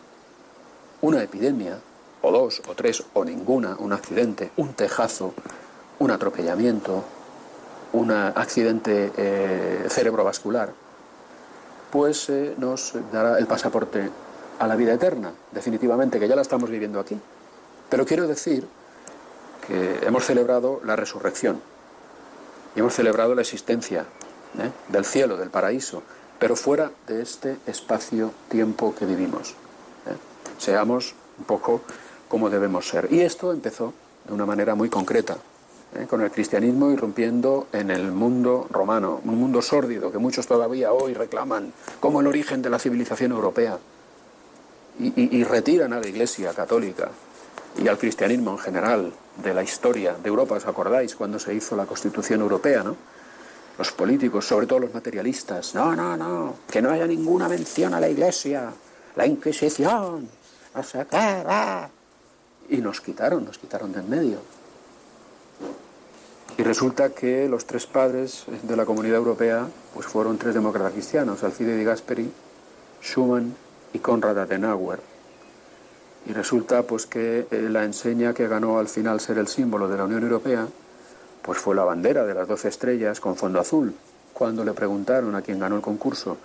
una 1.01 1.23
epidemia, 1.23 1.79
o 2.27 2.33
dos, 2.33 2.61
o 2.67 2.75
tres, 2.75 3.05
o 3.15 3.25
ninguna, 3.25 3.77
un 3.79 3.93
accidente, 3.93 4.51
un 4.57 4.75
tejazo, 4.75 5.33
un 6.01 6.11
atropellamiento, 6.11 7.05
un 7.93 8.11
accidente 8.11 9.13
eh, 9.17 9.87
cerebrovascular, 9.89 10.73
pues 11.93 12.29
eh, 12.29 12.55
nos 12.59 12.95
dará 13.13 13.39
el 13.39 13.47
pasaporte 13.47 14.11
a 14.59 14.67
la 14.67 14.75
vida 14.75 14.93
eterna, 14.93 15.31
definitivamente, 15.53 16.19
que 16.19 16.27
ya 16.27 16.35
la 16.35 16.43
estamos 16.43 16.69
viviendo 16.69 16.99
aquí. 16.99 17.17
Pero 17.89 18.05
quiero 18.05 18.27
decir 18.27 18.67
que 19.65 20.01
hemos 20.03 20.25
celebrado 20.25 20.81
la 20.85 20.97
resurrección 20.97 21.61
y 22.75 22.81
hemos 22.81 22.95
celebrado 22.95 23.37
la 23.37 23.43
existencia 23.43 24.05
¿eh? 24.59 24.73
del 24.89 25.05
cielo, 25.05 25.37
del 25.37 25.51
paraíso, 25.51 26.03
pero 26.41 26.57
fuera 26.57 26.91
de 27.07 27.23
este 27.23 27.59
espacio-tiempo 27.69 28.97
que 28.97 29.07
vivimos. 29.07 29.55
Seamos 30.59 31.15
un 31.39 31.45
poco 31.45 31.83
como 32.29 32.51
debemos 32.51 32.89
ser. 32.89 33.09
Y 33.11 33.21
esto 33.21 33.53
empezó 33.53 33.93
de 34.27 34.35
una 34.35 34.47
manera 34.47 34.75
muy 34.75 34.89
concreta, 34.89 35.37
¿eh? 35.95 36.07
con 36.07 36.21
el 36.23 36.31
cristianismo 36.31 36.91
irrumpiendo 36.91 37.69
en 37.73 37.91
el 37.91 38.11
mundo 38.13 38.67
romano, 38.71 39.21
un 39.25 39.39
mundo 39.39 39.63
sórdido 39.63 40.11
que 40.11 40.19
muchos 40.19 40.47
todavía 40.47 40.93
hoy 40.93 41.15
reclaman 41.15 41.73
como 42.01 42.21
el 42.21 42.27
origen 42.27 42.63
de 42.63 42.71
la 42.71 42.79
civilización 42.79 43.33
europea. 43.33 43.79
Y, 44.99 45.45
retiran 45.45 45.93
a 45.93 46.01
la 46.01 46.09
Iglesia 46.09 46.55
católica 46.55 47.11
y 47.77 47.87
al 47.87 47.99
cristianismo 47.99 48.53
en 48.53 48.59
general 48.59 49.13
de 49.45 49.53
la 49.53 49.63
historia 49.63 50.15
de 50.15 50.27
Europa. 50.27 50.55
¿Os 50.55 50.67
acordáis 50.67 51.15
cuando 51.15 51.39
se 51.39 51.53
hizo 51.53 51.77
la 51.77 51.85
Constitución 51.85 52.41
Europea, 52.41 52.83
no? 52.83 52.97
Los 53.77 53.93
políticos, 53.93 54.47
sobre 54.47 54.67
todo 54.67 54.79
los 54.79 54.95
materialistas, 54.95 55.75
no, 55.75 55.95
no, 55.95 56.17
no, 56.17 56.55
que 56.71 56.81
no 56.81 56.91
haya 56.91 57.07
ninguna 57.07 57.47
mención 57.47 57.93
a 57.93 58.01
la 58.01 58.09
Iglesia, 58.09 58.73
la 59.17 59.27
Inquisición, 59.27 60.31
no 60.75 60.83
sé. 60.83 61.07
Y 62.69 62.79
nos 62.79 63.01
quitaron, 63.01 63.45
nos 63.45 63.59
quitaron 63.59 63.93
de 63.93 64.01
en 64.01 64.11
medio. 64.11 64.39
Y 66.59 66.63
resulta 66.63 67.11
que 67.11 67.49
los 67.49 67.67
tres 67.67 67.87
padres 67.87 68.45
de 68.63 68.77
la 68.77 68.87
Comunidad 68.87 69.19
Europea 69.19 69.67
pues 69.93 70.07
fueron 70.07 70.39
tres 70.39 70.55
demócratas 70.55 70.93
cristianos, 70.93 71.45
Alcide 71.45 71.77
de 71.77 71.85
Gasperi, 71.85 72.31
Schumann 73.03 73.55
y 73.93 73.99
Konrad 73.99 74.39
Adenauer. 74.39 75.01
Y 76.27 76.33
resulta 76.33 76.83
pues 76.83 77.07
que 77.07 77.47
eh, 77.51 77.69
la 77.71 77.85
enseña 77.85 78.33
que 78.33 78.49
ganó 78.49 78.79
al 78.79 78.89
final 78.89 79.21
ser 79.21 79.39
el 79.39 79.49
símbolo 79.49 79.87
de 79.89 79.97
la 79.99 80.05
Unión 80.05 80.23
Europea 80.23 80.67
pues 81.43 81.59
fue 81.59 81.77
la 81.77 81.85
bandera 81.85 82.25
de 82.25 82.35
las 82.35 82.49
doce 82.49 82.69
estrellas 82.69 83.21
con 83.21 83.37
fondo 83.37 83.61
azul. 83.61 83.95
Cuando 84.33 84.65
le 84.65 84.73
preguntaron 84.73 85.35
a 85.37 85.43
quien 85.43 85.61
ganó 85.61 85.77
el 85.77 85.83
concurso 85.83 86.37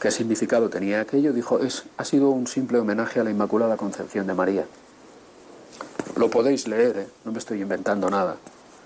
qué 0.00 0.10
significado 0.10 0.68
tenía 0.68 1.00
aquello, 1.00 1.32
dijo, 1.32 1.58
es, 1.58 1.84
ha 1.96 2.04
sido 2.04 2.30
un 2.30 2.46
simple 2.46 2.78
homenaje 2.78 3.20
a 3.20 3.24
la 3.24 3.30
Inmaculada 3.30 3.76
Concepción 3.76 4.26
de 4.26 4.34
María. 4.34 4.64
Lo 6.16 6.30
podéis 6.30 6.68
leer, 6.68 6.96
¿eh? 6.98 7.06
no 7.24 7.32
me 7.32 7.38
estoy 7.38 7.60
inventando 7.60 8.08
nada. 8.10 8.36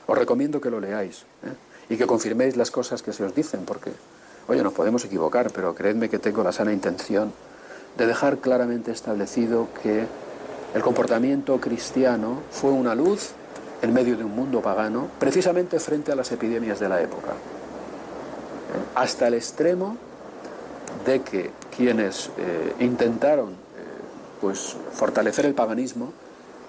Os 0.06 0.18
recomiendo 0.18 0.60
que 0.60 0.70
lo 0.70 0.80
leáis 0.80 1.24
¿eh? 1.44 1.52
y 1.90 1.96
que 1.96 2.06
confirméis 2.06 2.56
las 2.56 2.70
cosas 2.70 3.02
que 3.02 3.12
se 3.12 3.24
os 3.24 3.34
dicen, 3.34 3.64
porque, 3.64 3.92
oye, 4.48 4.62
nos 4.62 4.72
podemos 4.72 5.04
equivocar, 5.04 5.50
pero 5.52 5.74
creedme 5.74 6.08
que 6.08 6.18
tengo 6.18 6.42
la 6.42 6.52
sana 6.52 6.72
intención 6.72 7.32
de 7.96 8.06
dejar 8.06 8.38
claramente 8.38 8.90
establecido 8.90 9.68
que 9.82 10.06
el 10.74 10.82
comportamiento 10.82 11.60
cristiano 11.60 12.40
fue 12.50 12.70
una 12.70 12.94
luz 12.94 13.32
en 13.82 13.92
medio 13.92 14.16
de 14.16 14.24
un 14.24 14.34
mundo 14.34 14.62
pagano, 14.62 15.08
precisamente 15.18 15.78
frente 15.78 16.12
a 16.12 16.16
las 16.16 16.32
epidemias 16.32 16.80
de 16.80 16.88
la 16.88 17.02
época. 17.02 17.32
¿Eh? 17.32 18.84
Hasta 18.94 19.28
el 19.28 19.34
extremo 19.34 19.98
de 21.04 21.22
que 21.22 21.50
quienes 21.76 22.30
eh, 22.38 22.74
intentaron 22.80 23.50
eh, 23.50 23.54
pues, 24.40 24.76
fortalecer 24.92 25.46
el 25.46 25.54
paganismo, 25.54 26.12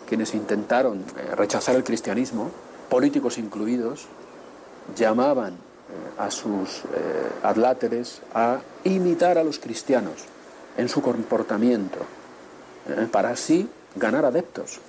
quienes 0.07 0.33
intentaron 0.33 0.99
eh, 0.99 1.35
rechazar 1.35 1.75
el 1.75 1.83
cristianismo, 1.83 2.51
políticos 2.89 3.37
incluidos, 3.37 4.07
llamaban 4.95 5.57
a 6.17 6.31
sus 6.31 6.81
adláteres 7.43 8.21
a 8.33 8.59
imitar 8.83 9.37
a 9.37 9.43
los 9.43 9.59
cristianos 9.59 10.25
en 10.77 10.89
su 10.89 11.01
comportamiento, 11.01 11.99
para 13.11 13.29
así 13.29 13.69
ganar 13.95 14.25
adeptos. 14.25 14.79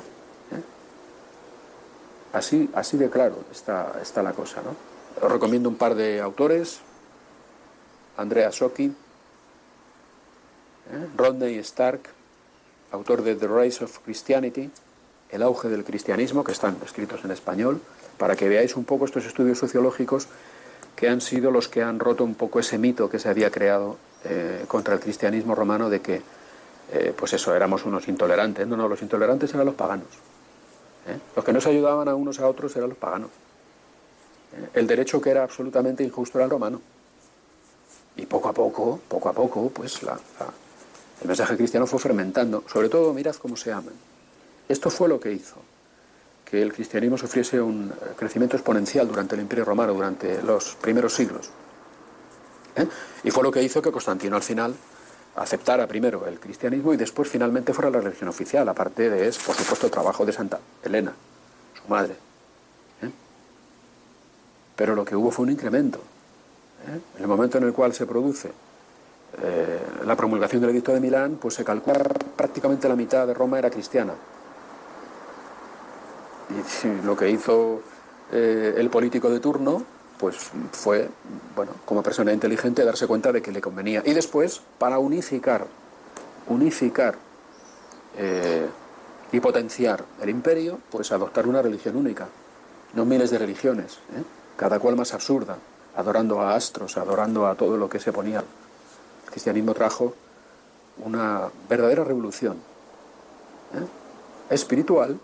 Así, 2.33 2.69
así 2.75 2.97
de 2.97 3.09
claro 3.11 3.45
está, 3.53 3.95
está 4.03 4.23
la 4.23 4.33
cosa. 4.33 4.61
¿no? 4.63 5.25
Os 5.25 5.31
recomiendo 5.31 5.69
un 5.69 5.77
par 5.77 5.95
de 5.95 6.21
autores, 6.21 6.81
Andrea 8.17 8.51
Socchi, 8.51 8.93
¿eh? 10.93 11.07
Rodney 11.17 11.57
Stark, 11.59 12.01
autor 12.93 13.23
de 13.23 13.35
The 13.37 13.49
Rise 13.49 13.85
of 13.85 13.99
Christianity, 14.05 14.71
El 15.31 15.43
auge 15.43 15.69
del 15.69 15.85
cristianismo, 15.85 16.45
que 16.45 16.53
están 16.53 16.77
escritos 16.85 17.25
en 17.25 17.31
español, 17.33 17.81
para 18.19 18.37
que 18.37 18.49
veáis 18.49 18.77
un 18.77 18.85
poco 18.85 19.05
estos 19.05 19.25
estudios 19.25 19.59
sociológicos 19.59 20.29
que 20.95 21.09
han 21.09 21.21
sido 21.21 21.51
los 21.51 21.67
que 21.69 21.83
han 21.83 21.99
roto 21.99 22.23
un 22.23 22.37
poco 22.37 22.61
ese 22.61 22.79
mito 22.79 23.09
que 23.11 23.19
se 23.19 23.29
había 23.29 23.51
creado 23.51 23.97
eh, 24.25 24.65
contra 24.69 24.95
el 24.95 25.01
cristianismo 25.01 25.55
romano 25.57 25.91
de 25.91 26.01
que, 26.01 26.23
eh, 26.93 27.13
pues 27.17 27.33
eso, 27.33 27.53
éramos 27.55 27.85
unos 27.85 28.07
intolerantes. 28.07 28.67
No, 28.69 28.77
no, 28.77 28.87
los 28.89 29.03
intolerantes 29.03 29.53
eran 29.55 29.67
los 29.67 29.75
paganos. 29.75 30.07
¿eh? 31.09 31.19
Los 31.35 31.45
que 31.45 31.53
no 31.53 31.61
se 31.61 31.71
ayudaban 31.71 32.09
a 32.09 32.15
unos 32.15 32.39
a 32.39 32.47
otros 32.47 32.77
eran 32.77 32.91
los 32.91 32.99
paganos. 32.99 33.31
El 34.73 34.87
derecho 34.87 35.21
que 35.21 35.31
era 35.31 35.43
absolutamente 35.43 36.05
injusto 36.05 36.39
era 36.39 36.45
el 36.45 36.51
romano. 36.51 36.81
Y 38.17 38.27
poco 38.27 38.49
a 38.49 38.53
poco, 38.53 39.01
poco 39.09 39.29
a 39.29 39.33
poco, 39.33 39.69
pues 39.71 40.01
la- 40.05 40.21
el 41.21 41.29
mensaje 41.29 41.57
cristiano 41.57 41.87
fue 41.87 41.99
fermentando. 41.99 42.65
Sobre 42.71 42.89
todo, 42.89 43.13
mirad 43.13 43.35
cómo 43.37 43.57
se 43.57 43.73
aman. 43.73 43.95
Esto 44.69 44.91
fue 44.91 45.09
lo 45.09 45.21
que 45.21 45.33
hizo 45.33 45.57
que 46.45 46.63
el 46.63 46.73
cristianismo 46.73 47.17
sufriese 47.17 47.61
un 47.61 47.91
eh, 47.91 48.11
crecimiento 48.17 48.57
exponencial 48.57 49.09
durante 49.09 49.35
el 49.35 49.41
Imperio 49.41 49.65
Romano, 49.65 49.95
durante 49.95 50.43
los 50.43 50.77
primeros 50.77 51.15
siglos. 51.15 51.51
¿Eh? 52.77 52.87
Y 53.25 53.31
fue 53.31 53.43
lo 53.43 53.51
que 53.51 53.63
hizo 53.63 53.81
que 53.81 53.91
Constantino 53.91 54.37
al 54.37 54.43
final 54.43 54.75
aceptara 55.37 55.87
primero 55.87 56.27
el 56.27 56.39
cristianismo 56.39 56.95
y 56.95 56.97
después 56.97 57.29
finalmente 57.29 57.73
fuera 57.73 57.91
la 57.91 58.01
religión 58.01 58.29
oficial, 58.29 58.69
aparte 58.69 59.11
de, 59.11 59.27
es, 59.27 59.39
por 59.39 59.55
supuesto, 59.57 59.87
el 59.87 59.93
trabajo 59.93 60.25
de 60.25 60.33
Santa 60.33 60.61
Elena, 60.83 61.13
su 61.83 61.89
madre. 61.89 62.15
¿Eh? 63.03 63.11
Pero 64.77 64.95
lo 64.95 65.05
que 65.05 65.17
hubo 65.17 65.31
fue 65.31 65.45
un 65.45 65.53
incremento. 65.53 66.01
En 67.17 67.23
el 67.23 67.27
momento 67.27 67.57
en 67.57 67.65
el 67.65 67.73
cual 67.73 67.95
se 67.95 68.05
produce 68.05 68.53
eh, 69.43 69.81
la 70.05 70.17
promulgación 70.17 70.61
del 70.63 70.71
Edicto 70.71 70.93
de 70.93 71.01
Milán, 71.01 71.39
pues 71.41 71.55
se 71.55 71.65
calcula 71.65 71.99
prácticamente 72.37 72.89
la 72.89 72.97
mitad 72.97 73.27
de 73.27 73.35
Roma 73.35 73.59
era 73.59 73.71
cristiana. 73.71 74.15
Y 76.51 77.07
lo 77.07 77.17
que 77.17 77.31
hizo 77.31 77.81
eh, 78.33 78.75
el 78.77 78.91
político 78.91 79.31
de 79.31 79.41
turno, 79.41 79.83
pues 80.19 80.51
fue, 80.73 81.09
bueno, 81.57 81.73
como 81.85 82.03
persona 82.03 82.33
inteligente, 82.33 82.85
darse 82.85 83.07
cuenta 83.07 83.33
de 83.33 83.43
que 83.43 83.51
le 83.51 83.61
convenía. 83.61 84.03
Y 84.05 84.13
después, 84.13 84.61
para 84.79 84.99
unificar, 84.99 85.67
unificar 86.49 87.17
eh, 88.17 88.67
y 89.33 89.41
potenciar 89.41 90.05
el 90.21 90.31
imperio, 90.31 90.79
pues 90.91 91.11
adoptar 91.13 91.47
una 91.47 91.63
religión 91.63 91.97
única, 91.97 92.29
no 92.95 93.05
miles 93.05 93.31
de 93.31 93.39
religiones, 93.39 93.99
cada 94.57 94.79
cual 94.79 94.97
más 94.97 95.13
absurda, 95.13 95.57
adorando 95.97 96.41
a 96.41 96.55
astros, 96.55 96.97
adorando 96.97 97.47
a 97.47 97.57
todo 97.57 97.77
lo 97.77 97.89
que 97.89 97.99
se 97.99 98.13
ponía. 98.13 98.45
Cristianismo 99.35 99.75
trajo 99.75 100.15
una 101.05 101.51
verdadera 101.69 102.05
revolución 102.05 102.57
¿eh? 103.75 104.55
espiritual 104.55 105.19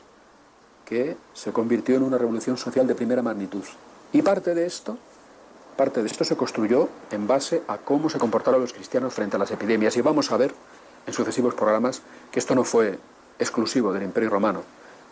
que 0.85 1.17
se 1.33 1.53
convirtió 1.53 1.95
en 1.95 2.03
una 2.03 2.19
revolución 2.19 2.57
social 2.57 2.89
de 2.89 2.97
primera 2.97 3.23
magnitud. 3.23 3.63
Y 4.13 4.23
parte 4.23 4.53
de 4.53 4.67
esto, 4.67 4.99
parte 5.77 6.03
de 6.03 6.09
esto 6.09 6.25
se 6.25 6.37
construyó 6.37 6.89
en 7.13 7.29
base 7.29 7.63
a 7.69 7.79
cómo 7.79 8.11
se 8.11 8.19
comportaron 8.19 8.61
los 8.61 8.73
cristianos 8.73 9.15
frente 9.15 9.37
a 9.37 9.39
las 9.39 9.53
epidemias. 9.53 9.97
Y 9.97 10.01
vamos 10.01 10.33
a 10.33 10.37
ver 10.37 10.53
en 11.07 11.15
sucesivos 11.15 11.55
programas 11.55 12.03
que 12.33 12.41
esto 12.41 12.57
no 12.57 12.65
fue 12.65 12.99
exclusivo 13.39 13.93
del 13.93 14.03
Imperio 14.03 14.31
Romano, 14.31 14.65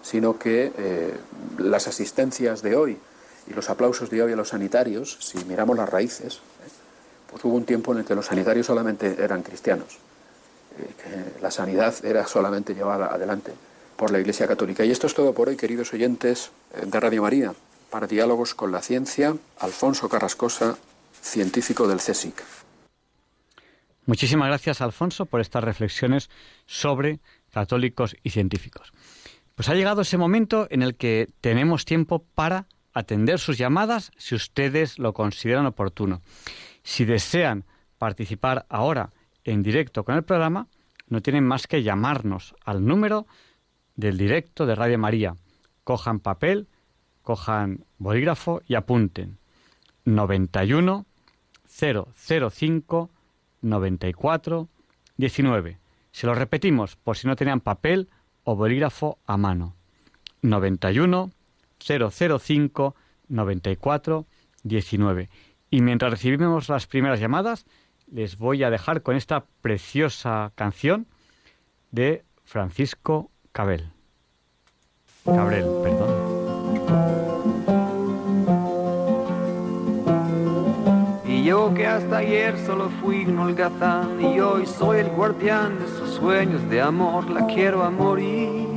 sino 0.03 0.41
que 0.41 0.73
eh, 0.77 1.17
las 1.59 1.87
asistencias 1.87 2.63
de 2.63 2.75
hoy 2.75 2.99
y 3.47 3.55
los 3.55 3.71
aplausos 3.71 4.11
de 4.11 4.25
hoy 4.25 4.33
a 4.33 4.37
los 4.37 4.49
sanitarios, 4.49 5.19
si 5.21 5.39
miramos 5.45 5.77
las 5.77 5.89
raíces. 5.89 6.41
Pues 7.31 7.45
hubo 7.45 7.55
un 7.55 7.65
tiempo 7.65 7.93
en 7.93 7.99
el 7.99 8.05
que 8.05 8.15
los 8.15 8.27
sanitarios 8.27 8.67
solamente 8.67 9.17
eran 9.23 9.43
cristianos, 9.43 9.99
eh, 10.79 11.35
que 11.37 11.43
la 11.43 11.51
sanidad 11.51 11.95
era 12.05 12.27
solamente 12.27 12.75
llevada 12.75 13.07
adelante 13.07 13.53
por 13.97 14.11
la 14.11 14.21
Iglesia 14.21 14.47
Católica. 14.47 14.85
Y 14.85 14.91
esto 14.91 15.07
es 15.07 15.15
todo 15.15 15.35
por 15.35 15.49
hoy, 15.49 15.57
queridos 15.57 15.93
oyentes 15.93 16.51
eh, 16.75 16.87
de 16.87 17.01
Radio 17.01 17.23
María. 17.23 17.55
Para 17.91 18.07
diálogos 18.07 18.55
con 18.55 18.71
la 18.71 18.83
ciencia, 18.83 19.35
Alfonso 19.61 20.09
Carrascosa, 20.09 20.77
científico 21.21 21.89
del 21.89 21.99
CSIC. 21.99 22.43
Muchísimas 24.05 24.49
gracias, 24.49 24.81
Alfonso, 24.81 25.27
por 25.27 25.41
estas 25.41 25.65
reflexiones 25.65 26.31
sobre 26.67 27.21
católicos 27.53 28.17
y 28.23 28.31
científicos. 28.31 28.93
Pues 29.55 29.69
ha 29.69 29.75
llegado 29.75 30.03
ese 30.03 30.17
momento 30.17 30.67
en 30.71 30.83
el 30.83 30.95
que 30.95 31.29
tenemos 31.41 31.85
tiempo 31.85 32.25
para 32.35 32.67
atender 32.95 33.39
sus 33.39 33.59
llamadas 33.59 34.11
si 34.17 34.35
ustedes 34.35 34.99
lo 34.99 35.13
consideran 35.13 35.67
oportuno. 35.67 36.23
Si 36.89 37.05
desean 37.05 37.67
participar 37.99 38.65
ahora 38.71 39.13
en 39.45 39.63
directo 39.63 40.05
con 40.05 40.15
el 40.15 40.23
programa, 40.23 40.69
no 41.09 41.21
tienen 41.21 41.45
más 41.45 41.67
que 41.67 41.83
llamarnos 41.83 42.55
al 42.65 42.83
número 42.83 43.27
del 43.95 44.17
directo 44.17 44.65
de 44.65 44.75
Radio 44.75 44.99
María. 44.99 45.37
Cojan 45.85 46.19
papel, 46.19 46.67
cojan 47.21 47.85
bolígrafo 47.99 48.63
y 48.67 48.75
apunten. 48.75 49.37
91 50.07 51.05
005 51.69 53.11
94 53.61 54.69
19. 55.19 55.79
Se 56.11 56.27
lo 56.27 56.35
repetimos 56.35 56.97
por 56.97 57.19
si 57.19 57.27
no 57.27 57.37
tenían 57.37 57.61
papel 57.61 58.09
o 58.45 58.57
bolígrafo 58.57 59.19
a 59.27 59.37
mano. 59.37 59.77
91 60.41 61.33
005 61.79 62.95
94 63.29 64.27
19. 64.63 65.29
Y 65.71 65.83
mientras 65.83 66.11
recibimos 66.11 66.69
las 66.69 66.87
primeras 66.87 67.21
llamadas, 67.21 67.67
les 68.11 68.39
voy 68.39 68.65
a 68.65 68.71
dejar 68.71 69.03
con 69.03 69.17
esta 69.17 69.45
preciosa 69.61 70.53
canción 70.55 71.07
de 71.91 72.25
Francisco 72.45 73.31
Cabel. 73.53 73.91
Cabrel, 75.25 75.67
perdón. 75.83 76.39
Y 81.27 81.45
yo 81.45 81.75
que 81.75 81.87
hasta 81.87 82.19
ayer 82.19 82.57
solo 82.65 82.89
fui 83.01 83.27
un 83.27 83.39
holgazán 83.39 84.21
y 84.23 84.41
hoy 84.41 84.65
soy 84.65 85.01
el 85.01 85.11
guardián 85.11 85.79
de 85.79 85.87
sus 85.89 86.15
sueños 86.15 86.69
de 86.71 86.81
amor, 86.81 87.29
la 87.29 87.47
quiero 87.47 87.83
a 87.85 87.91
morir. 87.91 88.68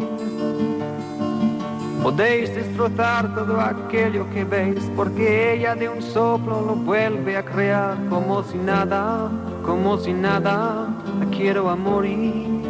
Podéis 2.02 2.54
destrozar 2.56 3.34
todo 3.36 3.62
aquello 3.62 4.28
que 4.32 4.44
veis, 4.44 4.92
porque 4.96 5.54
ella 5.54 5.76
de 5.76 5.88
un 5.88 6.02
soplo 6.02 6.60
lo 6.62 6.76
vuelve 6.76 7.38
a 7.38 7.46
crear 7.46 7.96
como 8.10 8.42
si 8.42 8.58
nada, 8.58 9.30
como 9.64 9.98
si 10.00 10.12
nada, 10.12 10.88
la 11.20 11.26
quiero 11.28 11.70
a 11.70 11.76
morir. 11.76 12.62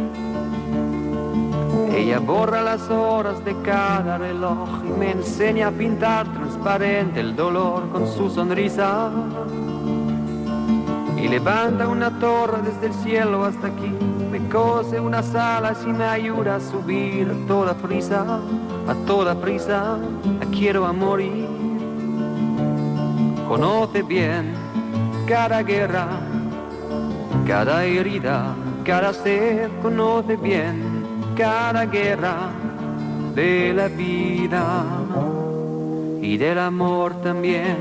Ella 1.94 2.18
borra 2.18 2.60
las 2.62 2.90
horas 2.90 3.42
de 3.44 3.54
cada 3.62 4.18
reloj 4.18 4.68
y 4.84 4.98
me 4.98 5.12
enseña 5.12 5.68
a 5.68 5.70
pintar 5.70 6.30
transparente 6.32 7.20
el 7.20 7.34
dolor 7.34 7.88
con 7.90 8.06
su 8.06 8.28
sonrisa. 8.28 9.10
Y 11.16 11.28
levanta 11.28 11.88
una 11.88 12.18
torre 12.18 12.58
desde 12.62 12.86
el 12.88 12.94
cielo 12.94 13.44
hasta 13.44 13.68
aquí, 13.68 13.96
me 14.32 14.48
cose 14.48 14.98
unas 14.98 15.34
alas 15.34 15.84
y 15.86 15.92
me 15.92 16.04
ayuda 16.04 16.56
a 16.56 16.60
subir 16.60 17.30
a 17.30 17.46
toda 17.46 17.74
prisa, 17.74 18.40
a 18.88 18.94
toda 19.06 19.34
prisa, 19.34 19.98
la 20.40 20.46
quiero 20.46 20.86
a 20.86 20.92
morir. 20.94 21.46
Conoce 23.46 24.02
bien 24.02 24.54
cada 25.28 25.62
guerra, 25.62 26.06
cada 27.46 27.84
herida, 27.84 28.54
cada 28.84 29.12
sed, 29.12 29.68
conoce 29.82 30.36
bien 30.36 31.04
cada 31.36 31.84
guerra 31.84 32.52
de 33.34 33.74
la 33.74 33.88
vida 33.88 34.82
y 36.22 36.38
del 36.38 36.58
amor 36.58 37.20
también. 37.20 37.76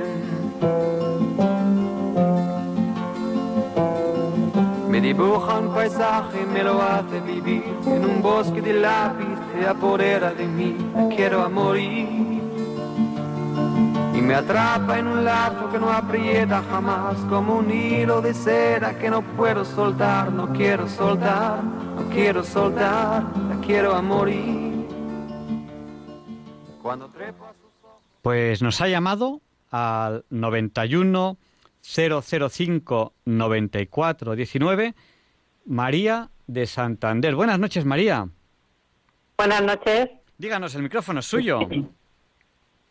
Me 4.92 5.00
dibuja 5.00 5.58
un 5.58 5.74
paisaje, 5.74 6.46
me 6.46 6.64
lo 6.64 6.82
hace 6.82 7.22
vivir 7.22 7.64
en 7.86 8.04
un 8.04 8.22
bosque 8.22 8.62
de 8.62 8.74
lápiz, 8.74 9.38
se 9.54 9.66
apodera 9.66 10.34
de 10.34 10.46
mí, 10.46 10.76
la 10.94 11.08
quiero 11.08 11.44
a 11.44 11.48
morir. 11.48 12.10
Y 14.14 14.22
me 14.22 14.36
atrapa 14.36 15.00
en 15.00 15.08
un 15.08 15.24
lazo 15.24 15.72
que 15.72 15.80
no 15.80 15.90
aprieta 15.90 16.62
jamás, 16.70 17.16
como 17.30 17.60
un 17.60 17.72
hilo 17.72 18.22
de 18.22 18.34
cera 18.34 19.00
que 19.00 19.10
no 19.10 19.22
puedo 19.22 19.64
soltar, 19.64 20.30
no 20.30 20.52
quiero 20.52 20.90
soltar, 20.90 21.64
no 21.64 22.10
quiero 22.14 22.44
soltar, 22.44 23.24
la 23.48 23.62
quiero 23.66 23.96
a 23.96 24.02
morir. 24.02 24.90
Cuando 26.82 27.08
trepo 27.08 27.46
a 27.46 27.54
Pues 28.22 28.62
nos 28.62 28.82
ha 28.82 28.90
llamado 28.90 29.40
al 29.72 30.26
91 30.30 31.38
005 31.82 33.14
94 33.26 34.36
19 34.36 34.96
María 35.66 36.30
de 36.48 36.66
Santander. 36.68 37.36
Buenas 37.36 37.60
noches, 37.60 37.86
María. 37.86 38.28
Buenas 39.38 39.64
noches. 39.64 40.10
Díganos, 40.38 40.76
el 40.76 40.84
micrófono 40.84 41.20
es 41.20 41.26
suyo. 41.26 41.60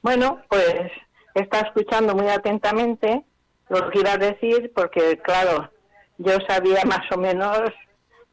Bueno, 0.03 0.41
pues 0.49 0.91
está 1.35 1.61
escuchando 1.61 2.15
muy 2.15 2.29
atentamente 2.29 3.25
lo 3.69 3.91
que 3.91 4.01
iba 4.01 4.13
a 4.13 4.19
decir, 4.19 4.73
porque 4.75 5.21
claro, 5.23 5.71
yo 6.19 6.39
sabía 6.49 6.83
más 6.85 7.11
o 7.13 7.19
menos 7.19 7.61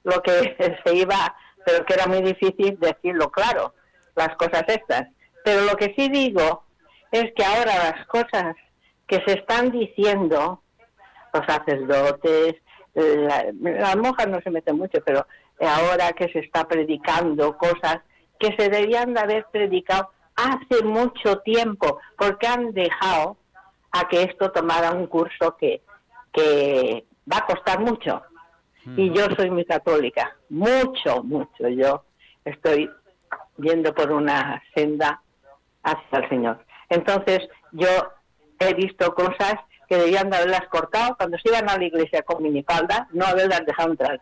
lo 0.04 0.22
que 0.22 0.56
se 0.86 0.96
iba, 0.96 1.36
pero 1.66 1.86
que 1.86 1.94
era 1.94 2.08
muy 2.08 2.22
difícil 2.22 2.78
decirlo 2.80 3.30
claro, 3.32 3.74
las 4.16 4.36
cosas 4.38 4.64
estas. 4.68 5.08
Pero 5.44 5.62
lo 5.66 5.76
que 5.76 5.94
sí 5.98 6.10
digo 6.10 6.64
es 7.12 7.32
que 7.36 7.44
ahora 7.44 7.92
las 7.92 8.08
cosas 8.08 8.56
que 9.08 9.22
se 9.26 9.34
están 9.40 9.72
diciendo, 9.72 10.62
los 11.34 11.46
sacerdotes, 11.46 12.56
la- 12.94 13.46
las 13.62 13.96
monjas 13.96 14.28
no 14.28 14.40
se 14.42 14.50
meten 14.50 14.78
mucho, 14.78 15.00
pero 15.06 15.26
ahora 15.62 16.12
que 16.14 16.30
se 16.30 16.40
está 16.40 16.68
predicando 16.68 17.58
cosas 17.58 18.00
que 18.40 18.56
se 18.58 18.70
debían 18.70 19.14
de 19.14 19.20
haber 19.22 19.46
predicado 19.52 20.10
hace 20.36 20.84
mucho 20.84 21.40
tiempo, 21.40 22.00
porque 22.18 22.48
han 22.48 22.72
dejado 22.74 23.38
a 23.92 24.08
que 24.08 24.24
esto 24.24 24.52
tomara 24.52 24.92
un 24.92 25.08
curso 25.08 25.56
que, 25.58 25.82
que 26.32 27.06
va 27.32 27.38
a 27.38 27.46
costar 27.46 27.80
mucho. 27.80 28.22
Y 28.96 29.12
yo 29.14 29.26
soy 29.36 29.50
muy 29.52 29.66
católica, 29.66 30.36
mucho, 30.50 31.22
mucho. 31.24 31.68
Yo 31.68 32.04
estoy 32.46 32.90
yendo 33.58 33.94
por 33.94 34.12
una 34.12 34.64
senda 34.74 35.22
hacia 35.84 36.20
el 36.20 36.30
Señor. 36.30 36.64
Entonces, 36.90 37.40
yo 37.74 37.88
he 38.60 38.74
visto 38.74 39.14
cosas 39.14 39.56
que 39.88 39.98
debían 39.98 40.30
de 40.30 40.38
haberlas 40.38 40.68
cortado 40.70 41.16
cuando 41.16 41.38
se 41.38 41.50
iban 41.50 41.70
a 41.70 41.78
la 41.78 41.86
iglesia 41.86 42.22
con 42.24 42.44
minifalda, 42.44 43.08
no 43.12 43.26
haberlas 43.26 43.66
dejado 43.66 43.92
entrar. 43.92 44.22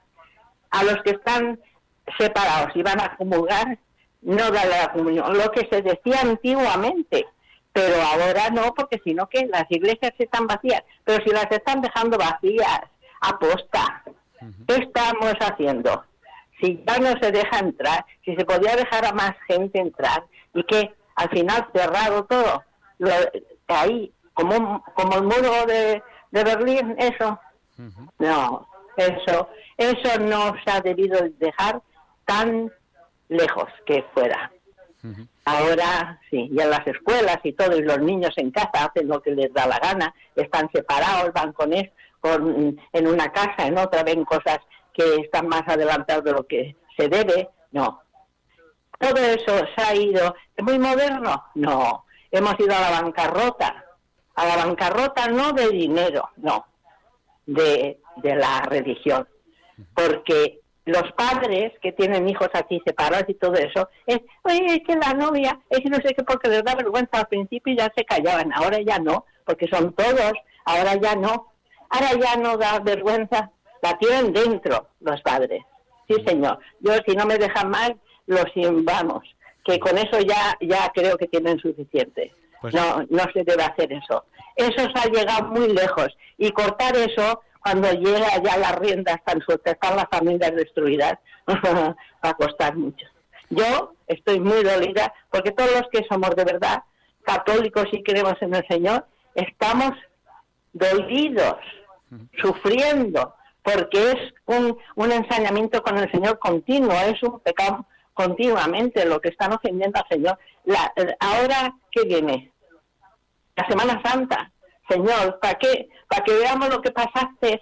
A 0.72 0.84
los 0.84 1.02
que 1.04 1.12
están 1.12 1.60
separados 2.18 2.76
y 2.76 2.84
van 2.84 3.02
a 3.02 3.16
comulgar, 3.16 3.78
no 4.22 4.52
darle 4.52 4.78
la 4.78 4.92
comunión, 4.92 5.38
lo 5.38 5.52
que 5.52 5.68
se 5.72 5.82
decía 5.82 6.22
antiguamente, 6.22 7.26
pero 7.74 7.96
ahora 8.02 8.50
no, 8.52 8.74
porque 8.74 9.00
si 9.04 9.14
no, 9.14 9.28
que 9.28 9.46
las 9.48 9.66
iglesias 9.70 10.14
están 10.18 10.48
vacías, 10.48 10.84
pero 11.04 11.24
si 11.24 11.32
las 11.32 11.48
están 11.52 11.82
dejando 11.82 12.18
vacías, 12.18 12.82
aposta, 13.22 14.04
¿qué 14.68 14.76
estamos 14.76 15.34
haciendo? 15.40 16.04
Si 16.62 16.84
ya 16.88 16.98
no 17.00 17.20
se 17.20 17.32
deja 17.32 17.60
entrar, 17.60 18.06
si 18.24 18.36
se 18.36 18.46
podía 18.46 18.76
dejar 18.76 19.06
a 19.06 19.12
más 19.12 19.34
gente 19.48 19.80
entrar, 19.80 20.24
y 20.54 20.64
que 20.64 20.94
al 21.16 21.30
final 21.30 21.68
cerrado 21.74 22.24
todo, 22.26 22.64
lo, 23.00 23.12
ahí, 23.68 24.12
como, 24.36 24.56
un- 24.56 24.80
como 24.94 25.16
el 25.18 25.24
muro 25.24 25.66
de, 25.66 26.04
de 26.32 26.44
Berlín, 26.44 26.96
eso, 27.00 27.40
no, 28.20 28.68
eso, 28.98 29.50
eso 29.78 30.20
no 30.20 30.54
se 30.64 30.72
ha 30.72 30.80
debido 30.82 31.20
dejar 31.40 31.82
tan 32.26 32.72
lejos 33.30 33.66
que 33.88 34.06
fuera. 34.14 34.52
Ahora 35.46 36.20
sí, 36.32 36.50
y 36.52 36.60
en 36.60 36.70
las 36.72 36.86
escuelas 36.88 37.38
y 37.44 37.54
todo, 37.54 37.76
y 37.78 37.82
los 37.84 38.00
niños 38.00 38.34
en 38.38 38.50
casa 38.52 38.86
hacen 38.86 39.08
lo 39.08 39.22
que 39.22 39.32
les 39.32 39.54
da 39.54 39.68
la 39.68 39.78
gana, 39.80 40.14
están 40.36 40.70
separados, 40.74 41.32
van 41.34 41.54
con 41.54 41.72
es, 41.74 41.90
con, 42.20 42.80
en 42.92 43.08
una 43.08 43.32
casa, 43.32 43.68
en 43.68 43.78
otra, 43.78 44.02
ven 44.04 44.26
cosas 44.26 44.58
que 44.94 45.16
están 45.18 45.48
más 45.48 45.62
adelantadas 45.68 46.24
de 46.24 46.32
lo 46.32 46.48
que 46.48 46.76
se 46.98 47.08
debe. 47.08 47.50
No. 47.72 48.02
Todo 48.98 49.18
eso 49.18 49.64
se 49.76 49.82
ha 49.84 49.94
ido. 49.94 50.34
¿Es 50.56 50.64
muy 50.64 50.80
moderno? 50.80 51.44
No. 51.54 52.06
Hemos 52.32 52.60
ido 52.60 52.74
a 52.76 52.80
la 52.90 53.02
bancarrota. 53.02 53.85
A 54.36 54.46
la 54.46 54.66
bancarrota 54.66 55.28
no 55.28 55.54
de 55.54 55.70
dinero, 55.70 56.30
no, 56.38 56.66
de, 57.46 58.00
de 58.18 58.36
la 58.36 58.62
religión. 58.62 59.28
Porque 59.94 60.60
los 60.86 61.12
padres 61.14 61.74
que 61.82 61.92
tienen 61.92 62.30
hijos 62.30 62.50
aquí 62.54 62.82
separados 62.86 63.26
y 63.28 63.34
todo 63.36 63.54
eso, 63.56 63.90
es, 64.06 64.20
oye, 64.44 64.66
es 64.68 64.80
que 64.86 64.96
la 64.96 65.14
novia, 65.14 65.60
es 65.70 65.80
que 65.80 65.90
no 65.90 65.98
sé 65.98 66.14
qué, 66.16 66.24
porque 66.24 66.50
les 66.50 66.64
da 66.64 66.76
vergüenza 66.76 67.20
al 67.20 67.28
principio 67.28 67.74
y 67.74 67.78
ya 67.78 67.92
se 67.96 68.06
callaban, 68.06 68.54
ahora 68.54 68.80
ya 68.82 69.00
no, 69.00 69.26
porque 69.46 69.68
son 69.68 69.94
todos, 69.94 70.34
ahora 70.64 70.96
ya 70.96 71.16
no, 71.16 71.54
ahora 71.90 72.12
ya 72.22 72.36
no 72.38 72.58
da 72.58 72.80
vergüenza, 72.80 73.52
la 73.82 73.98
tienen 73.98 74.32
dentro 74.34 74.90
los 75.00 75.22
padres. 75.22 75.64
Sí, 76.08 76.16
señor. 76.26 76.60
Yo, 76.82 76.94
si 77.08 77.16
no 77.16 77.26
me 77.26 77.38
dejan 77.38 77.70
mal, 77.70 78.00
los 78.28 78.46
vamos, 78.84 79.24
que 79.64 79.80
con 79.80 79.98
eso 79.98 80.20
ya, 80.20 80.56
ya 80.62 80.92
creo 80.94 81.18
que 81.18 81.28
tienen 81.28 81.60
suficiente. 81.60 82.32
Pues- 82.72 82.74
No, 82.74 83.06
no 83.10 83.24
se 83.34 83.44
debe 83.44 83.64
hacer 83.64 83.92
eso. 83.94 84.26
Eso 84.56 84.88
se 84.94 85.00
ha 85.00 85.12
llegado 85.12 85.50
muy 85.50 85.68
lejos. 85.74 86.08
Y 86.38 86.52
cortar 86.52 86.96
eso, 86.96 87.42
cuando 87.62 87.92
llega 87.92 88.42
ya 88.44 88.58
las 88.58 88.76
riendas 88.76 89.24
tan 89.26 89.42
sueltas, 89.42 89.74
están 89.74 89.96
las 89.98 90.08
familias 90.12 90.56
destruidas, 90.56 91.14
va 91.48 91.96
a 92.22 92.34
costar 92.34 92.76
mucho. 92.76 93.06
Yo 93.50 93.94
estoy 94.08 94.40
muy 94.40 94.64
dolida 94.64 95.14
porque 95.30 95.52
todos 95.52 95.72
los 95.72 95.84
que 95.92 96.06
somos 96.10 96.32
de 96.36 96.44
verdad 96.46 96.84
católicos 97.24 97.86
y 97.92 98.04
creemos 98.04 98.36
en 98.42 98.54
el 98.56 98.66
Señor, 98.68 99.06
estamos 99.34 99.92
dolidos, 100.74 101.58
sufriendo, 102.40 103.34
porque 103.64 104.12
es 104.12 104.34
un, 104.46 104.78
un 104.96 105.12
ensañamiento 105.12 105.82
con 105.82 105.98
el 105.98 106.10
Señor 106.12 106.38
continuo, 106.40 106.94
es 106.94 107.22
un 107.24 107.40
pecado 107.40 107.86
continuamente 108.14 109.06
lo 109.06 109.20
que 109.20 109.30
están 109.30 109.54
ofendiendo 109.54 110.00
al 110.00 110.08
Señor. 110.10 110.38
La, 110.66 110.94
eh, 110.96 111.16
ahora, 111.20 111.74
¿qué 111.92 112.04
viene? 112.04 112.52
La 113.56 113.68
Semana 113.68 114.02
Santa. 114.04 114.52
Señor, 114.90 115.40
¿para 115.42 115.56
qué? 115.56 115.90
Para 116.08 116.24
que 116.24 116.34
veamos 116.34 116.70
lo 116.70 116.82
que 116.82 116.92
pasaste. 116.92 117.62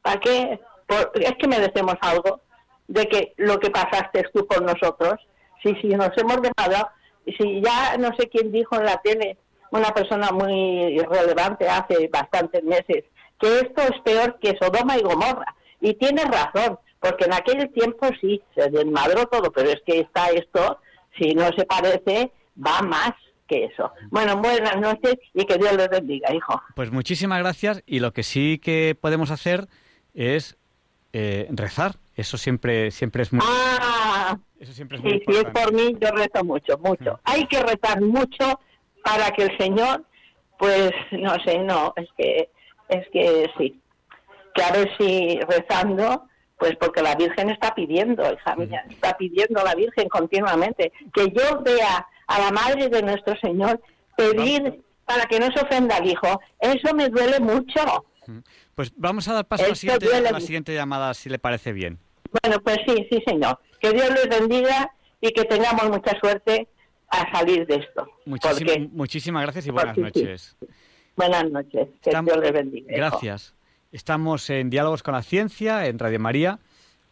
¿Para 0.00 0.20
qué? 0.20 0.60
Por- 0.86 1.12
es 1.14 1.32
que 1.38 1.48
merecemos 1.48 1.96
algo 2.00 2.40
de 2.88 3.06
que 3.06 3.34
lo 3.36 3.58
que 3.58 3.70
pasaste 3.70 4.24
tú 4.32 4.46
por 4.46 4.62
nosotros. 4.62 5.14
Si, 5.62 5.74
si 5.76 5.88
nos 5.88 6.10
hemos 6.16 6.38
dejado, 6.42 6.88
si 7.38 7.60
ya 7.62 7.96
no 7.98 8.08
sé 8.18 8.28
quién 8.28 8.50
dijo 8.50 8.76
en 8.76 8.84
la 8.86 8.96
tele, 8.98 9.36
una 9.70 9.90
persona 9.94 10.30
muy 10.32 10.98
relevante 10.98 11.68
hace 11.68 12.08
bastantes 12.08 12.62
meses, 12.64 13.04
que 13.40 13.60
esto 13.60 13.82
es 13.82 14.00
peor 14.04 14.38
que 14.40 14.56
Sodoma 14.60 14.98
y 14.98 15.02
Gomorra. 15.02 15.54
Y 15.80 15.94
tiene 15.94 16.22
razón, 16.24 16.78
porque 17.00 17.24
en 17.24 17.32
aquel 17.32 17.72
tiempo 17.72 18.06
sí, 18.20 18.42
se 18.54 18.68
desmadró 18.70 19.26
todo, 19.26 19.50
pero 19.52 19.70
es 19.70 19.80
que 19.86 20.00
está 20.00 20.26
esto, 20.30 20.78
si 21.18 21.34
no 21.34 21.46
se 21.56 21.64
parece, 21.64 22.32
va 22.56 22.82
más 22.82 23.12
que 23.52 23.64
eso. 23.66 23.92
Bueno, 24.10 24.36
buenas 24.38 24.80
noches 24.80 25.16
y 25.34 25.44
que 25.44 25.58
Dios 25.58 25.74
les 25.74 25.88
bendiga, 25.88 26.34
hijo. 26.34 26.60
Pues 26.74 26.90
muchísimas 26.90 27.38
gracias 27.40 27.82
y 27.86 28.00
lo 28.00 28.12
que 28.12 28.22
sí 28.22 28.58
que 28.58 28.96
podemos 28.98 29.30
hacer 29.30 29.68
es 30.14 30.56
eh, 31.12 31.46
rezar. 31.50 31.96
Eso 32.16 32.36
siempre, 32.38 32.90
siempre 32.90 33.22
es 33.22 33.32
muy... 33.32 33.44
Ah, 33.46 34.38
Eso 34.58 34.72
siempre 34.72 34.98
es 34.98 35.04
muy 35.04 35.12
sí, 35.12 35.18
si 35.26 35.32
es 35.32 35.38
importante. 35.38 35.70
por 35.70 35.74
mí, 35.74 35.96
yo 36.00 36.10
rezo 36.10 36.44
mucho, 36.44 36.78
mucho. 36.78 37.20
Hay 37.24 37.46
que 37.46 37.60
rezar 37.60 38.00
mucho 38.00 38.60
para 39.04 39.30
que 39.32 39.44
el 39.44 39.58
Señor, 39.58 40.04
pues, 40.58 40.92
no 41.12 41.34
sé, 41.44 41.58
no, 41.58 41.92
es 41.96 42.08
que, 42.16 42.48
es 42.88 43.06
que 43.12 43.50
sí. 43.58 43.80
Que 44.54 44.62
a 44.62 44.72
ver 44.72 44.90
si 44.98 45.40
rezando, 45.48 46.26
pues 46.58 46.76
porque 46.78 47.02
la 47.02 47.14
Virgen 47.16 47.50
está 47.50 47.74
pidiendo, 47.74 48.22
hija 48.32 48.56
mía, 48.56 48.84
está 48.88 49.16
pidiendo 49.16 49.60
a 49.60 49.64
la 49.64 49.74
Virgen 49.74 50.08
continuamente, 50.08 50.92
que 51.12 51.26
yo 51.30 51.62
vea 51.62 52.06
a 52.34 52.38
la 52.40 52.50
Madre 52.50 52.88
de 52.88 53.02
nuestro 53.02 53.34
Señor 53.40 53.80
pedir 54.16 54.82
para 55.04 55.24
que 55.26 55.38
no 55.40 55.46
se 55.54 55.64
ofenda 55.64 55.96
al 55.96 56.06
Hijo. 56.08 56.40
Eso 56.60 56.94
me 56.94 57.08
duele 57.08 57.40
mucho. 57.40 58.06
Pues 58.74 58.92
vamos 58.96 59.28
a 59.28 59.34
dar 59.34 59.46
paso 59.46 59.64
a 59.64 59.68
la 59.68 59.74
siguiente, 59.74 60.06
duele 60.06 60.20
a 60.28 60.30
la 60.32 60.38
mucho. 60.38 60.46
siguiente 60.46 60.74
llamada, 60.74 61.12
si 61.14 61.28
le 61.28 61.38
parece 61.38 61.72
bien. 61.72 61.98
Bueno, 62.42 62.60
pues 62.62 62.78
sí, 62.86 63.06
sí, 63.10 63.22
señor. 63.26 63.58
Que 63.80 63.90
Dios 63.92 64.08
les 64.10 64.28
bendiga 64.28 64.90
y 65.20 65.30
que 65.32 65.44
tengamos 65.44 65.90
mucha 65.90 66.18
suerte 66.20 66.68
a 67.08 67.30
salir 67.36 67.66
de 67.66 67.74
esto. 67.76 68.06
Muchísima- 68.24 68.88
muchísimas 68.92 69.42
gracias 69.42 69.66
y 69.66 69.70
buenas 69.70 69.94
porque 69.94 70.10
sí. 70.14 70.22
noches. 70.24 70.56
Buenas 71.16 71.50
noches. 71.50 71.88
Que 72.00 72.10
Dios 72.10 72.36
les 72.38 72.52
bendiga. 72.52 72.86
Gracias. 72.96 73.54
Estamos 73.90 74.48
en 74.48 74.70
Diálogos 74.70 75.02
con 75.02 75.12
la 75.12 75.22
Ciencia, 75.22 75.86
en 75.86 75.98
Radio 75.98 76.18
María, 76.18 76.58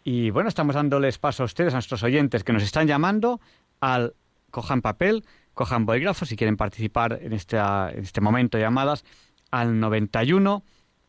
y 0.02 0.30
bueno, 0.30 0.48
estamos 0.48 0.74
dándoles 0.76 1.18
paso 1.18 1.42
a 1.42 1.46
ustedes, 1.46 1.74
a 1.74 1.76
nuestros 1.76 2.02
oyentes 2.02 2.42
que 2.42 2.54
nos 2.54 2.62
están 2.62 2.86
llamando, 2.86 3.38
al 3.80 4.14
cojan 4.50 4.82
papel, 4.82 5.24
cojan 5.54 5.86
bolígrafo, 5.86 6.24
si 6.26 6.36
quieren 6.36 6.56
participar 6.56 7.18
en, 7.22 7.32
esta, 7.32 7.90
en 7.90 8.02
este 8.02 8.20
momento 8.20 8.58
llamadas, 8.58 9.04
al 9.50 9.80
91 9.80 10.62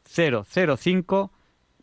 005 0.03 1.31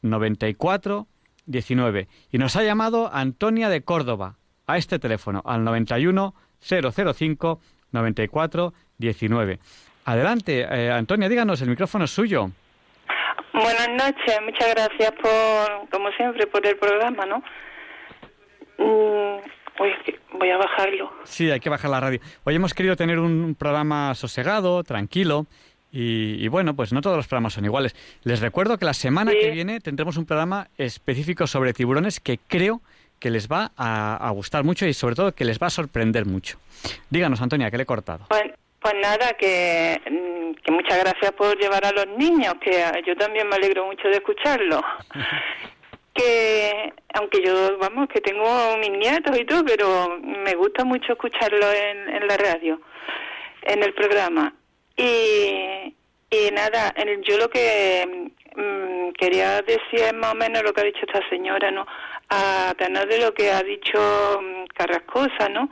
94 0.02 1.06
19. 1.46 2.08
Y 2.30 2.38
nos 2.38 2.56
ha 2.56 2.62
llamado 2.62 3.10
Antonia 3.12 3.68
de 3.68 3.82
Córdoba 3.82 4.36
a 4.66 4.76
este 4.76 4.98
teléfono, 4.98 5.42
al 5.46 5.64
91 5.64 6.34
005 6.60 7.60
94 7.92 8.74
19. 8.98 9.58
Adelante, 10.04 10.60
eh, 10.60 10.90
Antonia, 10.90 11.28
díganos, 11.28 11.60
el 11.62 11.70
micrófono 11.70 12.04
es 12.04 12.10
suyo. 12.10 12.50
Buenas 13.52 13.88
noches, 13.88 14.38
muchas 14.44 14.74
gracias 14.74 15.12
por, 15.20 15.90
como 15.90 16.10
siempre, 16.12 16.46
por 16.46 16.64
el 16.66 16.76
programa, 16.76 17.26
¿no? 17.26 17.42
Mm, 18.78 19.40
voy 20.32 20.50
a 20.50 20.56
bajarlo. 20.56 21.12
Sí, 21.24 21.50
hay 21.50 21.60
que 21.60 21.70
bajar 21.70 21.90
la 21.90 22.00
radio. 22.00 22.20
Hoy 22.44 22.54
hemos 22.54 22.74
querido 22.74 22.96
tener 22.96 23.18
un 23.18 23.54
programa 23.54 24.14
sosegado, 24.14 24.82
tranquilo, 24.84 25.46
y, 25.90 26.44
y 26.44 26.48
bueno, 26.48 26.76
pues 26.76 26.92
no 26.92 27.00
todos 27.00 27.16
los 27.16 27.28
programas 27.28 27.54
son 27.54 27.64
iguales. 27.64 27.94
Les 28.22 28.40
recuerdo 28.40 28.78
que 28.78 28.84
la 28.84 28.94
semana 28.94 29.32
que 29.32 29.50
viene 29.50 29.80
tendremos 29.80 30.16
un 30.16 30.26
programa 30.26 30.68
específico 30.76 31.46
sobre 31.46 31.72
tiburones 31.72 32.20
que 32.20 32.38
creo 32.38 32.82
que 33.18 33.30
les 33.30 33.48
va 33.48 33.72
a, 33.76 34.16
a 34.16 34.30
gustar 34.30 34.64
mucho 34.64 34.86
y 34.86 34.92
sobre 34.94 35.14
todo 35.14 35.34
que 35.34 35.44
les 35.44 35.58
va 35.58 35.68
a 35.68 35.70
sorprender 35.70 36.26
mucho. 36.26 36.58
Díganos, 37.10 37.40
Antonia, 37.40 37.70
que 37.70 37.76
le 37.78 37.82
he 37.82 37.86
cortado. 37.86 38.26
Pues, 38.28 38.44
pues 38.80 38.94
nada, 39.02 39.32
que, 39.38 40.00
mm, 40.08 40.62
que 40.62 40.72
muchas 40.72 40.98
gracias 41.00 41.32
por 41.32 41.58
llevar 41.58 41.84
a 41.84 41.92
los 41.92 42.06
niños, 42.16 42.54
que 42.60 42.84
yo 43.06 43.16
también 43.16 43.48
me 43.48 43.56
alegro 43.56 43.86
mucho 43.86 44.08
de 44.08 44.14
escucharlo. 44.14 44.82
que 46.18 46.92
aunque 47.14 47.42
yo, 47.42 47.78
vamos, 47.78 48.08
que 48.08 48.20
tengo 48.20 48.76
mis 48.78 48.90
nietos 48.90 49.38
y 49.38 49.44
todo, 49.44 49.64
pero 49.64 50.18
me 50.20 50.54
gusta 50.54 50.84
mucho 50.84 51.12
escucharlo 51.12 51.66
en, 51.72 52.08
en 52.16 52.26
la 52.28 52.36
radio, 52.36 52.80
en 53.62 53.82
el 53.82 53.94
programa. 53.94 54.52
Y, 54.96 55.94
y 56.30 56.50
nada, 56.52 56.92
el- 56.96 57.22
yo 57.22 57.38
lo 57.38 57.48
que 57.48 58.30
mm, 58.56 59.12
quería 59.12 59.62
decir 59.62 60.00
es 60.00 60.14
más 60.14 60.32
o 60.32 60.36
menos 60.36 60.62
lo 60.62 60.72
que 60.72 60.80
ha 60.80 60.84
dicho 60.84 61.06
esta 61.06 61.26
señora, 61.28 61.70
¿no? 61.70 61.86
A 62.30 62.74
tenor 62.76 63.06
de 63.08 63.18
lo 63.20 63.32
que 63.32 63.50
ha 63.50 63.62
dicho 63.62 63.98
mm, 64.42 64.64
Carrascosa, 64.74 65.48
¿no? 65.50 65.70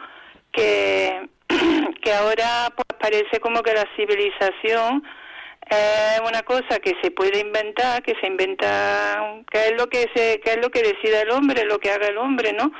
Que, 0.52 1.28
que 2.02 2.12
ahora 2.12 2.68
pues 2.74 2.86
parece 3.00 3.40
como 3.40 3.62
que 3.62 3.74
la 3.74 3.84
civilización 3.96 5.02
es 5.68 6.20
una 6.20 6.42
cosa 6.42 6.78
que 6.78 6.94
se 7.02 7.10
puede 7.10 7.40
inventar, 7.40 8.02
que 8.02 8.14
se 8.20 8.26
inventa, 8.26 9.42
que 9.50 9.66
es 9.66 9.72
lo 9.72 9.88
que 9.88 10.08
se, 10.14 10.40
que 10.40 10.52
es 10.52 10.58
lo 10.58 10.70
que 10.70 10.82
decida 10.82 11.22
el 11.22 11.30
hombre, 11.30 11.64
lo 11.64 11.78
que 11.78 11.90
haga 11.90 12.06
el 12.06 12.18
hombre, 12.18 12.52
¿no? 12.52 12.72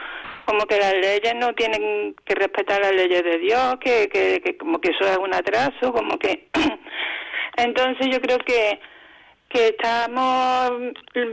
Como 0.44 0.66
que 0.66 0.78
las 0.78 0.94
leyes 0.94 1.34
no 1.34 1.52
tienen 1.54 2.14
que 2.24 2.34
respetar 2.36 2.80
las 2.80 2.92
leyes 2.92 3.24
de 3.24 3.38
Dios, 3.38 3.76
que, 3.80 4.08
que, 4.08 4.40
que 4.40 4.56
como 4.56 4.80
que 4.80 4.90
eso 4.90 5.04
es 5.04 5.18
un 5.18 5.34
atraso, 5.34 5.92
como 5.92 6.18
que 6.18 6.48
entonces 7.56 8.08
yo 8.10 8.20
creo 8.20 8.38
que 8.38 8.78
que 9.48 9.68
estamos 9.68 10.72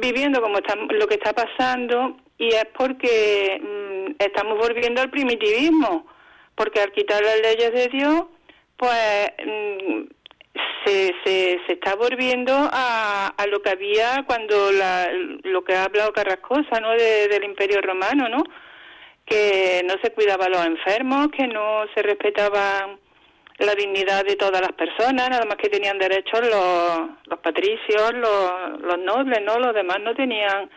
viviendo 0.01 0.41
como 0.41 0.57
estamos, 0.57 0.87
lo 0.91 1.07
que 1.07 1.15
está 1.15 1.33
pasando 1.33 2.17
y 2.37 2.49
es 2.49 2.65
porque 2.77 3.59
mm, 3.61 4.15
estamos 4.19 4.57
volviendo 4.57 5.01
al 5.01 5.09
primitivismo, 5.09 6.07
porque 6.55 6.81
al 6.81 6.91
quitar 6.91 7.21
las 7.23 7.39
leyes 7.41 7.73
de 7.73 7.87
Dios, 7.89 8.23
pues 8.77 9.31
mm, 9.45 10.01
se, 10.85 11.15
se, 11.23 11.59
se 11.65 11.73
está 11.73 11.95
volviendo 11.95 12.53
a, 12.53 13.27
a 13.37 13.47
lo 13.47 13.61
que 13.61 13.69
había 13.71 14.23
cuando 14.27 14.71
la, 14.71 15.09
lo 15.43 15.63
que 15.63 15.73
ha 15.75 15.85
hablado 15.85 16.13
Carrascosa, 16.13 16.79
¿no? 16.81 16.91
De- 16.91 17.27
del 17.27 17.43
Imperio 17.43 17.81
Romano, 17.81 18.29
¿no? 18.29 18.43
Que 19.25 19.81
no 19.85 19.95
se 20.03 20.11
cuidaba 20.11 20.45
a 20.45 20.49
los 20.49 20.65
enfermos, 20.65 21.29
que 21.35 21.47
no 21.47 21.85
se 21.95 22.01
respetaban 22.03 22.99
la 23.59 23.75
dignidad 23.75 24.25
de 24.25 24.35
todas 24.35 24.61
las 24.61 24.73
personas, 24.73 25.29
nada 25.29 25.45
más 25.45 25.55
que 25.57 25.69
tenían 25.69 25.97
derechos 25.97 26.41
los, 26.41 27.09
los 27.25 27.39
patricios, 27.39 28.13
los, 28.13 28.81
los 28.81 28.97
nobles, 28.99 29.39
¿no? 29.43 29.57
Los 29.59 29.73
demás 29.73 29.99
no 30.01 30.13
tenían, 30.13 30.69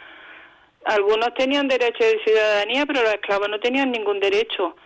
algunos 0.84 1.34
tenían 1.34 1.68
derecho 1.68 2.04
de 2.04 2.20
ciudadanía, 2.24 2.86
pero 2.86 3.02
los 3.02 3.14
esclavos 3.14 3.48
no 3.48 3.58
tenían 3.60 3.90
ningún 3.90 4.20
derecho. 4.20 4.76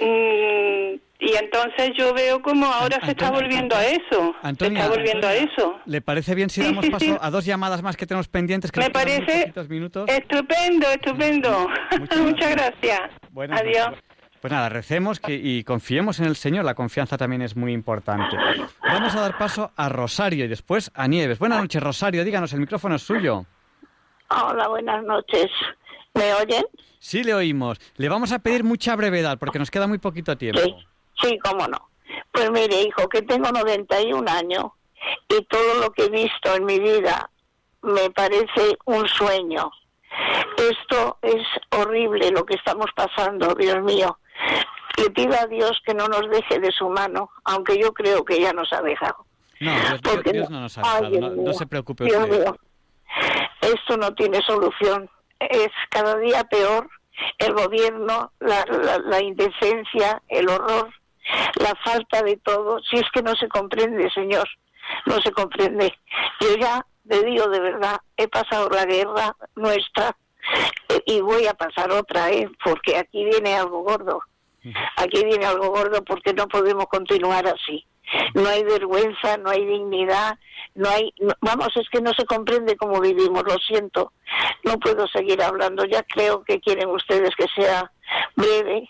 Mm, 0.00 0.94
y 1.18 1.34
entonces 1.36 1.90
yo 1.96 2.12
veo 2.14 2.42
como 2.42 2.66
ahora 2.66 2.98
se 3.04 3.12
está 3.12 3.30
volviendo 3.30 3.74
a 3.76 3.84
eso, 3.86 4.34
Antonia, 4.42 4.80
se 4.82 4.86
está 4.86 4.96
volviendo 4.98 5.26
a 5.26 5.34
eso. 5.34 5.80
¿Le 5.86 6.00
parece 6.00 6.34
bien 6.34 6.50
si 6.50 6.60
Sí, 6.60 6.66
damos 6.68 6.84
sí, 6.84 6.90
paso 6.90 7.04
sí. 7.04 7.16
a 7.20 7.30
dos 7.30 7.44
llamadas 7.44 7.82
más 7.82 7.96
que 7.96 8.06
tenemos 8.06 8.28
pendientes? 8.28 8.70
Que 8.70 8.80
Me 8.80 8.88
nos 8.88 8.92
quedan 8.92 9.08
muy 9.18 9.26
parece 9.26 9.68
minutos. 9.68 10.08
estupendo, 10.08 10.86
estupendo. 10.88 11.68
Muchas 12.22 12.50
gracias. 12.50 13.00
Buenas 13.30 13.60
Adiós. 13.60 13.86
noches. 13.88 14.02
Pues 14.40 14.52
nada, 14.52 14.68
recemos 14.68 15.18
que, 15.18 15.34
y 15.34 15.64
confiemos 15.64 16.20
en 16.20 16.26
el 16.26 16.36
Señor. 16.36 16.64
La 16.64 16.74
confianza 16.74 17.16
también 17.16 17.42
es 17.42 17.56
muy 17.56 17.72
importante. 17.72 18.36
Vamos 18.82 19.14
a 19.16 19.20
dar 19.20 19.38
paso 19.38 19.72
a 19.74 19.88
Rosario 19.88 20.44
y 20.44 20.48
después 20.48 20.92
a 20.94 21.08
Nieves. 21.08 21.38
Buenas 21.38 21.60
noches, 21.60 21.82
Rosario. 21.82 22.22
Díganos, 22.22 22.52
el 22.52 22.60
micrófono 22.60 22.94
es 22.96 23.02
suyo. 23.02 23.44
Hola, 24.30 24.68
buenas 24.68 25.02
noches. 25.04 25.46
¿Me 26.14 26.32
oyen? 26.34 26.64
Sí, 26.98 27.24
le 27.24 27.34
oímos. 27.34 27.78
Le 27.96 28.08
vamos 28.08 28.30
a 28.32 28.38
pedir 28.38 28.62
mucha 28.62 28.94
brevedad 28.94 29.38
porque 29.38 29.58
nos 29.58 29.70
queda 29.70 29.86
muy 29.86 29.98
poquito 29.98 30.36
tiempo. 30.36 30.60
Sí, 31.20 31.38
cómo 31.42 31.66
no. 31.68 31.88
Pues 32.32 32.50
mire, 32.50 32.82
hijo, 32.82 33.08
que 33.08 33.22
tengo 33.22 33.50
91 33.50 34.30
años 34.30 34.66
y 35.28 35.42
todo 35.44 35.74
lo 35.80 35.90
que 35.92 36.04
he 36.04 36.08
visto 36.10 36.54
en 36.54 36.64
mi 36.64 36.78
vida 36.78 37.30
me 37.82 38.10
parece 38.10 38.76
un 38.84 39.06
sueño. 39.08 39.70
Esto 40.56 41.18
es 41.22 41.42
horrible 41.70 42.30
lo 42.30 42.44
que 42.46 42.54
estamos 42.54 42.86
pasando, 42.94 43.54
Dios 43.54 43.82
mío. 43.82 44.18
Le 44.96 45.10
pido 45.10 45.34
a 45.38 45.46
Dios 45.46 45.72
que 45.84 45.94
no 45.94 46.08
nos 46.08 46.28
deje 46.30 46.58
de 46.58 46.72
su 46.72 46.88
mano, 46.88 47.30
aunque 47.44 47.78
yo 47.78 47.92
creo 47.92 48.24
que 48.24 48.40
ya 48.40 48.52
nos 48.52 48.72
ha 48.72 48.80
dejado. 48.82 49.26
No, 49.60 49.72
Dios, 49.72 50.00
Porque 50.02 50.32
Dios 50.32 50.50
no- 50.50 50.56
no 50.56 50.62
nos 50.62 50.78
ha 50.78 51.00
dejado. 51.00 51.36
No, 51.36 51.52
se 51.52 51.66
preocupe 51.66 52.04
Dios 52.04 52.22
usted. 52.24 52.40
mío. 52.44 52.56
Esto 53.60 53.96
no 53.96 54.14
tiene 54.14 54.40
solución. 54.42 55.10
Es 55.38 55.70
cada 55.90 56.16
día 56.18 56.44
peor 56.44 56.88
el 57.38 57.52
gobierno, 57.54 58.32
la, 58.40 58.64
la, 58.66 58.98
la 58.98 59.22
indecencia, 59.22 60.22
el 60.28 60.48
horror, 60.48 60.90
la 61.60 61.74
falta 61.84 62.22
de 62.22 62.36
todo. 62.38 62.80
Si 62.90 62.96
es 62.96 63.04
que 63.12 63.22
no 63.22 63.34
se 63.36 63.48
comprende, 63.48 64.10
señor, 64.10 64.48
no 65.06 65.20
se 65.20 65.32
comprende. 65.32 65.92
Yo 66.40 66.56
ya 66.56 66.84
le 67.04 67.22
digo 67.22 67.48
de 67.48 67.60
verdad, 67.60 67.98
he 68.16 68.28
pasado 68.28 68.68
la 68.70 68.84
guerra 68.84 69.36
nuestra 69.54 70.16
eh, 70.88 71.02
y 71.06 71.20
voy 71.20 71.46
a 71.46 71.54
pasar 71.54 71.90
otra, 71.92 72.30
¿eh? 72.30 72.48
porque 72.64 72.96
aquí 72.96 73.24
viene 73.24 73.54
algo 73.54 73.82
gordo. 73.82 74.20
Aquí 74.96 75.24
viene 75.24 75.46
algo 75.46 75.68
gordo 75.70 76.02
porque 76.04 76.32
no 76.34 76.48
podemos 76.48 76.86
continuar 76.86 77.46
así. 77.46 77.86
No 78.34 78.48
hay 78.48 78.62
vergüenza, 78.64 79.36
no 79.36 79.50
hay 79.50 79.64
dignidad, 79.64 80.38
no 80.74 80.88
hay, 80.88 81.12
no- 81.18 81.34
vamos, 81.40 81.68
es 81.76 81.88
que 81.90 82.00
no 82.00 82.12
se 82.14 82.24
comprende 82.24 82.76
cómo 82.76 83.00
vivimos, 83.00 83.42
lo 83.44 83.56
siento. 83.58 84.12
No 84.64 84.78
puedo 84.78 85.06
seguir 85.08 85.40
hablando, 85.42 85.84
ya 85.84 86.02
creo 86.02 86.42
que 86.44 86.60
quieren 86.60 86.88
ustedes 86.90 87.30
que 87.36 87.46
sea 87.54 87.90
breve 88.34 88.88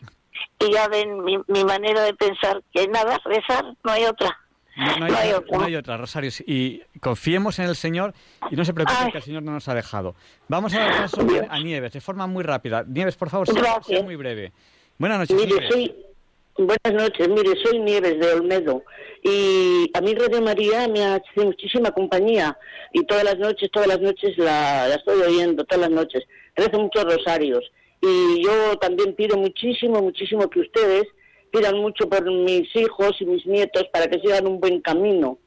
y 0.58 0.72
ya 0.72 0.88
ven 0.88 1.22
mi, 1.24 1.38
mi 1.48 1.64
manera 1.64 2.02
de 2.02 2.14
pensar, 2.14 2.62
que 2.72 2.86
nada, 2.88 3.20
rezar, 3.24 3.64
no 3.84 3.92
hay 3.92 4.04
otra. 4.04 4.38
No, 4.76 4.96
no 4.98 5.04
hay, 5.06 5.10
No 5.12 5.18
hay 5.18 5.32
otra, 5.32 5.58
no 5.58 5.64
hay 5.64 5.76
otra, 5.76 5.96
Rosario. 5.96 6.30
Y 6.46 6.82
confiemos 7.00 7.58
en 7.58 7.64
el 7.66 7.76
Señor 7.76 8.12
y 8.50 8.56
no 8.56 8.64
se 8.64 8.74
preocupe 8.74 8.98
Ay. 9.04 9.10
que 9.12 9.18
el 9.18 9.24
Señor 9.24 9.42
no 9.42 9.52
nos 9.52 9.66
ha 9.68 9.74
dejado. 9.74 10.14
Vamos 10.48 10.74
a 10.74 10.80
dar 10.80 10.96
paso 11.02 11.22
a- 11.22 11.54
a 11.54 11.58
Nieves 11.60 11.92
de 11.92 12.00
forma 12.02 12.26
muy 12.26 12.44
rápida. 12.44 12.84
Nieves, 12.86 13.16
por 13.16 13.30
favor, 13.30 13.48
sea, 13.48 14.02
muy 14.02 14.16
breve. 14.16 14.52
Buenas 14.98 15.18
noches, 15.20 15.36
Mire, 15.36 15.48
Nieves. 15.54 15.68
soy, 15.70 15.96
buenas 16.58 17.02
noches, 17.04 17.28
mire, 17.28 17.52
soy 17.62 17.78
Nieves 17.80 18.18
de 18.20 18.32
Olmedo 18.34 18.82
y 19.22 19.90
a 19.94 20.00
mí 20.00 20.14
Radio 20.14 20.42
María 20.42 20.86
me 20.88 21.04
hace 21.04 21.44
muchísima 21.44 21.90
compañía 21.90 22.56
y 22.92 23.04
todas 23.04 23.24
las 23.24 23.38
noches, 23.38 23.70
todas 23.72 23.88
las 23.88 24.00
noches 24.00 24.36
la, 24.38 24.88
la 24.88 24.94
estoy 24.96 25.20
oyendo, 25.22 25.64
todas 25.64 25.88
las 25.88 25.90
noches. 25.90 26.24
Rezo 26.54 26.78
muchos 26.80 27.04
rosarios 27.04 27.64
y 28.08 28.42
yo 28.44 28.76
también 28.78 29.14
pido 29.14 29.36
muchísimo, 29.36 30.00
muchísimo 30.02 30.48
que 30.48 30.60
ustedes 30.60 31.04
pidan 31.50 31.76
mucho 31.78 32.08
por 32.08 32.30
mis 32.30 32.74
hijos 32.76 33.16
y 33.20 33.24
mis 33.26 33.46
nietos 33.46 33.84
para 33.92 34.06
que 34.08 34.20
sigan 34.20 34.46
un 34.46 34.60
buen 34.60 34.80
camino, 34.80 35.38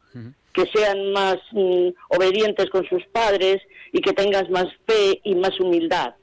que 0.53 0.65
sean 0.73 1.11
más 1.11 1.37
mm, 1.51 1.89
obedientes 2.09 2.69
con 2.71 2.83
sus 2.87 3.03
padres 3.11 3.57
y 3.93 4.01
que 4.01 4.13
tengas 4.13 4.49
más 4.49 4.65
fe 4.87 5.21
y 5.23 5.35
más 5.35 5.59
humildad 5.59 6.13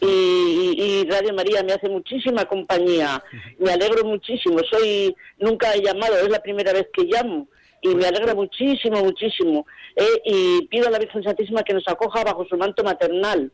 y, 0.00 0.06
y- 0.06 0.82
y 1.00 1.10
Radio 1.10 1.34
María 1.34 1.60
me 1.64 1.72
hace 1.72 1.88
muchísima 1.88 2.44
compañía. 2.44 3.20
Me 3.58 3.72
alegro 3.72 4.04
muchísimo. 4.04 4.58
Soy 4.70 5.12
nunca 5.38 5.74
he 5.74 5.82
llamado, 5.82 6.16
es 6.18 6.28
la 6.30 6.38
primera 6.40 6.72
vez 6.72 6.86
que 6.92 7.02
llamo 7.02 7.48
y 7.82 7.88
me 7.96 8.06
alegra 8.06 8.32
muchísimo, 8.36 9.02
muchísimo. 9.02 9.66
Eh, 9.96 10.04
y 10.24 10.66
pido 10.68 10.86
a 10.86 10.90
la 10.92 11.00
Virgen 11.00 11.24
Santísima 11.24 11.64
que 11.64 11.74
nos 11.74 11.86
acoja 11.88 12.22
bajo 12.22 12.44
su 12.46 12.56
manto 12.56 12.84
maternal. 12.84 13.50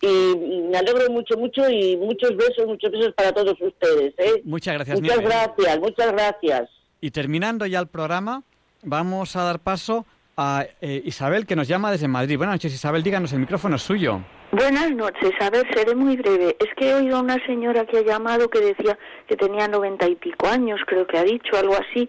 Y 0.00 0.36
me 0.70 0.78
alegro 0.78 1.10
mucho, 1.10 1.36
mucho 1.36 1.68
y 1.68 1.96
muchos 1.96 2.36
besos, 2.36 2.66
muchos 2.66 2.90
besos 2.92 3.12
para 3.14 3.32
todos 3.32 3.56
ustedes. 3.60 4.14
¿eh? 4.18 4.42
Muchas 4.44 4.74
gracias, 4.74 5.00
Muchas 5.00 5.18
Nieves. 5.18 5.34
gracias, 5.34 5.80
muchas 5.80 6.12
gracias. 6.12 6.70
Y 7.00 7.10
terminando 7.10 7.66
ya 7.66 7.80
el 7.80 7.88
programa, 7.88 8.44
vamos 8.82 9.34
a 9.36 9.42
dar 9.42 9.58
paso 9.58 10.06
a 10.36 10.66
eh, 10.80 11.02
Isabel, 11.04 11.46
que 11.46 11.56
nos 11.56 11.68
llama 11.68 11.90
desde 11.90 12.08
Madrid. 12.08 12.36
Buenas 12.36 12.54
noches, 12.54 12.74
Isabel. 12.74 13.02
Díganos, 13.02 13.32
el 13.32 13.40
micrófono 13.40 13.76
es 13.76 13.82
suyo. 13.82 14.20
Buenas 14.54 14.90
noches, 14.90 15.32
a 15.40 15.48
ver, 15.48 15.66
seré 15.74 15.94
muy 15.94 16.14
breve. 16.18 16.54
Es 16.60 16.68
que 16.76 16.90
he 16.90 16.94
oído 16.94 17.16
a 17.16 17.20
una 17.20 17.42
señora 17.46 17.86
que 17.86 17.96
ha 17.96 18.02
llamado 18.02 18.50
que 18.50 18.60
decía 18.60 18.98
que 19.26 19.34
tenía 19.34 19.66
noventa 19.66 20.06
y 20.06 20.14
pico 20.14 20.46
años, 20.46 20.78
creo 20.86 21.06
que 21.06 21.16
ha 21.16 21.24
dicho 21.24 21.56
algo 21.56 21.74
así, 21.74 22.06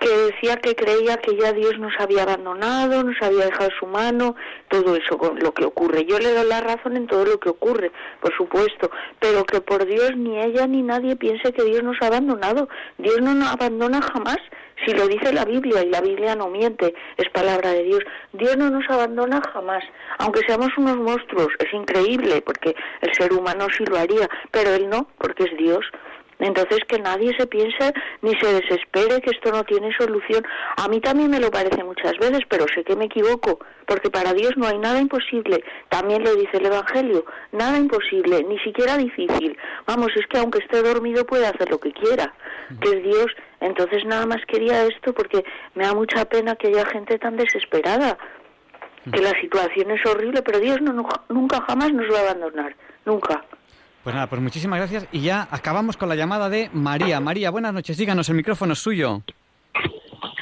que 0.00 0.08
decía 0.08 0.56
que 0.56 0.74
creía 0.74 1.18
que 1.18 1.38
ya 1.38 1.52
Dios 1.52 1.78
nos 1.78 1.92
había 2.00 2.24
abandonado, 2.24 3.04
nos 3.04 3.14
había 3.22 3.44
dejado 3.44 3.70
su 3.78 3.86
mano, 3.86 4.34
todo 4.70 4.96
eso 4.96 5.16
con 5.16 5.38
lo 5.38 5.54
que 5.54 5.66
ocurre. 5.66 6.04
Yo 6.04 6.18
le 6.18 6.34
doy 6.34 6.48
la 6.48 6.62
razón 6.62 6.96
en 6.96 7.06
todo 7.06 7.24
lo 7.24 7.38
que 7.38 7.50
ocurre, 7.50 7.92
por 8.20 8.36
supuesto, 8.36 8.90
pero 9.20 9.44
que 9.44 9.60
por 9.60 9.86
Dios 9.86 10.16
ni 10.16 10.40
ella 10.40 10.66
ni 10.66 10.82
nadie 10.82 11.14
piense 11.14 11.52
que 11.52 11.62
Dios 11.62 11.84
nos 11.84 11.96
ha 12.02 12.08
abandonado. 12.08 12.68
Dios 12.98 13.20
no 13.20 13.34
nos 13.34 13.52
abandona 13.52 14.02
jamás. 14.02 14.38
Si 14.84 14.92
lo 14.92 15.06
dice 15.06 15.32
la 15.32 15.44
Biblia, 15.44 15.82
y 15.82 15.90
la 15.90 16.00
Biblia 16.00 16.34
no 16.34 16.48
miente, 16.48 16.94
es 17.16 17.28
palabra 17.30 17.70
de 17.70 17.84
Dios, 17.84 18.00
Dios 18.32 18.56
no 18.56 18.70
nos 18.70 18.88
abandona 18.90 19.40
jamás, 19.52 19.84
aunque 20.18 20.40
seamos 20.46 20.68
unos 20.76 20.96
monstruos, 20.96 21.48
es 21.58 21.72
increíble, 21.72 22.42
porque 22.42 22.74
el 23.00 23.14
ser 23.14 23.32
humano 23.32 23.66
sí 23.76 23.84
lo 23.86 23.96
haría, 23.96 24.28
pero 24.50 24.74
Él 24.74 24.88
no, 24.88 25.08
porque 25.18 25.44
es 25.44 25.56
Dios. 25.56 25.84
Entonces 26.38 26.80
que 26.88 26.98
nadie 26.98 27.34
se 27.36 27.46
piense 27.46 27.92
ni 28.22 28.34
se 28.36 28.52
desespere 28.52 29.20
que 29.20 29.30
esto 29.30 29.50
no 29.52 29.64
tiene 29.64 29.94
solución. 29.96 30.44
A 30.76 30.88
mí 30.88 31.00
también 31.00 31.30
me 31.30 31.40
lo 31.40 31.50
parece 31.50 31.82
muchas 31.84 32.16
veces, 32.18 32.40
pero 32.48 32.66
sé 32.74 32.84
que 32.84 32.96
me 32.96 33.06
equivoco, 33.06 33.60
porque 33.86 34.10
para 34.10 34.32
Dios 34.32 34.56
no 34.56 34.66
hay 34.66 34.78
nada 34.78 35.00
imposible. 35.00 35.62
También 35.88 36.24
lo 36.24 36.34
dice 36.34 36.56
el 36.58 36.66
Evangelio, 36.66 37.24
nada 37.52 37.78
imposible, 37.78 38.42
ni 38.44 38.58
siquiera 38.60 38.96
difícil. 38.96 39.56
Vamos, 39.86 40.08
es 40.16 40.26
que 40.26 40.38
aunque 40.38 40.58
esté 40.58 40.82
dormido 40.82 41.24
puede 41.24 41.46
hacer 41.46 41.70
lo 41.70 41.78
que 41.78 41.92
quiera, 41.92 42.34
que 42.80 42.88
es 42.90 43.02
Dios. 43.02 43.26
Entonces 43.60 44.04
nada 44.04 44.26
más 44.26 44.44
quería 44.46 44.84
esto 44.84 45.14
porque 45.14 45.44
me 45.74 45.84
da 45.84 45.94
mucha 45.94 46.24
pena 46.26 46.56
que 46.56 46.68
haya 46.68 46.84
gente 46.86 47.18
tan 47.18 47.36
desesperada, 47.36 48.18
que 49.12 49.20
la 49.20 49.38
situación 49.40 49.90
es 49.90 50.04
horrible, 50.06 50.42
pero 50.42 50.58
Dios 50.60 50.80
no, 50.80 51.06
nunca 51.28 51.60
jamás 51.62 51.92
nos 51.92 52.10
va 52.12 52.18
a 52.18 52.22
abandonar, 52.22 52.74
nunca. 53.04 53.44
Pues 54.04 54.14
nada, 54.14 54.28
pues 54.28 54.42
muchísimas 54.42 54.78
gracias. 54.78 55.08
Y 55.12 55.20
ya 55.20 55.48
acabamos 55.50 55.96
con 55.96 56.10
la 56.10 56.14
llamada 56.14 56.50
de 56.50 56.68
María. 56.74 57.20
María, 57.20 57.48
buenas 57.48 57.72
noches. 57.72 57.96
Díganos, 57.96 58.28
el 58.28 58.36
micrófono 58.36 58.74
es 58.74 58.78
suyo. 58.78 59.22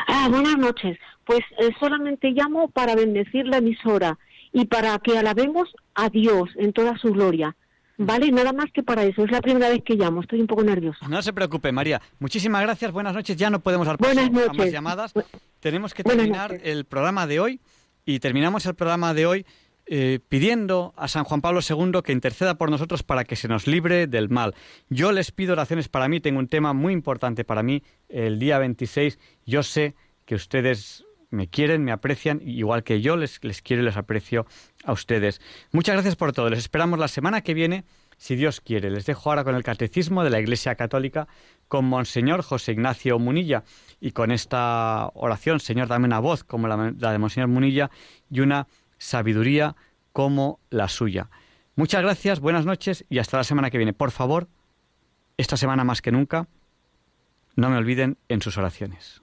Ah, 0.08 0.26
buenas 0.28 0.58
noches. 0.58 0.98
Pues 1.24 1.42
eh, 1.58 1.70
solamente 1.78 2.32
llamo 2.32 2.68
para 2.68 2.96
bendecir 2.96 3.46
la 3.46 3.58
emisora 3.58 4.18
y 4.52 4.64
para 4.66 4.98
que 4.98 5.16
alabemos 5.16 5.72
a 5.94 6.08
Dios 6.08 6.50
en 6.56 6.72
toda 6.72 6.98
su 6.98 7.12
gloria. 7.12 7.54
¿Vale? 7.98 8.32
Nada 8.32 8.52
más 8.52 8.66
que 8.72 8.82
para 8.82 9.04
eso. 9.04 9.22
Es 9.22 9.30
la 9.30 9.40
primera 9.40 9.68
vez 9.68 9.84
que 9.84 9.94
llamo. 9.94 10.22
Estoy 10.22 10.40
un 10.40 10.48
poco 10.48 10.64
nerviosa. 10.64 11.06
No 11.06 11.22
se 11.22 11.32
preocupe, 11.32 11.70
María. 11.70 12.02
Muchísimas 12.18 12.62
gracias. 12.62 12.90
Buenas 12.90 13.14
noches. 13.14 13.36
Ya 13.36 13.48
no 13.48 13.60
podemos 13.60 13.86
dar 13.86 13.96
paso 13.96 14.18
a 14.18 14.52
más 14.52 14.72
llamadas. 14.72 15.14
Tenemos 15.60 15.94
que 15.94 16.02
terminar 16.02 16.58
el 16.64 16.84
programa 16.84 17.28
de 17.28 17.38
hoy 17.38 17.60
y 18.04 18.18
terminamos 18.18 18.66
el 18.66 18.74
programa 18.74 19.14
de 19.14 19.26
hoy 19.26 19.46
eh, 19.94 20.20
pidiendo 20.26 20.94
a 20.96 21.06
San 21.06 21.24
Juan 21.24 21.42
Pablo 21.42 21.60
II 21.60 22.00
que 22.02 22.12
interceda 22.12 22.54
por 22.54 22.70
nosotros 22.70 23.02
para 23.02 23.24
que 23.24 23.36
se 23.36 23.46
nos 23.46 23.66
libre 23.66 24.06
del 24.06 24.30
mal. 24.30 24.54
Yo 24.88 25.12
les 25.12 25.32
pido 25.32 25.52
oraciones 25.52 25.90
para 25.90 26.08
mí. 26.08 26.18
Tengo 26.18 26.38
un 26.38 26.48
tema 26.48 26.72
muy 26.72 26.94
importante 26.94 27.44
para 27.44 27.62
mí. 27.62 27.82
El 28.08 28.38
día 28.38 28.56
26 28.56 29.18
yo 29.44 29.62
sé 29.62 29.94
que 30.24 30.34
ustedes 30.34 31.04
me 31.28 31.46
quieren, 31.46 31.84
me 31.84 31.92
aprecian, 31.92 32.40
igual 32.42 32.84
que 32.84 33.02
yo 33.02 33.18
les, 33.18 33.44
les 33.44 33.60
quiero 33.60 33.82
y 33.82 33.84
les 33.84 33.98
aprecio 33.98 34.46
a 34.82 34.92
ustedes. 34.92 35.42
Muchas 35.72 35.94
gracias 35.94 36.16
por 36.16 36.32
todo. 36.32 36.48
Les 36.48 36.60
esperamos 36.60 36.98
la 36.98 37.08
semana 37.08 37.42
que 37.42 37.52
viene, 37.52 37.84
si 38.16 38.34
Dios 38.34 38.62
quiere. 38.62 38.90
Les 38.90 39.04
dejo 39.04 39.28
ahora 39.28 39.44
con 39.44 39.54
el 39.54 39.62
Catecismo 39.62 40.24
de 40.24 40.30
la 40.30 40.40
Iglesia 40.40 40.74
Católica 40.74 41.28
con 41.68 41.84
Monseñor 41.84 42.42
José 42.42 42.72
Ignacio 42.72 43.18
Munilla 43.18 43.64
y 44.00 44.12
con 44.12 44.30
esta 44.30 45.10
oración, 45.12 45.60
Señor, 45.60 45.88
dame 45.88 46.06
una 46.06 46.18
voz 46.18 46.44
como 46.44 46.66
la, 46.66 46.94
la 46.98 47.12
de 47.12 47.18
Monseñor 47.18 47.48
Munilla 47.48 47.90
y 48.30 48.40
una 48.40 48.68
sabiduría 49.02 49.74
como 50.12 50.60
la 50.70 50.88
suya. 50.88 51.28
Muchas 51.74 52.02
gracias, 52.02 52.40
buenas 52.40 52.66
noches 52.66 53.04
y 53.08 53.18
hasta 53.18 53.36
la 53.36 53.44
semana 53.44 53.70
que 53.70 53.78
viene. 53.78 53.92
Por 53.92 54.10
favor, 54.10 54.48
esta 55.36 55.56
semana 55.56 55.84
más 55.84 56.02
que 56.02 56.12
nunca, 56.12 56.48
no 57.56 57.68
me 57.70 57.76
olviden 57.76 58.18
en 58.28 58.40
sus 58.40 58.58
oraciones. 58.58 59.22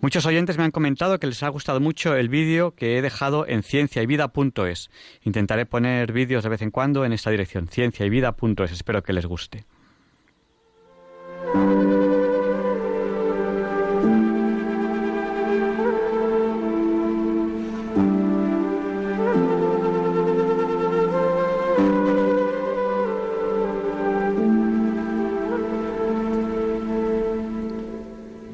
Muchos 0.00 0.26
oyentes 0.26 0.58
me 0.58 0.64
han 0.64 0.70
comentado 0.70 1.18
que 1.18 1.26
les 1.26 1.42
ha 1.42 1.48
gustado 1.48 1.80
mucho 1.80 2.14
el 2.14 2.28
vídeo 2.28 2.74
que 2.74 2.96
he 2.96 3.02
dejado 3.02 3.46
en 3.46 3.62
cienciayvida.es. 3.62 4.90
Intentaré 5.22 5.66
poner 5.66 6.12
vídeos 6.12 6.44
de 6.44 6.50
vez 6.50 6.62
en 6.62 6.70
cuando 6.70 7.04
en 7.04 7.12
esta 7.12 7.30
dirección, 7.30 7.68
cienciayvida.es. 7.68 8.72
Espero 8.72 9.02
que 9.02 9.12
les 9.12 9.26
guste. 9.26 9.64